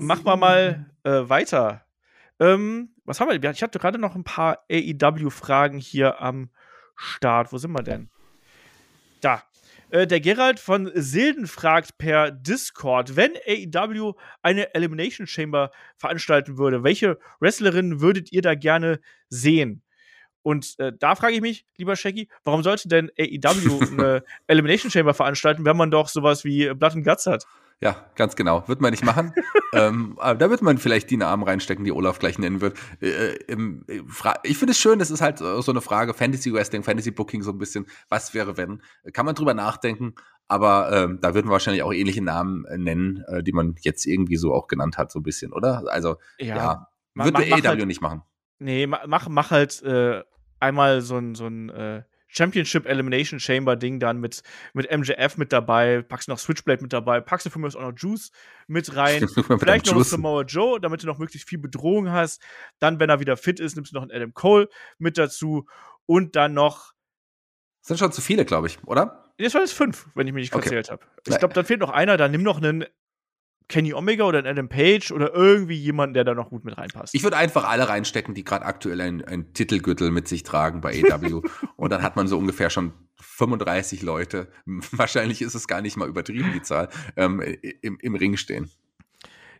Machen 0.00 0.24
wir 0.24 0.36
mal 0.36 0.90
äh, 1.04 1.28
weiter. 1.28 1.86
Ähm, 2.40 2.94
was 3.04 3.20
haben 3.20 3.30
wir? 3.30 3.50
Ich 3.50 3.62
hatte 3.62 3.78
gerade 3.78 3.98
noch 3.98 4.16
ein 4.16 4.24
paar 4.24 4.64
AEW-Fragen 4.70 5.78
hier 5.78 6.20
am 6.20 6.50
Start. 6.96 7.52
Wo 7.52 7.58
sind 7.58 7.72
wir 7.72 7.82
denn? 7.82 8.10
Da. 9.20 9.42
Äh, 9.90 10.06
der 10.06 10.20
Gerald 10.20 10.60
von 10.60 10.90
Silden 10.94 11.46
fragt 11.46 11.98
per 11.98 12.30
Discord, 12.30 13.16
wenn 13.16 13.32
AEW 13.46 14.14
eine 14.42 14.74
Elimination 14.74 15.26
Chamber 15.26 15.70
veranstalten 15.96 16.58
würde, 16.58 16.84
welche 16.84 17.18
Wrestlerinnen 17.40 18.00
würdet 18.00 18.32
ihr 18.32 18.42
da 18.42 18.54
gerne 18.54 19.00
sehen? 19.28 19.82
Und 20.42 20.78
äh, 20.78 20.92
da 20.98 21.16
frage 21.16 21.34
ich 21.34 21.40
mich, 21.40 21.66
lieber 21.76 21.96
Shaggy, 21.96 22.28
warum 22.44 22.62
sollte 22.62 22.88
denn 22.88 23.10
AEW 23.18 23.80
eine 23.90 24.24
Elimination 24.46 24.90
Chamber 24.90 25.12
veranstalten, 25.12 25.64
wenn 25.64 25.76
man 25.76 25.90
doch 25.90 26.08
sowas 26.08 26.44
wie 26.44 26.72
Blood 26.72 26.94
and 26.94 27.04
Guts 27.04 27.26
hat? 27.26 27.44
Ja, 27.82 28.10
ganz 28.14 28.36
genau. 28.36 28.62
Wird 28.68 28.82
man 28.82 28.90
nicht 28.90 29.04
machen. 29.04 29.32
ähm, 29.72 30.18
aber 30.20 30.38
da 30.38 30.50
wird 30.50 30.60
man 30.60 30.76
vielleicht 30.76 31.10
die 31.10 31.16
Namen 31.16 31.42
reinstecken, 31.44 31.82
die 31.84 31.92
Olaf 31.92 32.18
gleich 32.18 32.38
nennen 32.38 32.60
wird. 32.60 32.76
Äh, 33.00 33.36
im, 33.46 33.84
äh, 33.88 34.02
ich 34.42 34.58
finde 34.58 34.72
es 34.72 34.78
schön, 34.78 34.98
das 34.98 35.10
ist 35.10 35.22
halt 35.22 35.40
äh, 35.40 35.62
so 35.62 35.72
eine 35.72 35.80
Frage, 35.80 36.12
Fantasy 36.12 36.52
Wrestling, 36.52 36.82
Fantasy 36.82 37.10
Booking 37.10 37.42
so 37.42 37.52
ein 37.52 37.58
bisschen, 37.58 37.86
was 38.10 38.34
wäre 38.34 38.58
wenn? 38.58 38.82
Kann 39.14 39.24
man 39.24 39.34
drüber 39.34 39.54
nachdenken, 39.54 40.14
aber 40.46 40.90
ähm, 40.92 41.18
da 41.22 41.32
würden 41.32 41.46
wir 41.48 41.52
wahrscheinlich 41.52 41.82
auch 41.82 41.92
ähnliche 41.94 42.22
Namen 42.22 42.66
äh, 42.66 42.76
nennen, 42.76 43.24
äh, 43.28 43.42
die 43.42 43.52
man 43.52 43.76
jetzt 43.80 44.04
irgendwie 44.04 44.36
so 44.36 44.52
auch 44.52 44.66
genannt 44.66 44.98
hat, 44.98 45.10
so 45.10 45.20
ein 45.20 45.22
bisschen, 45.22 45.52
oder? 45.54 45.84
Also, 45.88 46.16
ja, 46.38 46.86
ma- 47.14 47.24
wird 47.24 47.32
mach- 47.34 47.40
der 47.40 47.50
mach 47.50 47.58
AEW 47.64 47.66
halt- 47.68 47.86
nicht 47.86 48.02
machen. 48.02 48.22
Nee, 48.58 48.86
ma- 48.86 49.00
mach, 49.06 49.26
mach 49.30 49.50
halt 49.52 49.82
äh, 49.84 50.22
einmal 50.58 51.00
so 51.00 51.16
ein, 51.16 51.34
so 51.34 51.46
ein 51.46 51.70
äh, 51.70 52.02
Championship 52.32 52.86
Elimination 52.86 53.40
Chamber 53.40 53.76
Ding 53.76 53.98
dann 54.00 54.18
mit, 54.18 54.42
mit 54.72 54.90
MJF 54.90 55.36
mit 55.36 55.52
dabei, 55.52 56.02
packst 56.02 56.28
noch 56.28 56.38
Switchblade 56.38 56.82
mit 56.82 56.92
dabei, 56.92 57.20
packst 57.20 57.46
du 57.46 57.50
von 57.50 57.60
mir 57.62 57.66
aus 57.68 57.76
auch 57.76 57.80
noch 57.82 57.92
Juice 57.96 58.30
mit 58.66 58.94
rein, 58.96 59.26
vielleicht 59.58 59.86
noch. 59.86 60.02
Samoa 60.04 60.42
Joe, 60.42 60.80
damit 60.80 61.02
du 61.02 61.06
noch 61.06 61.18
möglichst 61.18 61.48
viel 61.48 61.58
Bedrohung 61.58 62.10
hast. 62.10 62.40
Dann, 62.78 63.00
wenn 63.00 63.10
er 63.10 63.20
wieder 63.20 63.36
fit 63.36 63.58
ist, 63.60 63.74
nimmst 63.74 63.92
du 63.92 63.96
noch 63.96 64.02
einen 64.02 64.12
Adam 64.12 64.32
Cole 64.32 64.68
mit 64.98 65.18
dazu 65.18 65.66
und 66.06 66.36
dann 66.36 66.54
noch 66.54 66.92
Das 67.80 67.88
sind 67.88 67.98
schon 67.98 68.12
zu 68.12 68.20
viele, 68.20 68.44
glaube 68.44 68.68
ich, 68.68 68.78
oder? 68.86 69.26
das 69.38 69.54
war 69.54 69.62
jetzt 69.62 69.72
fünf, 69.72 70.08
wenn 70.14 70.26
ich 70.26 70.34
mich 70.34 70.42
nicht 70.42 70.54
Okay. 70.54 70.68
verzählt 70.68 70.90
habe. 70.90 71.02
Ich 71.26 71.38
glaube, 71.38 71.54
dann 71.54 71.64
fehlt 71.64 71.80
noch 71.80 71.88
einer, 71.90 72.16
dann 72.18 72.30
nimm 72.30 72.42
noch 72.42 72.58
einen 72.58 72.84
Kenny 73.70 73.94
Omega 73.94 74.24
oder 74.24 74.38
einen 74.38 74.48
Adam 74.48 74.68
Page 74.68 75.12
oder 75.12 75.32
irgendwie 75.32 75.76
jemanden, 75.76 76.14
der 76.14 76.24
da 76.24 76.34
noch 76.34 76.50
gut 76.50 76.64
mit 76.64 76.76
reinpasst. 76.76 77.14
Ich 77.14 77.22
würde 77.22 77.36
einfach 77.36 77.64
alle 77.64 77.88
reinstecken, 77.88 78.34
die 78.34 78.44
gerade 78.44 78.66
aktuell 78.66 79.00
ein, 79.00 79.54
Titelgürtel 79.54 80.10
mit 80.10 80.28
sich 80.28 80.42
tragen 80.42 80.80
bei 80.80 81.02
AEW. 81.02 81.42
und 81.76 81.90
dann 81.90 82.02
hat 82.02 82.16
man 82.16 82.26
so 82.26 82.36
ungefähr 82.36 82.68
schon 82.68 82.92
35 83.20 84.02
Leute. 84.02 84.48
Wahrscheinlich 84.66 85.40
ist 85.40 85.54
es 85.54 85.68
gar 85.68 85.80
nicht 85.80 85.96
mal 85.96 86.08
übertrieben, 86.08 86.50
die 86.52 86.62
Zahl, 86.62 86.88
ähm, 87.16 87.40
im, 87.80 87.98
im 88.00 88.14
Ring 88.14 88.36
stehen. 88.36 88.68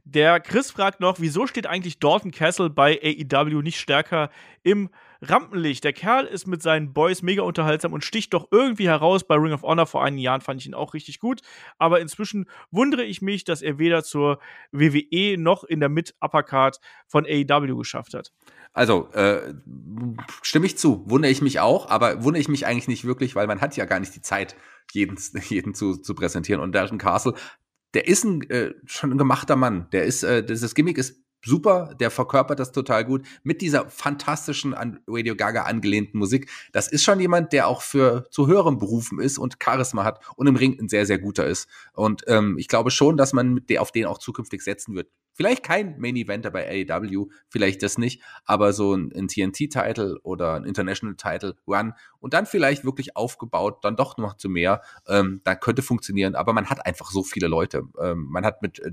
Der 0.05 0.41
Chris 0.41 0.71
fragt 0.71 1.01
noch, 1.01 1.21
wieso 1.21 1.47
steht 1.47 1.67
eigentlich 1.67 2.01
Dalton 2.01 2.33
Castle 2.33 2.69
bei 2.69 2.99
AEW 3.03 3.63
nicht 3.63 3.79
stärker 3.79 4.31
im 4.63 4.91
Rampenlicht? 5.23 5.85
Der 5.85 5.93
Kerl 5.93 6.27
ist 6.27 6.47
mit 6.47 6.62
seinen 6.62 6.93
Boys 6.93 7.23
mega 7.23 7.43
unterhaltsam 7.43 7.93
und 7.93 8.05
sticht 8.05 8.33
doch 8.35 8.49
irgendwie 8.51 8.89
heraus. 8.89 9.25
Bei 9.25 9.37
Ring 9.37 9.53
of 9.53 9.62
Honor 9.62 9.87
vor 9.87 10.03
einigen 10.03 10.23
Jahren 10.23 10.41
fand 10.41 10.61
ich 10.61 10.66
ihn 10.66 10.75
auch 10.75 10.95
richtig 10.95 11.21
gut. 11.21 11.41
Aber 11.79 12.01
inzwischen 12.01 12.47
wundere 12.71 13.05
ich 13.05 13.23
mich, 13.23 13.45
dass 13.45 13.62
er 13.62 13.79
weder 13.79 14.03
zur 14.03 14.39
WWE 14.73 15.37
noch 15.39 15.64
in 15.64 15.81
der 15.81 15.89
Mid-Uppercard 15.89 16.81
von 17.07 17.27
AEW 17.27 17.77
geschafft 17.77 18.14
hat. 18.14 18.33
Also, 18.73 19.11
äh, 19.12 19.55
stimme 20.43 20.66
ich 20.66 20.79
zu. 20.79 21.05
Wundere 21.07 21.33
ich 21.33 21.43
mich 21.43 21.61
auch, 21.61 21.91
aber 21.91 22.23
wundere 22.23 22.41
ich 22.41 22.49
mich 22.49 22.66
eigentlich 22.66 22.89
nicht 22.89 23.05
wirklich, 23.05 23.35
weil 23.35 23.47
man 23.47 23.61
hat 23.61 23.77
ja 23.77 23.85
gar 23.85 24.01
nicht 24.01 24.14
die 24.14 24.23
Zeit, 24.23 24.57
jeden, 24.93 25.18
jeden 25.49 25.75
zu, 25.75 25.97
zu 25.97 26.14
präsentieren. 26.14 26.61
Und 26.61 26.75
Dalton 26.75 26.99
Castle, 26.99 27.35
der 27.95 28.07
ist 28.07 28.25
ein, 28.25 28.49
äh, 28.51 28.75
schon 28.87 29.12
ein 29.12 29.18
gemachter 29.18 29.57
Mann. 29.57 29.89
Der 29.93 30.05
ist, 30.05 30.23
äh, 30.23 30.45
dieses 30.45 30.75
Gimmick 30.75 30.99
ist 30.99 31.21
super, 31.45 31.95
der 31.99 32.11
verkörpert 32.11 32.59
das 32.59 32.72
total 32.72 33.05
gut 33.05 33.26
mit 33.43 33.61
dieser 33.62 33.88
fantastischen 33.88 34.74
an 34.74 35.01
Radio 35.07 35.36
Gaga 35.36 35.62
angelehnten 35.62 36.18
Musik. 36.18 36.51
Das 36.72 36.88
ist 36.88 37.03
schon 37.03 37.20
jemand, 37.20 37.53
der 37.53 37.68
auch 37.68 37.82
für 37.82 38.26
zu 38.30 38.47
höherem 38.47 38.78
berufen 38.78 39.20
ist 39.20 39.38
und 39.38 39.57
Charisma 39.62 40.05
hat 40.05 40.20
und 40.36 40.47
im 40.47 40.57
Ring 40.57 40.78
ein 40.80 40.88
sehr, 40.88 41.07
sehr 41.07 41.18
guter 41.18 41.47
ist. 41.47 41.68
Und 41.93 42.22
ähm, 42.26 42.57
ich 42.59 42.68
glaube 42.68 42.91
schon, 42.91 43.16
dass 43.16 43.32
man 43.32 43.55
mit 43.55 43.70
der, 43.70 43.82
auf 43.82 43.93
den 43.93 44.07
auch 44.07 44.18
zukünftig 44.18 44.62
setzen 44.62 44.95
wird. 44.95 45.09
Vielleicht 45.41 45.62
kein 45.62 45.99
Main 45.99 46.16
Eventer 46.16 46.51
bei 46.51 46.86
AEW, 46.86 47.30
vielleicht 47.49 47.82
das 47.82 47.97
nicht, 47.97 48.20
aber 48.45 48.74
so 48.74 48.95
ein, 48.95 49.11
ein 49.16 49.26
TNT-Title 49.26 50.20
oder 50.22 50.53
ein 50.53 50.66
International-Title 50.66 51.57
Run 51.66 51.95
und 52.18 52.34
dann 52.34 52.45
vielleicht 52.45 52.84
wirklich 52.84 53.16
aufgebaut, 53.16 53.82
dann 53.82 53.97
doch 53.97 54.18
noch 54.18 54.36
zu 54.36 54.51
mehr, 54.51 54.82
ähm, 55.09 55.41
dann 55.45 55.59
könnte 55.59 55.80
funktionieren, 55.80 56.34
aber 56.34 56.53
man 56.53 56.68
hat 56.68 56.84
einfach 56.84 57.11
so 57.11 57.22
viele 57.22 57.47
Leute. 57.47 57.84
Ähm, 57.99 58.26
man 58.28 58.45
hat 58.45 58.61
mit, 58.61 58.80
äh, 58.80 58.93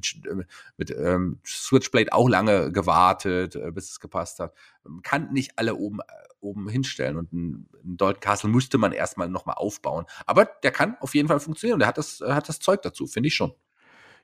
mit 0.78 0.90
ähm, 0.92 1.42
Switchblade 1.46 2.14
auch 2.14 2.30
lange 2.30 2.72
gewartet, 2.72 3.58
äh, 3.58 3.70
bis 3.74 3.90
es 3.90 4.00
gepasst 4.00 4.40
hat. 4.40 4.54
Man 4.86 5.02
kann 5.02 5.34
nicht 5.34 5.52
alle 5.58 5.76
oben, 5.76 6.00
äh, 6.00 6.04
oben 6.40 6.70
hinstellen 6.70 7.18
und 7.18 7.34
ein, 7.34 7.68
ein 7.84 7.98
Dalton 7.98 8.22
Castle 8.22 8.50
müsste 8.50 8.78
man 8.78 8.94
erstmal 8.94 9.28
nochmal 9.28 9.56
aufbauen. 9.58 10.06
Aber 10.26 10.46
der 10.46 10.72
kann 10.72 10.96
auf 11.02 11.14
jeden 11.14 11.28
Fall 11.28 11.42
funktionieren. 11.42 11.80
Der 11.80 11.90
hat 11.90 11.98
das, 11.98 12.22
hat 12.26 12.48
das 12.48 12.60
Zeug 12.60 12.84
dazu, 12.84 13.06
finde 13.06 13.28
ich 13.28 13.36
schon. 13.36 13.52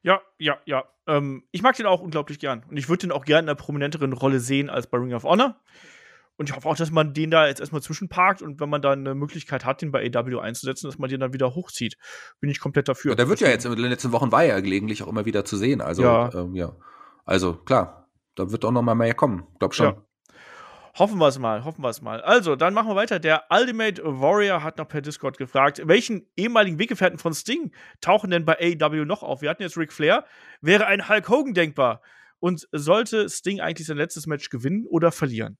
Ja, 0.03 0.21
ja, 0.37 0.57
ja. 0.65 0.83
Ähm, 1.07 1.43
ich 1.51 1.61
mag 1.61 1.75
den 1.75 1.85
auch 1.85 2.01
unglaublich 2.01 2.39
gern. 2.39 2.63
Und 2.69 2.77
ich 2.77 2.87
würde 2.89 3.07
den 3.07 3.11
auch 3.11 3.25
gerne 3.25 3.45
in 3.45 3.49
einer 3.49 3.55
prominenteren 3.55 4.13
Rolle 4.13 4.39
sehen 4.39 4.69
als 4.69 4.87
bei 4.87 4.97
Ring 4.97 5.13
of 5.13 5.23
Honor. 5.23 5.55
Und 6.35 6.49
ich 6.49 6.55
hoffe 6.55 6.67
auch, 6.67 6.75
dass 6.75 6.91
man 6.91 7.13
den 7.13 7.29
da 7.31 7.47
jetzt 7.47 7.59
erstmal 7.59 7.81
zwischenparkt 7.81 8.41
und 8.41 8.59
wenn 8.59 8.69
man 8.69 8.81
da 8.81 8.91
eine 8.91 9.13
Möglichkeit 9.13 9.65
hat, 9.65 9.81
den 9.81 9.91
bei 9.91 10.09
AW 10.13 10.39
einzusetzen, 10.39 10.87
dass 10.87 10.97
man 10.97 11.09
den 11.09 11.19
dann 11.19 11.31
wieder 11.31 11.53
hochzieht. 11.53 11.95
Bin 12.39 12.49
ich 12.49 12.59
komplett 12.59 12.87
dafür. 12.89 13.11
Ja, 13.11 13.15
der 13.15 13.29
wird 13.29 13.39
ja 13.39 13.49
jetzt 13.49 13.65
in 13.65 13.75
den 13.75 13.85
letzten 13.85 14.11
Wochen 14.11 14.31
war 14.31 14.43
ja 14.43 14.59
gelegentlich 14.59 15.03
auch 15.03 15.07
immer 15.07 15.25
wieder 15.25 15.45
zu 15.45 15.57
sehen. 15.57 15.79
Also, 15.79 16.03
ja. 16.03 16.33
Ähm, 16.33 16.55
ja. 16.55 16.75
Also, 17.23 17.53
klar, 17.53 18.09
da 18.35 18.51
wird 18.51 18.65
auch 18.65 18.71
noch 18.71 18.81
mal 18.81 18.95
mehr 18.95 19.13
kommen. 19.13 19.47
Glaub 19.59 19.75
schon. 19.75 19.85
Ja. 19.85 20.05
Hoffen 20.95 21.17
wir 21.17 21.27
es 21.27 21.39
mal, 21.39 21.63
hoffen 21.63 21.83
wir 21.83 21.89
es 21.89 22.03
mal. 22.03 22.21
Also, 22.21 22.55
dann 22.55 22.75
machen 22.75 22.87
wir 22.87 22.95
weiter. 22.95 23.17
Der 23.17 23.45
Ultimate 23.49 23.99
Warrior 24.03 24.61
hat 24.61 24.77
noch 24.77 24.87
per 24.87 25.01
Discord 25.01 25.39
gefragt, 25.39 25.81
welchen 25.85 26.27
ehemaligen 26.35 26.77
Weggefährten 26.77 27.17
von 27.17 27.33
Sting 27.33 27.71
tauchen 27.99 28.29
denn 28.29 28.45
bei 28.45 28.57
AEW 28.59 29.05
noch 29.05 29.23
auf? 29.23 29.41
Wir 29.41 29.49
hatten 29.49 29.63
jetzt 29.63 29.75
Ric 29.75 29.91
Flair. 29.91 30.23
Wäre 30.61 30.85
ein 30.85 31.09
Hulk 31.09 31.29
Hogan 31.29 31.55
denkbar? 31.55 32.01
Und 32.39 32.67
sollte 32.71 33.27
Sting 33.27 33.59
eigentlich 33.59 33.87
sein 33.87 33.97
letztes 33.97 34.27
Match 34.27 34.49
gewinnen 34.49 34.85
oder 34.85 35.11
verlieren? 35.11 35.57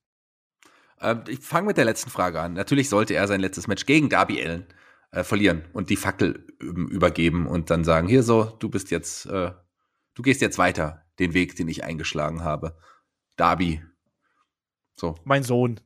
Äh, 1.00 1.16
ich 1.26 1.40
fange 1.40 1.66
mit 1.66 1.78
der 1.78 1.84
letzten 1.84 2.10
Frage 2.10 2.40
an. 2.40 2.52
Natürlich 2.52 2.88
sollte 2.88 3.14
er 3.14 3.26
sein 3.26 3.40
letztes 3.40 3.66
Match 3.66 3.86
gegen 3.86 4.08
Darby 4.08 4.40
Allen 4.40 4.66
äh, 5.10 5.24
verlieren 5.24 5.64
und 5.72 5.90
die 5.90 5.96
Fackel 5.96 6.46
übergeben 6.60 7.48
und 7.48 7.70
dann 7.70 7.82
sagen: 7.82 8.06
Hier 8.06 8.22
so, 8.22 8.44
du 8.44 8.68
bist 8.68 8.92
jetzt, 8.92 9.26
äh, 9.26 9.50
du 10.14 10.22
gehst 10.22 10.40
jetzt 10.40 10.58
weiter 10.58 11.04
den 11.18 11.34
Weg, 11.34 11.56
den 11.56 11.66
ich 11.66 11.82
eingeschlagen 11.82 12.44
habe. 12.44 12.76
Darby, 13.36 13.82
so. 14.96 15.16
Mein 15.24 15.42
Sohn. 15.42 15.80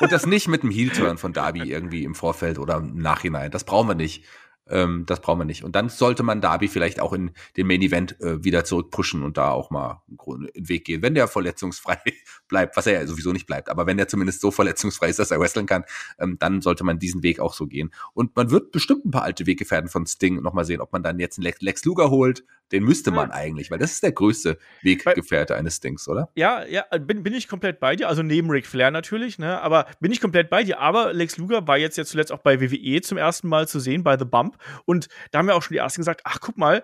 Und 0.00 0.12
das 0.12 0.26
nicht 0.26 0.48
mit 0.48 0.62
einem 0.62 0.70
Heel-Turn 0.70 1.18
von 1.18 1.32
Darby 1.32 1.62
irgendwie 1.70 2.04
im 2.04 2.14
Vorfeld 2.14 2.58
oder 2.58 2.76
im 2.76 2.98
Nachhinein. 2.98 3.50
Das 3.50 3.64
brauchen 3.64 3.88
wir 3.88 3.94
nicht. 3.94 4.24
Ähm, 4.70 5.04
das 5.06 5.20
brauchen 5.20 5.40
wir 5.40 5.44
nicht. 5.44 5.64
Und 5.64 5.74
dann 5.76 5.88
sollte 5.88 6.22
man 6.22 6.40
Darby 6.40 6.68
vielleicht 6.68 7.00
auch 7.00 7.12
in 7.12 7.30
den 7.56 7.66
Main 7.66 7.82
Event 7.82 8.20
äh, 8.20 8.42
wieder 8.44 8.64
zurückpushen 8.64 9.22
und 9.22 9.36
da 9.36 9.50
auch 9.50 9.70
mal 9.70 10.02
einen 10.26 10.48
Weg 10.54 10.84
gehen. 10.84 11.02
Wenn 11.02 11.14
der 11.14 11.28
verletzungsfrei 11.28 11.98
bleibt, 12.48 12.76
was 12.76 12.86
er 12.86 12.94
ja 12.94 13.06
sowieso 13.06 13.32
nicht 13.32 13.46
bleibt, 13.46 13.68
aber 13.68 13.86
wenn 13.86 13.98
er 13.98 14.08
zumindest 14.08 14.40
so 14.40 14.50
verletzungsfrei 14.50 15.08
ist, 15.08 15.18
dass 15.18 15.30
er 15.30 15.40
wresteln 15.40 15.66
kann, 15.66 15.84
ähm, 16.18 16.36
dann 16.38 16.60
sollte 16.60 16.84
man 16.84 16.98
diesen 16.98 17.22
Weg 17.22 17.40
auch 17.40 17.54
so 17.54 17.66
gehen. 17.66 17.90
Und 18.14 18.36
man 18.36 18.50
wird 18.50 18.72
bestimmt 18.72 19.04
ein 19.04 19.10
paar 19.10 19.22
alte 19.22 19.46
Weggefährten 19.46 19.88
von 19.88 20.06
Sting 20.06 20.42
nochmal 20.42 20.64
sehen, 20.64 20.80
ob 20.80 20.92
man 20.92 21.02
dann 21.02 21.18
jetzt 21.18 21.38
einen 21.38 21.52
Lex 21.60 21.84
Luger 21.84 22.10
holt. 22.10 22.44
Den 22.72 22.84
müsste 22.84 23.10
man 23.10 23.30
eigentlich, 23.30 23.70
weil 23.70 23.78
das 23.78 23.92
ist 23.92 24.02
der 24.02 24.12
größte 24.12 24.58
Weggefährte 24.82 25.56
eines 25.56 25.76
Stings, 25.76 26.06
oder? 26.06 26.28
Ja, 26.34 26.66
ja, 26.66 26.84
bin, 26.98 27.22
bin 27.22 27.32
ich 27.32 27.48
komplett 27.48 27.80
bei 27.80 27.96
dir. 27.96 28.08
Also 28.08 28.22
neben 28.22 28.50
Ric 28.50 28.66
Flair 28.66 28.90
natürlich, 28.90 29.38
ne? 29.38 29.60
Aber 29.62 29.86
bin 30.00 30.12
ich 30.12 30.20
komplett 30.20 30.50
bei 30.50 30.64
dir. 30.64 30.78
Aber 30.78 31.14
Lex 31.14 31.38
Luger 31.38 31.66
war 31.66 31.78
jetzt 31.78 31.96
ja 31.96 32.04
zuletzt 32.04 32.30
auch 32.30 32.40
bei 32.40 32.60
WWE 32.60 33.00
zum 33.00 33.16
ersten 33.16 33.48
Mal 33.48 33.66
zu 33.68 33.80
sehen, 33.80 34.04
bei 34.04 34.18
The 34.18 34.26
Bump. 34.26 34.57
Und 34.84 35.08
da 35.30 35.38
haben 35.38 35.46
wir 35.46 35.56
auch 35.56 35.62
schon 35.62 35.74
die 35.74 35.78
ersten 35.78 36.00
gesagt, 36.00 36.22
ach, 36.24 36.38
guck 36.40 36.56
mal, 36.56 36.82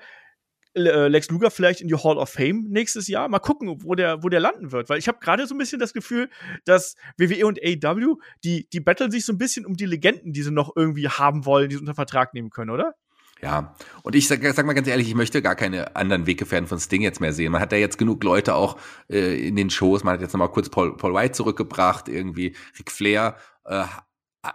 äh, 0.76 1.08
Lex 1.08 1.30
Luger 1.30 1.50
vielleicht 1.50 1.80
in 1.80 1.88
die 1.88 1.94
Hall 1.94 2.18
of 2.18 2.30
Fame 2.30 2.66
nächstes 2.68 3.08
Jahr. 3.08 3.28
Mal 3.28 3.38
gucken, 3.38 3.82
wo 3.84 3.94
der, 3.94 4.22
wo 4.22 4.28
der 4.28 4.40
landen 4.40 4.72
wird. 4.72 4.88
Weil 4.88 4.98
ich 4.98 5.08
habe 5.08 5.18
gerade 5.20 5.46
so 5.46 5.54
ein 5.54 5.58
bisschen 5.58 5.78
das 5.78 5.92
Gefühl, 5.92 6.28
dass 6.64 6.96
WWE 7.16 7.46
und 7.46 7.60
AEW, 7.62 8.16
die, 8.42 8.68
die 8.72 8.80
battlen 8.80 9.10
sich 9.10 9.24
so 9.24 9.32
ein 9.32 9.38
bisschen 9.38 9.66
um 9.66 9.76
die 9.76 9.86
Legenden, 9.86 10.32
die 10.32 10.42
sie 10.42 10.50
noch 10.50 10.72
irgendwie 10.74 11.08
haben 11.08 11.46
wollen, 11.46 11.68
die 11.68 11.76
sie 11.76 11.80
unter 11.80 11.94
Vertrag 11.94 12.34
nehmen 12.34 12.50
können, 12.50 12.70
oder? 12.70 12.94
Ja, 13.42 13.74
und 14.02 14.14
ich 14.14 14.26
sag, 14.26 14.42
sag, 14.42 14.64
mal 14.64 14.72
ganz 14.72 14.88
ehrlich, 14.88 15.08
ich 15.08 15.14
möchte 15.14 15.42
gar 15.42 15.54
keine 15.54 15.96
anderen 15.96 16.26
Weggefährten 16.26 16.66
von 16.66 16.78
Sting 16.78 17.02
jetzt 17.02 17.20
mehr 17.20 17.32
sehen. 17.32 17.52
Man 17.52 17.60
hat 17.60 17.72
ja 17.72 17.78
jetzt 17.78 17.98
genug 17.98 18.24
Leute 18.24 18.54
auch 18.54 18.78
äh, 19.10 19.46
in 19.46 19.54
den 19.54 19.70
Shows. 19.70 20.02
Man 20.02 20.14
hat 20.14 20.22
jetzt 20.22 20.32
nochmal 20.32 20.50
kurz 20.50 20.70
Paul, 20.70 20.96
Paul 20.96 21.14
White 21.14 21.32
zurückgebracht, 21.32 22.08
irgendwie 22.08 22.56
Ric 22.78 22.90
Flair. 22.90 23.36
Äh, 23.64 23.84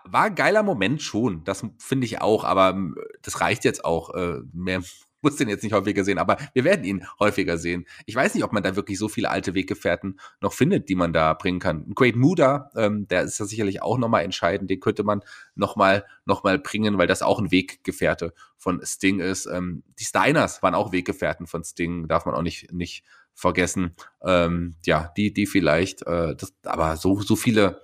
war 0.06 0.24
ein 0.24 0.36
geiler 0.36 0.64
Moment 0.64 1.02
schon, 1.02 1.44
das 1.44 1.66
finde 1.78 2.06
ich 2.06 2.22
auch, 2.22 2.44
aber 2.44 2.70
ähm, 2.72 2.96
das 3.22 3.42
reicht 3.42 3.66
jetzt 3.66 3.86
auch. 3.86 4.14
Äh, 4.14 4.42
mehr 4.54 4.82
muss 5.22 5.36
den 5.36 5.50
jetzt 5.50 5.64
nicht 5.64 5.74
häufiger 5.74 6.04
sehen, 6.04 6.18
aber 6.18 6.38
wir 6.54 6.64
werden 6.64 6.86
ihn 6.86 7.06
häufiger 7.20 7.58
sehen. 7.58 7.86
Ich 8.06 8.16
weiß 8.16 8.36
nicht, 8.36 8.44
ob 8.44 8.54
man 8.54 8.64
da 8.64 8.78
wirklich 8.78 8.98
so 8.98 9.10
viele 9.10 9.30
alte 9.30 9.54
Weggefährten 9.54 10.20
noch 10.40 10.54
findet, 10.54 10.88
die 10.88 10.96
man 10.96 11.12
da 11.12 11.34
bringen 11.34 11.60
kann. 11.60 11.94
Great 11.94 12.16
Muda, 12.16 12.72
ähm, 12.76 13.08
der 13.08 13.24
ist 13.24 13.38
ja 13.38 13.46
sicherlich 13.46 13.82
auch 13.82 13.98
nochmal 13.98 14.24
entscheidend, 14.24 14.70
den 14.70 14.80
könnte 14.80 15.04
man 15.04 15.22
nochmal 15.56 16.06
noch 16.26 16.44
mal 16.44 16.58
bringen, 16.58 16.98
weil 16.98 17.08
das 17.08 17.22
auch 17.22 17.40
ein 17.40 17.52
Weggefährte 17.52 18.34
von 18.56 18.80
Sting 18.84 19.20
ist. 19.20 19.46
Ähm, 19.46 19.84
die 20.00 20.06
Steiners 20.06 20.64
waren 20.64 20.76
auch 20.76 20.92
Weggefährten 20.92 21.48
von 21.48 21.64
Sting, 21.64 22.08
darf 22.08 22.26
man 22.26 22.36
auch 22.36 22.42
nicht, 22.42 22.72
nicht 22.72 23.04
vergessen. 23.34 23.96
Ähm, 24.24 24.76
ja, 24.86 25.12
die, 25.18 25.34
die 25.34 25.48
vielleicht, 25.48 26.06
äh, 26.06 26.36
das, 26.36 26.54
aber 26.64 26.98
so, 26.98 27.20
so 27.22 27.36
viele 27.36 27.82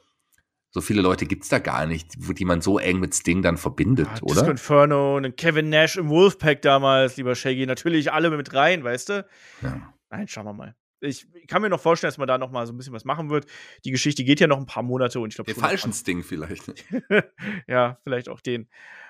so 0.75 0.81
viele 0.81 1.01
Leute 1.01 1.25
gibt 1.25 1.43
es 1.43 1.49
da 1.49 1.59
gar 1.59 1.85
nicht, 1.85 2.15
die 2.17 2.43
man 2.43 2.59
so 2.59 2.79
eng 2.79 2.99
mit 2.99 3.15
Sting 3.15 3.41
dann 3.41 3.55
verbindet, 3.55 4.09
ja, 4.13 4.21
oder? 4.23 4.33
Disco 4.33 4.51
Inferno 4.51 5.15
und 5.15 5.37
Kevin 5.37 5.69
Nash 5.69 5.95
im 5.95 6.09
Wolfpack 6.09 6.61
damals, 6.61 7.15
lieber 7.15 7.33
Shaggy, 7.33 7.65
natürlich 7.65 8.11
alle 8.11 8.29
mit 8.29 8.53
rein, 8.53 8.83
weißt 8.83 9.07
du? 9.07 9.25
Ja. 9.61 9.93
Nein, 10.09 10.27
schauen 10.27 10.43
wir 10.43 10.51
mal. 10.51 10.75
Ich 11.01 11.27
kann 11.47 11.61
mir 11.61 11.69
noch 11.69 11.79
vorstellen, 11.79 12.09
dass 12.09 12.17
man 12.17 12.27
da 12.27 12.37
noch 12.37 12.51
mal 12.51 12.65
so 12.65 12.73
ein 12.73 12.77
bisschen 12.77 12.93
was 12.93 13.05
machen 13.05 13.29
wird. 13.29 13.45
Die 13.83 13.91
Geschichte 13.91 14.23
geht 14.23 14.39
ja 14.39 14.47
noch 14.47 14.57
ein 14.57 14.65
paar 14.65 14.83
Monate 14.83 15.19
und 15.19 15.29
ich 15.29 15.35
glaube. 15.35 15.53
Den 15.53 15.59
falschen 15.59 15.93
Sting 15.93 16.23
vielleicht. 16.23 16.73
ja, 17.67 17.97
vielleicht 18.03 18.29
auch 18.29 18.41
den. 18.41 18.67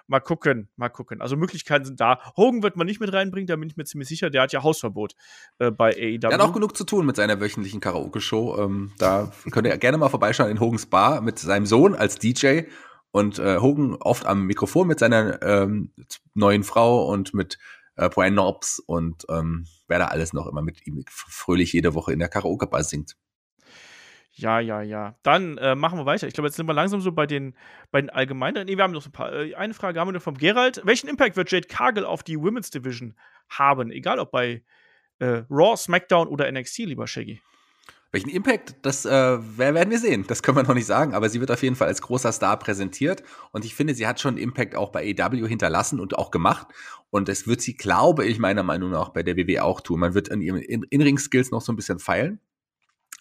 Mal 0.08 0.20
gucken, 0.20 0.70
mal 0.76 0.90
gucken. 0.90 1.20
Also 1.20 1.36
Möglichkeiten 1.36 1.86
sind 1.86 2.00
da. 2.00 2.20
Hogan 2.38 2.62
wird 2.62 2.76
man 2.76 2.86
nicht 2.86 3.00
mit 3.00 3.12
reinbringen, 3.12 3.48
da 3.48 3.56
bin 3.56 3.68
ich 3.68 3.76
mir 3.76 3.86
ziemlich 3.86 4.08
sicher. 4.08 4.30
Der 4.30 4.44
hat 4.44 4.54
ja 4.54 4.62
Hausverbot 4.62 5.16
äh, 5.58 5.72
bei 5.72 5.96
AEW. 5.96 6.20
Der 6.20 6.34
hat 6.34 6.42
auch 6.42 6.54
genug 6.54 6.78
zu 6.78 6.84
tun 6.84 7.08
mit 7.08 7.16
seiner 7.16 7.40
wöchentlichen 7.40 7.80
Karaoke-Show. 7.80 8.58
Ähm, 8.60 8.92
da 9.00 9.32
könnt 9.52 9.66
ihr 9.66 9.78
gerne 9.78 9.98
mal 9.98 10.10
vorbeischauen 10.10 10.52
in 10.52 10.60
Hogans 10.60 10.86
Bar 10.86 11.22
mit 11.22 11.40
seinem 11.40 11.66
Sohn 11.66 11.96
als 11.96 12.20
DJ 12.20 12.64
und 13.12 13.40
äh, 13.40 13.58
Hogan 13.60 13.96
oft 13.96 14.26
am 14.26 14.46
Mikrofon 14.46 14.88
mit 14.88 15.00
seiner 15.00 15.42
ähm, 15.42 15.92
neuen 16.34 16.64
Frau 16.64 17.10
und 17.12 17.34
mit 17.34 17.58
äh, 17.96 18.10
Knobs 18.10 18.80
und 18.80 19.26
ähm, 19.30 19.68
wer 19.88 20.00
da 20.00 20.06
alles 20.08 20.34
noch 20.34 20.48
immer 20.48 20.62
mit 20.62 20.86
ihm 20.86 21.04
fröhlich 21.08 21.74
jede 21.74 21.94
Woche 21.94 22.14
in 22.14 22.20
der 22.20 22.30
Karaoke-Bar 22.30 22.84
singt. 22.84 23.16
Ja, 24.38 24.60
ja, 24.60 24.82
ja. 24.82 25.16
Dann 25.24 25.58
äh, 25.58 25.76
machen 25.76 25.98
wir 25.98 26.06
weiter. 26.06 26.28
Ich 26.28 26.34
glaube, 26.34 26.50
jetzt 26.50 26.58
sind 26.58 26.68
wir 26.68 26.74
langsam 26.74 27.00
so 27.00 27.14
bei 27.14 27.26
den, 27.26 27.56
bei 27.92 28.02
den 28.02 28.10
allgemeinen. 28.10 28.66
Nee, 28.66 28.76
wir 28.76 28.84
haben 28.84 28.92
noch 28.92 29.06
ein 29.06 29.12
paar. 29.14 29.32
Äh, 29.32 29.56
eine 29.56 29.74
Frage 29.74 30.00
haben 30.00 30.10
wir 30.10 30.14
noch 30.14 30.22
vom 30.22 30.38
Gerald. 30.38 30.82
Welchen 30.84 31.08
Impact 31.08 31.38
wird 31.38 31.52
Jade 31.52 31.68
Cargill 31.68 32.04
auf 32.04 32.22
die 32.22 32.38
Women's 32.38 32.70
Division 32.70 33.16
haben? 33.48 33.92
Egal 33.92 34.20
ob 34.20 34.32
bei 34.32 34.62
äh, 35.20 35.44
Raw, 35.50 35.78
SmackDown 35.78 36.28
oder 36.28 36.52
NXT, 36.52 36.80
lieber 36.80 37.08
Shaggy. 37.08 37.42
Welchen 38.16 38.30
Impact, 38.30 38.76
das 38.84 39.04
äh, 39.04 39.10
werden 39.12 39.92
wir 39.92 40.00
sehen. 40.00 40.24
Das 40.26 40.42
können 40.42 40.56
wir 40.56 40.64
noch 40.64 40.74
nicht 40.74 40.86
sagen, 40.86 41.14
aber 41.14 41.28
sie 41.28 41.42
wird 41.42 41.52
auf 41.52 41.62
jeden 41.62 41.76
Fall 41.76 41.90
als 41.90 42.02
großer 42.02 42.32
Star 42.32 42.58
präsentiert. 42.58 43.24
Und 43.52 43.66
ich 43.66 43.76
finde, 43.76 43.94
sie 43.94 44.08
hat 44.08 44.22
schon 44.22 44.38
Impact 44.38 44.74
auch 44.74 44.94
bei 44.94 45.14
AW 45.20 45.46
hinterlassen 45.50 46.00
und 46.00 46.18
auch 46.18 46.32
gemacht. 46.32 46.68
Und 47.10 47.28
das 47.28 47.46
wird 47.46 47.60
sie, 47.60 47.76
glaube 47.76 48.26
ich, 48.26 48.40
meiner 48.40 48.64
Meinung 48.64 48.90
nach 48.90 49.10
bei 49.10 49.22
der 49.22 49.36
WWE 49.36 49.66
auch 49.66 49.82
tun. 49.82 50.00
Man 50.00 50.14
wird 50.14 50.32
an 50.32 50.40
ihren 50.40 50.62
In-Ring-Skills 50.62 51.52
noch 51.52 51.60
so 51.60 51.74
ein 51.74 51.76
bisschen 51.76 52.00
feilen. 52.00 52.40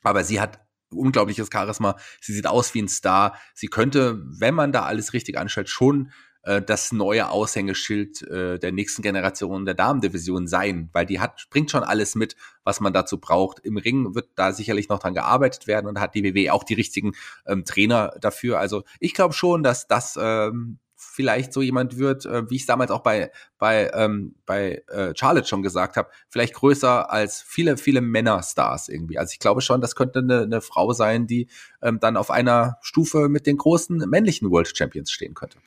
Aber 0.05 0.23
sie 0.23 0.41
hat 0.41 0.61
unglaubliches 0.91 1.49
Charisma. 1.53 1.97
Sie 2.21 2.33
sieht 2.33 2.47
aus 2.47 2.73
wie 2.75 2.83
ein 2.83 2.89
Star. 2.89 3.37
Sie 3.53 3.67
könnte, 3.67 4.23
wenn 4.39 4.55
man 4.55 4.71
da 4.71 4.85
alles 4.85 5.13
richtig 5.13 5.37
anstellt, 5.37 5.69
schon 5.69 6.13
äh, 6.45 6.63
das 6.63 6.93
neue 6.93 7.31
Aushängeschild 7.31 8.23
äh, 8.23 8.59
der 8.59 8.73
nächsten 8.73 9.03
Generation 9.03 9.65
der 9.65 9.75
Damendivision 9.75 10.47
sein, 10.47 10.91
weil 10.93 11.07
die 11.07 11.21
hat, 11.21 11.47
bringt 11.51 11.71
schon 11.71 11.83
alles 11.83 12.15
mit, 12.15 12.37
was 12.65 12.81
man 12.81 12.93
dazu 12.93 13.19
braucht. 13.19 13.61
Im 13.61 13.77
Ring 13.77 14.15
wird 14.15 14.29
da 14.35 14.53
sicherlich 14.53 14.89
noch 14.89 14.99
dran 14.99 15.15
gearbeitet 15.15 15.67
werden 15.67 15.87
und 15.87 16.01
hat 16.01 16.15
die 16.15 16.25
WWE 16.25 16.53
auch 16.53 16.65
die 16.65 16.75
richtigen 16.75 17.13
ähm, 17.47 17.65
Trainer 17.65 18.15
dafür. 18.21 18.59
Also 18.59 18.85
ich 19.01 19.15
glaube 19.15 19.35
schon, 19.35 19.63
dass 19.63 19.87
das 19.87 20.19
ähm, 20.21 20.79
vielleicht 20.97 21.53
so 21.53 21.63
jemand 21.63 21.99
wird, 21.99 22.27
äh, 22.27 22.49
wie 22.51 22.57
ich 22.57 22.67
damals 22.67 22.91
auch 22.91 23.03
bei 23.03 23.31
bei 23.59 23.91
ähm, 23.95 24.35
bei 24.47 24.83
äh, 24.89 25.13
Charlotte 25.15 25.47
schon 25.47 25.63
gesagt 25.63 25.97
habe, 25.97 26.11
vielleicht 26.29 26.55
größer 26.55 27.11
als 27.11 27.43
viele 27.43 27.77
viele 27.77 28.01
Männerstars 28.01 28.89
irgendwie. 28.89 29.19
Also 29.19 29.33
ich 29.33 29.39
glaube 29.39 29.61
schon, 29.61 29.81
das 29.81 29.97
könnte 29.97 30.21
eine, 30.21 30.43
eine 30.43 30.61
Frau 30.61 30.93
sein, 30.93 31.27
die 31.27 31.49
ähm, 31.83 32.01
dann 32.01 32.17
auf 32.17 32.31
einer 32.31 32.79
Stufe 32.81 33.29
mit 33.29 33.47
den 33.47 33.57
großen 33.57 33.99
männlichen 34.09 34.51
World 34.51 34.77
Champions 34.77 35.11
stehen 35.11 35.35
könnte. 35.35 35.59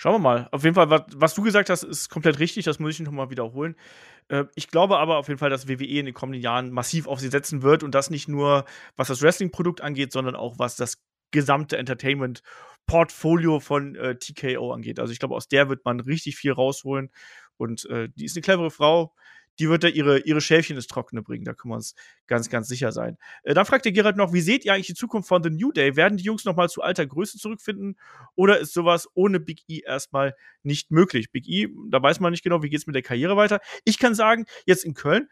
Schauen 0.00 0.14
wir 0.14 0.18
mal. 0.18 0.48
Auf 0.50 0.64
jeden 0.64 0.74
Fall, 0.74 0.88
was, 0.88 1.02
was 1.14 1.34
du 1.34 1.42
gesagt 1.42 1.68
hast, 1.68 1.82
ist 1.82 2.08
komplett 2.08 2.38
richtig. 2.38 2.64
Das 2.64 2.78
muss 2.78 2.94
ich 2.94 3.00
noch 3.00 3.12
mal 3.12 3.28
wiederholen. 3.28 3.76
Äh, 4.28 4.44
ich 4.54 4.68
glaube 4.68 4.96
aber 4.96 5.18
auf 5.18 5.28
jeden 5.28 5.36
Fall, 5.36 5.50
dass 5.50 5.68
WWE 5.68 5.84
in 5.84 6.06
den 6.06 6.14
kommenden 6.14 6.40
Jahren 6.40 6.70
massiv 6.70 7.06
auf 7.06 7.20
sie 7.20 7.28
setzen 7.28 7.60
wird 7.60 7.82
und 7.82 7.94
das 7.94 8.08
nicht 8.08 8.26
nur, 8.26 8.64
was 8.96 9.08
das 9.08 9.20
Wrestling-Produkt 9.20 9.82
angeht, 9.82 10.10
sondern 10.10 10.36
auch 10.36 10.58
was 10.58 10.76
das 10.76 11.02
gesamte 11.32 11.76
Entertainment-Portfolio 11.76 13.60
von 13.60 13.94
äh, 13.94 14.16
TKO 14.16 14.72
angeht. 14.72 14.98
Also 14.98 15.12
ich 15.12 15.18
glaube, 15.18 15.34
aus 15.34 15.48
der 15.48 15.68
wird 15.68 15.84
man 15.84 16.00
richtig 16.00 16.36
viel 16.36 16.52
rausholen. 16.52 17.10
Und 17.58 17.84
äh, 17.90 18.08
die 18.16 18.24
ist 18.24 18.34
eine 18.34 18.42
clevere 18.42 18.70
Frau, 18.70 19.12
die 19.60 19.68
wird 19.68 19.84
da 19.84 19.88
ihre, 19.88 20.20
ihre 20.20 20.40
Schäfchen 20.40 20.76
ins 20.76 20.86
Trockene 20.86 21.22
bringen. 21.22 21.44
Da 21.44 21.52
können 21.52 21.72
wir 21.72 21.76
uns 21.76 21.94
ganz, 22.26 22.48
ganz 22.48 22.66
sicher 22.66 22.92
sein. 22.92 23.18
Äh, 23.42 23.54
dann 23.54 23.66
fragt 23.66 23.84
der 23.84 23.92
Gerald 23.92 24.16
noch, 24.16 24.32
wie 24.32 24.40
seht 24.40 24.64
ihr 24.64 24.72
eigentlich 24.72 24.86
die 24.86 24.94
Zukunft 24.94 25.28
von 25.28 25.42
The 25.42 25.50
New 25.50 25.70
Day? 25.70 25.96
Werden 25.96 26.16
die 26.16 26.24
Jungs 26.24 26.44
noch 26.44 26.56
mal 26.56 26.68
zu 26.68 26.82
alter 26.82 27.06
Größe 27.06 27.38
zurückfinden 27.38 27.96
oder 28.34 28.58
ist 28.58 28.72
sowas 28.72 29.08
ohne 29.14 29.38
Big 29.38 29.62
E 29.68 29.80
erstmal 29.86 30.34
nicht 30.62 30.90
möglich? 30.90 31.30
Big 31.30 31.46
E, 31.46 31.68
da 31.90 32.02
weiß 32.02 32.20
man 32.20 32.32
nicht 32.32 32.42
genau, 32.42 32.62
wie 32.62 32.70
geht 32.70 32.80
es 32.80 32.86
mit 32.86 32.94
der 32.94 33.02
Karriere 33.02 33.36
weiter. 33.36 33.60
Ich 33.84 33.98
kann 33.98 34.14
sagen, 34.14 34.46
jetzt 34.64 34.84
in 34.84 34.94
Köln 34.94 35.28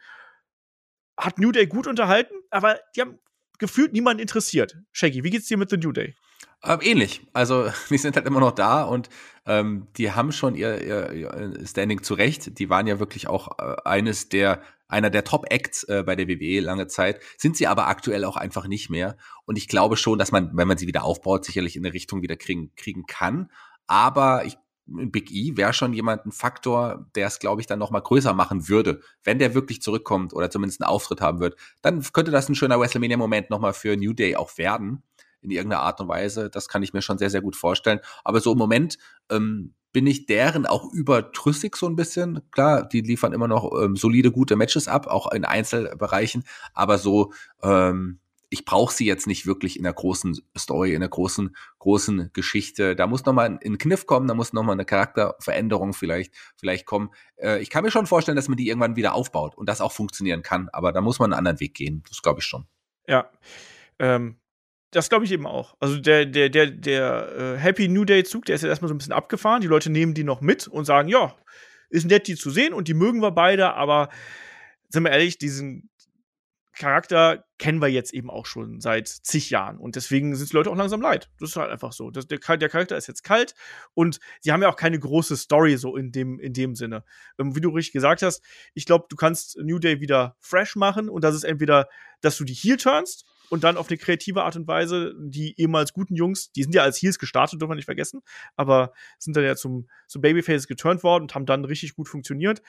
hat 1.17 1.39
New 1.39 1.51
Day 1.51 1.65
gut 1.65 1.87
unterhalten, 1.87 2.35
aber 2.51 2.79
die 2.95 3.01
haben 3.01 3.19
gefühlt 3.57 3.91
niemanden 3.91 4.21
interessiert. 4.21 4.77
Shaggy, 4.91 5.23
wie 5.23 5.31
geht's 5.31 5.47
dir 5.47 5.57
mit 5.57 5.69
The 5.69 5.77
New 5.77 5.91
Day? 5.91 6.15
Ähm, 6.63 6.79
ähnlich. 6.81 7.21
Also, 7.33 7.69
die 7.89 7.97
sind 7.97 8.15
halt 8.15 8.25
immer 8.25 8.39
noch 8.39 8.51
da 8.51 8.83
und 8.83 9.09
ähm, 9.45 9.87
die 9.97 10.11
haben 10.11 10.31
schon 10.31 10.55
ihr, 10.55 10.81
ihr, 10.81 11.11
ihr 11.13 11.67
Standing 11.67 12.03
zurecht. 12.03 12.59
Die 12.59 12.69
waren 12.69 12.87
ja 12.87 12.99
wirklich 12.99 13.27
auch 13.27 13.57
äh, 13.59 13.75
eines 13.85 14.29
der, 14.29 14.61
einer 14.87 15.09
der 15.09 15.23
Top-Acts 15.23 15.83
äh, 15.85 16.03
bei 16.05 16.15
der 16.15 16.27
WWE 16.27 16.59
lange 16.59 16.87
Zeit, 16.87 17.21
sind 17.37 17.55
sie 17.55 17.67
aber 17.67 17.87
aktuell 17.87 18.25
auch 18.25 18.37
einfach 18.37 18.67
nicht 18.67 18.89
mehr. 18.89 19.15
Und 19.45 19.57
ich 19.57 19.67
glaube 19.67 19.97
schon, 19.97 20.19
dass 20.19 20.31
man, 20.31 20.51
wenn 20.55 20.67
man 20.67 20.77
sie 20.77 20.87
wieder 20.87 21.03
aufbaut, 21.03 21.45
sicherlich 21.45 21.75
in 21.75 21.85
eine 21.85 21.93
Richtung 21.93 22.21
wieder 22.21 22.35
kriegen, 22.35 22.71
kriegen 22.75 23.05
kann. 23.05 23.51
Aber 23.87 24.45
ich 24.45 24.57
Big 24.91 25.31
E 25.31 25.55
wäre 25.55 25.71
schon 25.71 25.93
jemand 25.93 26.25
ein 26.25 26.31
Faktor, 26.31 27.05
der 27.13 27.27
es, 27.27 27.37
glaube 27.37 27.61
ich, 27.61 27.67
dann 27.67 27.77
noch 27.77 27.91
mal 27.91 27.99
größer 27.99 28.33
machen 28.33 28.67
würde. 28.69 29.01
Wenn 29.23 29.37
der 29.37 29.53
wirklich 29.53 29.83
zurückkommt 29.83 30.33
oder 30.33 30.49
zumindest 30.49 30.81
einen 30.81 30.89
Auftritt 30.89 31.21
haben 31.21 31.39
wird, 31.39 31.55
dann 31.83 32.01
könnte 32.11 32.31
das 32.31 32.49
ein 32.49 32.55
schöner 32.55 32.79
WrestleMania-Moment 32.79 33.51
noch 33.51 33.59
mal 33.59 33.73
für 33.73 33.95
New 33.95 34.13
Day 34.13 34.35
auch 34.35 34.57
werden 34.57 35.03
in 35.41 35.51
irgendeiner 35.51 35.83
Art 35.83 36.01
und 36.01 36.07
Weise. 36.07 36.49
Das 36.49 36.67
kann 36.67 36.83
ich 36.83 36.93
mir 36.93 37.01
schon 37.01 37.17
sehr, 37.17 37.29
sehr 37.29 37.41
gut 37.41 37.55
vorstellen. 37.55 37.99
Aber 38.23 38.39
so 38.41 38.51
im 38.51 38.57
Moment 38.57 38.97
ähm, 39.29 39.73
bin 39.91 40.05
ich 40.05 40.25
deren 40.25 40.65
auch 40.65 40.91
übertrüssig 40.93 41.75
so 41.75 41.87
ein 41.87 41.95
bisschen. 41.95 42.41
Klar, 42.51 42.87
die 42.87 43.01
liefern 43.01 43.33
immer 43.33 43.47
noch 43.47 43.71
ähm, 43.81 43.95
solide, 43.95 44.31
gute 44.31 44.55
Matches 44.55 44.87
ab, 44.87 45.07
auch 45.07 45.31
in 45.31 45.45
Einzelbereichen. 45.45 46.43
Aber 46.73 46.97
so, 46.97 47.33
ähm, 47.63 48.19
ich 48.51 48.65
brauche 48.65 48.93
sie 48.93 49.05
jetzt 49.05 49.27
nicht 49.27 49.45
wirklich 49.45 49.77
in 49.77 49.83
der 49.83 49.93
großen 49.93 50.39
Story, 50.57 50.93
in 50.93 51.01
der 51.01 51.09
großen, 51.09 51.55
großen 51.79 52.31
Geschichte. 52.33 52.95
Da 52.95 53.07
muss 53.07 53.25
noch 53.25 53.33
mal 53.33 53.59
ein 53.63 53.77
Kniff 53.77 54.05
kommen, 54.05 54.27
da 54.27 54.33
muss 54.33 54.53
noch 54.53 54.63
mal 54.63 54.73
eine 54.73 54.85
Charakterveränderung 54.85 55.93
vielleicht, 55.93 56.33
vielleicht 56.55 56.85
kommen. 56.85 57.09
Äh, 57.37 57.61
ich 57.61 57.69
kann 57.69 57.83
mir 57.83 57.91
schon 57.91 58.07
vorstellen, 58.07 58.35
dass 58.35 58.47
man 58.47 58.57
die 58.57 58.67
irgendwann 58.67 58.95
wieder 58.95 59.13
aufbaut 59.13 59.55
und 59.55 59.69
das 59.69 59.81
auch 59.81 59.91
funktionieren 59.91 60.41
kann. 60.41 60.69
Aber 60.69 60.91
da 60.91 61.01
muss 61.01 61.19
man 61.19 61.31
einen 61.31 61.37
anderen 61.37 61.59
Weg 61.59 61.75
gehen. 61.75 62.03
Das 62.09 62.21
glaube 62.21 62.39
ich 62.39 62.45
schon. 62.45 62.65
Ja. 63.07 63.29
Ähm, 63.99 64.37
das 64.91 65.09
glaube 65.09 65.25
ich 65.25 65.31
eben 65.31 65.45
auch. 65.45 65.75
Also 65.79 65.99
der, 65.99 66.25
der, 66.25 66.49
der, 66.49 66.67
der 66.67 67.35
äh, 67.37 67.57
Happy 67.57 67.87
New 67.87 68.05
Day 68.05 68.23
Zug, 68.23 68.45
der 68.45 68.55
ist 68.55 68.61
jetzt 68.61 68.69
erstmal 68.69 68.89
so 68.89 68.95
ein 68.95 68.97
bisschen 68.97 69.13
abgefahren. 69.13 69.61
Die 69.61 69.67
Leute 69.67 69.89
nehmen 69.89 70.13
die 70.13 70.23
noch 70.23 70.41
mit 70.41 70.67
und 70.67 70.85
sagen, 70.85 71.09
ja, 71.09 71.35
ist 71.89 72.05
nett, 72.05 72.27
die 72.27 72.35
zu 72.35 72.49
sehen 72.49 72.73
und 72.73 72.87
die 72.87 72.93
mögen 72.93 73.21
wir 73.21 73.31
beide, 73.31 73.73
aber 73.73 74.09
sind 74.89 75.03
wir 75.03 75.11
ehrlich, 75.11 75.37
diesen 75.37 75.89
Charakter 76.79 77.43
kennen 77.57 77.81
wir 77.81 77.89
jetzt 77.89 78.13
eben 78.13 78.29
auch 78.29 78.45
schon 78.45 78.79
seit 78.79 79.09
zig 79.09 79.49
Jahren. 79.49 79.77
Und 79.77 79.97
deswegen 79.97 80.33
sind 80.35 80.49
die 80.49 80.55
Leute 80.55 80.71
auch 80.71 80.77
langsam 80.77 81.01
leid. 81.01 81.29
Das 81.39 81.49
ist 81.49 81.55
halt 81.57 81.69
einfach 81.69 81.91
so. 81.91 82.09
Das, 82.09 82.25
der, 82.25 82.39
der, 82.39 82.69
Charakter 82.69 82.95
ist 82.95 83.07
jetzt 83.07 83.23
kalt 83.23 83.53
und 83.93 84.19
sie 84.39 84.53
haben 84.53 84.61
ja 84.61 84.69
auch 84.69 84.77
keine 84.77 84.97
große 84.97 85.35
Story 85.35 85.75
so 85.77 85.97
in 85.97 86.13
dem, 86.13 86.39
in 86.39 86.53
dem 86.53 86.75
Sinne. 86.75 87.03
Ähm, 87.37 87.53
wie 87.55 87.59
du 87.59 87.69
richtig 87.69 87.91
gesagt 87.91 88.21
hast, 88.21 88.41
ich 88.73 88.85
glaube, 88.85 89.07
du 89.09 89.17
kannst 89.17 89.57
New 89.57 89.77
Day 89.77 89.99
wieder 89.99 90.37
fresh 90.39 90.77
machen 90.77 91.09
und 91.09 91.23
das 91.23 91.35
ist 91.35 91.43
entweder, 91.43 91.89
dass 92.21 92.37
du 92.37 92.45
die 92.45 92.53
Heel 92.53 92.77
turnst 92.77 93.25
und 93.49 93.63
dann 93.63 93.77
auf 93.77 93.89
eine 93.89 93.97
kreative 93.97 94.43
Art 94.43 94.55
und 94.55 94.67
Weise 94.67 95.13
die 95.19 95.59
ehemals 95.59 95.93
guten 95.93 96.15
Jungs, 96.15 96.51
die 96.51 96.63
sind 96.63 96.75
ja 96.75 96.83
als 96.83 97.01
Heels 97.01 97.19
gestartet, 97.19 97.61
dürfen 97.61 97.71
wir 97.71 97.75
nicht 97.75 97.85
vergessen, 97.85 98.21
aber 98.55 98.93
sind 99.17 99.35
dann 99.35 99.43
ja 99.43 99.55
zum, 99.55 99.89
zum 100.07 100.21
Babyface 100.21 100.67
geturnt 100.67 101.03
worden 101.03 101.23
und 101.23 101.35
haben 101.35 101.45
dann 101.45 101.65
richtig 101.65 101.95
gut 101.95 102.07
funktioniert. 102.07 102.61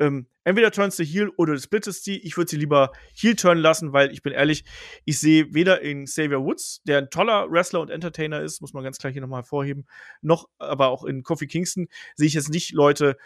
Ähm, 0.00 0.26
entweder 0.44 0.70
turnst 0.70 0.98
du 0.98 1.04
Heel 1.04 1.28
oder 1.36 1.52
du 1.52 1.60
splittest 1.60 2.04
sie. 2.04 2.16
Ich 2.16 2.38
würde 2.38 2.50
sie 2.50 2.56
lieber 2.56 2.90
Heel 3.14 3.36
turnen 3.36 3.60
lassen, 3.60 3.92
weil 3.92 4.10
ich 4.12 4.22
bin 4.22 4.32
ehrlich, 4.32 4.64
ich 5.04 5.20
sehe 5.20 5.52
weder 5.52 5.82
in 5.82 6.06
Xavier 6.06 6.40
Woods, 6.40 6.80
der 6.84 6.98
ein 6.98 7.10
toller 7.10 7.50
Wrestler 7.50 7.80
und 7.80 7.90
Entertainer 7.90 8.40
ist, 8.40 8.62
muss 8.62 8.72
man 8.72 8.82
ganz 8.82 8.96
klar 8.96 9.12
hier 9.12 9.20
nochmal 9.20 9.42
hervorheben, 9.42 9.86
noch 10.22 10.48
aber 10.58 10.88
auch 10.88 11.04
in 11.04 11.22
Kofi 11.22 11.46
Kingston 11.46 11.88
sehe 12.16 12.28
ich 12.28 12.34
jetzt 12.34 12.48
nicht 12.48 12.72
Leute, 12.72 13.18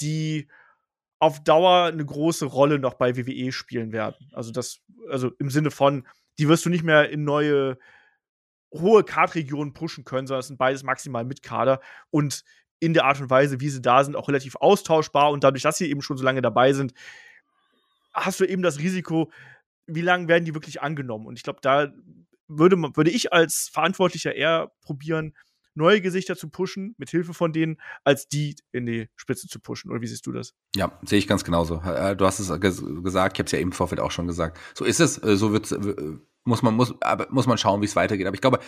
die 0.00 0.46
auf 1.18 1.42
Dauer 1.42 1.86
eine 1.86 2.04
große 2.04 2.46
Rolle 2.46 2.78
noch 2.78 2.94
bei 2.94 3.16
WWE 3.16 3.50
spielen 3.52 3.92
werden. 3.92 4.30
Also 4.32 4.52
das, 4.52 4.80
also 5.10 5.32
im 5.38 5.50
Sinne 5.50 5.70
von, 5.70 6.06
die 6.38 6.48
wirst 6.48 6.64
du 6.64 6.70
nicht 6.70 6.84
mehr 6.84 7.10
in 7.10 7.24
neue 7.24 7.78
hohe 8.72 9.04
Kartregionen 9.04 9.72
pushen 9.72 10.04
können, 10.04 10.26
sondern 10.26 10.40
es 10.40 10.46
sind 10.46 10.58
beides 10.58 10.82
maximal 10.82 11.24
mit 11.24 11.42
Kader 11.42 11.80
und 12.10 12.44
in 12.78 12.94
der 12.94 13.04
Art 13.04 13.20
und 13.20 13.28
Weise, 13.28 13.60
wie 13.60 13.68
sie 13.68 13.82
da 13.82 14.02
sind, 14.04 14.16
auch 14.16 14.28
relativ 14.28 14.56
austauschbar 14.56 15.30
und 15.30 15.44
dadurch, 15.44 15.62
dass 15.62 15.76
sie 15.76 15.90
eben 15.90 16.02
schon 16.02 16.16
so 16.16 16.24
lange 16.24 16.40
dabei 16.40 16.72
sind, 16.72 16.94
hast 18.14 18.40
du 18.40 18.44
eben 18.44 18.62
das 18.62 18.78
Risiko, 18.78 19.30
wie 19.86 20.00
lange 20.00 20.28
werden 20.28 20.44
die 20.44 20.54
wirklich 20.54 20.80
angenommen? 20.80 21.26
Und 21.26 21.36
ich 21.36 21.42
glaube, 21.42 21.60
da 21.62 21.92
würde, 22.48 22.76
würde 22.76 23.10
ich 23.10 23.32
als 23.32 23.68
Verantwortlicher 23.68 24.34
eher 24.34 24.72
probieren, 24.82 25.34
neue 25.74 26.00
Gesichter 26.00 26.36
zu 26.36 26.48
pushen, 26.48 26.94
mit 26.98 27.10
Hilfe 27.10 27.34
von 27.34 27.52
denen, 27.52 27.80
als 28.04 28.28
die 28.28 28.56
in 28.72 28.86
die 28.86 29.08
Spitze 29.16 29.46
zu 29.46 29.60
pushen. 29.60 29.90
Oder 29.90 30.00
wie 30.00 30.06
siehst 30.06 30.26
du 30.26 30.32
das? 30.32 30.54
Ja, 30.74 30.98
sehe 31.02 31.18
ich 31.18 31.26
ganz 31.26 31.44
genauso. 31.44 31.80
Äh, 31.80 32.16
du 32.16 32.26
hast 32.26 32.40
es 32.40 32.48
gesagt, 32.60 33.36
ich 33.36 33.40
habe 33.40 33.46
es 33.46 33.52
ja 33.52 33.58
eben 33.58 33.70
im 33.70 33.72
Vorfeld 33.72 34.00
auch 34.00 34.10
schon 34.10 34.26
gesagt. 34.26 34.58
So 34.74 34.84
ist 34.84 35.00
es, 35.00 35.22
äh, 35.22 35.36
so 35.36 35.52
wird 35.52 35.70
äh, 35.72 36.18
muss 36.44 36.62
man 36.62 36.74
muss 36.74 36.94
aber 37.02 37.28
muss 37.30 37.46
man 37.46 37.58
schauen, 37.58 37.80
wie 37.80 37.86
es 37.86 37.96
weitergeht. 37.96 38.26
Aber 38.26 38.34
ich 38.34 38.40
glaube, 38.40 38.60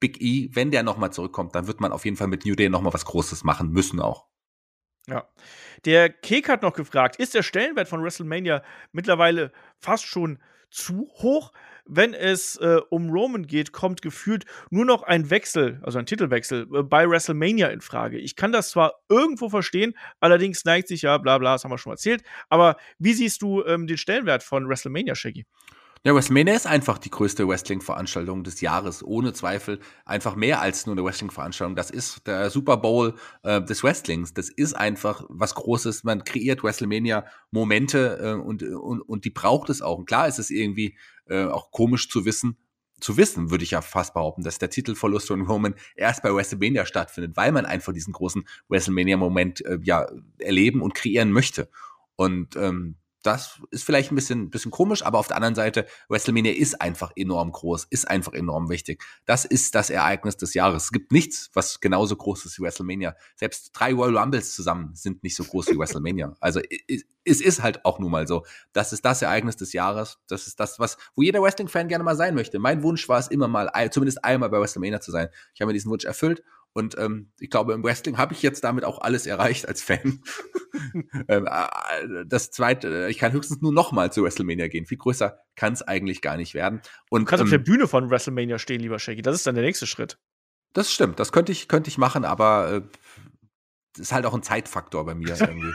Big 0.00 0.20
E, 0.20 0.50
wenn 0.52 0.70
der 0.70 0.82
nochmal 0.82 1.12
zurückkommt, 1.12 1.54
dann 1.54 1.66
wird 1.66 1.80
man 1.80 1.92
auf 1.92 2.04
jeden 2.04 2.16
Fall 2.16 2.28
mit 2.28 2.46
New 2.46 2.54
Day 2.54 2.68
nochmal 2.68 2.94
was 2.94 3.04
Großes 3.04 3.44
machen 3.44 3.70
müssen 3.70 4.00
auch. 4.00 4.26
Ja. 5.06 5.28
Der 5.84 6.10
Kek 6.10 6.48
hat 6.48 6.62
noch 6.62 6.74
gefragt, 6.74 7.16
ist 7.16 7.34
der 7.34 7.42
Stellenwert 7.42 7.88
von 7.88 8.02
WrestleMania 8.02 8.62
mittlerweile 8.92 9.52
fast 9.78 10.04
schon 10.04 10.38
zu 10.70 11.08
hoch? 11.14 11.52
Wenn 11.88 12.14
es 12.14 12.56
äh, 12.56 12.80
um 12.90 13.10
Roman 13.10 13.46
geht, 13.46 13.72
kommt 13.72 14.02
gefühlt 14.02 14.44
nur 14.70 14.84
noch 14.84 15.02
ein 15.02 15.30
Wechsel, 15.30 15.80
also 15.82 15.98
ein 15.98 16.06
Titelwechsel, 16.06 16.68
äh, 16.72 16.82
bei 16.82 17.08
WrestleMania 17.08 17.68
in 17.68 17.80
Frage. 17.80 18.18
Ich 18.18 18.36
kann 18.36 18.52
das 18.52 18.70
zwar 18.70 18.92
irgendwo 19.08 19.48
verstehen, 19.48 19.94
allerdings 20.20 20.64
neigt 20.64 20.88
sich 20.88 21.02
ja, 21.02 21.18
bla 21.18 21.38
bla, 21.38 21.54
das 21.54 21.64
haben 21.64 21.72
wir 21.72 21.78
schon 21.78 21.92
erzählt. 21.92 22.22
Aber 22.48 22.76
wie 22.98 23.14
siehst 23.14 23.42
du 23.42 23.64
ähm, 23.64 23.86
den 23.86 23.96
Stellenwert 23.96 24.42
von 24.42 24.68
WrestleMania, 24.68 25.14
Shaggy? 25.14 25.46
Ja, 26.04 26.14
WrestleMania 26.14 26.54
ist 26.54 26.66
einfach 26.66 26.96
die 26.98 27.10
größte 27.10 27.48
Wrestling-Veranstaltung 27.48 28.44
des 28.44 28.60
Jahres, 28.60 29.02
ohne 29.02 29.32
Zweifel. 29.32 29.80
Einfach 30.04 30.36
mehr 30.36 30.60
als 30.60 30.86
nur 30.86 30.94
eine 30.94 31.04
Wrestling-Veranstaltung. 31.04 31.74
Das 31.74 31.90
ist 31.90 32.24
der 32.28 32.50
Super 32.50 32.76
Bowl 32.76 33.14
äh, 33.42 33.60
des 33.60 33.82
Wrestlings. 33.82 34.32
Das 34.32 34.48
ist 34.48 34.74
einfach 34.74 35.24
was 35.28 35.56
Großes. 35.56 36.04
Man 36.04 36.22
kreiert 36.22 36.62
WrestleMania-Momente 36.62 38.18
äh, 38.22 38.32
und, 38.34 38.62
und, 38.62 39.00
und 39.00 39.24
die 39.24 39.30
braucht 39.30 39.70
es 39.70 39.82
auch. 39.82 39.98
Und 39.98 40.06
klar 40.06 40.28
ist 40.28 40.38
es 40.38 40.50
irgendwie 40.50 40.96
äh, 41.28 41.44
auch 41.44 41.70
komisch 41.70 42.08
zu 42.08 42.24
wissen, 42.24 42.56
zu 43.00 43.16
wissen, 43.16 43.50
würde 43.50 43.64
ich 43.64 43.72
ja 43.72 43.80
fast 43.80 44.14
behaupten, 44.14 44.42
dass 44.42 44.58
der 44.58 44.70
Titelverlust 44.70 45.28
von 45.28 45.42
Roman 45.42 45.74
erst 45.94 46.22
bei 46.22 46.34
WrestleMania 46.34 46.84
stattfindet, 46.84 47.36
weil 47.36 47.52
man 47.52 47.64
einfach 47.64 47.92
diesen 47.92 48.12
großen 48.12 48.44
WrestleMania-Moment 48.68 49.64
äh, 49.64 49.78
ja 49.82 50.06
erleben 50.38 50.82
und 50.82 50.94
kreieren 50.94 51.30
möchte. 51.30 51.68
Und 52.16 52.56
ähm, 52.56 52.96
das 53.28 53.60
ist 53.70 53.84
vielleicht 53.84 54.10
ein 54.10 54.14
bisschen, 54.14 54.50
bisschen 54.50 54.70
komisch, 54.70 55.04
aber 55.04 55.18
auf 55.18 55.28
der 55.28 55.36
anderen 55.36 55.54
Seite, 55.54 55.86
WrestleMania 56.08 56.52
ist 56.52 56.80
einfach 56.80 57.12
enorm 57.14 57.52
groß, 57.52 57.86
ist 57.90 58.08
einfach 58.08 58.32
enorm 58.32 58.70
wichtig. 58.70 59.04
Das 59.26 59.44
ist 59.44 59.74
das 59.74 59.90
Ereignis 59.90 60.38
des 60.38 60.54
Jahres. 60.54 60.84
Es 60.84 60.92
gibt 60.92 61.12
nichts, 61.12 61.50
was 61.52 61.80
genauso 61.80 62.16
groß 62.16 62.46
ist 62.46 62.58
wie 62.58 62.62
WrestleMania. 62.62 63.14
Selbst 63.36 63.70
drei 63.74 63.92
Royal 63.92 64.16
Rumbles 64.16 64.54
zusammen 64.54 64.94
sind 64.94 65.22
nicht 65.22 65.36
so 65.36 65.44
groß 65.44 65.68
wie 65.68 65.78
WrestleMania. 65.78 66.34
Also 66.40 66.60
es 67.24 67.40
ist 67.42 67.62
halt 67.62 67.84
auch 67.84 67.98
nun 67.98 68.10
mal 68.10 68.26
so. 68.26 68.46
Das 68.72 68.94
ist 68.94 69.04
das 69.04 69.20
Ereignis 69.20 69.56
des 69.56 69.74
Jahres. 69.74 70.18
Das 70.26 70.46
ist 70.46 70.58
das, 70.58 70.78
was, 70.78 70.96
wo 71.14 71.22
jeder 71.22 71.42
Wrestling-Fan 71.42 71.88
gerne 71.88 72.04
mal 72.04 72.16
sein 72.16 72.34
möchte. 72.34 72.58
Mein 72.58 72.82
Wunsch 72.82 73.08
war 73.10 73.18
es 73.18 73.28
immer 73.28 73.46
mal, 73.46 73.70
zumindest 73.90 74.24
einmal 74.24 74.48
bei 74.48 74.58
WrestleMania 74.58 75.02
zu 75.02 75.10
sein. 75.10 75.28
Ich 75.54 75.60
habe 75.60 75.68
mir 75.68 75.74
diesen 75.74 75.90
Wunsch 75.90 76.06
erfüllt 76.06 76.42
und 76.72 76.96
ähm, 76.98 77.32
ich 77.38 77.50
glaube, 77.50 77.72
im 77.72 77.82
Wrestling 77.82 78.18
habe 78.18 78.34
ich 78.34 78.42
jetzt 78.42 78.62
damit 78.64 78.84
auch 78.84 79.00
alles 79.00 79.26
erreicht 79.26 79.66
als 79.66 79.82
Fan. 79.82 80.22
ähm, 81.28 81.46
äh, 81.46 82.24
das 82.26 82.50
zweite, 82.50 83.06
äh, 83.06 83.10
ich 83.10 83.18
kann 83.18 83.32
höchstens 83.32 83.60
nur 83.60 83.72
noch 83.72 83.92
mal 83.92 84.12
zu 84.12 84.22
WrestleMania 84.22 84.68
gehen. 84.68 84.86
Viel 84.86 84.98
größer 84.98 85.38
kann 85.56 85.72
es 85.72 85.82
eigentlich 85.82 86.22
gar 86.22 86.36
nicht 86.36 86.54
werden. 86.54 86.80
Und, 87.10 87.22
du 87.22 87.26
kannst 87.26 87.40
ähm, 87.40 87.46
auf 87.46 87.50
der 87.50 87.58
Bühne 87.58 87.88
von 87.88 88.10
WrestleMania 88.10 88.58
stehen, 88.58 88.80
lieber 88.80 88.98
Shaggy. 88.98 89.22
Das 89.22 89.34
ist 89.34 89.46
dann 89.46 89.54
der 89.54 89.64
nächste 89.64 89.86
Schritt. 89.86 90.18
Das 90.72 90.92
stimmt, 90.92 91.18
das 91.18 91.32
könnte 91.32 91.50
ich, 91.52 91.66
könnte 91.66 91.88
ich 91.88 91.98
machen, 91.98 92.24
aber 92.24 92.72
äh, 92.72 94.00
ist 94.00 94.12
halt 94.12 94.26
auch 94.26 94.34
ein 94.34 94.42
Zeitfaktor 94.42 95.04
bei 95.04 95.14
mir 95.14 95.36
irgendwie. 95.40 95.72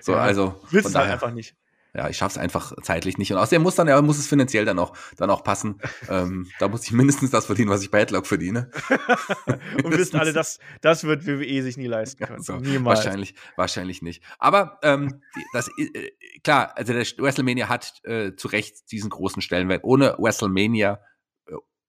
So, 0.00 0.12
ja, 0.12 0.18
also. 0.18 0.60
Willst 0.70 0.94
du 0.94 0.98
halt 0.98 1.10
einfach 1.10 1.32
nicht 1.32 1.56
ja, 1.94 2.08
ich 2.08 2.16
schaff's 2.16 2.36
einfach 2.36 2.72
zeitlich 2.82 3.18
nicht. 3.18 3.32
Und 3.32 3.38
außerdem 3.38 3.62
muss 3.62 3.76
dann 3.76 3.86
ja, 3.86 4.00
muss 4.02 4.18
es 4.18 4.26
finanziell 4.26 4.64
dann 4.64 4.78
auch, 4.78 4.96
dann 5.16 5.30
auch 5.30 5.44
passen. 5.44 5.80
ähm, 6.08 6.50
da 6.58 6.68
muss 6.68 6.84
ich 6.84 6.92
mindestens 6.92 7.30
das 7.30 7.46
verdienen, 7.46 7.70
was 7.70 7.82
ich 7.82 7.90
bei 7.90 8.00
Headlock 8.00 8.26
verdiene. 8.26 8.70
und 9.84 9.96
wissen 9.96 10.18
alle, 10.18 10.32
das, 10.32 10.58
das 10.80 11.04
wird 11.04 11.26
WWE 11.26 11.62
sich 11.62 11.76
nie 11.76 11.86
leisten 11.86 12.24
können. 12.24 12.38
Ja, 12.38 12.44
so, 12.44 12.56
Niemals. 12.56 12.98
Wahrscheinlich, 12.98 13.34
wahrscheinlich 13.56 14.02
nicht. 14.02 14.22
Aber 14.38 14.78
ähm, 14.82 15.22
das 15.52 15.68
äh, 15.78 16.10
klar, 16.42 16.72
also 16.76 16.92
der 16.92 17.04
WrestleMania 17.04 17.68
hat 17.68 18.04
äh, 18.04 18.34
zu 18.34 18.48
Recht 18.48 18.90
diesen 18.90 19.10
großen 19.10 19.40
Stellenwert. 19.40 19.84
Ohne 19.84 20.16
WrestleMania 20.18 21.00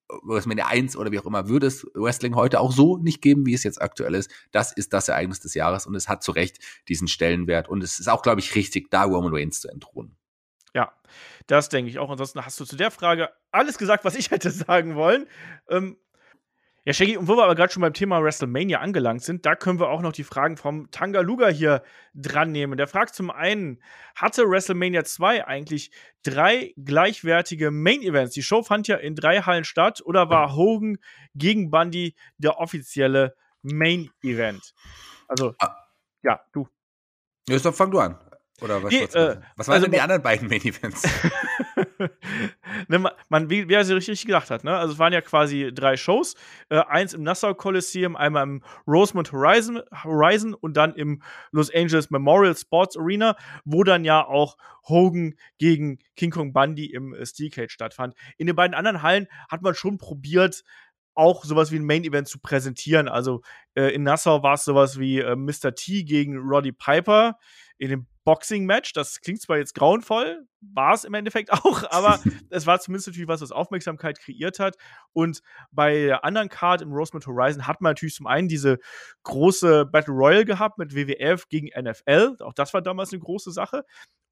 WrestleMania 0.10 0.68
1 0.68 0.95
oder 0.95 1.11
wie 1.11 1.19
auch 1.19 1.26
immer, 1.26 1.48
würde 1.48 1.68
es 1.68 1.86
Wrestling 1.94 2.36
heute 2.36 2.60
auch 2.60 2.72
so 2.72 2.98
nicht 2.98 3.22
geben, 3.22 3.45
wie 3.45 3.53
es 3.53 3.64
jetzt 3.64 3.82
aktuell 3.82 4.15
ist. 4.15 4.32
Das 4.52 4.72
ist 4.72 4.94
das 4.94 5.07
Ereignis 5.07 5.40
des 5.40 5.53
Jahres 5.53 5.86
und 5.88 5.95
es 5.95 6.07
hat 6.07 6.23
zu 6.23 6.32
Recht 6.32 6.60
diesen 6.88 7.07
Stellenwert. 7.07 7.68
Und 7.69 7.84
es 7.84 7.99
ist 7.99 8.07
auch, 8.07 8.22
glaube 8.22 8.40
ich, 8.40 8.56
richtig, 8.56 8.90
da 8.91 9.03
Roman 9.03 9.34
Reigns 9.34 9.61
zu 9.61 9.69
entthronen. 9.69 10.18
Ja, 10.73 10.91
das 11.48 11.69
denke 11.69 11.90
ich 11.90 11.99
auch. 11.99 12.10
Ansonsten 12.10 12.45
hast 12.45 12.60
du 12.60 12.65
zu 12.65 12.76
der 12.76 12.91
Frage 12.91 13.30
alles 13.52 13.77
gesagt, 13.77 14.03
was 14.03 14.15
ich 14.15 14.32
hätte 14.32 14.52
sagen 14.52 14.95
wollen. 14.95 15.27
Ähm, 15.69 15.98
ja, 16.86 16.94
Shaggy, 16.94 17.18
und 17.18 17.28
wo 17.28 17.36
wir 17.36 17.44
aber 17.44 17.56
gerade 17.56 17.74
schon 17.74 17.82
beim 17.82 17.94
Thema 17.94 18.22
WrestleMania 18.22 18.80
angelangt 18.80 19.24
sind, 19.24 19.44
da 19.48 19.56
können 19.56 19.80
wir 19.80 19.90
auch 19.90 20.02
noch 20.02 20.12
die 20.12 20.24
Fragen 20.24 20.56
vom 20.56 20.91
Tangaluga 20.91 21.48
hier 21.48 21.82
dran 22.14 22.52
nehmen. 22.52 22.78
Der 22.78 22.88
fragt 22.88 23.16
zum 23.16 23.32
einen, 23.32 23.82
hatte 24.14 24.44
WrestleMania 24.44 25.03
2 25.03 25.48
eigentlich 25.48 25.90
drei 26.22 26.76
gleichwertige 26.78 27.72
Main 27.72 28.03
Events? 28.03 28.36
Die 28.36 28.44
Show 28.44 28.62
fand 28.62 28.88
ja 28.88 28.98
in 28.98 29.16
drei 29.16 29.41
Hallen 29.41 29.64
statt 29.64 29.99
oder 30.06 30.30
war 30.30 30.56
Hogan 30.56 30.99
gegen 31.34 31.72
Bundy 31.72 32.16
der 32.38 32.60
offizielle 32.60 33.36
Main 33.64 34.12
Event? 34.22 34.76
Also, 35.28 35.56
ah. 35.57 35.76
ja, 36.22 36.40
du. 36.53 36.68
Ja, 37.49 37.57
dann 37.57 37.74
fang 37.74 37.90
du 37.90 37.99
an. 37.99 38.20
Oder 38.62 38.84
was, 38.84 38.91
nee, 38.91 39.02
äh, 39.02 39.38
was 39.56 39.68
waren 39.68 39.74
also 39.74 39.86
denn 39.86 39.94
die 39.94 40.02
anderen 40.02 40.22
beiden 40.22 40.48
Main 40.48 40.62
Events? 40.62 41.02
ne, 42.88 43.00
man, 43.00 43.12
man, 43.30 43.50
wie, 43.50 43.68
wie 43.68 43.74
er 43.74 43.86
sie 43.86 43.94
richtig 43.94 44.26
gedacht 44.26 44.50
hat, 44.50 44.64
ne? 44.64 44.76
Also 44.78 44.94
es 44.94 45.00
waren 45.00 45.14
ja 45.14 45.22
quasi 45.22 45.72
drei 45.74 45.98
Shows. 45.98 46.36
Äh, 46.70 46.80
eins 46.88 47.14
im 47.14 47.24
Nassau 47.24 47.54
Coliseum, 47.54 48.16
einmal 48.16 48.44
im 48.44 48.64
Rosemont 48.88 49.32
Horizon, 49.32 49.82
Horizon 50.04 50.54
und 50.54 50.78
dann 50.78 50.94
im 50.96 51.22
Los 51.52 51.74
Angeles 51.74 52.10
Memorial 52.10 52.56
Sports 52.56 52.98
Arena, 52.98 53.36
wo 53.64 53.84
dann 53.84 54.04
ja 54.04 54.26
auch 54.26 54.58
Hogan 54.88 55.36
gegen 55.58 56.00
King 56.16 56.32
Kong 56.32 56.54
Bundy 56.54 56.86
im 56.86 57.14
äh, 57.14 57.26
Steel 57.26 57.50
Cage 57.50 57.72
stattfand. 57.72 58.16
In 58.38 58.48
den 58.48 58.56
beiden 58.56 58.76
anderen 58.76 59.02
Hallen 59.02 59.28
hat 59.50 59.62
man 59.62 59.76
schon 59.76 59.98
probiert, 59.98 60.64
auch 61.14 61.46
sowas 61.46 61.72
wie 61.72 61.78
ein 61.78 61.86
Main 61.86 62.04
Event 62.04 62.28
zu 62.28 62.40
präsentieren. 62.40 63.08
Also 63.08 63.42
äh, 63.74 63.94
in 63.94 64.04
Nassau 64.04 64.44
war 64.44 64.56
es 64.56 64.66
sowas 64.66 65.00
wie 65.00 65.20
äh, 65.20 65.36
Mr. 65.36 65.74
T 65.74 66.04
gegen 66.04 66.38
Roddy 66.38 66.74
Piper. 66.74 67.38
In 67.78 67.90
dem 67.90 68.08
Boxing-Match. 68.26 68.92
Das 68.94 69.22
klingt 69.22 69.42
zwar 69.42 69.58
jetzt 69.58 69.76
grauenvoll, 69.76 70.46
war 70.74 70.94
es 70.94 71.04
im 71.04 71.14
Endeffekt 71.14 71.52
auch, 71.54 71.84
aber 71.92 72.20
es 72.50 72.66
war 72.66 72.80
zumindest 72.80 73.08
natürlich 73.08 73.28
was, 73.28 73.42
was 73.42 73.52
Aufmerksamkeit 73.52 74.20
kreiert 74.20 74.60
hat. 74.60 74.78
Und 75.14 75.42
bei 75.72 76.06
der 76.06 76.26
anderen 76.26 76.50
Card 76.50 76.82
im 76.82 76.92
Rosemont 76.92 77.28
Horizon 77.28 77.68
hat 77.68 77.82
man 77.82 77.92
natürlich 77.92 78.16
zum 78.16 78.28
einen 78.28 78.48
diese 78.48 78.80
große 79.24 79.86
Battle 79.86 80.14
Royale 80.14 80.46
gehabt 80.46 80.78
mit 80.78 80.96
WWF 80.96 81.48
gegen 81.50 81.68
NFL. 81.68 82.38
Auch 82.40 82.54
das 82.54 82.74
war 82.74 82.82
damals 82.82 83.12
eine 83.12 83.22
große 83.22 83.52
Sache. 83.52 83.84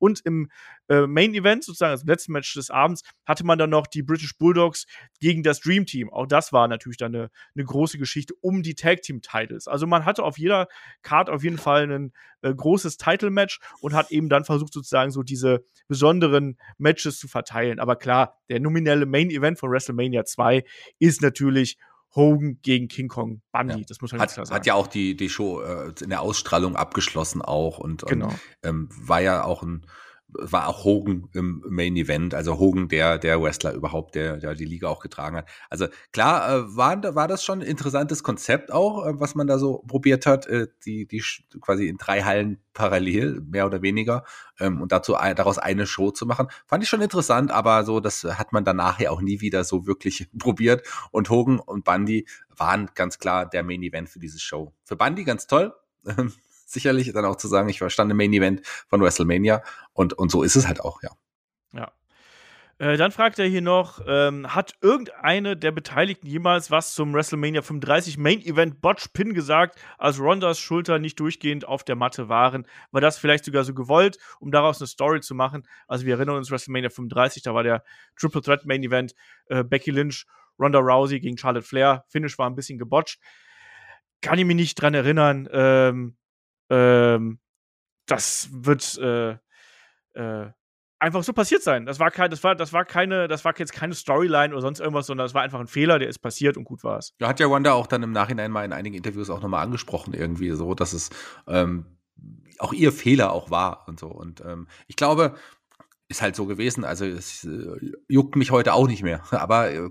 Und 0.04 0.20
im 0.26 0.50
äh, 0.90 1.08
Main 1.08 1.34
Event, 1.34 1.64
sozusagen, 1.64 1.92
also 1.92 2.02
im 2.02 2.10
letzten 2.10 2.34
Match 2.34 2.54
des 2.56 2.70
Abends, 2.70 3.04
hatte 3.26 3.46
man 3.46 3.58
dann 3.58 3.70
noch 3.70 3.88
die 3.88 4.04
British 4.04 4.38
Bulldogs 4.38 4.86
gegen 5.22 5.44
das 5.44 5.62
Dream 5.62 5.86
Team. 5.86 6.12
Auch 6.12 6.28
das 6.28 6.52
war 6.52 6.68
natürlich 6.68 6.98
dann 6.98 7.16
eine, 7.16 7.30
eine 7.56 7.64
große 7.64 7.98
Geschichte 7.98 8.34
um 8.42 8.64
die 8.64 8.76
Tag 8.76 9.02
Team 9.02 9.22
Titles. 9.22 9.70
Also 9.70 9.88
man 9.88 10.04
hatte 10.04 10.24
auf 10.24 10.38
jeder 10.38 10.68
Card 11.04 11.30
auf 11.30 11.42
jeden 11.42 11.58
Fall 11.58 11.90
ein 11.90 12.12
äh, 12.42 12.54
großes 12.54 12.98
Title 12.98 13.30
Match 13.30 13.62
und 13.80 13.94
hat 13.94 14.12
eben 14.12 14.28
dann 14.28 14.44
versucht, 14.44 14.74
sozusagen 14.74 15.10
so 15.10 15.24
diese 15.24 15.64
besonderen 16.24 16.58
Matches 16.78 17.20
zu 17.20 17.28
verteilen. 17.28 17.80
Aber 17.80 17.96
klar, 17.96 18.40
der 18.50 18.60
nominelle 18.60 19.06
Main 19.06 19.30
Event 19.30 19.60
von 19.60 19.70
WrestleMania 19.72 20.26
2 20.26 20.64
ist 21.00 21.22
natürlich 21.22 21.78
Hogan 22.16 22.60
gegen 22.62 22.88
King 22.88 23.08
Kong 23.08 23.42
Bundy. 23.52 23.80
Ja. 23.80 23.86
Das 23.88 24.02
muss 24.02 24.12
man 24.12 24.22
hat, 24.22 24.32
klar 24.32 24.46
sagen. 24.46 24.56
Hat 24.56 24.66
ja 24.66 24.76
auch 24.76 24.88
die, 24.88 25.16
die 25.16 25.30
Show 25.30 25.62
äh, 25.62 25.94
in 26.02 26.10
der 26.10 26.22
Ausstrahlung 26.22 26.76
abgeschlossen 26.76 27.42
auch 27.42 27.80
und, 27.80 28.06
genau. 28.06 28.28
und 28.28 28.40
ähm, 28.64 28.90
war 28.92 29.22
ja 29.22 29.44
auch 29.44 29.64
ein 29.64 29.86
war 30.40 30.68
auch 30.68 30.84
Hogan 30.84 31.30
im 31.34 31.64
Main 31.68 31.96
Event, 31.96 32.34
also 32.34 32.60
Hogan, 32.60 32.88
der, 32.88 33.18
der 33.18 33.42
Wrestler 33.42 33.74
überhaupt, 33.74 34.16
der, 34.16 34.38
der 34.38 34.56
die 34.56 34.66
Liga 34.66 34.88
auch 34.88 35.00
getragen 35.00 35.38
hat. 35.38 35.50
Also 35.70 35.88
klar, 36.12 36.50
äh, 36.50 36.76
war, 36.76 37.16
war 37.16 37.28
das 37.28 37.44
schon 37.44 37.60
ein 37.60 37.68
interessantes 37.68 38.24
Konzept 38.24 38.72
auch, 38.72 39.06
äh, 39.06 39.20
was 39.20 39.36
man 39.36 39.48
da 39.48 39.58
so 39.58 39.84
probiert 39.88 40.26
hat, 40.26 40.46
äh, 40.48 40.68
die, 40.86 41.06
die 41.08 41.24
quasi 41.62 41.88
in 41.88 41.98
drei 41.98 42.24
Hallen 42.24 42.60
parallel, 42.74 43.42
mehr 43.42 43.66
oder 43.66 43.82
weniger, 43.82 44.24
ähm, 44.60 44.82
und 44.82 44.92
dazu 44.92 45.14
daraus 45.14 45.58
eine 45.58 45.86
Show 45.86 46.12
zu 46.12 46.26
machen. 46.26 46.48
Fand 46.66 46.84
ich 46.84 46.90
schon 46.90 47.02
interessant, 47.02 47.52
aber 47.52 47.84
so, 47.84 48.00
das 48.00 48.24
hat 48.24 48.54
man 48.54 48.66
danach 48.66 49.00
ja 49.00 49.12
auch 49.12 49.22
nie 49.22 49.42
wieder 49.42 49.64
so 49.64 49.86
wirklich 49.86 50.30
probiert. 50.38 50.86
Und 51.12 51.30
Hogan 51.30 51.60
und 51.60 51.84
Bundy 51.84 52.28
waren 52.56 52.90
ganz 52.96 53.20
klar 53.20 53.48
der 53.48 53.64
Main 53.64 53.84
Event 53.84 54.10
für 54.10 54.20
diese 54.20 54.40
Show. 54.40 54.74
Für 54.84 54.96
Bundy 54.96 55.24
ganz 55.24 55.48
toll. 55.48 55.74
sicherlich 56.66 57.12
dann 57.14 57.26
auch 57.26 57.36
zu 57.36 57.48
sagen, 57.48 57.70
ich 57.70 57.80
verstand 57.80 58.12
im 58.12 58.18
Main 58.18 58.34
Event 58.34 58.62
von 58.88 59.02
WrestleMania 59.02 59.64
und, 59.94 60.14
und 60.14 60.32
so 60.32 60.44
ist 60.44 60.56
es 60.56 60.68
halt 60.68 60.82
auch, 60.82 61.02
ja. 61.04 61.12
Ja. 61.74 61.92
Äh, 62.80 62.98
dann 62.98 63.12
fragt 63.12 63.38
er 63.38 63.46
hier 63.46 63.62
noch, 63.62 64.02
ähm, 64.08 64.54
hat 64.54 64.74
irgendeine 64.82 65.56
der 65.56 65.72
Beteiligten 65.72 66.28
jemals 66.28 66.72
was 66.72 66.96
zum 66.96 67.14
WrestleMania 67.14 67.62
35 67.62 68.18
Main 68.18 68.42
Event 68.42 68.82
Botch 68.82 69.10
Pin 69.14 69.34
gesagt, 69.34 69.80
als 69.98 70.20
Rondas 70.20 70.60
Schulter 70.60 70.98
nicht 70.98 71.20
durchgehend 71.20 71.68
auf 71.68 71.84
der 71.84 71.96
Matte 71.96 72.30
waren? 72.30 72.66
War 72.92 73.00
das 73.00 73.20
vielleicht 73.20 73.46
sogar 73.46 73.64
so 73.64 73.76
gewollt, 73.76 74.18
um 74.40 74.52
daraus 74.52 74.82
eine 74.82 74.88
Story 74.88 75.22
zu 75.22 75.36
machen? 75.36 75.68
Also 75.88 76.06
wir 76.06 76.16
erinnern 76.16 76.38
uns 76.38 76.50
WrestleMania 76.50 76.90
35, 76.90 77.44
da 77.44 77.54
war 77.54 77.64
der 77.64 77.84
Triple 78.20 78.42
Threat 78.42 78.66
Main 78.66 78.84
Event, 78.84 79.14
äh, 79.48 79.64
Becky 79.64 79.92
Lynch, 79.92 80.26
Ronda 80.60 80.80
Rousey 80.80 81.20
gegen 81.20 81.38
Charlotte 81.38 81.66
Flair. 81.66 82.06
Finish 82.08 82.38
war 82.38 82.50
ein 82.50 82.56
bisschen 82.56 82.80
gebotcht. 82.80 83.20
Kann 84.22 84.40
ich 84.40 84.46
mich 84.46 84.56
nicht 84.56 84.82
dran 84.82 84.94
erinnern. 84.94 85.48
Ähm, 85.52 86.16
ähm, 86.74 87.40
das 88.08 88.50
wird 88.52 88.98
äh, 88.98 89.38
äh, 90.14 90.52
einfach 91.00 91.24
so 91.24 91.34
passiert 91.34 91.62
sein. 91.62 91.86
Das 91.86 92.00
war 92.00 92.12
kein, 92.12 92.32
das 92.32 92.44
war, 92.44 92.56
das 92.56 92.74
war 92.74 92.86
keine, 92.86 93.28
das 93.28 93.46
war 93.46 93.54
jetzt 93.58 93.74
keine 93.74 93.94
Storyline 93.94 94.54
oder 94.54 94.62
sonst 94.62 94.80
irgendwas, 94.80 95.06
sondern 95.06 95.26
das 95.26 95.34
war 95.34 95.44
einfach 95.44 95.60
ein 95.60 95.68
Fehler, 95.68 96.00
der 96.00 96.10
ist 96.10 96.20
passiert 96.20 96.58
und 96.58 96.64
gut 96.64 96.84
war 96.84 96.98
es. 96.98 97.14
Da 97.20 97.28
hat 97.28 97.40
ja 97.40 97.50
Wanda 97.50 97.74
auch 97.74 97.88
dann 97.88 98.04
im 98.04 98.12
Nachhinein 98.12 98.52
mal 98.52 98.66
in 98.66 98.74
einigen 98.74 98.96
Interviews 98.96 99.30
auch 99.30 99.42
nochmal 99.42 99.64
angesprochen, 99.64 100.14
irgendwie 100.14 100.52
so, 100.52 100.74
dass 100.74 100.94
es 100.94 101.10
ähm, 101.48 101.98
auch 102.60 102.74
ihr 102.74 102.92
Fehler 102.92 103.32
auch 103.32 103.52
war 103.52 103.88
und 103.88 104.00
so. 104.00 104.08
Und 104.08 104.42
ähm, 104.42 104.68
ich 104.88 104.96
glaube, 104.96 105.36
ist 106.08 106.22
halt 106.22 106.36
so 106.36 106.46
gewesen. 106.46 106.84
Also 106.86 107.06
es 107.06 107.44
äh, 107.44 107.92
juckt 108.08 108.36
mich 108.36 108.52
heute 108.52 108.74
auch 108.74 108.88
nicht 108.88 109.04
mehr. 109.04 109.22
Aber 109.32 109.72
äh, 109.72 109.90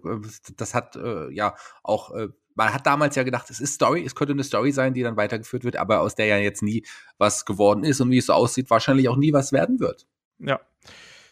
das 0.56 0.74
hat 0.74 0.96
äh, 0.96 1.30
ja 1.30 1.54
auch 1.82 2.14
äh, 2.14 2.28
man 2.54 2.72
hat 2.72 2.86
damals 2.86 3.16
ja 3.16 3.22
gedacht, 3.22 3.50
es 3.50 3.60
ist 3.60 3.74
Story, 3.74 4.04
es 4.04 4.14
könnte 4.14 4.32
eine 4.32 4.44
Story 4.44 4.72
sein, 4.72 4.94
die 4.94 5.02
dann 5.02 5.16
weitergeführt 5.16 5.64
wird, 5.64 5.76
aber 5.76 6.00
aus 6.00 6.14
der 6.14 6.26
ja 6.26 6.36
jetzt 6.38 6.62
nie 6.62 6.84
was 7.18 7.44
geworden 7.44 7.84
ist 7.84 8.00
und 8.00 8.10
wie 8.10 8.18
es 8.18 8.26
so 8.26 8.32
aussieht, 8.32 8.70
wahrscheinlich 8.70 9.08
auch 9.08 9.16
nie 9.16 9.32
was 9.32 9.52
werden 9.52 9.80
wird. 9.80 10.06
Ja. 10.38 10.60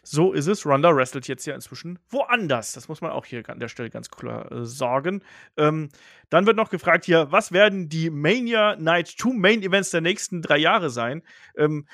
So 0.02 0.32
ist 0.32 0.46
es. 0.46 0.64
Ronda 0.64 0.94
wrestelt 0.96 1.28
jetzt 1.28 1.44
ja 1.46 1.54
inzwischen 1.54 1.98
woanders. 2.08 2.72
Das 2.72 2.88
muss 2.88 3.02
man 3.02 3.10
auch 3.10 3.26
hier 3.26 3.48
an 3.48 3.60
der 3.60 3.68
Stelle 3.68 3.90
ganz 3.90 4.10
klar 4.10 4.50
äh, 4.50 4.64
sagen. 4.64 5.22
Ähm, 5.56 5.90
dann 6.30 6.46
wird 6.46 6.56
noch 6.56 6.70
gefragt 6.70 7.04
hier, 7.04 7.30
was 7.30 7.52
werden 7.52 7.88
die 7.88 8.08
Mania 8.08 8.76
Night 8.76 9.08
2 9.08 9.34
Main 9.34 9.62
Events 9.62 9.90
der 9.90 10.00
nächsten 10.00 10.40
drei 10.40 10.56
Jahre 10.56 10.88
sein? 10.90 11.22
Ähm, 11.56 11.86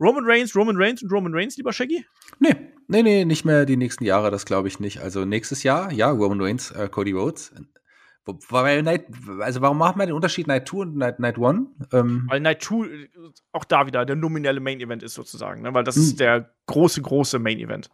Roman 0.00 0.24
Reigns, 0.26 0.56
Roman 0.56 0.76
Reigns 0.76 1.02
und 1.02 1.12
Roman 1.12 1.32
Reigns, 1.32 1.56
lieber 1.56 1.72
Shaggy? 1.72 2.04
Nee, 2.40 2.56
nee, 2.88 3.02
nee, 3.02 3.24
nicht 3.24 3.44
mehr 3.44 3.64
die 3.64 3.76
nächsten 3.76 4.04
Jahre, 4.04 4.32
das 4.32 4.44
glaube 4.44 4.66
ich 4.66 4.80
nicht. 4.80 5.00
Also 5.00 5.24
nächstes 5.24 5.62
Jahr, 5.62 5.92
ja, 5.92 6.10
Roman 6.10 6.40
Reigns, 6.40 6.72
äh, 6.72 6.88
Cody 6.88 7.12
Rhodes. 7.12 7.52
Wobei 8.24 8.82
Night, 8.82 9.06
also 9.40 9.60
warum 9.62 9.78
macht 9.78 9.96
man 9.96 10.06
den 10.06 10.14
Unterschied 10.14 10.46
Night 10.46 10.68
2 10.68 10.78
und 10.78 10.96
Night, 10.96 11.18
Night 11.18 11.38
1? 11.38 11.60
Ähm 11.92 12.26
weil 12.28 12.40
Night 12.40 12.62
2 12.62 12.86
äh, 12.86 13.08
auch 13.50 13.64
da 13.64 13.86
wieder 13.86 14.04
der 14.04 14.14
nominelle 14.14 14.60
Main 14.60 14.80
Event 14.80 15.02
ist 15.02 15.14
sozusagen, 15.14 15.62
ne? 15.62 15.74
weil 15.74 15.82
das 15.82 15.96
hm. 15.96 16.02
ist 16.02 16.20
der 16.20 16.50
große, 16.66 17.02
große 17.02 17.38
Main 17.40 17.58
Event. 17.58 17.90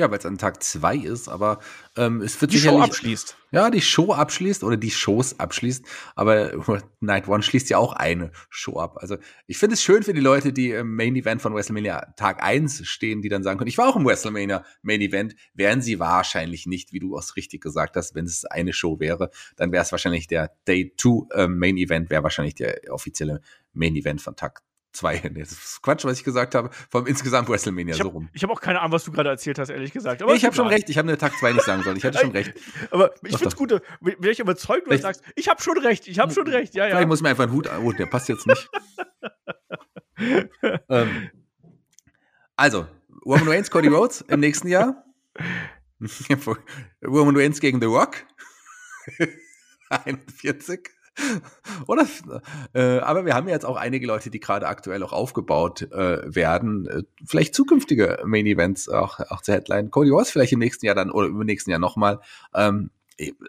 Ja, 0.00 0.10
weil 0.10 0.18
es 0.18 0.24
an 0.24 0.38
Tag 0.38 0.62
zwei 0.62 0.96
ist, 0.96 1.28
aber 1.28 1.60
ähm, 1.94 2.22
es 2.22 2.40
wird 2.40 2.54
die 2.54 2.58
Show 2.58 2.80
abschließt. 2.80 3.36
Ja, 3.50 3.68
die 3.68 3.82
Show 3.82 4.14
abschließt 4.14 4.64
oder 4.64 4.78
die 4.78 4.90
Shows 4.90 5.38
abschließt, 5.38 5.84
aber 6.14 6.52
Night 7.00 7.28
One 7.28 7.42
schließt 7.42 7.68
ja 7.68 7.76
auch 7.76 7.92
eine 7.92 8.32
Show 8.48 8.78
ab. 8.80 8.96
Also 8.96 9.18
ich 9.46 9.58
finde 9.58 9.74
es 9.74 9.82
schön 9.82 10.02
für 10.02 10.14
die 10.14 10.22
Leute, 10.22 10.54
die 10.54 10.70
im 10.70 10.96
Main 10.96 11.16
Event 11.16 11.42
von 11.42 11.54
WrestleMania 11.54 12.14
Tag 12.16 12.42
1 12.42 12.86
stehen, 12.86 13.20
die 13.20 13.28
dann 13.28 13.42
sagen 13.42 13.58
können, 13.58 13.68
ich 13.68 13.76
war 13.76 13.90
auch 13.90 13.96
im 13.96 14.06
WrestleMania 14.06 14.64
Main 14.80 15.02
Event, 15.02 15.36
wären 15.52 15.82
sie 15.82 16.00
wahrscheinlich 16.00 16.64
nicht, 16.64 16.94
wie 16.94 17.00
du 17.00 17.14
auch 17.14 17.36
richtig 17.36 17.60
gesagt 17.60 17.94
hast, 17.94 18.14
wenn 18.14 18.24
es 18.24 18.46
eine 18.46 18.72
Show 18.72 19.00
wäre, 19.00 19.28
dann 19.56 19.70
wäre 19.70 19.82
es 19.82 19.92
wahrscheinlich 19.92 20.28
der 20.28 20.56
Day 20.66 20.94
2 20.96 21.42
äh, 21.42 21.46
Main 21.46 21.76
Event, 21.76 22.08
wäre 22.08 22.22
wahrscheinlich 22.22 22.54
der 22.54 22.80
offizielle 22.88 23.42
Main 23.74 23.96
Event 23.96 24.22
von 24.22 24.34
Tag 24.34 24.62
zwei. 24.92 25.20
Nee, 25.30 25.40
das 25.40 25.52
ist 25.52 25.82
Quatsch, 25.82 26.04
was 26.04 26.18
ich 26.18 26.24
gesagt 26.24 26.54
habe, 26.54 26.70
vom 26.88 27.06
insgesamt 27.06 27.48
WrestleMania 27.48 27.94
hab, 27.94 28.02
so 28.02 28.08
rum. 28.08 28.28
Ich 28.32 28.42
habe 28.42 28.52
auch 28.52 28.60
keine 28.60 28.80
Ahnung, 28.80 28.92
was 28.92 29.04
du 29.04 29.12
gerade 29.12 29.28
erzählt 29.28 29.58
hast, 29.58 29.68
ehrlich 29.68 29.92
gesagt. 29.92 30.22
Aber 30.22 30.32
nee, 30.32 30.38
ich 30.38 30.44
habe 30.44 30.54
schon 30.54 30.66
recht. 30.66 30.88
Ich 30.88 30.98
habe 30.98 31.08
eine 31.08 31.18
Tag 31.18 31.32
2 31.38 31.52
nicht 31.52 31.64
sagen 31.64 31.82
sollen. 31.82 31.96
Ich 31.96 32.04
hatte 32.04 32.18
schon 32.18 32.30
recht. 32.32 32.52
Aber 32.90 33.14
ich 33.22 33.36
finde 33.36 33.48
es 33.48 33.56
gut, 33.56 33.80
wenn 34.00 34.30
ich 34.30 34.40
überzeugt 34.40 34.90
du 34.90 34.98
sagst, 34.98 35.22
ich 35.36 35.48
habe 35.48 35.62
schon 35.62 35.78
recht, 35.78 36.08
ich 36.08 36.18
habe 36.18 36.32
schon 36.32 36.48
recht. 36.48 36.74
Ja, 36.74 36.84
ja. 36.84 36.90
Vielleicht 36.90 37.08
muss 37.08 37.22
mir 37.22 37.28
einfach 37.28 37.44
einen 37.44 37.52
Hut 37.52 37.68
an. 37.68 37.84
Oh, 37.84 37.92
der 37.92 38.06
passt 38.06 38.28
jetzt 38.28 38.46
nicht. 38.46 38.68
ähm, 40.88 41.30
also, 42.56 42.86
Roman 43.24 43.48
Reigns, 43.48 43.70
Cody 43.70 43.88
Rhodes 43.88 44.22
im 44.22 44.40
nächsten 44.40 44.68
Jahr. 44.68 45.04
Roman 47.04 47.36
Reigns 47.36 47.60
gegen 47.60 47.80
The 47.80 47.86
Rock. 47.86 48.16
41. 49.90 50.90
Oder, 51.86 52.06
äh, 52.74 52.98
aber 52.98 53.24
wir 53.24 53.34
haben 53.34 53.48
jetzt 53.48 53.64
auch 53.64 53.76
einige 53.76 54.06
Leute, 54.06 54.30
die 54.30 54.40
gerade 54.40 54.66
aktuell 54.66 55.02
auch 55.02 55.12
aufgebaut 55.12 55.82
äh, 55.82 56.34
werden. 56.34 56.86
Äh, 56.86 57.02
vielleicht 57.24 57.54
zukünftige 57.54 58.18
Main 58.24 58.46
Events 58.46 58.88
auch, 58.88 59.20
auch 59.30 59.42
zur 59.42 59.54
Headline. 59.54 59.90
Cody 59.90 60.10
Ross 60.10 60.30
vielleicht 60.30 60.52
im 60.52 60.58
nächsten 60.58 60.86
Jahr 60.86 60.94
dann 60.94 61.10
oder 61.10 61.28
im 61.28 61.38
nächsten 61.40 61.70
Jahr 61.70 61.80
nochmal. 61.80 62.20
Ähm, 62.54 62.90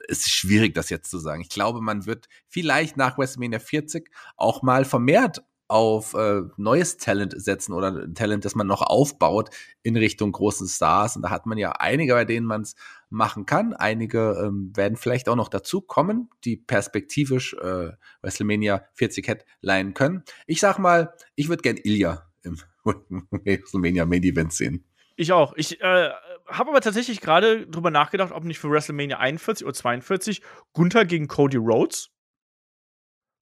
es 0.08 0.26
ist 0.26 0.32
schwierig, 0.32 0.74
das 0.74 0.90
jetzt 0.90 1.10
zu 1.10 1.18
sagen. 1.18 1.42
Ich 1.42 1.50
glaube, 1.50 1.82
man 1.82 2.06
wird 2.06 2.28
vielleicht 2.50 2.98
nach 2.98 3.18
WrestleMania 3.18 3.60
40 3.60 4.12
auch 4.36 4.62
mal 4.62 4.84
vermehrt 4.86 5.44
auf 5.72 6.16
äh, 6.16 6.42
neues 6.58 6.98
Talent 6.98 7.34
setzen 7.42 7.72
oder 7.72 8.14
Talent, 8.14 8.44
das 8.44 8.56
man 8.56 8.68
noch 8.68 8.82
aufbaut 8.82 9.50
in 9.84 9.96
Richtung 9.96 10.34
großen 10.34 10.68
Stars. 10.68 11.16
Und 11.16 11.22
da 11.22 11.30
hat 11.30 11.46
man 11.46 11.58
ja 11.58 11.72
einige, 11.72 12.14
bei 12.14 12.26
denen 12.26 12.46
man 12.46 12.64
es 12.64 12.76
machen 13.10 13.46
kann. 13.46 13.74
Einige 13.74 14.44
ähm, 14.46 14.74
werden 14.76 14.98
vielleicht 14.98 15.30
auch 15.30 15.38
noch 15.38 15.48
dazu 15.48 15.80
kommen, 15.80 16.30
die 16.44 16.58
perspektivisch 16.58 17.54
äh, 17.54 17.92
WrestleMania 18.22 18.84
40 18.96 19.26
Headline 19.26 19.94
können. 19.94 20.24
Ich 20.46 20.60
sag 20.60 20.78
mal, 20.78 21.14
ich 21.36 21.48
würde 21.48 21.62
gern 21.62 21.78
Ilya 21.82 22.30
im 22.44 22.58
WrestleMania 22.84 24.06
Main 24.06 24.24
Event 24.24 24.52
sehen. 24.52 24.84
Ich 25.16 25.32
auch. 25.32 25.54
Ich 25.56 25.80
äh, 25.80 26.10
habe 26.48 26.72
aber 26.72 26.82
tatsächlich 26.82 27.22
gerade 27.22 27.66
drüber 27.66 27.92
nachgedacht, 27.92 28.34
ob 28.34 28.44
nicht 28.44 28.60
für 28.60 28.70
WrestleMania 28.70 29.20
41 29.20 29.66
oder 29.66 29.74
42 29.74 30.42
Gunther 30.74 31.06
gegen 31.06 31.30
Cody 31.30 31.58
Rhodes 31.58 32.10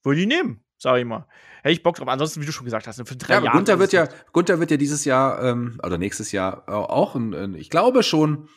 würde 0.04 0.22
ich 0.22 0.28
nehmen 0.28 0.64
sag 0.80 0.98
ich 0.98 1.06
mal. 1.06 1.28
Hätte 1.62 1.74
ich 1.74 1.84
Bock 1.84 1.96
drauf. 1.96 2.08
Ansonsten, 2.08 2.42
wie 2.42 2.46
du 2.46 2.52
schon 2.52 2.66
gesagt 2.66 2.88
hast, 2.88 2.96
für 3.08 3.16
drei 3.16 3.36
ja, 3.36 3.44
Jahre. 3.44 3.58
Gunther 3.58 3.80
wird 3.80 3.92
ja, 3.92 4.08
Gunther 4.32 4.60
wird 4.60 4.72
ja 4.72 4.78
dieses 4.78 5.06
Jahr 5.06 5.44
ähm, 5.44 5.80
oder 5.84 5.98
nächstes 5.98 6.32
Jahr 6.32 6.64
äh, 6.68 6.72
auch, 6.72 7.16
ein, 7.16 7.34
ein, 7.34 7.54
ich 7.56 7.70
glaube 7.70 8.02
schon, 8.02 8.48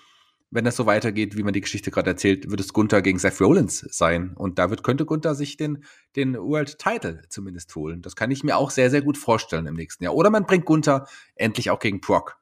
wenn 0.53 0.65
das 0.65 0.77
so 0.77 0.87
weitergeht, 0.87 1.37
wie 1.37 1.43
man 1.43 1.55
die 1.55 1.63
Geschichte 1.63 1.91
gerade 1.91 2.11
erzählt, 2.11 2.51
wird 2.51 2.61
es 2.61 2.73
Gunther 2.73 3.01
gegen 3.01 3.19
Seth 3.19 3.41
Rollins 3.41 3.81
sein. 3.91 4.35
Und 4.37 4.59
da 4.59 4.71
wird, 4.71 4.85
könnte 4.85 5.07
Gunther 5.07 5.35
sich 5.35 5.57
den, 5.57 5.85
den 6.15 6.37
World 6.37 6.79
Title 6.79 7.23
zumindest 7.29 7.75
holen. 7.75 8.03
Das 8.03 8.17
kann 8.17 8.31
ich 8.31 8.45
mir 8.45 8.57
auch 8.57 8.71
sehr, 8.71 8.91
sehr 8.91 9.03
gut 9.03 9.17
vorstellen 9.17 9.67
im 9.67 9.75
nächsten 9.75 10.05
Jahr. 10.05 10.15
Oder 10.15 10.31
man 10.31 10.45
bringt 10.45 10.67
Gunther 10.67 11.07
endlich 11.37 11.71
auch 11.71 11.79
gegen 11.79 12.01
Brock. 12.01 12.37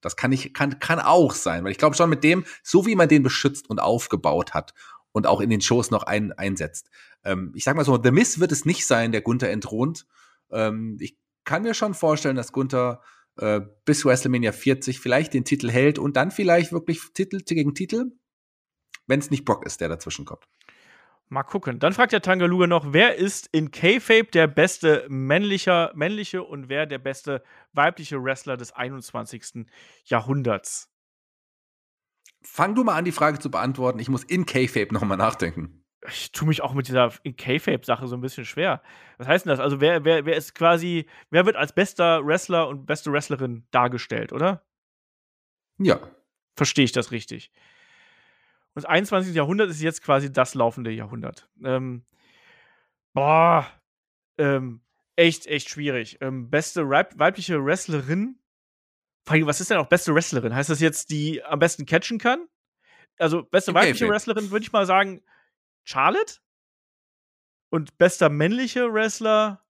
Das 0.00 0.16
kann 0.16 0.30
ich, 0.30 0.54
kann, 0.54 0.78
kann 0.78 1.00
auch 1.00 1.32
sein, 1.32 1.64
weil 1.64 1.72
ich 1.72 1.78
glaube 1.78 1.96
schon 1.96 2.08
mit 2.08 2.22
dem, 2.22 2.44
so 2.62 2.86
wie 2.86 2.94
man 2.94 3.08
den 3.08 3.24
beschützt 3.24 3.68
und 3.68 3.80
aufgebaut 3.80 4.54
hat 4.54 4.72
und 5.10 5.26
auch 5.26 5.40
in 5.40 5.50
den 5.50 5.60
Shows 5.60 5.90
noch 5.90 6.04
ein, 6.04 6.32
einsetzt. 6.32 6.90
Ähm, 7.26 7.52
ich 7.54 7.64
sag 7.64 7.76
mal 7.76 7.84
so, 7.84 8.00
The 8.02 8.12
Miss 8.12 8.40
wird 8.40 8.52
es 8.52 8.64
nicht 8.64 8.86
sein, 8.86 9.12
der 9.12 9.20
Gunther 9.20 9.50
entthront. 9.50 10.06
Ähm, 10.50 10.96
ich 11.00 11.16
kann 11.44 11.62
mir 11.62 11.74
schon 11.74 11.94
vorstellen, 11.94 12.36
dass 12.36 12.52
Gunther 12.52 13.02
äh, 13.36 13.60
bis 13.84 14.04
WrestleMania 14.04 14.52
40 14.52 15.00
vielleicht 15.00 15.34
den 15.34 15.44
Titel 15.44 15.70
hält 15.70 15.98
und 15.98 16.16
dann 16.16 16.30
vielleicht 16.30 16.72
wirklich 16.72 17.00
Titel 17.12 17.40
gegen 17.40 17.74
Titel, 17.74 18.12
wenn 19.06 19.20
es 19.20 19.30
nicht 19.30 19.44
Brock 19.44 19.66
ist, 19.66 19.80
der 19.80 19.88
dazwischen 19.88 20.24
kommt. 20.24 20.44
Mal 21.28 21.42
gucken. 21.42 21.80
Dann 21.80 21.92
fragt 21.92 22.12
der 22.12 22.22
Tangaluga 22.22 22.68
noch, 22.68 22.92
wer 22.92 23.16
ist 23.16 23.48
in 23.50 23.72
K-Fape 23.72 24.30
der 24.32 24.46
beste 24.46 25.06
männlicher, 25.08 25.90
männliche 25.96 26.44
und 26.44 26.68
wer 26.68 26.86
der 26.86 26.98
beste 26.98 27.42
weibliche 27.72 28.22
Wrestler 28.22 28.56
des 28.56 28.72
21. 28.72 29.66
Jahrhunderts? 30.04 30.88
Fang 32.42 32.76
du 32.76 32.84
mal 32.84 32.94
an, 32.94 33.04
die 33.04 33.12
Frage 33.12 33.40
zu 33.40 33.50
beantworten. 33.50 33.98
Ich 33.98 34.08
muss 34.08 34.22
in 34.22 34.46
K-Fape 34.46 34.94
nochmal 34.94 35.18
nachdenken. 35.18 35.84
Ich 36.08 36.32
tue 36.32 36.48
mich 36.48 36.62
auch 36.62 36.74
mit 36.74 36.88
dieser 36.88 37.10
K-Fape-Sache 37.10 38.06
so 38.06 38.16
ein 38.16 38.20
bisschen 38.20 38.44
schwer. 38.44 38.82
Was 39.18 39.28
heißt 39.28 39.44
denn 39.44 39.50
das? 39.50 39.60
Also, 39.60 39.80
wer, 39.80 40.04
wer, 40.04 40.24
wer 40.24 40.36
ist 40.36 40.54
quasi, 40.54 41.06
wer 41.30 41.46
wird 41.46 41.56
als 41.56 41.72
bester 41.72 42.24
Wrestler 42.24 42.68
und 42.68 42.86
beste 42.86 43.12
Wrestlerin 43.12 43.66
dargestellt, 43.70 44.32
oder? 44.32 44.64
Ja. 45.78 46.00
Verstehe 46.54 46.84
ich 46.84 46.92
das 46.92 47.10
richtig? 47.10 47.50
Und 48.74 48.82
das 48.82 48.84
21. 48.84 49.34
Jahrhundert 49.34 49.70
ist 49.70 49.80
jetzt 49.82 50.02
quasi 50.02 50.32
das 50.32 50.54
laufende 50.54 50.90
Jahrhundert. 50.90 51.48
Ähm, 51.64 52.04
boah, 53.12 53.66
ähm, 54.38 54.80
echt, 55.16 55.46
echt 55.46 55.70
schwierig. 55.70 56.18
Ähm, 56.20 56.50
beste 56.50 56.88
weibliche 56.88 57.64
Wrestlerin 57.64 58.38
was 59.28 59.60
ist 59.60 59.70
denn 59.70 59.78
auch 59.78 59.88
beste 59.88 60.14
Wrestlerin? 60.14 60.54
Heißt 60.54 60.70
das 60.70 60.80
jetzt, 60.80 61.10
die 61.10 61.42
am 61.44 61.58
besten 61.58 61.86
catchen 61.86 62.18
kann? 62.18 62.46
Also, 63.18 63.42
beste 63.42 63.70
okay, 63.70 63.80
weibliche 63.80 64.04
okay. 64.04 64.14
Wrestlerin 64.14 64.50
würde 64.50 64.64
ich 64.64 64.72
mal 64.72 64.86
sagen, 64.86 65.22
Charlotte. 65.86 66.40
Und 67.70 67.96
bester 67.98 68.28
männliche 68.28 68.92
Wrestler. 68.92 69.64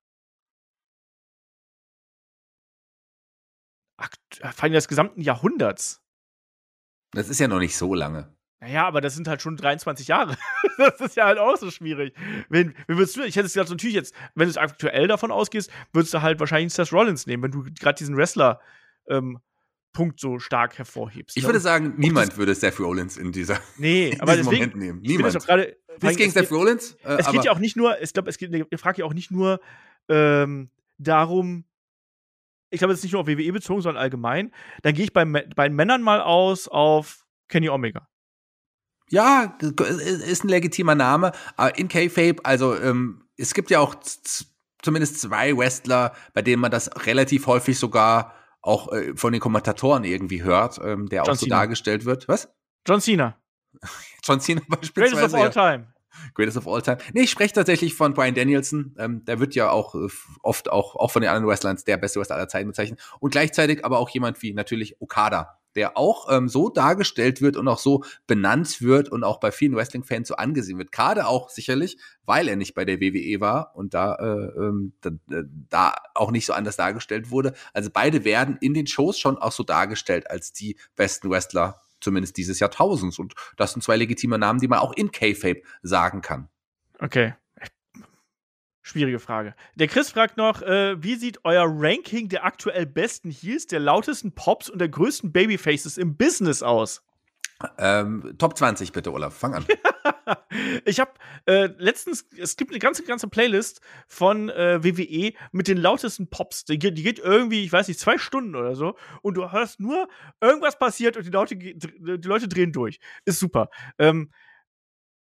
Äh, 4.40 4.52
vor 4.52 4.64
allem 4.64 4.72
des 4.72 4.88
gesamten 4.88 5.20
Jahrhunderts. 5.20 6.02
Das 7.12 7.28
ist 7.28 7.40
ja 7.40 7.48
noch 7.48 7.58
nicht 7.58 7.76
so 7.76 7.94
lange. 7.94 8.34
Naja, 8.60 8.86
aber 8.86 9.00
das 9.00 9.14
sind 9.14 9.28
halt 9.28 9.42
schon 9.42 9.56
23 9.56 10.08
Jahre. 10.08 10.36
das 10.78 11.00
ist 11.00 11.16
ja 11.16 11.26
halt 11.26 11.38
auch 11.38 11.56
so 11.56 11.70
schwierig. 11.70 12.14
Wen, 12.48 12.74
wen 12.86 12.96
würdest 12.96 13.16
du, 13.16 13.22
ich 13.22 13.36
hätte 13.36 13.46
es 13.46 13.52
gesagt, 13.52 13.70
natürlich 13.70 13.94
jetzt, 13.94 14.14
wenn 14.34 14.50
du 14.50 14.60
aktuell 14.60 15.08
davon 15.08 15.30
ausgehst, 15.30 15.70
würdest 15.92 16.14
du 16.14 16.22
halt 16.22 16.40
wahrscheinlich 16.40 16.72
Seth 16.72 16.92
Rollins 16.92 17.26
nehmen, 17.26 17.42
wenn 17.42 17.50
du 17.50 17.64
gerade 17.78 17.98
diesen 17.98 18.16
Wrestler 18.16 18.60
ähm, 19.08 19.40
Punkt 19.92 20.20
so 20.20 20.38
stark 20.38 20.76
hervorhebst. 20.78 21.36
Ich 21.36 21.42
ne? 21.42 21.48
würde 21.48 21.60
sagen, 21.60 21.94
niemand 21.96 22.36
würde 22.36 22.54
Seth 22.54 22.78
Rollins 22.80 23.16
in 23.16 23.32
dieser 23.32 23.60
nee, 23.78 24.10
in 24.10 24.20
aber 24.20 24.36
deswegen, 24.36 24.56
Moment 24.56 24.76
nehmen. 24.76 25.00
Niemand. 25.00 25.34
Ich 25.34 25.46
grade, 25.46 25.76
Nichts 26.02 26.18
gegen 26.18 26.30
Seth 26.30 26.50
Rollins. 26.50 26.96
Äh, 27.04 27.16
es 27.18 27.30
geht 27.30 27.44
ja 27.44 27.52
auch 27.52 27.58
nicht 27.58 27.76
nur, 27.76 28.00
ich 28.00 28.12
glaube, 28.12 28.28
es 28.30 28.38
geht, 28.38 28.52
ihr 28.52 28.78
fragt 28.78 28.98
ja 28.98 29.04
auch 29.04 29.14
nicht 29.14 29.30
nur 29.30 29.60
ähm, 30.08 30.70
darum, 30.98 31.64
ich 32.70 32.78
glaube, 32.78 32.92
es 32.92 33.00
ist 33.00 33.04
nicht 33.04 33.12
nur 33.12 33.22
auf 33.22 33.28
WWE 33.28 33.52
bezogen, 33.52 33.82
sondern 33.82 34.02
allgemein. 34.02 34.52
Dann 34.82 34.94
gehe 34.94 35.04
ich 35.04 35.12
bei, 35.12 35.24
bei 35.24 35.68
Männern 35.68 36.02
mal 36.02 36.20
aus 36.20 36.68
auf 36.68 37.24
Kenny 37.48 37.68
Omega. 37.68 38.08
Ja, 39.08 39.56
ist 39.60 40.44
ein 40.44 40.48
legitimer 40.48 40.96
Name, 40.96 41.30
aber 41.56 41.78
in 41.78 41.86
K-Fape, 41.86 42.44
also 42.44 42.76
ähm, 42.76 43.28
es 43.36 43.54
gibt 43.54 43.70
ja 43.70 43.78
auch 43.78 43.94
zumindest 44.82 45.20
zwei 45.20 45.56
Wrestler, 45.56 46.12
bei 46.34 46.42
denen 46.42 46.60
man 46.60 46.72
das 46.72 47.06
relativ 47.06 47.46
häufig 47.46 47.78
sogar 47.78 48.34
auch 48.62 48.92
äh, 48.92 49.14
von 49.14 49.32
den 49.32 49.40
Kommentatoren 49.40 50.02
irgendwie 50.02 50.42
hört, 50.42 50.80
ähm, 50.82 51.08
der 51.08 51.22
John 51.22 51.30
auch 51.30 51.38
so 51.38 51.46
Cena. 51.46 51.56
dargestellt 51.56 52.04
wird. 52.04 52.26
Was? 52.26 52.48
John 52.86 53.00
Cena. 53.00 53.38
John 54.26 54.40
Cena 54.40 54.62
beispielsweise. 54.68 55.16
Greatest 55.16 55.34
of 55.34 55.40
all 55.40 55.50
time. 55.50 55.86
Greatest 56.34 56.56
of 56.56 56.68
all 56.68 56.82
time. 56.82 56.98
Nee, 57.12 57.22
ich 57.22 57.30
spreche 57.30 57.54
tatsächlich 57.54 57.94
von 57.94 58.14
Brian 58.14 58.34
Danielson. 58.34 58.94
Ähm, 58.98 59.24
der 59.24 59.40
wird 59.40 59.54
ja 59.54 59.70
auch 59.70 59.94
äh, 59.94 60.08
oft 60.42 60.70
auch, 60.70 60.96
auch 60.96 61.10
von 61.10 61.22
den 61.22 61.30
anderen 61.30 61.48
Wrestlern 61.48 61.78
der 61.86 61.96
beste 61.96 62.20
Wrestler 62.20 62.36
aller 62.36 62.48
Zeiten 62.48 62.68
bezeichnet. 62.68 63.00
Und 63.20 63.30
gleichzeitig 63.30 63.84
aber 63.84 63.98
auch 63.98 64.08
jemand 64.10 64.42
wie 64.42 64.52
natürlich 64.52 65.00
Okada, 65.00 65.58
der 65.74 65.96
auch 65.96 66.28
ähm, 66.30 66.48
so 66.48 66.70
dargestellt 66.70 67.42
wird 67.42 67.56
und 67.56 67.68
auch 67.68 67.78
so 67.78 68.02
benannt 68.26 68.80
wird 68.80 69.10
und 69.10 69.24
auch 69.24 69.38
bei 69.38 69.52
vielen 69.52 69.76
Wrestling-Fans 69.76 70.28
so 70.28 70.36
angesehen 70.36 70.78
wird. 70.78 70.90
Gerade 70.90 71.26
auch 71.26 71.50
sicherlich, 71.50 71.98
weil 72.24 72.48
er 72.48 72.56
nicht 72.56 72.74
bei 72.74 72.84
der 72.84 73.00
WWE 73.00 73.40
war 73.40 73.76
und 73.76 73.94
da, 73.94 74.14
äh, 74.14 74.58
ähm, 74.58 74.94
da, 75.02 75.10
äh, 75.30 75.44
da 75.68 75.94
auch 76.14 76.30
nicht 76.30 76.46
so 76.46 76.54
anders 76.54 76.76
dargestellt 76.76 77.30
wurde. 77.30 77.52
Also 77.72 77.90
beide 77.92 78.24
werden 78.24 78.56
in 78.60 78.74
den 78.74 78.86
Shows 78.86 79.18
schon 79.18 79.38
auch 79.38 79.52
so 79.52 79.62
dargestellt 79.62 80.30
als 80.30 80.52
die 80.52 80.76
besten 80.96 81.30
Wrestler, 81.30 81.80
zumindest 82.00 82.36
dieses 82.36 82.60
Jahrtausends. 82.60 83.18
Und 83.18 83.34
das 83.56 83.72
sind 83.72 83.82
zwei 83.82 83.96
legitime 83.96 84.38
Namen, 84.38 84.60
die 84.60 84.68
man 84.68 84.78
auch 84.78 84.92
in 84.92 85.10
K-Fape 85.10 85.62
sagen 85.82 86.20
kann. 86.20 86.48
Okay. 86.98 87.34
Schwierige 88.82 89.18
Frage. 89.18 89.56
Der 89.74 89.88
Chris 89.88 90.10
fragt 90.10 90.36
noch, 90.36 90.62
äh, 90.62 91.02
wie 91.02 91.16
sieht 91.16 91.40
euer 91.44 91.64
Ranking 91.66 92.28
der 92.28 92.44
aktuell 92.44 92.86
besten 92.86 93.32
Heels, 93.32 93.66
der 93.66 93.80
lautesten 93.80 94.32
Pops 94.32 94.70
und 94.70 94.78
der 94.78 94.88
größten 94.88 95.32
Babyfaces 95.32 95.98
im 95.98 96.16
Business 96.16 96.62
aus? 96.62 97.02
Ähm, 97.78 98.34
Top 98.38 98.56
20 98.56 98.92
bitte, 98.92 99.12
Olaf. 99.12 99.34
Fang 99.34 99.54
an. 99.54 99.66
ich 100.84 101.00
habe 101.00 101.12
äh, 101.46 101.66
letztens, 101.78 102.28
es 102.36 102.56
gibt 102.56 102.70
eine 102.70 102.78
ganze, 102.78 103.04
ganze 103.04 103.28
Playlist 103.28 103.80
von 104.08 104.48
äh, 104.50 104.82
WWE 104.82 105.32
mit 105.52 105.68
den 105.68 105.78
lautesten 105.78 106.28
Pops. 106.28 106.64
Die, 106.64 106.78
die, 106.78 107.02
geht 107.02 107.18
irgendwie, 107.18 107.64
ich 107.64 107.72
weiß 107.72 107.88
nicht, 107.88 108.00
zwei 108.00 108.18
Stunden 108.18 108.54
oder 108.54 108.74
so. 108.74 108.96
Und 109.22 109.34
du 109.34 109.50
hörst 109.50 109.80
nur, 109.80 110.08
irgendwas 110.40 110.78
passiert 110.78 111.16
und 111.16 111.26
die 111.26 111.30
Leute, 111.30 111.56
die 111.56 112.28
Leute 112.28 112.48
drehen 112.48 112.72
durch. 112.72 112.98
Ist 113.24 113.40
super. 113.40 113.70
Ähm, 113.98 114.32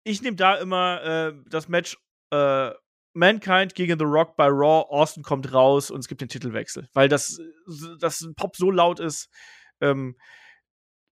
ich 0.05 0.23
nehme 0.23 0.36
da 0.36 0.56
immer 0.56 1.02
äh, 1.02 1.32
das 1.48 1.69
Match 1.69 1.97
äh, 2.31 2.70
Mankind 3.14 3.74
gegen 3.74 3.98
The 3.98 4.05
Rock 4.05 4.36
bei 4.36 4.47
Raw, 4.47 4.86
Austin 4.89 5.23
kommt 5.23 5.52
raus 5.52 5.90
und 5.90 6.01
es 6.01 6.09
gibt 6.09 6.20
den 6.20 6.28
Titelwechsel. 6.28 6.89
Weil 6.93 7.09
das, 7.09 7.40
das 8.01 8.28
Pop 8.36 8.56
so 8.56 8.70
laut 8.70 9.01
ist, 9.01 9.28
ähm, 9.81 10.16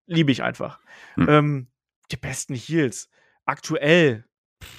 liebe 0.05 0.31
ich 0.31 0.43
einfach. 0.43 0.79
Hm. 1.15 1.29
Ähm, 1.29 1.67
die 2.11 2.17
besten 2.17 2.55
Heels. 2.55 3.09
Aktuell. 3.47 4.25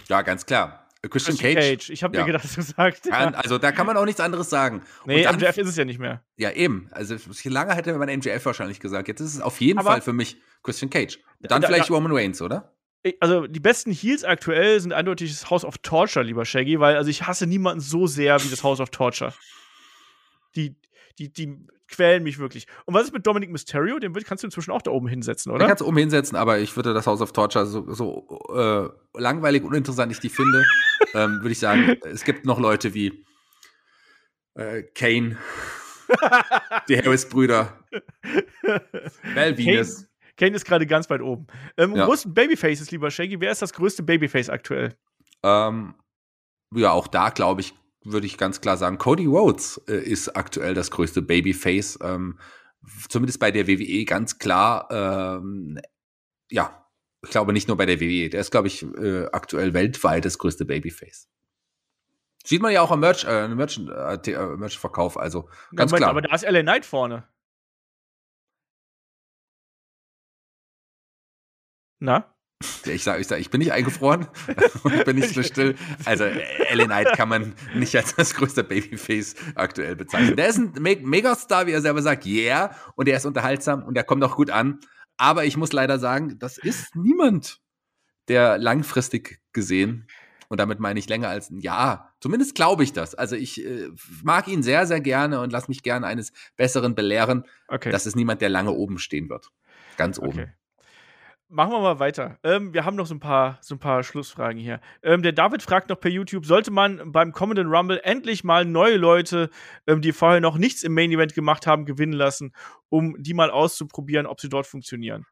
Ja, 0.08 0.22
ganz 0.22 0.46
klar. 0.46 0.88
Christian, 1.02 1.36
Christian 1.36 1.54
Cage. 1.54 1.68
Cage. 1.70 1.90
Ich 1.90 2.02
habe 2.02 2.16
ja. 2.16 2.24
mir 2.24 2.32
gedacht, 2.32 2.44
du 2.56 2.62
sagst. 2.62 3.06
Ja. 3.06 3.30
Also 3.30 3.58
da 3.58 3.72
kann 3.72 3.86
man 3.86 3.96
auch 3.96 4.04
nichts 4.04 4.20
anderes 4.20 4.50
sagen. 4.50 4.82
Nee, 5.04 5.22
dann, 5.22 5.36
MJF 5.36 5.58
ist 5.58 5.68
es 5.68 5.76
ja 5.76 5.84
nicht 5.84 5.98
mehr. 5.98 6.22
Ja, 6.36 6.50
eben. 6.50 6.88
Also 6.92 7.16
lange 7.44 7.74
hätte 7.74 7.96
man 7.96 8.08
MJF 8.08 8.44
wahrscheinlich 8.44 8.80
gesagt. 8.80 9.08
Jetzt 9.08 9.20
ist 9.20 9.34
es 9.34 9.40
auf 9.40 9.60
jeden 9.60 9.78
Aber 9.78 9.90
Fall 9.90 10.00
für 10.00 10.12
mich 10.12 10.36
Christian 10.62 10.90
Cage. 10.90 11.18
Dann 11.40 11.62
da, 11.62 11.68
vielleicht 11.68 11.90
da, 11.90 11.94
Roman 11.94 12.12
Reigns, 12.12 12.42
oder? 12.42 12.74
also 13.20 13.46
die 13.46 13.60
besten 13.60 13.92
Heals 13.92 14.24
aktuell 14.24 14.80
sind 14.80 14.92
eindeutig 14.92 15.30
das 15.30 15.48
House 15.50 15.64
of 15.64 15.78
Torture, 15.78 16.24
lieber 16.24 16.44
Shaggy, 16.44 16.80
weil 16.80 16.96
also 16.96 17.08
ich 17.08 17.26
hasse 17.26 17.46
niemanden 17.46 17.80
so 17.80 18.06
sehr 18.06 18.42
wie 18.42 18.48
das 18.48 18.62
House 18.64 18.80
of 18.80 18.90
Torture. 18.90 19.32
Die, 20.56 20.76
die, 21.18 21.32
die 21.32 21.66
quälen 21.88 22.22
mich 22.22 22.38
wirklich. 22.38 22.66
Und 22.84 22.94
was 22.94 23.04
ist 23.04 23.12
mit 23.12 23.26
Dominic 23.26 23.50
Mysterio? 23.50 23.98
Den 23.98 24.12
kannst 24.12 24.44
du 24.44 24.46
inzwischen 24.46 24.70
auch 24.70 24.82
da 24.82 24.90
oben 24.90 25.08
hinsetzen, 25.08 25.50
oder? 25.50 25.60
Den 25.60 25.68
kannst 25.68 25.80
du 25.80 25.86
oben 25.86 25.96
hinsetzen, 25.96 26.36
aber 26.36 26.58
ich 26.58 26.76
würde 26.76 26.94
das 26.94 27.06
House 27.06 27.20
of 27.20 27.32
Torture 27.32 27.66
so, 27.66 27.92
so 27.92 28.40
äh, 28.54 28.88
langweilig 29.18 29.62
und 29.62 29.70
uninteressant 29.70 30.12
ich 30.12 30.20
die 30.20 30.28
finde, 30.28 30.64
ähm, 31.14 31.38
würde 31.40 31.50
ich 31.52 31.58
sagen, 31.58 31.96
es 32.04 32.24
gibt 32.24 32.44
noch 32.44 32.58
Leute 32.60 32.94
wie 32.94 33.24
äh, 34.54 34.82
Kane, 34.94 35.38
die 36.88 36.96
Harris-Brüder, 36.98 37.78
Val 39.34 39.56
Venus. 39.58 40.06
Kane 40.36 40.54
ist 40.54 40.64
gerade 40.64 40.86
ganz 40.86 41.10
weit 41.10 41.20
oben. 41.20 41.46
Ähm, 41.76 41.96
Ja. 41.96 42.06
Größten 42.06 42.32
Babyfaces, 42.32 42.90
lieber 42.90 43.10
Shaggy. 43.10 43.40
Wer 43.40 43.50
ist 43.50 43.60
das 43.60 43.72
größte 43.72 44.02
Babyface 44.04 44.48
aktuell? 44.50 44.94
Ähm, 45.42 45.94
ja, 46.74 46.92
auch 46.92 47.08
da 47.08 47.30
glaube 47.30 47.60
ich, 47.60 47.74
würde 48.12 48.26
ich 48.26 48.38
ganz 48.38 48.60
klar 48.60 48.76
sagen, 48.76 48.98
Cody 48.98 49.26
Rhodes 49.26 49.82
äh, 49.88 49.96
ist 49.96 50.36
aktuell 50.36 50.74
das 50.74 50.90
größte 50.90 51.22
Babyface. 51.22 51.98
Ähm, 52.02 52.38
zumindest 53.08 53.40
bei 53.40 53.50
der 53.50 53.66
WWE 53.66 54.04
ganz 54.04 54.38
klar. 54.38 54.88
Ähm, 54.90 55.80
ja, 56.50 56.86
ich 57.22 57.30
glaube 57.30 57.52
nicht 57.52 57.68
nur 57.68 57.76
bei 57.76 57.86
der 57.86 58.00
WWE. 58.00 58.30
Der 58.30 58.40
ist, 58.40 58.50
glaube 58.50 58.68
ich, 58.68 58.82
äh, 58.82 59.26
aktuell 59.32 59.74
weltweit 59.74 60.24
das 60.24 60.38
größte 60.38 60.64
Babyface. 60.64 61.28
Sieht 62.44 62.62
man 62.62 62.72
ja 62.72 62.80
auch 62.80 62.90
am 62.90 63.00
Merch, 63.00 63.24
äh, 63.24 63.48
Merch, 63.48 63.78
äh, 63.78 64.56
Merch-Verkauf. 64.56 65.18
Also 65.18 65.48
ganz 65.74 65.90
Moment, 65.90 65.96
klar. 65.96 66.10
Aber 66.10 66.22
da 66.22 66.34
ist 66.34 66.48
LA 66.48 66.62
Knight 66.62 66.86
vorne. 66.86 67.28
Na? 72.00 72.37
Ich 72.86 73.04
sag, 73.04 73.20
ich 73.20 73.28
sag, 73.28 73.38
ich 73.38 73.50
bin 73.50 73.60
nicht 73.60 73.72
eingefroren. 73.72 74.26
ich 74.48 75.04
bin 75.04 75.16
nicht 75.16 75.32
so 75.32 75.42
still. 75.42 75.76
Also, 76.04 76.24
Ellen 76.24 76.86
Knight 76.86 77.12
kann 77.16 77.28
man 77.28 77.54
nicht 77.74 77.94
als 77.94 78.16
das 78.16 78.34
größte 78.34 78.64
Babyface 78.64 79.36
aktuell 79.54 79.94
bezeichnen. 79.94 80.36
Der 80.36 80.48
ist 80.48 80.58
ein 80.58 80.72
Me 80.80 80.96
Megastar, 80.96 81.66
wie 81.66 81.72
er 81.72 81.80
selber 81.80 82.02
sagt, 82.02 82.26
yeah. 82.26 82.74
Und 82.96 83.08
er 83.08 83.16
ist 83.16 83.26
unterhaltsam 83.26 83.84
und 83.84 83.96
er 83.96 84.04
kommt 84.04 84.24
auch 84.24 84.36
gut 84.36 84.50
an. 84.50 84.80
Aber 85.16 85.44
ich 85.44 85.56
muss 85.56 85.72
leider 85.72 85.98
sagen, 85.98 86.38
das 86.38 86.58
ist 86.58 86.96
niemand, 86.96 87.60
der 88.28 88.58
langfristig 88.58 89.40
gesehen, 89.52 90.08
und 90.48 90.58
damit 90.58 90.80
meine 90.80 90.98
ich 90.98 91.08
länger 91.08 91.28
als 91.28 91.50
ein 91.50 91.58
Jahr, 91.58 92.14
zumindest 92.20 92.54
glaube 92.54 92.82
ich 92.82 92.92
das. 92.92 93.14
Also, 93.14 93.36
ich 93.36 93.64
äh, 93.64 93.88
mag 94.24 94.48
ihn 94.48 94.64
sehr, 94.64 94.86
sehr 94.86 95.00
gerne 95.00 95.40
und 95.40 95.52
lass 95.52 95.68
mich 95.68 95.82
gerne 95.82 96.06
eines 96.06 96.32
Besseren 96.56 96.96
belehren. 96.96 97.44
Okay. 97.68 97.92
Das 97.92 98.06
ist 98.06 98.16
niemand, 98.16 98.40
der 98.40 98.48
lange 98.48 98.72
oben 98.72 98.98
stehen 98.98 99.28
wird. 99.28 99.50
Ganz 99.96 100.18
oben. 100.18 100.40
Okay. 100.40 100.48
Machen 101.50 101.72
wir 101.72 101.80
mal 101.80 101.98
weiter. 101.98 102.38
Ähm, 102.42 102.74
wir 102.74 102.84
haben 102.84 102.94
noch 102.94 103.06
so 103.06 103.14
ein 103.14 103.20
paar, 103.20 103.56
so 103.62 103.74
ein 103.74 103.78
paar 103.78 104.02
Schlussfragen 104.02 104.60
hier. 104.60 104.80
Ähm, 105.02 105.22
der 105.22 105.32
David 105.32 105.62
fragt 105.62 105.88
noch 105.88 105.98
per 105.98 106.10
YouTube: 106.10 106.44
Sollte 106.44 106.70
man 106.70 107.10
beim 107.10 107.32
kommenden 107.32 107.68
Rumble 107.68 107.98
endlich 108.04 108.44
mal 108.44 108.66
neue 108.66 108.98
Leute, 108.98 109.48
ähm, 109.86 110.02
die 110.02 110.12
vorher 110.12 110.40
noch 110.42 110.58
nichts 110.58 110.82
im 110.82 110.92
Main 110.92 111.10
Event 111.10 111.32
gemacht 111.34 111.66
haben, 111.66 111.86
gewinnen 111.86 112.12
lassen, 112.12 112.52
um 112.90 113.16
die 113.18 113.32
mal 113.32 113.50
auszuprobieren, 113.50 114.26
ob 114.26 114.42
sie 114.42 114.50
dort 114.50 114.66
funktionieren? 114.66 115.24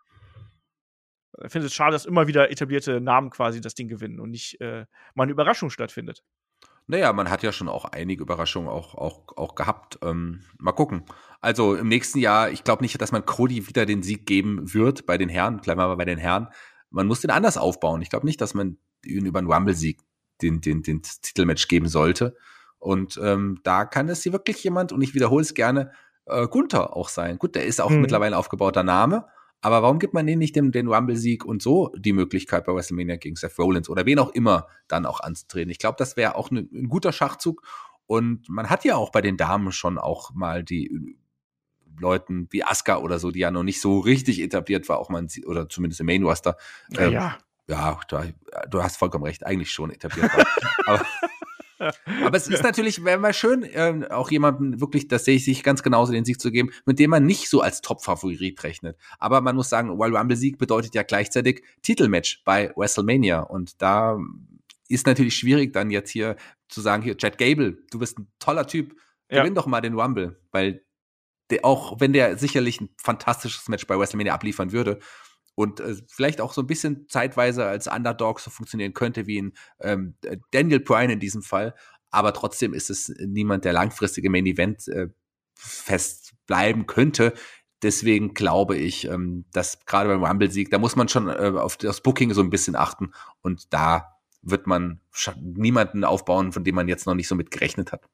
Ich 1.45 1.53
finde 1.53 1.67
es 1.67 1.75
schade, 1.75 1.93
dass 1.93 2.07
immer 2.07 2.27
wieder 2.27 2.51
etablierte 2.51 2.99
Namen 2.99 3.29
quasi 3.29 3.61
das 3.61 3.75
Ding 3.75 3.89
gewinnen 3.89 4.19
und 4.19 4.31
nicht 4.31 4.59
äh, 4.63 4.87
mal 5.15 5.25
eine 5.25 5.33
Überraschung 5.33 5.69
stattfindet. 5.69 6.23
Naja, 6.89 7.13
man 7.13 7.31
hat 7.31 7.43
ja 7.43 7.51
schon 7.53 7.69
auch 7.69 7.85
einige 7.85 8.23
Überraschungen 8.23 8.69
auch, 8.69 8.95
auch, 8.95 9.37
auch 9.37 9.55
gehabt. 9.57 9.99
Ähm, 10.03 10.45
mal 10.59 10.73
gucken. 10.73 11.05
Also 11.41 11.75
im 11.75 11.89
nächsten 11.89 12.19
Jahr, 12.19 12.51
ich 12.51 12.63
glaube 12.65 12.83
nicht, 12.83 13.01
dass 13.01 13.13
man 13.13 13.27
Cody 13.27 13.67
wieder 13.69 13.87
den 13.87 14.03
Sieg 14.03 14.27
geben 14.27 14.73
wird 14.73 15.05
bei 15.07 15.19
den 15.19 15.29
Herren. 15.29 15.59
Bleiben 15.61 15.81
wir 15.81 15.89
mal 15.89 15.97
bei 15.97 16.05
den 16.05 16.19
Herren. 16.19 16.49
Man 16.91 17.07
muss 17.07 17.21
den 17.21 17.31
anders 17.31 17.57
aufbauen. 17.59 18.03
Ich 18.03 18.11
glaube 18.11 18.27
nicht, 18.27 18.41
dass 18.41 18.55
man 18.55 18.79
ihn 19.05 19.27
über 19.27 19.41
einen 19.41 19.51
Rumble-Sieg 19.53 20.01
den, 20.43 20.61
den, 20.61 20.83
den 20.83 21.03
Titelmatch 21.03 21.67
geben 21.69 21.89
sollte. 21.89 22.37
Und 22.79 23.19
ähm, 23.23 23.59
da 23.65 23.85
kann 23.85 24.09
es 24.09 24.23
hier 24.23 24.33
wirklich 24.33 24.63
jemand, 24.63 24.93
und 24.93 25.03
ich 25.03 25.15
wiederhole 25.15 25.43
es 25.43 25.55
gerne, 25.55 25.91
äh, 26.27 26.47
Gunther 26.47 26.95
auch 26.97 27.09
sein. 27.09 27.39
Gut, 27.39 27.55
der 27.55 27.65
ist 27.65 27.81
auch 27.81 27.91
Mhm. 27.91 28.03
mittlerweile 28.03 28.37
ein 28.37 28.39
aufgebauter 28.39 28.83
Name. 28.83 29.27
Aber 29.61 29.83
warum 29.83 29.99
gibt 29.99 30.15
man 30.15 30.27
denen 30.27 30.39
nicht 30.39 30.55
den, 30.55 30.71
den 30.71 30.87
Rumble-Sieg 30.87 31.45
und 31.45 31.63
so 31.63 31.93
die 31.97 32.13
Möglichkeit 32.13 32.65
bei 32.67 32.75
WrestleMania 32.75 33.17
gegen 33.17 33.37
Seth 33.37 33.59
Rollins 33.59 33.89
oder 33.89 34.07
wen 34.07 34.19
auch 34.19 34.31
immer 34.31 34.69
dann 34.87 35.07
auch 35.07 35.21
anzutreten? 35.21 35.71
Ich 35.71 35.79
glaube, 35.79 35.97
das 35.99 36.17
wäre 36.17 36.37
auch 36.37 36.51
ne, 36.51 36.69
ein 36.73 36.89
guter 36.89 37.13
Schachzug. 37.13 37.63
Und 38.07 38.49
man 38.49 38.71
hat 38.71 38.85
ja 38.85 38.97
auch 38.97 39.11
bei 39.11 39.21
den 39.21 39.37
Damen 39.37 39.73
schon 39.73 39.99
auch 39.99 40.33
mal 40.35 40.63
die 40.63 40.87
äh, 40.87 41.17
Leuten 41.99 42.47
wie 42.51 42.63
Asuka 42.63 42.99
oder 42.99 43.19
so, 43.19 43.31
die 43.31 43.41
ja 43.41 43.51
noch 43.51 43.63
nicht 43.63 43.81
so 43.81 43.99
richtig 43.99 44.41
etabliert 44.41 44.89
war, 44.89 44.99
auch 44.99 45.09
mal, 45.09 45.23
ein- 45.23 45.45
oder 45.45 45.69
zumindest 45.69 46.01
im 46.01 46.07
Main 46.07 46.23
Roster. 46.23 46.57
Ähm, 46.97 47.13
ja. 47.13 47.39
ja, 47.67 47.99
da, 48.09 48.25
du 48.69 48.83
hast 48.83 48.99
vollkommen 48.99 49.25
recht, 49.25 49.45
eigentlich 49.45 49.73
schon 49.73 49.91
etabliert 49.91 50.31
war. 50.37 50.47
aber, 50.87 51.07
aber 51.79 52.37
es 52.37 52.49
ist 52.49 52.63
natürlich, 52.63 53.05
wäre 53.05 53.19
mal 53.19 53.35
schön, 53.35 53.67
ähm, 53.73 54.05
auch 54.05 54.31
jemanden 54.31 54.81
wirklich, 54.81 55.09
das 55.09 55.25
sehe 55.25 55.37
ich 55.37 55.45
sich 55.45 55.63
ganz 55.63 55.83
genauso, 55.83 56.13
den 56.13 56.25
Sieg 56.25 56.41
zu 56.41 56.51
geben, 56.51 56.71
mit 56.85 56.99
dem 56.99 57.11
man 57.11 57.27
nicht 57.27 57.49
so 57.49 57.61
als 57.61 57.81
Top-Favorit 57.81 58.63
rechnet. 58.65 58.97
Aber 59.19 59.41
man 59.41 59.57
muss 59.57 59.69
sagen, 59.69 59.91
Royal 59.91 60.17
Rumble-Sieg 60.17 60.59
bedeutet 60.59 60.95
ja 60.95 61.03
gleichzeitig 61.03 61.63
Titelmatch 61.83 62.43
bei 62.45 62.73
WrestleMania. 62.77 63.41
Und 63.41 63.81
da 63.83 64.19
ist 64.89 65.07
natürlich 65.07 65.37
schwierig, 65.37 65.73
dann 65.73 65.91
jetzt 65.91 66.11
hier 66.11 66.37
zu 66.69 66.81
sagen, 66.81 67.03
hier, 67.03 67.17
Chad 67.17 67.39
Gable, 67.39 67.79
du 67.91 67.99
bist 67.99 68.19
ein 68.19 68.29
toller 68.39 68.67
Typ, 68.67 68.95
Ja. 69.31 69.41
gewinn 69.41 69.55
doch 69.55 69.67
mal 69.67 69.81
den 69.81 69.99
Rumble, 69.99 70.41
weil 70.53 70.85
der, 71.51 71.65
auch 71.65 72.01
wenn 72.01 72.13
der 72.13 72.39
sicherlich 72.39 72.81
ein 72.81 72.91
fantastisches 72.97 73.69
Match 73.69 73.87
bei 73.87 73.99
WrestleMania 73.99 74.35
abliefern 74.35 74.73
würde 74.73 74.99
und 75.57 75.81
äh, 75.81 75.97
vielleicht 76.07 76.41
auch 76.41 76.53
so 76.53 76.61
ein 76.61 76.69
bisschen 76.69 77.09
zeitweise 77.09 77.65
als 77.65 77.89
Underdog 77.89 78.39
so 78.39 78.51
funktionieren 78.51 78.95
könnte 78.95 79.27
wie 79.27 79.43
ein 79.43 79.53
ähm, 79.81 80.15
Daniel 80.53 80.81
Bryan 80.81 81.11
in 81.11 81.21
diesem 81.21 81.43
Fall, 81.43 81.75
aber 82.11 82.33
trotzdem 82.33 82.73
ist 82.73 82.91
es 82.91 83.13
niemand, 83.19 83.65
der 83.65 83.73
langfristig 83.73 84.25
im 84.25 84.33
Main 84.33 84.47
Event 84.47 84.87
äh, 84.87 85.09
fest 85.55 86.35
bleiben 86.47 86.87
könnte. 86.87 87.33
Deswegen 87.83 88.35
glaube 88.35 88.77
ich, 88.77 89.07
ähm, 89.07 89.47
dass 89.53 89.85
gerade 89.85 90.09
beim 90.09 90.25
Rumble-Sieg, 90.25 90.71
da 90.71 90.79
muss 90.79 90.97
man 90.97 91.09
schon 91.09 91.29
äh, 91.29 91.53
auf 91.57 91.77
das 91.77 92.01
Booking 92.01 92.33
so 92.33 92.43
ein 92.43 92.51
bisschen 92.51 92.77
achten 92.77 93.13
und 93.43 93.73
da 93.73 94.17
wird 94.43 94.67
man 94.67 95.01
niemanden 95.41 96.05
aufbauen, 96.05 96.53
von 96.53 96.65
dem 96.65 96.75
man 96.75 96.89
jetzt 96.89 97.07
noch 97.07 97.15
nicht 97.15 97.29
so 97.29 97.35
mit 97.35 97.51
gerechnet 97.51 97.93
hat. 97.93 98.07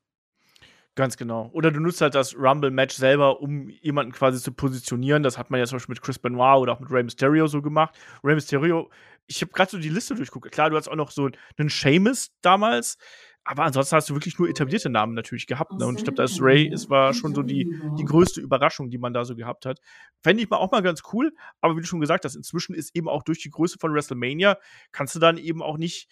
Ganz 0.95 1.17
genau. 1.17 1.49
Oder 1.55 1.71
du 1.71 1.81
nutzt 1.81 2.03
halt 2.03 2.15
das 2.15 2.37
Rumble-Match 2.37 2.95
selber, 2.95 3.41
um 3.41 3.71
jemanden 3.71 4.13
quasi 4.13 4.43
zu 4.43 4.53
positionieren. 4.53 5.23
Das 5.23 5.39
hat 5.39 5.51
man 5.51 5.59
ja 5.59 5.67
zum 5.67 5.77
Beispiel 5.77 5.95
mit 5.95 6.03
Chris 6.03 6.19
Benoit 6.19 6.59
oder 6.61 6.75
auch 6.75 6.81
mit 6.81 6.91
Rey 6.91 7.03
Mysterio 7.03 7.47
so 7.47 7.63
gemacht. 7.63 7.95
Rey 8.23 8.35
Mysterio, 8.35 8.91
ich 9.27 9.41
habe 9.41 9.53
gerade 9.53 9.71
so 9.71 9.79
die 9.79 9.89
Liste 9.89 10.15
durchguckt. 10.15 10.53
Klar, 10.53 10.69
du 10.69 10.77
hast 10.77 10.89
auch 10.89 10.97
noch 10.97 11.11
so 11.11 11.31
einen 11.57 11.71
Sheamus 11.71 12.33
damals, 12.43 12.99
aber 13.45 13.65
ansonsten 13.65 13.97
hast 13.97 14.11
du 14.11 14.15
wirklich 14.15 14.39
nur 14.39 14.51
etablierte 14.51 14.91
Namen 14.91 15.15
natürlich 15.15 15.47
gehabt. 15.47 15.73
Ne? 15.73 15.87
Und 15.87 15.97
ich 15.97 16.05
glaube, 16.05 16.17
da 16.17 16.25
ist 16.25 16.43
Ray, 16.43 16.71
es 16.71 16.91
war 16.91 17.15
schon 17.15 17.35
so 17.35 17.43
die, 17.43 17.75
die 17.99 18.05
größte 18.05 18.43
Überraschung, 18.43 18.91
die 18.91 18.99
man 18.99 19.15
da 19.15 19.25
so 19.25 19.35
gehabt 19.35 19.65
hat. 19.65 19.81
Fände 20.23 20.43
ich 20.43 20.51
mal 20.51 20.59
auch 20.59 20.71
mal 20.71 20.83
ganz 20.83 21.03
cool, 21.15 21.33
aber 21.63 21.75
wie 21.75 21.81
du 21.81 21.87
schon 21.87 22.01
gesagt 22.01 22.27
hast, 22.27 22.37
inzwischen 22.37 22.75
ist 22.75 22.95
eben 22.95 23.09
auch 23.09 23.23
durch 23.23 23.41
die 23.41 23.51
Größe 23.51 23.79
von 23.81 23.95
WrestleMania, 23.95 24.59
kannst 24.93 25.15
du 25.15 25.19
dann 25.19 25.39
eben 25.39 25.63
auch 25.63 25.79
nicht 25.79 26.09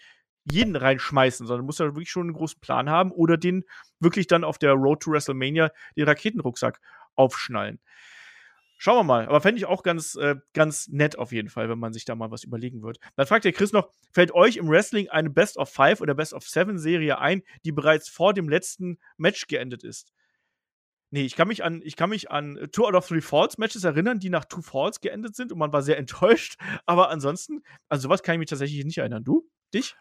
jeden 0.51 0.77
reinschmeißen, 0.77 1.47
sondern 1.47 1.66
musst 1.66 1.81
ja 1.81 1.86
wirklich 1.86 2.10
schon 2.10 2.28
einen 2.28 2.35
großen 2.35 2.60
Plan 2.60 2.90
haben 2.90 3.12
oder 3.12 3.36
den 3.36 3.64
wirklich 3.98 4.27
dann 4.27 4.44
auf 4.44 4.59
der 4.59 4.72
Road 4.72 5.01
to 5.02 5.12
WrestleMania 5.12 5.70
den 5.97 6.05
Raketenrucksack 6.05 6.81
aufschnallen. 7.14 7.81
Schauen 8.82 8.97
wir 8.97 9.05
mal. 9.05 9.27
Aber 9.27 9.43
fände 9.43 9.59
ich 9.59 9.66
auch 9.66 9.82
ganz, 9.82 10.14
äh, 10.14 10.36
ganz 10.55 10.89
nett 10.89 11.18
auf 11.18 11.32
jeden 11.32 11.51
Fall, 11.51 11.68
wenn 11.68 11.78
man 11.78 11.93
sich 11.93 12.06
da 12.06 12.14
mal 12.14 12.31
was 12.31 12.44
überlegen 12.44 12.82
wird. 12.82 12.98
Dann 13.14 13.27
fragt 13.27 13.44
der 13.44 13.52
Chris 13.52 13.72
noch, 13.72 13.90
fällt 14.10 14.32
euch 14.32 14.56
im 14.56 14.70
Wrestling 14.70 15.10
eine 15.10 15.28
Best 15.28 15.59
of 15.59 15.68
Five 15.68 16.01
oder 16.01 16.14
Best 16.14 16.32
of 16.32 16.48
Seven 16.48 16.78
Serie 16.78 17.18
ein, 17.18 17.43
die 17.66 17.72
bereits 17.72 18.09
vor 18.09 18.32
dem 18.32 18.48
letzten 18.48 18.98
Match 19.18 19.48
geendet 19.48 19.85
ist? 19.85 20.14
Nee, 21.10 21.24
ich 21.24 21.36
kann 21.36 21.48
mich 21.48 21.62
an, 21.62 21.82
ich 21.85 21.94
kann 21.94 22.09
mich 22.09 22.31
an 22.31 22.70
Two 22.72 22.86
out 22.86 22.94
of 22.94 23.06
Three 23.06 23.20
Falls 23.20 23.59
Matches 23.59 23.85
erinnern, 23.85 24.18
die 24.18 24.31
nach 24.31 24.47
Two 24.47 24.62
Falls 24.62 25.01
geendet 25.02 25.36
sind 25.36 25.52
und 25.52 25.59
man 25.59 25.74
war 25.74 25.82
sehr 25.82 25.98
enttäuscht. 25.98 26.56
Aber 26.86 27.10
ansonsten, 27.10 27.62
also 27.90 28.05
sowas 28.05 28.22
kann 28.22 28.36
ich 28.36 28.39
mich 28.39 28.48
tatsächlich 28.48 28.82
nicht 28.86 28.97
erinnern. 28.97 29.24
Du? 29.24 29.47
Dich? 29.74 29.94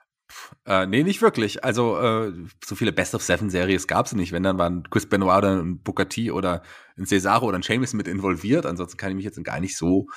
Äh, 0.66 0.86
nee, 0.86 1.04
nicht 1.04 1.22
wirklich. 1.22 1.64
Also 1.64 1.98
äh, 2.00 2.34
so 2.64 2.76
viele 2.76 2.92
Best 2.92 3.16
of 3.16 3.24
Seven 3.24 3.50
Series 3.50 3.88
gab 3.88 4.06
es 4.06 4.14
nicht. 4.14 4.32
Wenn 4.32 4.44
dann 4.44 4.58
waren 4.58 4.84
Chris 4.90 5.08
Benoit 5.08 5.40
oder 5.40 5.62
ein 5.62 5.80
Booker 5.80 6.06
oder 6.34 6.64
ein 6.98 7.06
Cesaro 7.06 7.48
oder 7.48 7.58
ein 7.58 7.64
Sheamus 7.64 7.94
mit 7.94 8.08
involviert. 8.08 8.66
Ansonsten 8.66 8.98
kann 8.98 9.10
ich 9.10 9.16
mich 9.16 9.26
jetzt 9.26 9.44
gar 9.44 9.60
nicht 9.60 9.78
so 9.78 10.08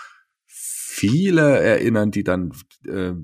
viele 0.46 1.58
erinnern, 1.58 2.10
die 2.10 2.24
dann 2.24 2.52
äh, 2.86 3.14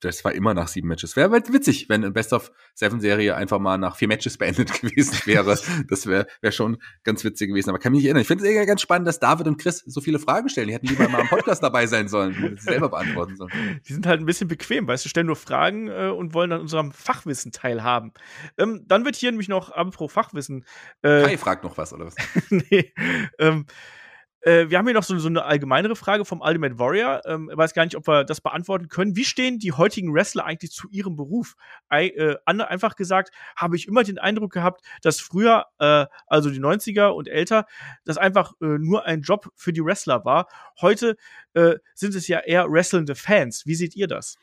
das 0.00 0.24
war 0.24 0.32
immer 0.32 0.54
nach 0.54 0.68
sieben 0.68 0.88
Matches. 0.88 1.16
Wäre 1.16 1.30
halt 1.30 1.52
witzig, 1.52 1.88
wenn 1.88 2.02
eine 2.02 2.12
Best 2.12 2.32
of 2.32 2.50
Seven 2.74 3.00
Serie 3.00 3.36
einfach 3.36 3.58
mal 3.58 3.78
nach 3.78 3.96
vier 3.96 4.08
Matches 4.08 4.38
beendet 4.38 4.72
gewesen 4.80 5.18
wäre. 5.26 5.58
Das 5.88 6.06
wäre 6.06 6.26
wär 6.40 6.52
schon 6.52 6.78
ganz 7.04 7.22
witzig 7.24 7.48
gewesen. 7.48 7.70
Aber 7.70 7.78
kann 7.78 7.92
mich 7.92 7.98
nicht 7.98 8.06
erinnern. 8.06 8.22
Ich 8.22 8.28
finde 8.28 8.44
es 8.44 8.50
eher 8.50 8.66
ganz 8.66 8.80
spannend, 8.80 9.06
dass 9.06 9.20
David 9.20 9.46
und 9.46 9.58
Chris 9.58 9.82
so 9.86 10.00
viele 10.00 10.18
Fragen 10.18 10.48
stellen. 10.48 10.68
Die 10.68 10.74
hätten 10.74 10.86
lieber 10.86 11.08
mal 11.08 11.20
im 11.20 11.28
Podcast 11.28 11.62
dabei 11.62 11.86
sein 11.86 12.08
sollen, 12.08 12.34
die 12.34 12.56
sie 12.56 12.64
selber 12.64 12.88
beantworten 12.88 13.36
sollen. 13.36 13.50
Die 13.86 13.92
sind 13.92 14.06
halt 14.06 14.20
ein 14.20 14.26
bisschen 14.26 14.48
bequem, 14.48 14.86
weißt 14.86 15.04
du, 15.04 15.08
stellen 15.08 15.26
nur 15.26 15.36
Fragen 15.36 15.88
äh, 15.88 16.08
und 16.08 16.34
wollen 16.34 16.52
an 16.52 16.60
unserem 16.60 16.92
Fachwissen 16.92 17.52
teilhaben. 17.52 18.12
Ähm, 18.58 18.84
dann 18.86 19.04
wird 19.04 19.16
hier 19.16 19.30
nämlich 19.30 19.48
noch, 19.48 19.70
apropos 19.70 20.12
Fachwissen, 20.12 20.64
äh, 21.02 21.22
Kai 21.22 21.38
fragt 21.38 21.64
noch 21.64 21.76
was, 21.76 21.92
oder 21.92 22.06
was? 22.06 22.16
nee, 22.50 22.92
ähm, 23.38 23.66
äh, 24.42 24.70
wir 24.70 24.78
haben 24.78 24.86
hier 24.86 24.94
noch 24.94 25.02
so, 25.02 25.18
so 25.18 25.28
eine 25.28 25.44
allgemeinere 25.44 25.96
Frage 25.96 26.24
vom 26.24 26.40
Ultimate 26.40 26.78
Warrior. 26.78 27.22
Ähm, 27.26 27.48
ich 27.50 27.56
weiß 27.56 27.74
gar 27.74 27.84
nicht, 27.84 27.96
ob 27.96 28.06
wir 28.06 28.24
das 28.24 28.40
beantworten 28.40 28.88
können. 28.88 29.16
Wie 29.16 29.24
stehen 29.24 29.58
die 29.58 29.72
heutigen 29.72 30.14
Wrestler 30.14 30.44
eigentlich 30.44 30.72
zu 30.72 30.88
ihrem 30.90 31.16
Beruf? 31.16 31.56
Ei, 31.88 32.08
äh, 32.08 32.36
einfach 32.46 32.96
gesagt, 32.96 33.30
habe 33.56 33.76
ich 33.76 33.86
immer 33.86 34.02
den 34.02 34.18
Eindruck 34.18 34.52
gehabt, 34.52 34.82
dass 35.02 35.20
früher, 35.20 35.66
äh, 35.78 36.06
also 36.26 36.50
die 36.50 36.60
90er 36.60 37.08
und 37.08 37.28
älter, 37.28 37.66
das 38.04 38.16
einfach 38.18 38.52
äh, 38.60 38.78
nur 38.78 39.04
ein 39.04 39.22
Job 39.22 39.50
für 39.56 39.72
die 39.72 39.84
Wrestler 39.84 40.24
war. 40.24 40.48
Heute 40.80 41.16
äh, 41.54 41.76
sind 41.94 42.14
es 42.14 42.28
ja 42.28 42.40
eher 42.40 42.70
wrestlende 42.70 43.14
Fans. 43.14 43.66
Wie 43.66 43.74
seht 43.74 43.96
ihr 43.96 44.06
das? 44.06 44.36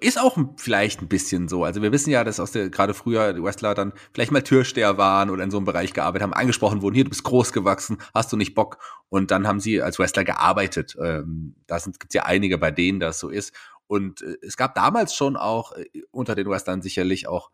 Ist 0.00 0.18
auch 0.18 0.36
vielleicht 0.56 1.02
ein 1.02 1.08
bisschen 1.08 1.46
so. 1.46 1.62
Also 1.62 1.82
wir 1.82 1.92
wissen 1.92 2.10
ja, 2.10 2.24
dass 2.24 2.40
aus 2.40 2.50
der 2.50 2.68
gerade 2.68 2.94
früher 2.94 3.32
die 3.32 3.40
Wrestler 3.40 3.74
dann 3.74 3.92
vielleicht 4.12 4.32
mal 4.32 4.42
Türsteher 4.42 4.98
waren 4.98 5.30
oder 5.30 5.44
in 5.44 5.52
so 5.52 5.56
einem 5.56 5.66
Bereich 5.66 5.92
gearbeitet 5.92 6.24
haben, 6.24 6.32
angesprochen 6.32 6.82
wurden, 6.82 6.96
hier, 6.96 7.04
du 7.04 7.10
bist 7.10 7.22
groß 7.22 7.52
gewachsen, 7.52 7.98
hast 8.12 8.32
du 8.32 8.36
nicht 8.36 8.56
Bock? 8.56 8.78
Und 9.08 9.30
dann 9.30 9.46
haben 9.46 9.60
sie 9.60 9.80
als 9.80 10.00
Wrestler 10.00 10.24
gearbeitet. 10.24 10.96
Ähm, 11.00 11.54
da 11.68 11.78
gibt 11.78 12.12
ja 12.12 12.24
einige, 12.24 12.58
bei 12.58 12.72
denen 12.72 12.98
das 12.98 13.20
so 13.20 13.28
ist. 13.28 13.54
Und 13.86 14.22
äh, 14.22 14.36
es 14.42 14.56
gab 14.56 14.74
damals 14.74 15.14
schon 15.14 15.36
auch 15.36 15.70
äh, 15.72 15.86
unter 16.10 16.34
den 16.34 16.48
Wrestlern 16.48 16.82
sicherlich 16.82 17.28
auch 17.28 17.52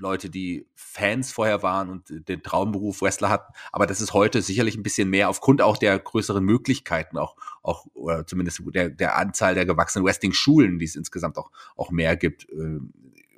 Leute, 0.00 0.30
die 0.30 0.66
Fans 0.74 1.32
vorher 1.32 1.62
waren 1.62 1.90
und 1.90 2.28
den 2.28 2.42
Traumberuf 2.42 3.02
Wrestler 3.02 3.28
hatten. 3.28 3.52
Aber 3.72 3.86
das 3.86 4.00
ist 4.00 4.12
heute 4.12 4.42
sicherlich 4.42 4.76
ein 4.76 4.82
bisschen 4.82 5.08
mehr 5.08 5.28
aufgrund 5.28 5.62
auch 5.62 5.76
der 5.76 5.98
größeren 5.98 6.44
Möglichkeiten, 6.44 7.18
auch, 7.18 7.36
auch 7.62 7.86
oder 7.94 8.26
zumindest 8.26 8.62
der, 8.66 8.90
der 8.90 9.16
Anzahl 9.16 9.54
der 9.54 9.66
gewachsenen 9.66 10.04
Wrestling-Schulen, 10.04 10.78
die 10.78 10.84
es 10.84 10.96
insgesamt 10.96 11.36
auch, 11.38 11.50
auch 11.76 11.90
mehr 11.90 12.16
gibt, 12.16 12.48
äh, 12.50 12.80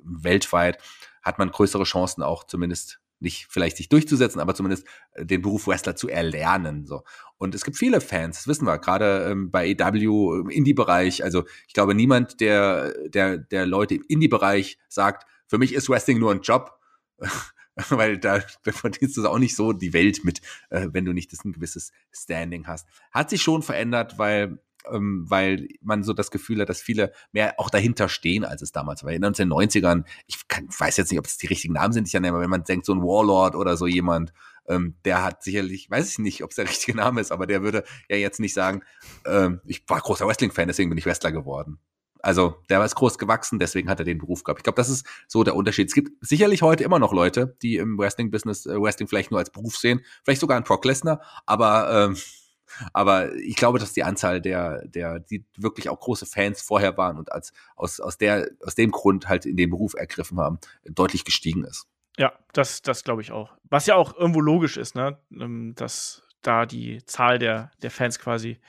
weltweit, 0.03 0.79
hat 1.21 1.39
man 1.39 1.51
größere 1.51 1.83
Chancen 1.83 2.23
auch 2.23 2.43
zumindest 2.43 2.99
nicht 3.23 3.47
vielleicht 3.49 3.77
sich 3.77 3.89
durchzusetzen, 3.89 4.39
aber 4.39 4.53
zumindest 4.53 4.85
äh, 5.13 5.25
den 5.25 5.41
Beruf 5.41 5.67
Wrestler 5.67 5.95
zu 5.95 6.09
erlernen. 6.09 6.85
So. 6.85 7.03
Und 7.37 7.55
es 7.55 7.63
gibt 7.63 7.77
viele 7.77 8.01
Fans, 8.01 8.37
das 8.37 8.47
wissen 8.47 8.65
wir, 8.65 8.77
gerade 8.77 9.29
ähm, 9.29 9.49
bei 9.49 9.69
EW 9.69 10.41
im 10.41 10.49
Indie-Bereich. 10.49 11.23
Also 11.23 11.45
ich 11.67 11.73
glaube, 11.73 11.95
niemand, 11.95 12.41
der, 12.41 12.93
der, 13.07 13.37
der 13.37 13.65
Leute 13.65 13.95
im 13.95 14.03
Indie-Bereich 14.07 14.77
sagt, 14.89 15.25
für 15.53 15.59
mich 15.59 15.75
ist 15.75 15.87
Wrestling 15.87 16.17
nur 16.17 16.31
ein 16.31 16.41
Job, 16.41 16.79
weil 17.89 18.17
da, 18.17 18.39
da 18.63 18.71
verdienst 18.71 19.17
du 19.17 19.27
auch 19.27 19.37
nicht 19.37 19.55
so 19.55 19.71
die 19.71 19.93
Welt 19.93 20.25
mit, 20.25 20.41
äh, 20.71 20.87
wenn 20.91 21.05
du 21.05 21.13
nicht 21.13 21.31
das 21.31 21.45
ein 21.45 21.51
gewisses 21.53 21.91
Standing 22.11 22.65
hast. 22.65 22.87
Hat 23.11 23.29
sich 23.29 23.43
schon 23.43 23.61
verändert, 23.61 24.17
weil 24.17 24.63
ähm, 24.91 25.25
weil 25.29 25.67
man 25.79 26.03
so 26.03 26.13
das 26.13 26.31
Gefühl 26.31 26.59
hat, 26.59 26.69
dass 26.69 26.81
viele 26.81 27.13
mehr 27.31 27.59
auch 27.59 27.69
dahinter 27.69 28.09
stehen, 28.09 28.45
als 28.45 28.63
es 28.63 28.71
damals 28.71 29.03
war. 29.03 29.11
In 29.11 29.21
den 29.21 29.31
1990ern, 29.31 30.05
ich 30.25 30.47
kann, 30.47 30.67
weiß 30.75 30.97
jetzt 30.97 31.11
nicht, 31.11 31.19
ob 31.19 31.27
es 31.27 31.37
die 31.37 31.45
richtigen 31.45 31.75
Namen 31.75 31.93
sind, 31.93 32.07
ich 32.07 32.17
aber 32.17 32.41
wenn 32.41 32.49
man 32.49 32.63
denkt, 32.63 32.87
so 32.87 32.93
ein 32.95 33.03
Warlord 33.03 33.55
oder 33.55 33.77
so 33.77 33.85
jemand, 33.85 34.33
ähm, 34.67 34.95
der 35.05 35.23
hat 35.23 35.43
sicherlich, 35.43 35.87
weiß 35.89 36.09
ich 36.09 36.17
nicht, 36.17 36.43
ob 36.43 36.49
es 36.49 36.55
der 36.55 36.67
richtige 36.67 36.97
Name 36.97 37.21
ist, 37.21 37.31
aber 37.31 37.45
der 37.45 37.61
würde 37.61 37.83
ja 38.09 38.17
jetzt 38.17 38.39
nicht 38.39 38.55
sagen, 38.55 38.81
ähm, 39.25 39.61
ich 39.65 39.87
war 39.87 40.01
großer 40.01 40.27
Wrestling-Fan, 40.27 40.67
deswegen 40.67 40.89
bin 40.89 40.97
ich 40.97 41.05
Wrestler 41.05 41.31
geworden. 41.31 41.79
Also 42.23 42.55
der 42.69 42.79
war 42.79 42.87
groß 42.87 43.17
gewachsen, 43.17 43.59
deswegen 43.59 43.89
hat 43.89 43.99
er 43.99 44.05
den 44.05 44.17
Beruf 44.17 44.43
gehabt. 44.43 44.61
Ich 44.61 44.63
glaube, 44.63 44.77
das 44.77 44.89
ist 44.89 45.05
so 45.27 45.43
der 45.43 45.55
Unterschied. 45.55 45.89
Es 45.89 45.93
gibt 45.93 46.11
sicherlich 46.25 46.61
heute 46.61 46.83
immer 46.83 46.97
noch 46.97 47.11
Leute, 47.11 47.57
die 47.61 47.75
im 47.75 47.99
Wrestling-Business 47.99 48.65
äh, 48.65 48.81
Wrestling 48.81 49.09
vielleicht 49.09 49.29
nur 49.29 49.39
als 49.41 49.51
Beruf 49.51 49.75
sehen, 49.75 50.01
vielleicht 50.23 50.39
sogar 50.39 50.57
ein 50.57 50.63
Brock 50.63 50.85
Lesnar, 50.85 51.21
aber 51.45 52.07
ähm, 52.09 52.17
aber 52.91 53.35
ich 53.35 53.55
glaube, 53.55 53.77
dass 53.77 53.93
die 53.93 54.03
Anzahl 54.03 54.41
der, 54.41 54.87
der, 54.87 55.19
die 55.19 55.45
wirklich 55.57 55.89
auch 55.89 55.99
große 55.99 56.25
Fans 56.25 56.61
vorher 56.61 56.97
waren 56.97 57.17
und 57.17 57.31
als 57.31 57.53
aus, 57.75 57.99
aus 57.99 58.17
der, 58.17 58.49
aus 58.61 58.73
dem 58.73 58.89
Grund 58.89 59.27
halt 59.27 59.45
in 59.45 59.57
den 59.57 59.69
Beruf 59.69 59.93
ergriffen 59.93 60.39
haben, 60.39 60.57
deutlich 60.85 61.23
gestiegen 61.23 61.65
ist. 61.65 61.85
Ja, 62.17 62.33
das, 62.53 62.81
das 62.81 63.03
glaube 63.03 63.21
ich 63.21 63.31
auch. 63.31 63.51
Was 63.69 63.85
ja 63.85 63.95
auch 63.95 64.15
irgendwo 64.15 64.39
logisch 64.39 64.77
ist, 64.77 64.95
ne, 64.95 65.19
ähm, 65.31 65.73
dass 65.75 66.23
da 66.41 66.65
die 66.65 67.03
Zahl 67.05 67.37
der, 67.37 67.71
der 67.81 67.91
Fans 67.91 68.17
quasi 68.17 68.59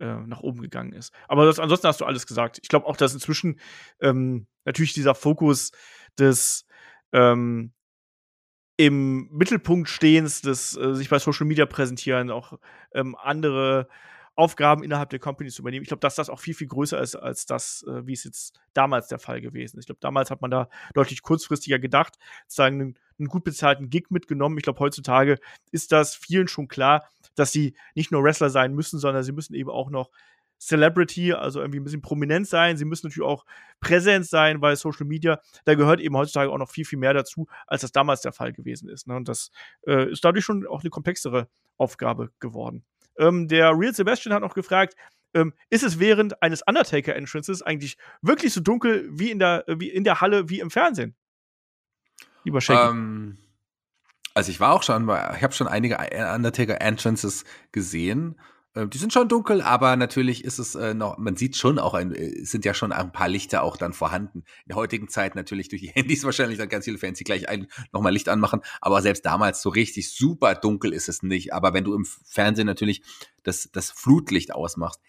äh, 0.00 0.16
nach 0.26 0.40
oben 0.40 0.60
gegangen 0.60 0.92
ist. 0.92 1.12
Aber 1.28 1.46
das, 1.46 1.58
ansonsten 1.58 1.88
hast 1.88 2.00
du 2.00 2.04
alles 2.04 2.26
gesagt. 2.26 2.58
Ich 2.62 2.68
glaube 2.68 2.86
auch, 2.86 2.96
dass 2.96 3.14
inzwischen 3.14 3.60
ähm, 4.00 4.46
natürlich 4.64 4.92
dieser 4.92 5.14
Fokus 5.14 5.72
des 6.18 6.66
ähm, 7.12 7.72
im 8.76 9.28
Mittelpunkt 9.30 9.90
stehens, 9.90 10.40
des 10.40 10.76
äh, 10.76 10.94
sich 10.94 11.10
bei 11.10 11.18
Social 11.18 11.46
Media 11.46 11.66
präsentieren, 11.66 12.30
auch 12.30 12.58
ähm, 12.94 13.14
andere 13.14 13.88
Aufgaben 14.40 14.82
innerhalb 14.82 15.10
der 15.10 15.18
Company 15.18 15.50
zu 15.50 15.62
übernehmen. 15.62 15.82
Ich 15.82 15.88
glaube, 15.88 16.00
dass 16.00 16.14
das 16.14 16.30
auch 16.30 16.40
viel, 16.40 16.54
viel 16.54 16.66
größer 16.66 17.00
ist 17.00 17.14
als 17.14 17.46
das, 17.46 17.84
äh, 17.86 18.06
wie 18.06 18.14
es 18.14 18.24
jetzt 18.24 18.58
damals 18.72 19.08
der 19.08 19.18
Fall 19.18 19.40
gewesen 19.40 19.78
ist. 19.78 19.84
Ich 19.84 19.86
glaube, 19.86 20.00
damals 20.00 20.30
hat 20.30 20.40
man 20.40 20.50
da 20.50 20.68
deutlich 20.94 21.22
kurzfristiger 21.22 21.78
gedacht, 21.78 22.16
sozusagen 22.46 22.80
einen, 22.80 22.98
einen 23.18 23.28
gut 23.28 23.44
bezahlten 23.44 23.90
Gig 23.90 24.06
mitgenommen. 24.08 24.56
Ich 24.58 24.64
glaube, 24.64 24.80
heutzutage 24.80 25.38
ist 25.70 25.92
das 25.92 26.16
vielen 26.16 26.48
schon 26.48 26.68
klar, 26.68 27.06
dass 27.34 27.52
sie 27.52 27.76
nicht 27.94 28.10
nur 28.10 28.24
Wrestler 28.24 28.50
sein 28.50 28.74
müssen, 28.74 28.98
sondern 28.98 29.22
sie 29.22 29.32
müssen 29.32 29.54
eben 29.54 29.70
auch 29.70 29.90
noch 29.90 30.10
Celebrity, 30.60 31.32
also 31.32 31.60
irgendwie 31.60 31.80
ein 31.80 31.84
bisschen 31.84 32.02
prominent 32.02 32.46
sein. 32.46 32.76
Sie 32.76 32.84
müssen 32.84 33.06
natürlich 33.06 33.26
auch 33.26 33.46
präsent 33.80 34.26
sein 34.26 34.60
bei 34.60 34.76
Social 34.76 35.06
Media. 35.06 35.40
Da 35.64 35.74
gehört 35.74 36.00
eben 36.00 36.16
heutzutage 36.16 36.50
auch 36.50 36.58
noch 36.58 36.70
viel, 36.70 36.84
viel 36.84 36.98
mehr 36.98 37.14
dazu, 37.14 37.46
als 37.66 37.80
das 37.80 37.92
damals 37.92 38.20
der 38.20 38.32
Fall 38.32 38.52
gewesen 38.52 38.88
ist. 38.88 39.06
Ne? 39.06 39.16
Und 39.16 39.28
das 39.28 39.50
äh, 39.86 40.10
ist 40.10 40.24
dadurch 40.24 40.44
schon 40.44 40.66
auch 40.66 40.80
eine 40.82 40.90
komplexere 40.90 41.48
Aufgabe 41.78 42.30
geworden. 42.40 42.84
Ähm, 43.20 43.46
der 43.46 43.78
Real 43.78 43.94
Sebastian 43.94 44.34
hat 44.34 44.42
noch 44.42 44.54
gefragt, 44.54 44.96
ähm, 45.34 45.52
ist 45.68 45.84
es 45.84 46.00
während 46.00 46.42
eines 46.42 46.62
Undertaker-Entrances 46.66 47.62
eigentlich 47.62 47.96
wirklich 48.22 48.52
so 48.52 48.60
dunkel 48.60 49.08
wie 49.12 49.30
in 49.30 49.38
der, 49.38 49.64
wie 49.68 49.90
in 49.90 50.02
der 50.02 50.20
Halle 50.20 50.48
wie 50.48 50.60
im 50.60 50.70
Fernsehen? 50.70 51.14
Lieber 52.44 52.60
Shaggy. 52.60 52.90
Ähm, 52.90 53.38
also 54.34 54.50
ich 54.50 54.58
war 54.58 54.72
auch 54.72 54.82
schon, 54.82 55.04
ich 55.04 55.42
habe 55.42 55.52
schon 55.52 55.68
einige 55.68 55.98
Undertaker-Entrances 55.98 57.44
gesehen. 57.72 58.40
Äh, 58.74 58.86
die 58.86 58.98
sind 58.98 59.12
schon 59.12 59.28
dunkel, 59.28 59.62
aber 59.62 59.96
natürlich 59.96 60.44
ist 60.44 60.58
es 60.58 60.74
äh, 60.74 60.94
noch, 60.94 61.18
man 61.18 61.36
sieht 61.36 61.56
schon 61.56 61.78
auch, 61.78 61.94
ein, 61.94 62.14
äh, 62.14 62.44
sind 62.44 62.64
ja 62.64 62.74
schon 62.74 62.92
ein 62.92 63.12
paar 63.12 63.28
Lichter 63.28 63.62
auch 63.62 63.76
dann 63.76 63.92
vorhanden. 63.92 64.40
In 64.40 64.68
der 64.68 64.76
heutigen 64.76 65.08
Zeit 65.08 65.34
natürlich 65.34 65.68
durch 65.68 65.82
die 65.82 65.88
Handys 65.94 66.24
wahrscheinlich 66.24 66.58
dann 66.58 66.68
ganz 66.68 66.84
viele 66.84 66.98
Fans, 66.98 67.18
die 67.18 67.24
gleich 67.24 67.46
nochmal 67.92 68.12
Licht 68.12 68.28
anmachen, 68.28 68.60
aber 68.80 69.02
selbst 69.02 69.26
damals 69.26 69.62
so 69.62 69.70
richtig 69.70 70.14
super 70.14 70.54
dunkel 70.54 70.92
ist 70.92 71.08
es 71.08 71.22
nicht. 71.22 71.52
Aber 71.52 71.74
wenn 71.74 71.84
du 71.84 71.94
im 71.94 72.04
Fernsehen 72.04 72.66
natürlich 72.66 73.02
das, 73.42 73.70
das 73.72 73.90
Flutlicht 73.90 74.54
ausmachst, 74.54 75.00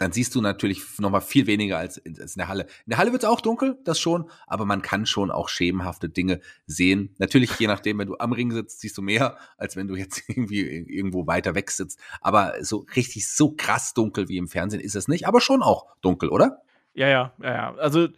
dann 0.00 0.12
siehst 0.12 0.34
du 0.34 0.40
natürlich 0.40 0.82
noch 0.98 1.10
mal 1.10 1.20
viel 1.20 1.46
weniger 1.46 1.76
als 1.76 1.98
in, 1.98 2.18
als 2.18 2.34
in 2.34 2.40
der 2.40 2.48
Halle. 2.48 2.62
In 2.86 2.90
der 2.90 2.98
Halle 2.98 3.12
wird 3.12 3.22
es 3.22 3.28
auch 3.28 3.42
dunkel, 3.42 3.78
das 3.84 4.00
schon, 4.00 4.30
aber 4.46 4.64
man 4.64 4.80
kann 4.80 5.04
schon 5.04 5.30
auch 5.30 5.50
schemenhafte 5.50 6.08
Dinge 6.08 6.40
sehen. 6.66 7.14
Natürlich, 7.18 7.58
je 7.58 7.66
nachdem, 7.66 7.98
wenn 7.98 8.08
du 8.08 8.16
am 8.18 8.32
Ring 8.32 8.50
sitzt, 8.50 8.80
siehst 8.80 8.96
du 8.96 9.02
mehr, 9.02 9.36
als 9.58 9.76
wenn 9.76 9.88
du 9.88 9.96
jetzt 9.96 10.22
irgendwie 10.28 10.62
irgendwo 10.62 11.26
weiter 11.26 11.54
weg 11.54 11.70
sitzt. 11.70 12.00
Aber 12.22 12.54
so 12.62 12.86
richtig 12.96 13.28
so 13.28 13.54
krass 13.54 13.92
dunkel 13.92 14.30
wie 14.30 14.38
im 14.38 14.48
Fernsehen 14.48 14.80
ist 14.80 14.96
es 14.96 15.06
nicht, 15.06 15.26
aber 15.26 15.42
schon 15.42 15.62
auch 15.62 15.86
dunkel, 16.00 16.30
oder? 16.30 16.62
Ja, 16.94 17.08
ja, 17.08 17.34
ja, 17.42 17.52
ja. 17.52 17.74
Also 17.74 18.08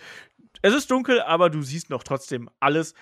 es 0.63 0.75
ist 0.75 0.89
dunkel, 0.89 1.21
aber 1.21 1.51
du 1.51 1.63
siehst 1.63 1.91
noch 1.91 2.05
trotzdem 2.05 2.49
alles 2.61 2.95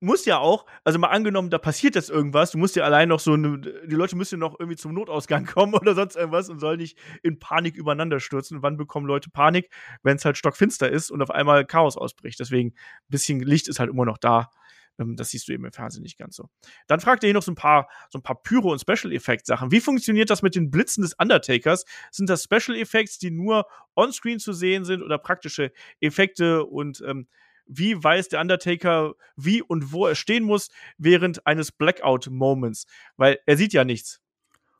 muss 0.00 0.24
ja 0.26 0.38
auch, 0.38 0.66
also 0.84 0.98
mal 0.98 1.08
angenommen, 1.08 1.50
da 1.50 1.58
passiert 1.58 1.94
jetzt 1.94 2.10
irgendwas, 2.10 2.50
du 2.50 2.58
musst 2.58 2.76
ja 2.76 2.84
allein 2.84 3.08
noch 3.08 3.20
so, 3.20 3.32
eine, 3.32 3.58
die 3.58 3.94
Leute 3.94 4.16
müssen 4.16 4.38
noch 4.38 4.58
irgendwie 4.58 4.76
zum 4.76 4.92
Notausgang 4.92 5.44
kommen 5.46 5.74
oder 5.74 5.94
sonst 5.94 6.16
irgendwas 6.16 6.48
und 6.48 6.60
sollen 6.60 6.78
nicht 6.78 6.98
in 7.22 7.38
Panik 7.38 7.76
übereinander 7.76 8.20
stürzen. 8.20 8.62
Wann 8.62 8.76
bekommen 8.76 9.06
Leute 9.06 9.30
Panik? 9.30 9.70
Wenn 10.02 10.16
es 10.16 10.24
halt 10.24 10.36
stockfinster 10.36 10.90
ist 10.90 11.10
und 11.10 11.22
auf 11.22 11.30
einmal 11.30 11.64
Chaos 11.64 11.96
ausbricht. 11.96 12.38
Deswegen, 12.40 12.70
ein 12.70 13.08
bisschen 13.08 13.40
Licht 13.40 13.68
ist 13.68 13.78
halt 13.78 13.90
immer 13.90 14.04
noch 14.04 14.18
da. 14.18 14.50
Ähm, 14.98 15.16
das 15.16 15.30
siehst 15.30 15.48
du 15.48 15.52
eben 15.52 15.64
im 15.64 15.72
Fernsehen 15.72 16.02
nicht 16.02 16.18
ganz 16.18 16.36
so. 16.36 16.48
Dann 16.86 17.00
fragt 17.00 17.24
er 17.24 17.28
hier 17.28 17.34
noch 17.34 17.42
so 17.42 17.52
ein 17.52 17.56
paar, 17.56 17.88
so 18.10 18.18
ein 18.18 18.22
paar 18.22 18.42
Pyro- 18.42 18.72
und 18.72 18.80
Special-Effekt-Sachen. 18.80 19.70
Wie 19.70 19.80
funktioniert 19.80 20.30
das 20.30 20.42
mit 20.42 20.54
den 20.54 20.70
Blitzen 20.70 21.02
des 21.02 21.14
Undertakers? 21.14 21.84
Sind 22.10 22.28
das 22.28 22.44
Special-Effects, 22.44 23.18
die 23.18 23.30
nur 23.30 23.66
on-screen 23.94 24.38
zu 24.38 24.52
sehen 24.52 24.84
sind 24.84 25.02
oder 25.02 25.18
praktische 25.18 25.72
Effekte 26.00 26.64
und 26.64 27.02
ähm, 27.06 27.28
wie 27.66 28.02
weiß 28.02 28.28
der 28.28 28.40
Undertaker, 28.40 29.14
wie 29.36 29.62
und 29.62 29.92
wo 29.92 30.06
er 30.06 30.14
stehen 30.14 30.44
muss 30.44 30.70
während 30.98 31.46
eines 31.46 31.72
Blackout-Moments, 31.72 32.86
weil 33.16 33.38
er 33.46 33.56
sieht 33.56 33.72
ja 33.72 33.84
nichts. 33.84 34.20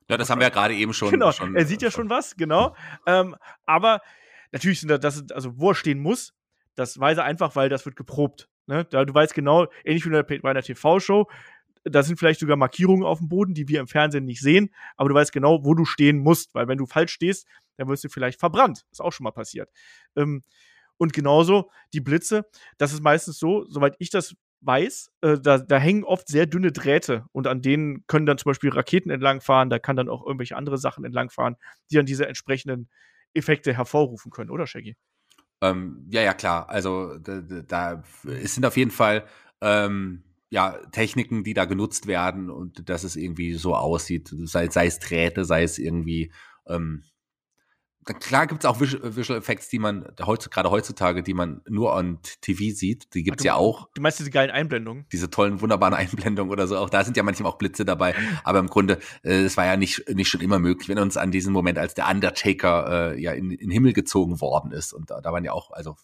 Ja, 0.09 0.17
das 0.17 0.31
haben 0.31 0.41
wir 0.41 0.47
ja 0.47 0.53
gerade 0.53 0.75
eben 0.75 0.93
schon. 0.93 1.11
Genau, 1.11 1.33
schon, 1.33 1.57
er 1.57 1.67
sieht 1.67 1.83
ja 1.83 1.91
schon 1.91 2.09
was, 2.11 2.37
genau. 2.37 2.77
ähm, 3.07 3.37
aber 3.65 4.01
natürlich 4.53 4.81
sind 4.81 4.91
das, 4.91 5.31
also 5.33 5.59
wo 5.59 5.71
er 5.71 5.75
stehen 5.75 5.99
muss, 5.99 6.33
das 6.77 6.99
weiß 6.99 7.19
er 7.19 7.25
einfach, 7.25 7.57
weil 7.57 7.69
das 7.69 7.85
wird 7.87 7.97
geprobt. 7.97 8.49
Ne? 8.67 8.85
Da, 8.85 9.05
du 9.05 9.15
weißt 9.15 9.35
genau, 9.35 9.67
ähnlich 9.85 10.05
wie 10.07 10.39
bei 10.41 10.51
einer 10.51 10.63
TV-Show, 10.63 11.29
da 11.85 12.03
sind 12.03 12.19
vielleicht 12.19 12.41
sogar 12.41 12.57
Markierungen 12.57 13.05
auf 13.05 13.19
dem 13.19 13.29
Boden, 13.29 13.55
die 13.55 13.69
wir 13.69 13.81
im 13.81 13.87
Fernsehen 13.87 14.25
nicht 14.25 14.41
sehen, 14.41 14.71
aber 14.97 15.09
du 15.09 15.15
weißt 15.15 15.33
genau, 15.33 15.65
wo 15.65 15.75
du 15.75 15.85
stehen 15.85 16.19
musst, 16.19 16.55
weil 16.55 16.69
wenn 16.69 16.79
du 16.79 16.87
falsch 16.87 17.13
stehst, 17.13 17.47
dann 17.77 17.89
wirst 17.89 18.05
du 18.05 18.09
vielleicht 18.09 18.41
verbrannt. 18.41 18.85
Ist 18.91 19.01
auch 19.01 19.13
schon 19.13 19.25
mal 19.25 19.31
passiert. 19.31 19.71
Ähm, 20.17 20.43
und 20.99 21.13
genauso 21.13 21.71
die 21.93 22.01
Blitze, 22.01 22.47
das 22.79 22.93
ist 22.93 23.03
meistens 23.03 23.39
so, 23.39 23.65
soweit 23.69 23.97
ich 23.99 24.11
das 24.11 24.35
weiß, 24.63 25.13
äh, 25.21 25.39
da, 25.39 25.59
da 25.59 25.79
hängen 25.79 26.05
oft 26.05 26.29
sehr 26.29 26.47
dünne 26.47 26.73
Drähte 26.73 27.25
und 27.33 27.47
an 27.47 27.63
denen 27.63 28.07
können 28.07 28.27
dann 28.27 28.39
zum 28.39 28.51
Beispiel 28.51 28.71
Raketen 28.71 29.11
entlangfahren, 29.11 29.71
da 29.71 29.79
kann 29.79 29.97
dann 29.97 30.09
auch 30.09 30.25
irgendwelche 30.25 30.57
andere 30.57 30.79
Sachen 30.79 31.05
entlangfahren, 31.05 31.57
die 31.91 31.97
dann 31.97 32.07
diese 32.07 32.27
entsprechenden 32.27 32.89
Effekte 33.35 33.75
hervorrufen 33.75 34.31
können, 34.31 34.51
oder 34.51 34.67
Shaggy? 34.67 34.97
Ähm, 35.61 36.07
ja, 36.11 36.23
ja, 36.23 36.35
klar. 36.35 36.69
Also 36.69 37.19
da, 37.19 37.41
da 37.41 38.03
es 38.25 38.55
sind 38.55 38.67
auf 38.67 38.77
jeden 38.77 38.91
Fall 38.91 39.27
ähm, 39.61 40.23
ja, 40.49 40.79
Techniken, 40.93 41.45
die 41.45 41.55
da 41.55 41.65
genutzt 41.65 42.07
werden 42.07 42.51
und 42.51 42.89
dass 42.89 43.05
es 43.05 43.17
irgendwie 43.17 43.55
so 43.55 43.75
aussieht, 43.75 44.31
sei, 44.45 44.69
sei 44.69 44.87
es 44.87 44.99
Drähte, 44.99 45.45
sei 45.45 45.63
es 45.63 45.79
irgendwie 45.79 46.33
ähm, 46.67 47.05
klar 48.15 48.47
gibt 48.47 48.63
es 48.63 48.71
auch 48.71 48.81
Visual 48.81 49.39
Effects, 49.39 49.69
die 49.69 49.79
man 49.79 50.07
heutzutage, 50.25 50.55
gerade 50.55 50.71
heutzutage, 50.71 51.23
die 51.23 51.35
man 51.35 51.63
nur 51.69 51.95
on 51.95 52.21
TV 52.41 52.75
sieht. 52.75 53.13
Die 53.15 53.23
gibt 53.25 53.41
es 53.41 53.45
ja 53.45 53.55
auch. 53.55 53.89
Du 53.95 54.03
meinst 54.03 54.19
diese 54.21 54.31
geilen 54.31 54.51
Einblendungen? 54.51 55.07
Diese 55.13 55.29
tollen, 55.29 55.61
wunderbaren 55.61 55.95
Einblendungen 55.97 56.53
oder 56.53 56.67
so. 56.67 56.77
Auch 56.79 56.91
da 56.91 57.05
sind 57.05 57.17
ja 57.17 57.23
manchmal 57.23 57.51
auch 57.51 57.59
Blitze 57.59 57.85
dabei. 57.85 58.15
Aber 58.45 58.61
im 58.61 58.69
Grunde, 58.69 58.99
äh, 59.23 59.45
es 59.45 59.57
war 59.57 59.67
ja 59.67 59.77
nicht, 59.77 60.09
nicht 60.09 60.29
schon 60.29 60.41
immer 60.41 60.59
möglich, 60.59 60.89
wenn 60.89 60.99
uns 60.99 61.17
an 61.17 61.31
diesen 61.31 61.53
Moment, 61.53 61.79
als 61.79 61.95
der 61.95 62.09
Undertaker 62.09 63.13
äh, 63.15 63.21
ja 63.21 63.33
in, 63.33 63.51
in 63.51 63.59
den 63.59 63.71
Himmel 63.71 63.93
gezogen 63.93 64.41
worden 64.41 64.71
ist. 64.73 64.93
Und 64.93 65.11
da, 65.11 65.21
da 65.21 65.33
waren 65.33 65.45
ja 65.45 65.53
auch, 65.53 65.71
also 65.73 65.97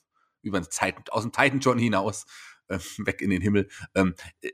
über 0.42 0.60
Zeit, 0.62 1.12
aus 1.12 1.22
dem 1.22 1.32
Titan 1.32 1.60
John 1.60 1.78
hinaus, 1.78 2.26
äh, 2.68 2.78
weg 2.98 3.22
in 3.22 3.30
den 3.30 3.42
Himmel. 3.42 3.68
Ähm, 3.94 4.14
äh, 4.40 4.50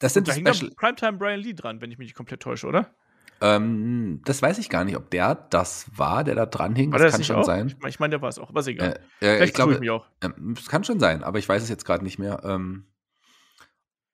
das 0.00 0.14
sind 0.14 0.28
da 0.28 0.32
hängt 0.32 0.54
Special 0.54 0.72
Primetime 0.76 1.18
Brian 1.18 1.40
Lee 1.40 1.54
dran, 1.54 1.80
wenn 1.80 1.90
ich 1.90 1.98
mich 1.98 2.06
nicht 2.06 2.16
komplett 2.16 2.40
täusche, 2.40 2.66
oder? 2.66 2.94
Ähm, 3.40 4.20
das 4.24 4.40
weiß 4.42 4.58
ich 4.58 4.70
gar 4.70 4.84
nicht, 4.84 4.96
ob 4.96 5.10
der 5.10 5.34
das 5.34 5.86
war, 5.94 6.24
der 6.24 6.34
da 6.34 6.46
dran 6.46 6.74
hing. 6.74 6.90
Das, 6.90 7.02
das 7.02 7.12
kann 7.12 7.24
schon 7.24 7.36
auch? 7.36 7.44
sein. 7.44 7.74
Ich 7.86 8.00
meine, 8.00 8.10
der 8.10 8.22
war 8.22 8.28
es 8.28 8.38
auch, 8.38 8.48
aber 8.48 8.60
ist 8.60 8.68
egal. 8.68 8.88
Äh, 8.88 8.92
äh, 8.92 8.98
Vielleicht 9.18 9.44
ich 9.44 9.54
glaube, 9.54 9.74
ich 9.74 9.80
mich 9.80 9.90
auch. 9.90 10.06
Äh, 10.20 10.30
das 10.54 10.68
kann 10.68 10.84
schon 10.84 11.00
sein, 11.00 11.22
aber 11.22 11.38
ich 11.38 11.48
weiß 11.48 11.62
es 11.62 11.68
jetzt 11.68 11.84
gerade 11.84 12.04
nicht 12.04 12.18
mehr. 12.18 12.42
Ähm, 12.44 12.84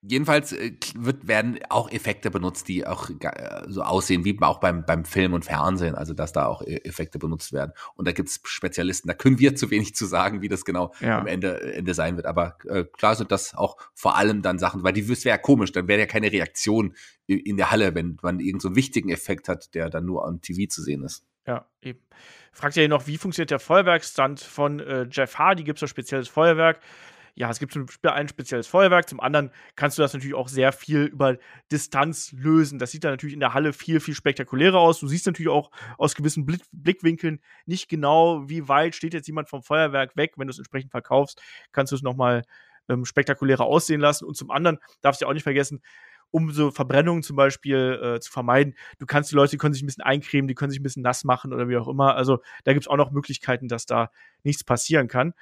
Jedenfalls 0.02 0.52
äh, 0.52 0.72
wird, 0.94 1.28
werden 1.28 1.58
auch 1.68 1.90
Effekte 1.90 2.30
benutzt, 2.30 2.68
die 2.68 2.86
auch 2.86 3.10
äh, 3.10 3.62
so 3.68 3.82
aussehen 3.82 4.24
wie 4.24 4.40
auch 4.40 4.58
beim, 4.58 4.86
beim 4.86 5.04
Film 5.04 5.34
und 5.34 5.44
Fernsehen, 5.44 5.94
also 5.94 6.14
dass 6.14 6.32
da 6.32 6.46
auch 6.46 6.62
e-, 6.62 6.80
Effekte 6.84 7.18
benutzt 7.18 7.52
werden. 7.52 7.72
Und 7.96 8.08
da 8.08 8.12
gibt's 8.12 8.40
Spezialisten, 8.44 9.08
da 9.08 9.14
können 9.14 9.38
wir 9.38 9.54
zu 9.56 9.70
wenig 9.70 9.94
zu 9.94 10.06
sagen, 10.06 10.40
wie 10.40 10.48
das 10.48 10.64
genau 10.64 10.94
ja. 11.00 11.18
am 11.18 11.26
Ende, 11.26 11.74
Ende 11.74 11.92
sein 11.92 12.16
wird. 12.16 12.24
Aber 12.24 12.56
äh, 12.66 12.84
klar 12.84 13.14
sind 13.14 13.30
das 13.30 13.54
auch 13.54 13.76
vor 13.94 14.16
allem 14.16 14.40
dann 14.40 14.58
Sachen, 14.58 14.82
weil 14.82 14.94
die 14.94 15.06
wäre 15.06 15.20
ja 15.20 15.38
komisch, 15.38 15.72
dann 15.72 15.86
wäre 15.86 16.00
ja 16.00 16.06
keine 16.06 16.32
Reaktion 16.32 16.94
in 17.26 17.58
der 17.58 17.70
Halle, 17.70 17.94
wenn 17.94 18.16
man 18.22 18.40
irgendeinen 18.40 18.60
so 18.60 18.76
wichtigen 18.76 19.10
Effekt 19.10 19.48
hat, 19.48 19.74
der 19.74 19.90
dann 19.90 20.06
nur 20.06 20.26
am 20.26 20.40
TV 20.40 20.68
zu 20.68 20.82
sehen 20.82 21.04
ist. 21.04 21.26
Ja, 21.46 21.66
eben. 21.82 22.00
Fragt 22.52 22.76
ihr 22.76 22.88
noch, 22.88 23.06
wie 23.06 23.18
funktioniert 23.18 23.50
der 23.50 23.60
Feuerwerksstand 23.60 24.40
von 24.40 24.80
äh, 24.80 25.06
Jeff 25.10 25.36
Hardy? 25.36 25.62
Gibt 25.62 25.78
es 25.78 25.80
da 25.80 25.86
spezielles 25.86 26.28
Feuerwerk? 26.28 26.80
Ja, 27.34 27.50
es 27.50 27.58
gibt 27.58 27.72
zum 27.72 27.86
Beispiel 27.86 28.10
ein 28.10 28.28
spezielles 28.28 28.66
Feuerwerk, 28.66 29.08
zum 29.08 29.20
anderen 29.20 29.50
kannst 29.76 29.98
du 29.98 30.02
das 30.02 30.12
natürlich 30.12 30.34
auch 30.34 30.48
sehr 30.48 30.72
viel 30.72 31.04
über 31.04 31.36
Distanz 31.70 32.32
lösen. 32.32 32.78
Das 32.78 32.90
sieht 32.90 33.04
dann 33.04 33.12
natürlich 33.12 33.34
in 33.34 33.40
der 33.40 33.54
Halle 33.54 33.72
viel, 33.72 34.00
viel 34.00 34.14
spektakulärer 34.14 34.78
aus. 34.78 35.00
Du 35.00 35.08
siehst 35.08 35.26
natürlich 35.26 35.50
auch 35.50 35.70
aus 35.98 36.14
gewissen 36.14 36.46
Blick 36.46 36.62
Blickwinkeln 36.72 37.40
nicht 37.66 37.88
genau, 37.88 38.48
wie 38.48 38.68
weit 38.68 38.94
steht 38.94 39.14
jetzt 39.14 39.26
jemand 39.26 39.48
vom 39.48 39.62
Feuerwerk 39.62 40.16
weg. 40.16 40.34
Wenn 40.36 40.48
du 40.48 40.52
es 40.52 40.58
entsprechend 40.58 40.90
verkaufst, 40.90 41.40
kannst 41.72 41.92
du 41.92 41.96
es 41.96 42.02
nochmal 42.02 42.42
ähm, 42.88 43.04
spektakulärer 43.04 43.64
aussehen 43.64 44.00
lassen. 44.00 44.24
Und 44.24 44.36
zum 44.36 44.50
anderen 44.50 44.78
darfst 45.00 45.22
du 45.22 45.26
auch 45.26 45.32
nicht 45.32 45.44
vergessen, 45.44 45.80
um 46.30 46.52
so 46.52 46.70
Verbrennungen 46.70 47.22
zum 47.22 47.36
Beispiel 47.36 48.00
äh, 48.02 48.20
zu 48.20 48.30
vermeiden. 48.30 48.74
Du 48.98 49.06
kannst 49.06 49.30
die 49.30 49.36
Leute, 49.36 49.52
die 49.52 49.56
können 49.58 49.74
sich 49.74 49.82
ein 49.82 49.86
bisschen 49.86 50.04
eincremen, 50.04 50.48
die 50.48 50.54
können 50.54 50.70
sich 50.70 50.80
ein 50.80 50.84
bisschen 50.84 51.02
nass 51.02 51.24
machen 51.24 51.52
oder 51.52 51.68
wie 51.68 51.76
auch 51.76 51.88
immer. 51.88 52.14
Also 52.14 52.40
da 52.64 52.72
gibt 52.72 52.84
es 52.84 52.88
auch 52.88 52.96
noch 52.96 53.10
Möglichkeiten, 53.10 53.68
dass 53.68 53.86
da 53.86 54.10
nichts 54.42 54.64
passieren 54.64 55.08
kann. 55.08 55.34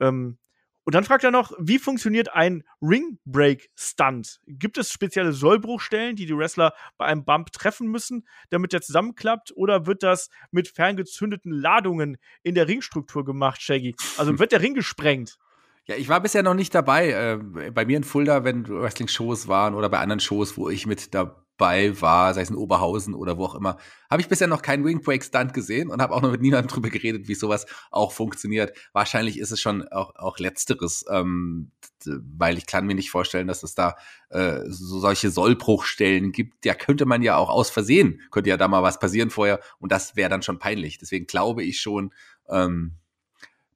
Ähm, 0.00 0.38
und 0.84 0.94
dann 0.94 1.04
fragt 1.04 1.24
er 1.24 1.30
noch, 1.30 1.52
wie 1.58 1.78
funktioniert 1.78 2.34
ein 2.34 2.62
Ring 2.82 3.18
Break 3.24 3.70
Stunt? 3.74 4.40
Gibt 4.46 4.76
es 4.76 4.92
spezielle 4.92 5.32
Sollbruchstellen, 5.32 6.14
die 6.14 6.26
die 6.26 6.36
Wrestler 6.36 6.74
bei 6.98 7.06
einem 7.06 7.24
Bump 7.24 7.52
treffen 7.52 7.88
müssen, 7.88 8.26
damit 8.50 8.74
der 8.74 8.82
zusammenklappt? 8.82 9.52
Oder 9.56 9.86
wird 9.86 10.02
das 10.02 10.28
mit 10.50 10.68
ferngezündeten 10.68 11.52
Ladungen 11.52 12.18
in 12.42 12.54
der 12.54 12.68
Ringstruktur 12.68 13.24
gemacht, 13.24 13.62
Shaggy? 13.62 13.94
Also 14.18 14.38
wird 14.38 14.52
der 14.52 14.60
Ring 14.60 14.74
gesprengt? 14.74 15.38
Ja, 15.86 15.96
ich 15.96 16.08
war 16.08 16.20
bisher 16.20 16.42
noch 16.42 16.54
nicht 16.54 16.74
dabei. 16.74 17.10
Äh, 17.10 17.70
bei 17.70 17.86
mir 17.86 17.96
in 17.96 18.04
Fulda, 18.04 18.44
wenn 18.44 18.68
Wrestling-Shows 18.68 19.48
waren 19.48 19.74
oder 19.74 19.88
bei 19.88 20.00
anderen 20.00 20.20
Shows, 20.20 20.56
wo 20.58 20.68
ich 20.68 20.86
mit 20.86 21.14
da 21.14 21.43
bei 21.56 22.00
war, 22.00 22.34
sei 22.34 22.42
es 22.42 22.50
in 22.50 22.56
Oberhausen 22.56 23.14
oder 23.14 23.38
wo 23.38 23.44
auch 23.44 23.54
immer, 23.54 23.78
habe 24.10 24.20
ich 24.20 24.28
bisher 24.28 24.46
noch 24.46 24.62
keinen 24.62 24.84
Wing 24.84 25.02
Break 25.02 25.24
Stunt 25.24 25.54
gesehen 25.54 25.90
und 25.90 26.02
habe 26.02 26.14
auch 26.14 26.22
noch 26.22 26.30
mit 26.30 26.42
niemandem 26.42 26.68
drüber 26.72 26.90
geredet, 26.90 27.28
wie 27.28 27.34
sowas 27.34 27.66
auch 27.90 28.12
funktioniert. 28.12 28.76
Wahrscheinlich 28.92 29.38
ist 29.38 29.50
es 29.50 29.60
schon 29.60 29.86
auch, 29.88 30.14
auch 30.16 30.38
letzteres, 30.38 31.04
ähm, 31.10 31.70
weil 32.04 32.58
ich 32.58 32.66
kann 32.66 32.86
mir 32.86 32.94
nicht 32.94 33.10
vorstellen, 33.10 33.46
dass 33.46 33.62
es 33.62 33.74
da 33.74 33.96
äh, 34.30 34.60
so 34.66 34.98
solche 34.98 35.30
Sollbruchstellen 35.30 36.32
gibt. 36.32 36.64
Ja, 36.64 36.74
könnte 36.74 37.06
man 37.06 37.22
ja 37.22 37.36
auch 37.36 37.50
aus 37.50 37.70
Versehen, 37.70 38.20
könnte 38.30 38.50
ja 38.50 38.56
da 38.56 38.68
mal 38.68 38.82
was 38.82 38.98
passieren 38.98 39.30
vorher 39.30 39.60
und 39.78 39.92
das 39.92 40.16
wäre 40.16 40.30
dann 40.30 40.42
schon 40.42 40.58
peinlich. 40.58 40.98
Deswegen 40.98 41.26
glaube 41.26 41.62
ich 41.62 41.80
schon, 41.80 42.12
ähm, 42.48 42.96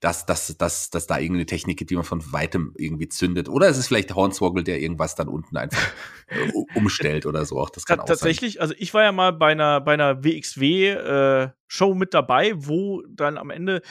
dass, 0.00 0.26
dass, 0.26 0.56
dass, 0.56 0.90
dass 0.90 1.06
da 1.06 1.18
irgendeine 1.18 1.46
Technik 1.46 1.78
gibt, 1.78 1.90
die 1.90 1.96
man 1.96 2.04
von 2.04 2.32
weitem 2.32 2.72
irgendwie 2.76 3.08
zündet. 3.08 3.48
Oder 3.48 3.68
es 3.68 3.78
ist 3.78 3.88
vielleicht 3.88 4.14
Hornswoggle, 4.14 4.62
der 4.62 4.80
irgendwas 4.80 5.16
dann 5.16 5.28
unten 5.28 5.56
einfach 5.56 5.92
äh, 6.28 6.52
umstellt 6.74 7.26
oder 7.26 7.44
so. 7.44 7.58
Auch 7.58 7.70
das 7.70 7.84
kann 7.84 8.00
auch 8.00 8.04
Tatsächlich, 8.04 8.54
sein. 8.54 8.62
also 8.62 8.74
ich 8.78 8.94
war 8.94 9.02
ja 9.02 9.12
mal 9.12 9.32
bei 9.32 9.52
einer, 9.52 9.80
bei 9.80 9.94
einer 9.94 10.22
WXW-Show 10.22 11.92
äh, 11.92 11.94
mit 11.94 12.14
dabei, 12.14 12.52
wo 12.54 13.02
dann 13.08 13.38
am 13.38 13.50
Ende, 13.50 13.82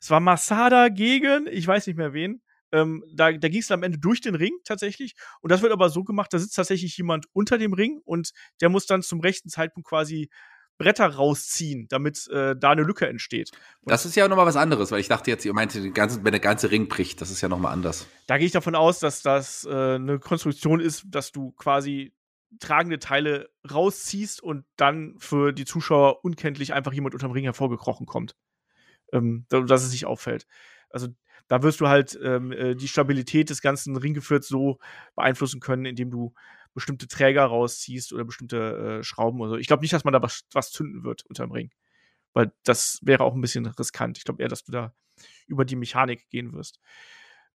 es 0.00 0.10
war 0.10 0.20
Masada 0.20 0.88
gegen, 0.88 1.46
ich 1.50 1.66
weiß 1.66 1.86
nicht 1.86 1.96
mehr 1.96 2.12
wen, 2.12 2.42
ähm, 2.72 3.04
da, 3.14 3.32
da 3.32 3.48
ging 3.48 3.60
es 3.60 3.70
am 3.70 3.84
Ende 3.84 3.98
durch 3.98 4.20
den 4.20 4.34
Ring 4.34 4.58
tatsächlich. 4.64 5.14
Und 5.40 5.50
das 5.50 5.62
wird 5.62 5.72
aber 5.72 5.88
so 5.88 6.04
gemacht, 6.04 6.32
da 6.32 6.38
sitzt 6.38 6.56
tatsächlich 6.56 6.96
jemand 6.98 7.26
unter 7.32 7.56
dem 7.56 7.72
Ring 7.72 8.00
und 8.04 8.32
der 8.60 8.68
muss 8.68 8.86
dann 8.86 9.02
zum 9.02 9.20
rechten 9.20 9.48
Zeitpunkt 9.48 9.88
quasi 9.88 10.28
Bretter 10.78 11.06
rausziehen, 11.06 11.86
damit 11.88 12.28
äh, 12.28 12.56
da 12.56 12.70
eine 12.70 12.82
Lücke 12.82 13.06
entsteht. 13.06 13.50
Und 13.80 13.90
das 13.90 14.06
ist 14.06 14.16
ja 14.16 14.26
nochmal 14.28 14.46
was 14.46 14.56
anderes, 14.56 14.90
weil 14.90 15.00
ich 15.00 15.08
dachte 15.08 15.30
jetzt, 15.30 15.44
ihr 15.44 15.54
meinte, 15.54 15.90
ganze, 15.92 16.24
wenn 16.24 16.32
der 16.32 16.40
ganze 16.40 16.70
Ring 16.70 16.88
bricht, 16.88 17.20
das 17.20 17.30
ist 17.30 17.40
ja 17.40 17.48
nochmal 17.48 17.72
anders. 17.72 18.06
Da 18.26 18.38
gehe 18.38 18.46
ich 18.46 18.52
davon 18.52 18.74
aus, 18.74 18.98
dass 18.98 19.22
das 19.22 19.64
äh, 19.64 19.94
eine 19.94 20.18
Konstruktion 20.18 20.80
ist, 20.80 21.04
dass 21.06 21.32
du 21.32 21.52
quasi 21.52 22.12
tragende 22.60 22.98
Teile 22.98 23.50
rausziehst 23.68 24.42
und 24.42 24.64
dann 24.76 25.16
für 25.18 25.52
die 25.52 25.64
Zuschauer 25.64 26.24
unkenntlich 26.24 26.72
einfach 26.72 26.92
jemand 26.92 27.14
unterm 27.14 27.32
Ring 27.32 27.44
hervorgekrochen 27.44 28.06
kommt. 28.06 28.36
Ähm, 29.12 29.46
dass 29.48 29.84
es 29.84 29.90
sich 29.90 30.06
auffällt. 30.06 30.46
Also 30.90 31.08
da 31.46 31.62
wirst 31.62 31.80
du 31.80 31.88
halt 31.88 32.18
ähm, 32.22 32.52
äh, 32.52 32.74
die 32.74 32.88
Stabilität 32.88 33.50
des 33.50 33.60
ganzen 33.60 33.96
Ringgeführs 33.96 34.48
so 34.48 34.78
beeinflussen 35.14 35.60
können, 35.60 35.84
indem 35.84 36.10
du 36.10 36.34
bestimmte 36.74 37.08
Träger 37.08 37.44
rausziehst 37.44 38.12
oder 38.12 38.24
bestimmte 38.24 38.98
äh, 39.00 39.02
Schrauben 39.02 39.40
oder 39.40 39.50
so. 39.50 39.56
Ich 39.56 39.66
glaube 39.66 39.82
nicht, 39.82 39.92
dass 39.92 40.04
man 40.04 40.12
da 40.12 40.22
was, 40.22 40.44
was 40.52 40.70
zünden 40.70 41.04
wird 41.04 41.24
unterm 41.26 41.52
Ring. 41.52 41.70
Weil 42.32 42.52
das 42.64 42.98
wäre 43.02 43.24
auch 43.24 43.34
ein 43.34 43.40
bisschen 43.40 43.66
riskant. 43.66 44.18
Ich 44.18 44.24
glaube 44.24 44.42
eher, 44.42 44.48
dass 44.48 44.64
du 44.64 44.72
da 44.72 44.92
über 45.46 45.64
die 45.64 45.76
Mechanik 45.76 46.28
gehen 46.30 46.52
wirst. 46.52 46.80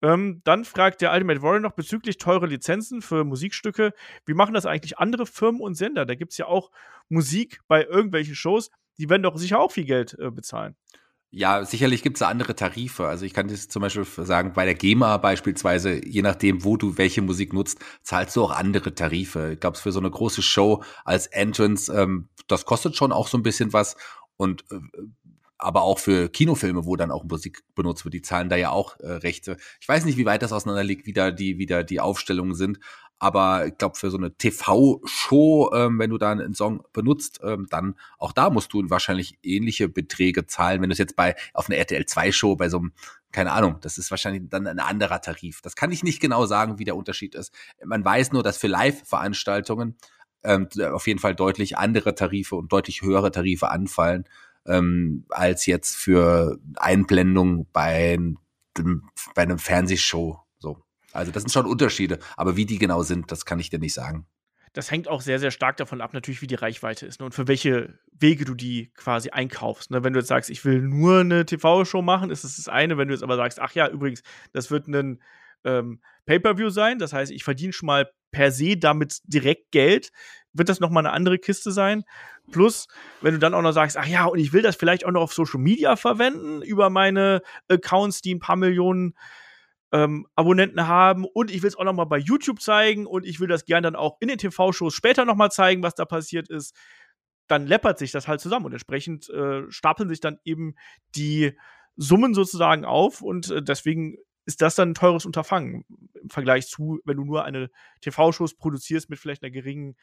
Ähm, 0.02 0.42
dann 0.44 0.66
fragt 0.66 1.00
der 1.00 1.12
Ultimate 1.12 1.40
Warrior 1.40 1.60
noch 1.60 1.72
bezüglich 1.72 2.18
teure 2.18 2.46
Lizenzen 2.46 3.00
für 3.00 3.24
Musikstücke. 3.24 3.92
Wie 4.26 4.34
machen 4.34 4.52
das 4.52 4.66
eigentlich 4.66 4.98
andere 4.98 5.24
Firmen 5.24 5.62
und 5.62 5.74
Sender? 5.74 6.04
Da 6.04 6.14
gibt 6.14 6.32
es 6.32 6.38
ja 6.38 6.46
auch 6.46 6.70
Musik 7.08 7.60
bei 7.66 7.84
irgendwelchen 7.84 8.34
Shows. 8.34 8.70
Die 8.98 9.08
werden 9.08 9.22
doch 9.22 9.36
sicher 9.38 9.58
auch 9.58 9.72
viel 9.72 9.86
Geld 9.86 10.18
äh, 10.18 10.30
bezahlen. 10.30 10.76
Ja, 11.38 11.66
sicherlich 11.66 12.02
gibt 12.02 12.16
es 12.16 12.20
da 12.20 12.28
andere 12.28 12.56
Tarife. 12.56 13.06
Also 13.06 13.26
ich 13.26 13.34
kann 13.34 13.48
das 13.48 13.68
zum 13.68 13.82
Beispiel 13.82 14.06
sagen, 14.24 14.54
bei 14.54 14.64
der 14.64 14.74
GEMA 14.74 15.18
beispielsweise, 15.18 16.02
je 16.02 16.22
nachdem, 16.22 16.64
wo 16.64 16.78
du 16.78 16.96
welche 16.96 17.20
Musik 17.20 17.52
nutzt, 17.52 17.78
zahlst 18.02 18.34
du 18.36 18.44
auch 18.44 18.52
andere 18.52 18.94
Tarife. 18.94 19.52
Ich 19.52 19.60
glaube, 19.60 19.76
für 19.76 19.92
so 19.92 20.00
eine 20.00 20.10
große 20.10 20.40
Show 20.40 20.82
als 21.04 21.26
Entrance, 21.26 21.92
ähm, 21.92 22.30
das 22.48 22.64
kostet 22.64 22.96
schon 22.96 23.12
auch 23.12 23.28
so 23.28 23.36
ein 23.36 23.42
bisschen 23.42 23.74
was. 23.74 23.96
Und 24.38 24.64
äh, 24.70 24.76
aber 25.58 25.82
auch 25.82 25.98
für 25.98 26.30
Kinofilme, 26.30 26.86
wo 26.86 26.96
dann 26.96 27.10
auch 27.10 27.24
Musik 27.24 27.64
benutzt 27.74 28.06
wird, 28.06 28.14
die 28.14 28.22
zahlen 28.22 28.48
da 28.48 28.56
ja 28.56 28.70
auch 28.70 28.98
äh, 29.00 29.12
Rechte. 29.12 29.58
Ich 29.78 29.88
weiß 29.88 30.06
nicht, 30.06 30.16
wie 30.16 30.24
weit 30.24 30.40
das 30.40 30.54
auseinander 30.54 30.84
liegt, 30.84 31.04
wie 31.04 31.12
da 31.12 31.32
die, 31.32 31.58
wie 31.58 31.66
da 31.66 31.82
die 31.82 32.00
Aufstellungen 32.00 32.54
sind, 32.54 32.78
aber 33.18 33.66
ich 33.66 33.78
glaube, 33.78 33.96
für 33.96 34.10
so 34.10 34.18
eine 34.18 34.36
TV-Show, 34.36 35.70
ähm, 35.74 35.98
wenn 35.98 36.10
du 36.10 36.18
da 36.18 36.32
einen 36.32 36.54
Song 36.54 36.82
benutzt, 36.92 37.40
ähm, 37.42 37.66
dann 37.70 37.94
auch 38.18 38.32
da 38.32 38.50
musst 38.50 38.72
du 38.72 38.88
wahrscheinlich 38.90 39.38
ähnliche 39.42 39.88
Beträge 39.88 40.46
zahlen. 40.46 40.82
Wenn 40.82 40.90
du 40.90 40.92
es 40.92 40.98
jetzt 40.98 41.16
bei 41.16 41.34
auf 41.54 41.68
einer 41.68 41.78
RTL 41.78 42.02
2-Show, 42.02 42.56
bei 42.56 42.68
so 42.68 42.78
einem, 42.78 42.92
keine 43.32 43.52
Ahnung, 43.52 43.76
das 43.80 43.96
ist 43.96 44.10
wahrscheinlich 44.10 44.42
dann 44.50 44.66
ein 44.66 44.80
anderer 44.80 45.20
Tarif. 45.22 45.62
Das 45.62 45.76
kann 45.76 45.92
ich 45.92 46.02
nicht 46.02 46.20
genau 46.20 46.46
sagen, 46.46 46.78
wie 46.78 46.84
der 46.84 46.96
Unterschied 46.96 47.34
ist. 47.34 47.54
Man 47.84 48.04
weiß 48.04 48.32
nur, 48.32 48.42
dass 48.42 48.58
für 48.58 48.68
Live-Veranstaltungen 48.68 49.96
ähm, 50.44 50.68
auf 50.92 51.06
jeden 51.06 51.18
Fall 51.18 51.34
deutlich 51.34 51.78
andere 51.78 52.14
Tarife 52.14 52.56
und 52.56 52.70
deutlich 52.70 53.02
höhere 53.02 53.30
Tarife 53.30 53.70
anfallen, 53.70 54.24
ähm, 54.66 55.24
als 55.30 55.66
jetzt 55.66 55.96
für 55.96 56.58
Einblendung 56.76 57.66
bei, 57.72 58.18
bei 59.34 59.42
einem 59.42 59.58
Fernsehshow 59.58 60.45
also 61.16 61.32
das 61.32 61.42
sind 61.42 61.52
schon 61.52 61.66
Unterschiede, 61.66 62.18
aber 62.36 62.56
wie 62.56 62.66
die 62.66 62.78
genau 62.78 63.02
sind, 63.02 63.32
das 63.32 63.44
kann 63.44 63.58
ich 63.58 63.70
dir 63.70 63.78
nicht 63.78 63.94
sagen. 63.94 64.26
Das 64.72 64.90
hängt 64.90 65.08
auch 65.08 65.22
sehr, 65.22 65.38
sehr 65.38 65.50
stark 65.50 65.78
davon 65.78 66.02
ab, 66.02 66.12
natürlich, 66.12 66.42
wie 66.42 66.46
die 66.46 66.54
Reichweite 66.54 67.06
ist 67.06 67.20
ne? 67.20 67.26
und 67.26 67.34
für 67.34 67.48
welche 67.48 67.98
Wege 68.12 68.44
du 68.44 68.54
die 68.54 68.92
quasi 68.94 69.30
einkaufst. 69.30 69.90
Ne? 69.90 70.04
Wenn 70.04 70.12
du 70.12 70.18
jetzt 70.18 70.28
sagst, 70.28 70.50
ich 70.50 70.64
will 70.66 70.82
nur 70.82 71.20
eine 71.20 71.46
TV-Show 71.46 72.02
machen, 72.02 72.30
ist 72.30 72.44
das 72.44 72.56
das 72.56 72.68
eine. 72.68 72.98
Wenn 72.98 73.08
du 73.08 73.14
jetzt 73.14 73.22
aber 73.22 73.36
sagst, 73.36 73.58
ach 73.58 73.72
ja, 73.72 73.88
übrigens, 73.88 74.22
das 74.52 74.70
wird 74.70 74.86
ein 74.86 75.22
ähm, 75.64 76.00
Pay-per-view 76.26 76.68
sein, 76.68 76.98
das 76.98 77.14
heißt, 77.14 77.32
ich 77.32 77.42
verdiene 77.42 77.72
schon 77.72 77.86
mal 77.86 78.10
per 78.30 78.50
se 78.50 78.76
damit 78.76 79.20
direkt 79.24 79.72
Geld, 79.72 80.12
wird 80.52 80.68
das 80.68 80.80
nochmal 80.80 81.06
eine 81.06 81.14
andere 81.14 81.38
Kiste 81.38 81.70
sein. 81.70 82.04
Plus, 82.50 82.86
wenn 83.22 83.32
du 83.32 83.38
dann 83.38 83.54
auch 83.54 83.62
noch 83.62 83.72
sagst, 83.72 83.96
ach 83.96 84.06
ja, 84.06 84.26
und 84.26 84.38
ich 84.38 84.52
will 84.52 84.62
das 84.62 84.76
vielleicht 84.76 85.06
auch 85.06 85.10
noch 85.10 85.22
auf 85.22 85.32
Social 85.32 85.60
Media 85.60 85.96
verwenden, 85.96 86.60
über 86.60 86.90
meine 86.90 87.40
Accounts, 87.68 88.20
die 88.20 88.34
ein 88.34 88.40
paar 88.40 88.56
Millionen 88.56 89.14
ähm, 89.92 90.26
Abonnenten 90.34 90.86
haben 90.86 91.24
und 91.24 91.50
ich 91.50 91.62
will 91.62 91.68
es 91.68 91.76
auch 91.76 91.84
noch 91.84 91.92
mal 91.92 92.04
bei 92.04 92.18
YouTube 92.18 92.60
zeigen 92.60 93.06
und 93.06 93.24
ich 93.24 93.40
will 93.40 93.48
das 93.48 93.64
gerne 93.64 93.86
dann 93.86 93.96
auch 93.96 94.16
in 94.20 94.28
den 94.28 94.38
TV-Shows 94.38 94.94
später 94.94 95.24
noch 95.24 95.36
mal 95.36 95.50
zeigen, 95.50 95.82
was 95.82 95.94
da 95.94 96.04
passiert 96.04 96.48
ist, 96.48 96.74
dann 97.46 97.66
läppert 97.66 97.98
sich 97.98 98.10
das 98.10 98.26
halt 98.26 98.40
zusammen 98.40 98.66
und 98.66 98.72
entsprechend 98.72 99.28
äh, 99.30 99.62
stapeln 99.70 100.08
sich 100.08 100.20
dann 100.20 100.38
eben 100.44 100.74
die 101.14 101.56
Summen 101.96 102.34
sozusagen 102.34 102.84
auf 102.84 103.22
und 103.22 103.50
äh, 103.50 103.62
deswegen 103.62 104.16
ist 104.44 104.62
das 104.62 104.76
dann 104.76 104.90
ein 104.90 104.94
teures 104.94 105.26
Unterfangen 105.26 105.84
im 106.20 106.30
Vergleich 106.30 106.68
zu, 106.68 107.00
wenn 107.04 107.16
du 107.16 107.24
nur 107.24 107.44
eine 107.44 107.70
TV-Shows 108.00 108.56
produzierst 108.56 109.10
mit 109.10 109.18
vielleicht 109.18 109.42
einer 109.42 109.50
geringen 109.50 109.96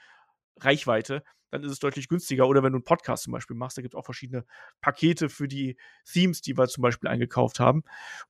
Reichweite, 0.59 1.23
dann 1.49 1.63
ist 1.63 1.71
es 1.71 1.79
deutlich 1.79 2.07
günstiger. 2.07 2.47
Oder 2.47 2.61
wenn 2.61 2.73
du 2.73 2.77
einen 2.77 2.83
Podcast 2.83 3.23
zum 3.23 3.33
Beispiel 3.33 3.55
machst, 3.55 3.77
da 3.77 3.81
gibt 3.81 3.93
es 3.93 3.97
auch 3.97 4.05
verschiedene 4.05 4.45
Pakete 4.81 5.29
für 5.29 5.47
die 5.47 5.77
Themes, 6.11 6.41
die 6.41 6.57
wir 6.57 6.67
zum 6.67 6.81
Beispiel 6.81 7.09
eingekauft 7.09 7.59
haben. 7.59 7.83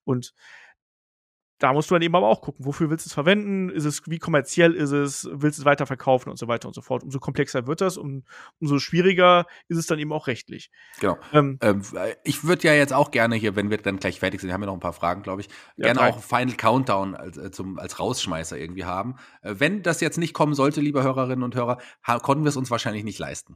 Und 0.04 0.34
da 1.64 1.72
musst 1.72 1.90
du 1.90 1.96
dann 1.96 2.02
eben 2.02 2.14
aber 2.14 2.28
auch 2.28 2.42
gucken, 2.42 2.66
wofür 2.66 2.90
willst 2.90 3.06
du 3.06 3.08
es 3.08 3.14
verwenden? 3.14 3.70
Ist 3.70 3.86
es, 3.86 4.02
wie 4.06 4.20
kommerziell 4.20 4.74
ist 4.74 4.92
es? 4.92 5.30
Willst 5.32 5.58
du 5.58 5.62
es 5.62 5.66
weiterverkaufen 5.66 6.30
und 6.30 6.36
so 6.36 6.50
weiter 6.50 6.68
und 6.68 6.74
so 6.74 6.82
fort? 6.82 7.04
Umso 7.04 7.22
komplexer 7.22 7.68
wird 7.68 7.80
das, 7.80 7.96
um, 7.96 8.26
umso 8.60 8.80
schwieriger 8.80 9.46
ist 9.70 9.78
es 9.78 9.88
dann 9.88 9.98
eben 9.98 10.12
auch 10.12 10.28
rechtlich. 10.28 10.72
Genau. 11.00 11.18
Ähm, 11.32 11.60
ähm, 11.62 11.82
ich 12.26 12.44
würde 12.44 12.68
ja 12.68 12.74
jetzt 12.74 12.92
auch 12.92 13.12
gerne 13.12 13.38
hier, 13.38 13.56
wenn 13.56 13.70
wir 13.70 13.78
dann 13.78 13.96
gleich 13.96 14.20
fertig 14.20 14.42
sind, 14.42 14.52
haben 14.52 14.62
wir 14.62 14.66
noch 14.66 14.74
ein 14.74 14.82
paar 14.82 14.92
Fragen, 14.92 15.24
glaube 15.24 15.40
ich, 15.40 15.48
ja, 15.78 15.86
gerne 15.86 16.00
drei. 16.02 16.10
auch 16.10 16.22
Final 16.22 16.58
Countdown 16.58 17.16
als, 17.16 17.38
äh, 17.38 17.50
zum, 17.50 17.80
als 17.80 17.98
Rausschmeißer 17.98 18.58
irgendwie 18.58 18.84
haben. 18.84 19.16
Äh, 19.42 19.56
wenn 19.60 19.84
das 19.84 20.02
jetzt 20.02 20.18
nicht 20.18 20.34
kommen 20.34 20.56
sollte, 20.56 20.82
liebe 20.82 21.02
Hörerinnen 21.02 21.44
und 21.44 21.56
Hörer, 21.56 21.78
konnten 22.24 22.44
wir 22.44 22.50
es 22.50 22.58
uns 22.58 22.72
wahrscheinlich 22.72 23.06
nicht 23.06 23.20
leisten. 23.20 23.56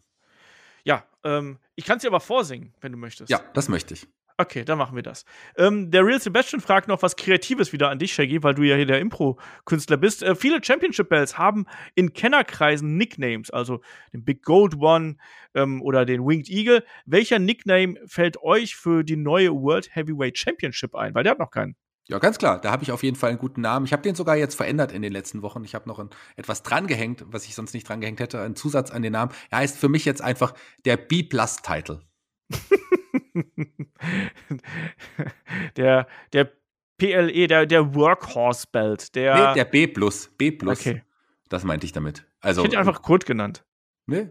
Ja, 0.85 1.03
ähm, 1.25 1.59
ich 1.75 1.83
kann 1.83 1.97
es 1.97 2.03
dir 2.03 2.07
aber 2.07 2.21
vorsingen, 2.21 2.73
wenn 2.79 2.93
du 2.93 2.97
möchtest. 2.97 3.29
Ja, 3.29 3.41
das 3.53 3.67
möchte 3.67 3.95
ich. 3.95 4.07
Okay, 4.39 4.63
dann 4.63 4.77
machen 4.77 4.95
wir 4.95 5.01
das. 5.01 5.25
Ähm, 5.57 5.89
der 5.89 6.05
Real 6.05 6.21
Sebastian 6.21 6.61
fragt 6.61 6.87
noch 6.87 7.01
was 7.01 7.15
Kreatives 7.15 7.73
wieder 7.73 7.89
an 7.89 7.97
dich, 7.97 8.13
Shaggy, 8.13 8.43
weil 8.43 8.53
du 8.53 8.61
ja 8.61 8.75
hier 8.75 8.85
der 8.85 8.99
Impro-Künstler 8.99 9.97
bist. 9.97 10.21
Äh, 10.21 10.35
viele 10.35 10.63
Championship-Bells 10.63 11.39
haben 11.39 11.65
in 11.95 12.13
Kennerkreisen 12.13 12.97
Nicknames, 12.97 13.49
also 13.49 13.81
den 14.13 14.23
Big 14.23 14.43
Gold 14.43 14.75
One 14.75 15.17
ähm, 15.55 15.81
oder 15.81 16.05
den 16.05 16.23
Winged 16.23 16.49
Eagle. 16.49 16.83
Welcher 17.07 17.39
Nickname 17.39 17.95
fällt 18.05 18.37
euch 18.43 18.75
für 18.75 19.03
die 19.03 19.15
neue 19.15 19.51
World 19.51 19.95
Heavyweight 19.95 20.37
Championship 20.37 20.93
ein? 20.93 21.15
Weil 21.15 21.23
der 21.23 21.31
hat 21.31 21.39
noch 21.39 21.49
keinen. 21.49 21.75
Ja, 22.07 22.19
ganz 22.19 22.37
klar. 22.37 22.61
Da 22.61 22.71
habe 22.71 22.83
ich 22.83 22.91
auf 22.91 23.01
jeden 23.01 23.17
Fall 23.17 23.31
einen 23.31 23.39
guten 23.39 23.61
Namen. 23.61 23.87
Ich 23.87 23.91
habe 23.91 24.03
den 24.03 24.13
sogar 24.13 24.37
jetzt 24.37 24.53
verändert 24.53 24.91
in 24.91 25.01
den 25.01 25.11
letzten 25.11 25.41
Wochen. 25.41 25.63
Ich 25.63 25.73
habe 25.73 25.89
noch 25.89 25.97
ein, 25.97 26.11
etwas 26.35 26.61
drangehängt, 26.61 27.25
was 27.27 27.45
ich 27.45 27.55
sonst 27.55 27.73
nicht 27.73 27.89
drangehängt 27.89 28.19
hätte, 28.19 28.39
einen 28.39 28.55
Zusatz 28.55 28.91
an 28.91 29.01
den 29.01 29.13
Namen. 29.13 29.31
Er 29.49 29.57
heißt 29.57 29.77
für 29.77 29.89
mich 29.89 30.05
jetzt 30.05 30.21
einfach 30.21 30.53
der 30.85 30.95
B-Plus-Title. 30.95 32.01
der, 35.77 36.07
der 36.33 36.51
PLE, 36.97 37.47
der, 37.47 37.65
der 37.65 37.95
Workhorse 37.95 38.65
Belt, 38.71 39.15
der. 39.15 39.49
Nee, 39.49 39.53
der 39.55 39.65
B 39.65 39.87
plus. 39.87 40.29
B 40.37 40.51
plus. 40.51 40.79
Okay. 40.79 41.03
Das 41.49 41.63
meinte 41.63 41.85
ich 41.85 41.91
damit. 41.91 42.25
Also, 42.41 42.61
ich 42.61 42.67
hätte 42.67 42.79
einfach 42.79 43.01
Kurt 43.01 43.25
genannt. 43.25 43.63
Nee. 44.05 44.29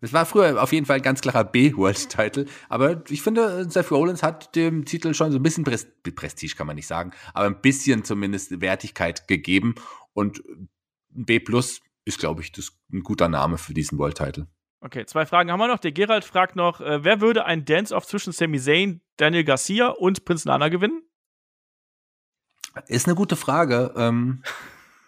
Es 0.00 0.12
war 0.12 0.26
früher 0.26 0.62
auf 0.62 0.72
jeden 0.72 0.84
Fall 0.84 0.96
ein 0.96 1.02
ganz 1.02 1.22
klarer 1.22 1.44
B-World-Title. 1.44 2.44
Aber 2.68 3.02
ich 3.08 3.22
finde, 3.22 3.68
Seth 3.70 3.90
Rollins 3.90 4.22
hat 4.22 4.54
dem 4.54 4.84
Titel 4.84 5.14
schon 5.14 5.32
so 5.32 5.38
ein 5.38 5.42
bisschen 5.42 5.64
Prestige, 5.64 6.54
kann 6.54 6.66
man 6.66 6.76
nicht 6.76 6.86
sagen, 6.86 7.12
aber 7.32 7.46
ein 7.46 7.62
bisschen 7.62 8.04
zumindest 8.04 8.60
Wertigkeit 8.60 9.26
gegeben. 9.26 9.74
Und 10.12 10.42
B 11.08 11.40
plus 11.40 11.80
ist, 12.04 12.18
glaube 12.18 12.42
ich, 12.42 12.52
das 12.52 12.72
ein 12.92 13.02
guter 13.02 13.28
Name 13.28 13.56
für 13.56 13.72
diesen 13.72 13.98
World-Title. 13.98 14.46
Okay, 14.86 15.04
zwei 15.04 15.26
Fragen 15.26 15.50
haben 15.50 15.58
wir 15.58 15.66
noch. 15.66 15.80
Der 15.80 15.90
Gerald 15.90 16.24
fragt 16.24 16.54
noch, 16.54 16.80
äh, 16.80 17.02
wer 17.02 17.20
würde 17.20 17.44
ein 17.44 17.64
Dance-Off 17.64 18.06
zwischen 18.06 18.32
Sami 18.32 18.60
Zayn, 18.60 19.00
Daniel 19.16 19.42
Garcia 19.42 19.88
und 19.88 20.24
Prinz 20.24 20.44
Nana 20.44 20.68
gewinnen? 20.68 21.02
Ist 22.86 23.08
eine 23.08 23.16
gute 23.16 23.34
Frage. 23.34 23.92
Ähm, 23.96 24.44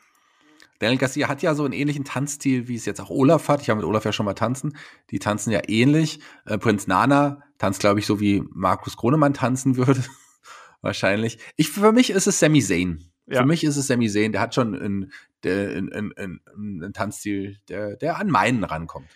Daniel 0.81 0.99
Garcia 0.99 1.29
hat 1.29 1.43
ja 1.43 1.55
so 1.55 1.65
einen 1.65 1.75
ähnlichen 1.75 2.05
Tanzstil, 2.05 2.67
wie 2.67 2.75
es 2.75 2.87
jetzt 2.87 3.01
auch 3.01 3.09
Olaf 3.09 3.47
hat. 3.47 3.63
Ich 3.63 3.71
habe 3.71 3.79
mit 3.79 3.87
Olaf 3.87 4.05
ja 4.05 4.11
schon 4.11 4.27
mal 4.27 4.35
tanzen. 4.35 4.77
Die 5.13 5.21
tanzen 5.21 5.53
ja 5.53 5.61
ähnlich. 5.69 6.19
Äh, 6.45 6.59
Prinz 6.59 6.89
Nana 6.89 7.45
tanzt, 7.59 7.79
glaube 7.79 8.01
ich, 8.01 8.07
so 8.07 8.19
wie 8.19 8.43
Markus 8.51 8.97
Kronemann 8.97 9.33
tanzen 9.33 9.77
würde. 9.77 10.03
Wahrscheinlich. 10.81 11.39
Ich, 11.55 11.71
für 11.71 11.93
mich 11.93 12.11
ist 12.11 12.27
es 12.27 12.41
Sami 12.41 12.63
Zayn. 12.63 13.13
Ja. 13.29 13.43
Für 13.43 13.47
mich 13.47 13.63
ist 13.63 13.77
es 13.77 13.87
Sami 13.87 14.09
Zayn. 14.09 14.33
Der 14.33 14.41
hat 14.41 14.57
schon 14.57 14.75
einen, 14.75 15.13
einen, 15.45 16.13
einen, 16.17 16.41
einen 16.53 16.93
Tanzstil, 16.93 17.59
der, 17.69 17.95
der 17.95 18.19
an 18.19 18.29
meinen 18.29 18.65
rankommt. 18.65 19.07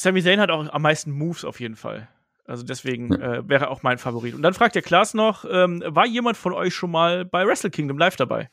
Sami 0.00 0.22
Zayn 0.22 0.38
hat 0.38 0.52
auch 0.52 0.72
am 0.72 0.82
meisten 0.82 1.10
Moves 1.10 1.44
auf 1.44 1.58
jeden 1.58 1.74
Fall. 1.74 2.06
Also 2.46 2.64
deswegen 2.64 3.12
äh, 3.20 3.48
wäre 3.48 3.68
auch 3.68 3.82
mein 3.82 3.98
Favorit. 3.98 4.32
Und 4.32 4.42
dann 4.42 4.54
fragt 4.54 4.76
der 4.76 4.82
Klaas 4.82 5.12
noch, 5.12 5.44
ähm, 5.50 5.82
war 5.84 6.06
jemand 6.06 6.36
von 6.36 6.52
euch 6.52 6.72
schon 6.72 6.92
mal 6.92 7.24
bei 7.24 7.44
Wrestle 7.44 7.70
Kingdom 7.70 7.98
live 7.98 8.14
dabei? 8.14 8.48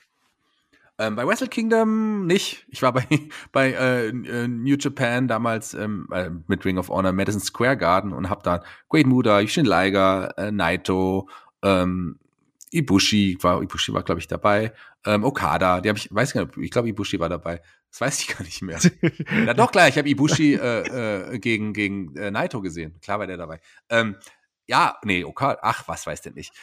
Ähm, 0.97 1.15
bei 1.15 1.27
Wrestle 1.27 1.47
Kingdom 1.47 2.25
nicht. 2.25 2.65
Ich 2.69 2.81
war 2.81 2.93
bei, 2.93 3.05
bei 3.51 3.73
äh, 3.73 4.07
äh, 4.07 4.47
New 4.47 4.75
Japan 4.75 5.27
damals 5.27 5.75
ähm, 5.75 6.07
äh, 6.11 6.31
mit 6.47 6.65
Ring 6.65 6.79
of 6.79 6.89
Honor 6.89 7.11
Madison 7.11 7.41
Square 7.41 7.77
Garden 7.77 8.11
und 8.11 8.27
hab 8.27 8.41
da 8.41 8.63
Great 8.89 9.05
Muda, 9.05 9.39
Yushin 9.39 9.67
Liger, 9.67 10.35
äh, 10.39 10.51
Naito, 10.51 11.29
ähm, 11.61 12.17
Ibushi 12.75 13.37
war 13.41 13.61
Ibushi 13.61 13.93
war 13.93 14.03
glaube 14.03 14.19
ich 14.19 14.27
dabei, 14.27 14.73
ähm, 15.05 15.23
Okada, 15.23 15.81
die 15.81 15.89
habe 15.89 15.97
ich 15.97 16.13
weiß 16.13 16.33
gar 16.33 16.45
nicht, 16.45 16.57
ich 16.57 16.71
glaube 16.71 16.89
Ibushi 16.89 17.19
war 17.19 17.29
dabei. 17.29 17.61
Das 17.91 18.01
weiß 18.01 18.19
ich 18.21 18.27
gar 18.27 18.43
nicht 18.43 18.61
mehr. 18.61 18.79
ja, 19.45 19.53
doch, 19.53 19.71
klar, 19.71 19.87
ich 19.87 19.97
habe 19.97 20.09
Ibushi 20.09 20.53
äh, 20.61 21.33
äh, 21.33 21.39
gegen, 21.39 21.71
gegen 21.71 22.15
äh, 22.17 22.29
Naito 22.29 22.61
gesehen. 22.61 22.99
Klar 23.01 23.19
war 23.19 23.27
der 23.27 23.37
dabei. 23.37 23.61
Ähm, 23.89 24.17
ja, 24.67 24.97
nee, 25.03 25.23
okay, 25.23 25.55
ach, 25.61 25.87
was 25.87 26.05
weiß 26.05 26.21
denn 26.21 26.33
nicht. 26.33 26.53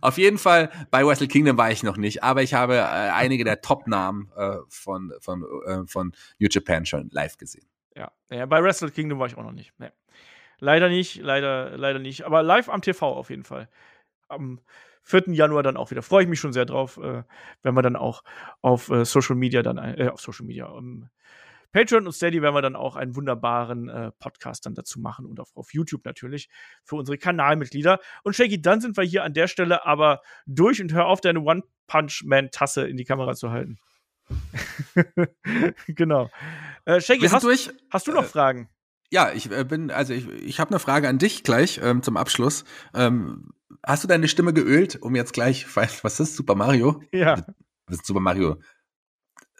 Auf 0.00 0.18
jeden 0.18 0.38
Fall, 0.38 0.70
bei 0.90 1.06
Wrestle 1.06 1.28
Kingdom 1.28 1.56
war 1.56 1.70
ich 1.70 1.82
noch 1.82 1.96
nicht, 1.96 2.22
aber 2.22 2.42
ich 2.42 2.52
habe 2.52 2.76
äh, 2.76 2.80
einige 2.80 3.44
der 3.44 3.60
Top-Namen 3.60 4.30
äh, 4.36 4.56
von, 4.68 5.12
von, 5.20 5.44
äh, 5.66 5.86
von 5.86 6.12
New 6.38 6.48
Japan 6.50 6.84
schon 6.84 7.08
live 7.12 7.38
gesehen. 7.38 7.66
Ja. 7.94 8.12
ja, 8.28 8.44
bei 8.46 8.62
Wrestle 8.62 8.90
Kingdom 8.90 9.18
war 9.18 9.28
ich 9.28 9.38
auch 9.38 9.42
noch 9.42 9.52
nicht. 9.52 9.72
Nee. 9.78 9.90
Leider 10.58 10.88
nicht, 10.88 11.16
leider, 11.16 11.76
leider 11.76 11.98
nicht. 11.98 12.24
Aber 12.24 12.42
live 12.42 12.68
am 12.68 12.82
TV 12.82 13.06
auf 13.06 13.30
jeden 13.30 13.44
Fall. 13.44 13.68
Am 14.28 14.60
4. 15.06 15.28
Januar 15.28 15.62
dann 15.62 15.76
auch 15.76 15.90
wieder. 15.90 16.02
Freue 16.02 16.24
ich 16.24 16.28
mich 16.28 16.40
schon 16.40 16.52
sehr 16.52 16.66
drauf, 16.66 16.98
äh, 16.98 17.22
wenn 17.62 17.74
wir 17.74 17.82
dann 17.82 17.96
auch 17.96 18.22
auf 18.60 18.90
äh, 18.90 19.04
Social 19.04 19.36
Media 19.36 19.62
dann, 19.62 19.78
äh, 19.78 20.10
auf 20.12 20.20
Social 20.20 20.46
Media, 20.46 20.66
um, 20.66 21.08
Patreon 21.72 22.06
und 22.06 22.12
Steady 22.12 22.42
werden 22.42 22.54
wir 22.54 22.62
dann 22.62 22.74
auch 22.74 22.96
einen 22.96 23.14
wunderbaren 23.16 23.88
äh, 23.88 24.10
Podcast 24.18 24.66
dann 24.66 24.74
dazu 24.74 24.98
machen 24.98 25.26
und 25.26 25.38
auch 25.40 25.54
auf 25.54 25.74
YouTube 25.74 26.04
natürlich 26.04 26.48
für 26.84 26.96
unsere 26.96 27.18
Kanalmitglieder. 27.18 28.00
Und 28.22 28.34
Shaggy, 28.34 28.60
dann 28.60 28.80
sind 28.80 28.96
wir 28.96 29.04
hier 29.04 29.24
an 29.24 29.34
der 29.34 29.46
Stelle 29.46 29.84
aber 29.84 30.22
durch 30.46 30.80
und 30.80 30.92
hör 30.92 31.06
auf, 31.06 31.20
deine 31.20 31.40
One-Punch-Man-Tasse 31.40 32.88
in 32.88 32.96
die 32.96 33.04
Kamera 33.04 33.34
zu 33.34 33.50
halten. 33.50 33.78
genau. 35.86 36.30
Äh, 36.84 37.00
Shaggy, 37.00 37.28
hast, 37.28 37.46
hast 37.90 38.06
du 38.06 38.12
noch 38.12 38.24
äh, 38.24 38.28
Fragen? 38.28 38.68
Ja, 39.10 39.32
ich 39.32 39.50
äh, 39.50 39.64
bin, 39.64 39.90
also 39.90 40.12
ich, 40.12 40.28
ich 40.28 40.60
habe 40.60 40.70
eine 40.70 40.80
Frage 40.80 41.08
an 41.08 41.18
dich 41.18 41.42
gleich 41.42 41.80
ähm, 41.82 42.02
zum 42.02 42.16
Abschluss. 42.16 42.64
Ähm, 42.94 43.52
hast 43.82 44.04
du 44.04 44.08
deine 44.08 44.28
Stimme 44.28 44.52
geölt, 44.52 45.00
um 45.00 45.14
jetzt 45.14 45.32
gleich, 45.32 45.66
was 46.02 46.20
ist 46.20 46.36
Super 46.36 46.54
Mario? 46.54 47.02
Ja. 47.12 47.46
Was 47.86 47.98
ist 47.98 48.06
Super 48.06 48.20
Mario? 48.20 48.60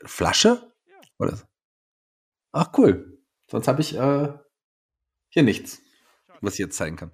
Flasche? 0.04 0.72
Ja. 0.86 0.96
Oder? 1.18 1.40
Ach 2.52 2.72
cool. 2.76 3.20
Sonst 3.50 3.68
habe 3.68 3.80
ich 3.80 3.96
äh, 3.96 4.32
hier 5.28 5.42
nichts, 5.42 5.80
was 6.40 6.54
ich 6.54 6.58
jetzt 6.60 6.76
zeigen 6.76 6.96
kann. 6.96 7.12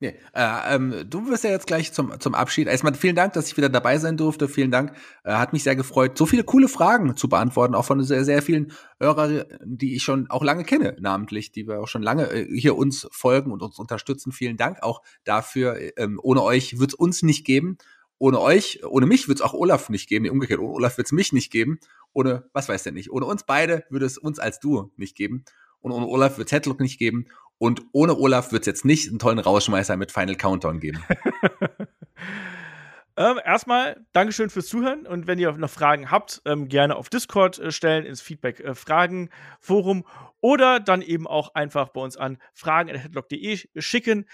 Nee, 0.00 0.16
äh, 0.34 0.74
ähm, 0.74 1.04
du 1.08 1.28
wirst 1.28 1.44
ja 1.44 1.50
jetzt 1.50 1.68
gleich 1.68 1.92
zum, 1.92 2.18
zum 2.18 2.34
Abschied. 2.34 2.66
Erstmal 2.66 2.94
vielen 2.94 3.14
Dank, 3.14 3.32
dass 3.34 3.46
ich 3.46 3.56
wieder 3.56 3.68
dabei 3.68 3.98
sein 3.98 4.16
durfte. 4.16 4.48
Vielen 4.48 4.72
Dank. 4.72 4.92
Äh, 5.22 5.34
hat 5.34 5.52
mich 5.52 5.62
sehr 5.62 5.76
gefreut, 5.76 6.18
so 6.18 6.26
viele 6.26 6.42
coole 6.42 6.68
Fragen 6.68 7.16
zu 7.16 7.28
beantworten, 7.28 7.74
auch 7.74 7.84
von 7.84 8.02
sehr, 8.02 8.24
sehr 8.24 8.42
vielen 8.42 8.72
Hörern, 8.98 9.44
die 9.64 9.94
ich 9.94 10.02
schon 10.02 10.28
auch 10.30 10.42
lange 10.42 10.64
kenne, 10.64 10.96
namentlich, 11.00 11.52
die 11.52 11.68
wir 11.68 11.80
auch 11.80 11.88
schon 11.88 12.02
lange 12.02 12.24
äh, 12.30 12.58
hier 12.58 12.76
uns 12.76 13.06
folgen 13.12 13.52
und 13.52 13.62
uns 13.62 13.78
unterstützen. 13.78 14.32
Vielen 14.32 14.56
Dank 14.56 14.82
auch 14.82 15.00
dafür. 15.22 15.78
Ähm, 15.96 16.18
ohne 16.22 16.42
euch 16.42 16.78
wird 16.78 16.90
es 16.90 16.94
uns 16.94 17.22
nicht 17.22 17.46
geben. 17.46 17.78
Ohne 18.18 18.40
euch, 18.40 18.84
ohne 18.84 19.06
mich 19.06 19.28
wird 19.28 19.38
es 19.38 19.42
auch 19.42 19.54
Olaf 19.54 19.90
nicht 19.90 20.08
geben. 20.08 20.24
Nee, 20.24 20.30
umgekehrt, 20.30 20.60
ohne 20.60 20.72
Olaf 20.72 20.98
wird 20.98 21.06
es 21.06 21.12
mich 21.12 21.32
nicht 21.32 21.52
geben. 21.52 21.78
Ohne, 22.12 22.48
was 22.52 22.68
weiß 22.68 22.82
der 22.82 22.92
nicht, 22.92 23.10
ohne 23.10 23.26
uns 23.26 23.44
beide 23.44 23.84
würde 23.90 24.06
es 24.06 24.18
uns 24.18 24.38
als 24.38 24.60
Duo 24.60 24.92
nicht 24.96 25.16
geben. 25.16 25.44
Und 25.80 25.92
ohne 25.92 26.06
Olaf 26.06 26.38
wird 26.38 26.48
es 26.48 26.52
Headlock 26.52 26.80
nicht 26.80 26.98
geben. 26.98 27.26
Und 27.58 27.82
ohne 27.92 28.16
Olaf 28.16 28.52
wird 28.52 28.62
es 28.62 28.66
jetzt 28.66 28.84
nicht 28.84 29.08
einen 29.08 29.18
tollen 29.18 29.38
Rausschmeißer 29.38 29.96
mit 29.96 30.12
Final 30.12 30.36
Countdown 30.36 30.80
geben. 30.80 31.02
ähm, 33.16 33.40
erstmal 33.44 34.04
Dankeschön 34.12 34.50
fürs 34.50 34.66
Zuhören 34.66 35.06
und 35.06 35.26
wenn 35.26 35.38
ihr 35.38 35.52
noch 35.52 35.70
Fragen 35.70 36.10
habt, 36.10 36.42
ähm, 36.44 36.68
gerne 36.68 36.96
auf 36.96 37.08
Discord 37.08 37.58
äh, 37.58 37.70
stellen, 37.70 38.04
ins 38.04 38.20
Feedback-Fragen-Forum 38.20 39.98
äh, 39.98 40.02
oder 40.40 40.80
dann 40.80 41.00
eben 41.00 41.26
auch 41.26 41.54
einfach 41.54 41.90
bei 41.90 42.00
uns 42.00 42.16
an 42.16 42.38
fragen.headlock.de 42.54 43.68
schicken. 43.78 44.26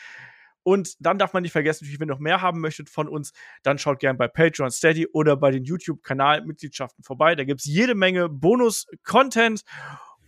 Und 0.63 0.97
dann 1.01 1.19
darf 1.19 1.33
man 1.33 1.43
nicht 1.43 1.53
vergessen, 1.53 1.89
wenn 1.89 2.09
ihr 2.09 2.13
noch 2.13 2.19
mehr 2.19 2.43
haben 2.43 2.61
möchtet 2.61 2.91
von 2.91 3.09
uns, 3.09 3.33
dann 3.63 3.79
schaut 3.79 3.99
gerne 3.99 4.19
bei 4.19 4.29
Patreon, 4.29 4.71
Steady 4.71 5.07
oder 5.07 5.37
bei 5.37 5.51
den 5.51 5.65
YouTube-Kanal-Mitgliedschaften 5.65 7.03
vorbei. 7.03 7.35
Da 7.35 7.45
gibt 7.45 7.61
es 7.61 7.67
jede 7.67 7.95
Menge 7.95 8.29
Bonus-Content. 8.29 9.63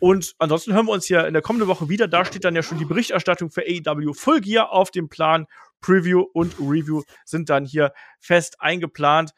Und 0.03 0.35
ansonsten 0.39 0.75
hören 0.75 0.87
wir 0.87 0.95
uns 0.95 1.07
hier 1.07 1.29
in 1.29 1.33
der 1.33 1.43
kommenden 1.43 1.69
Woche 1.69 1.89
wieder. 1.89 2.09
Da 2.09 2.25
steht 2.25 2.43
dann 2.45 2.57
ja 2.57 2.65
schon 2.65 2.77
die 2.77 2.85
Berichterstattung 2.85 3.53
für 3.53 3.61
AEW 3.61 4.15
Full 4.15 4.41
Gear 4.41 4.73
auf 4.73 4.91
dem 4.91 5.09
Plan. 5.09 5.47
Preview 5.81 6.23
und 6.33 6.59
Review 6.59 7.05
sind 7.25 7.49
dann 7.49 7.65
hier 7.65 7.93
fest 8.19 8.61
eingeplant. 8.61 9.33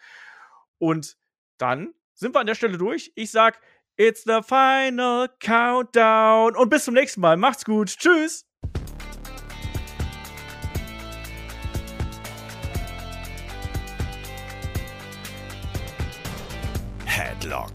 Und 0.78 1.19
dann 1.59 1.93
sind 2.15 2.35
wir 2.35 2.41
an 2.41 2.47
der 2.47 2.55
Stelle 2.55 2.78
durch. 2.78 3.12
Ich 3.15 3.31
sag, 3.31 3.61
it's 3.99 4.24
the 4.24 4.41
final 4.43 5.28
countdown. 5.39 6.57
Und 6.57 6.70
bis 6.70 6.86
zum 6.86 6.95
nächsten 6.95 7.20
Mal. 7.20 7.36
Macht's 7.36 7.66
gut. 7.66 7.89
Tschüss. 7.99 8.47
Headlock, 17.05 17.74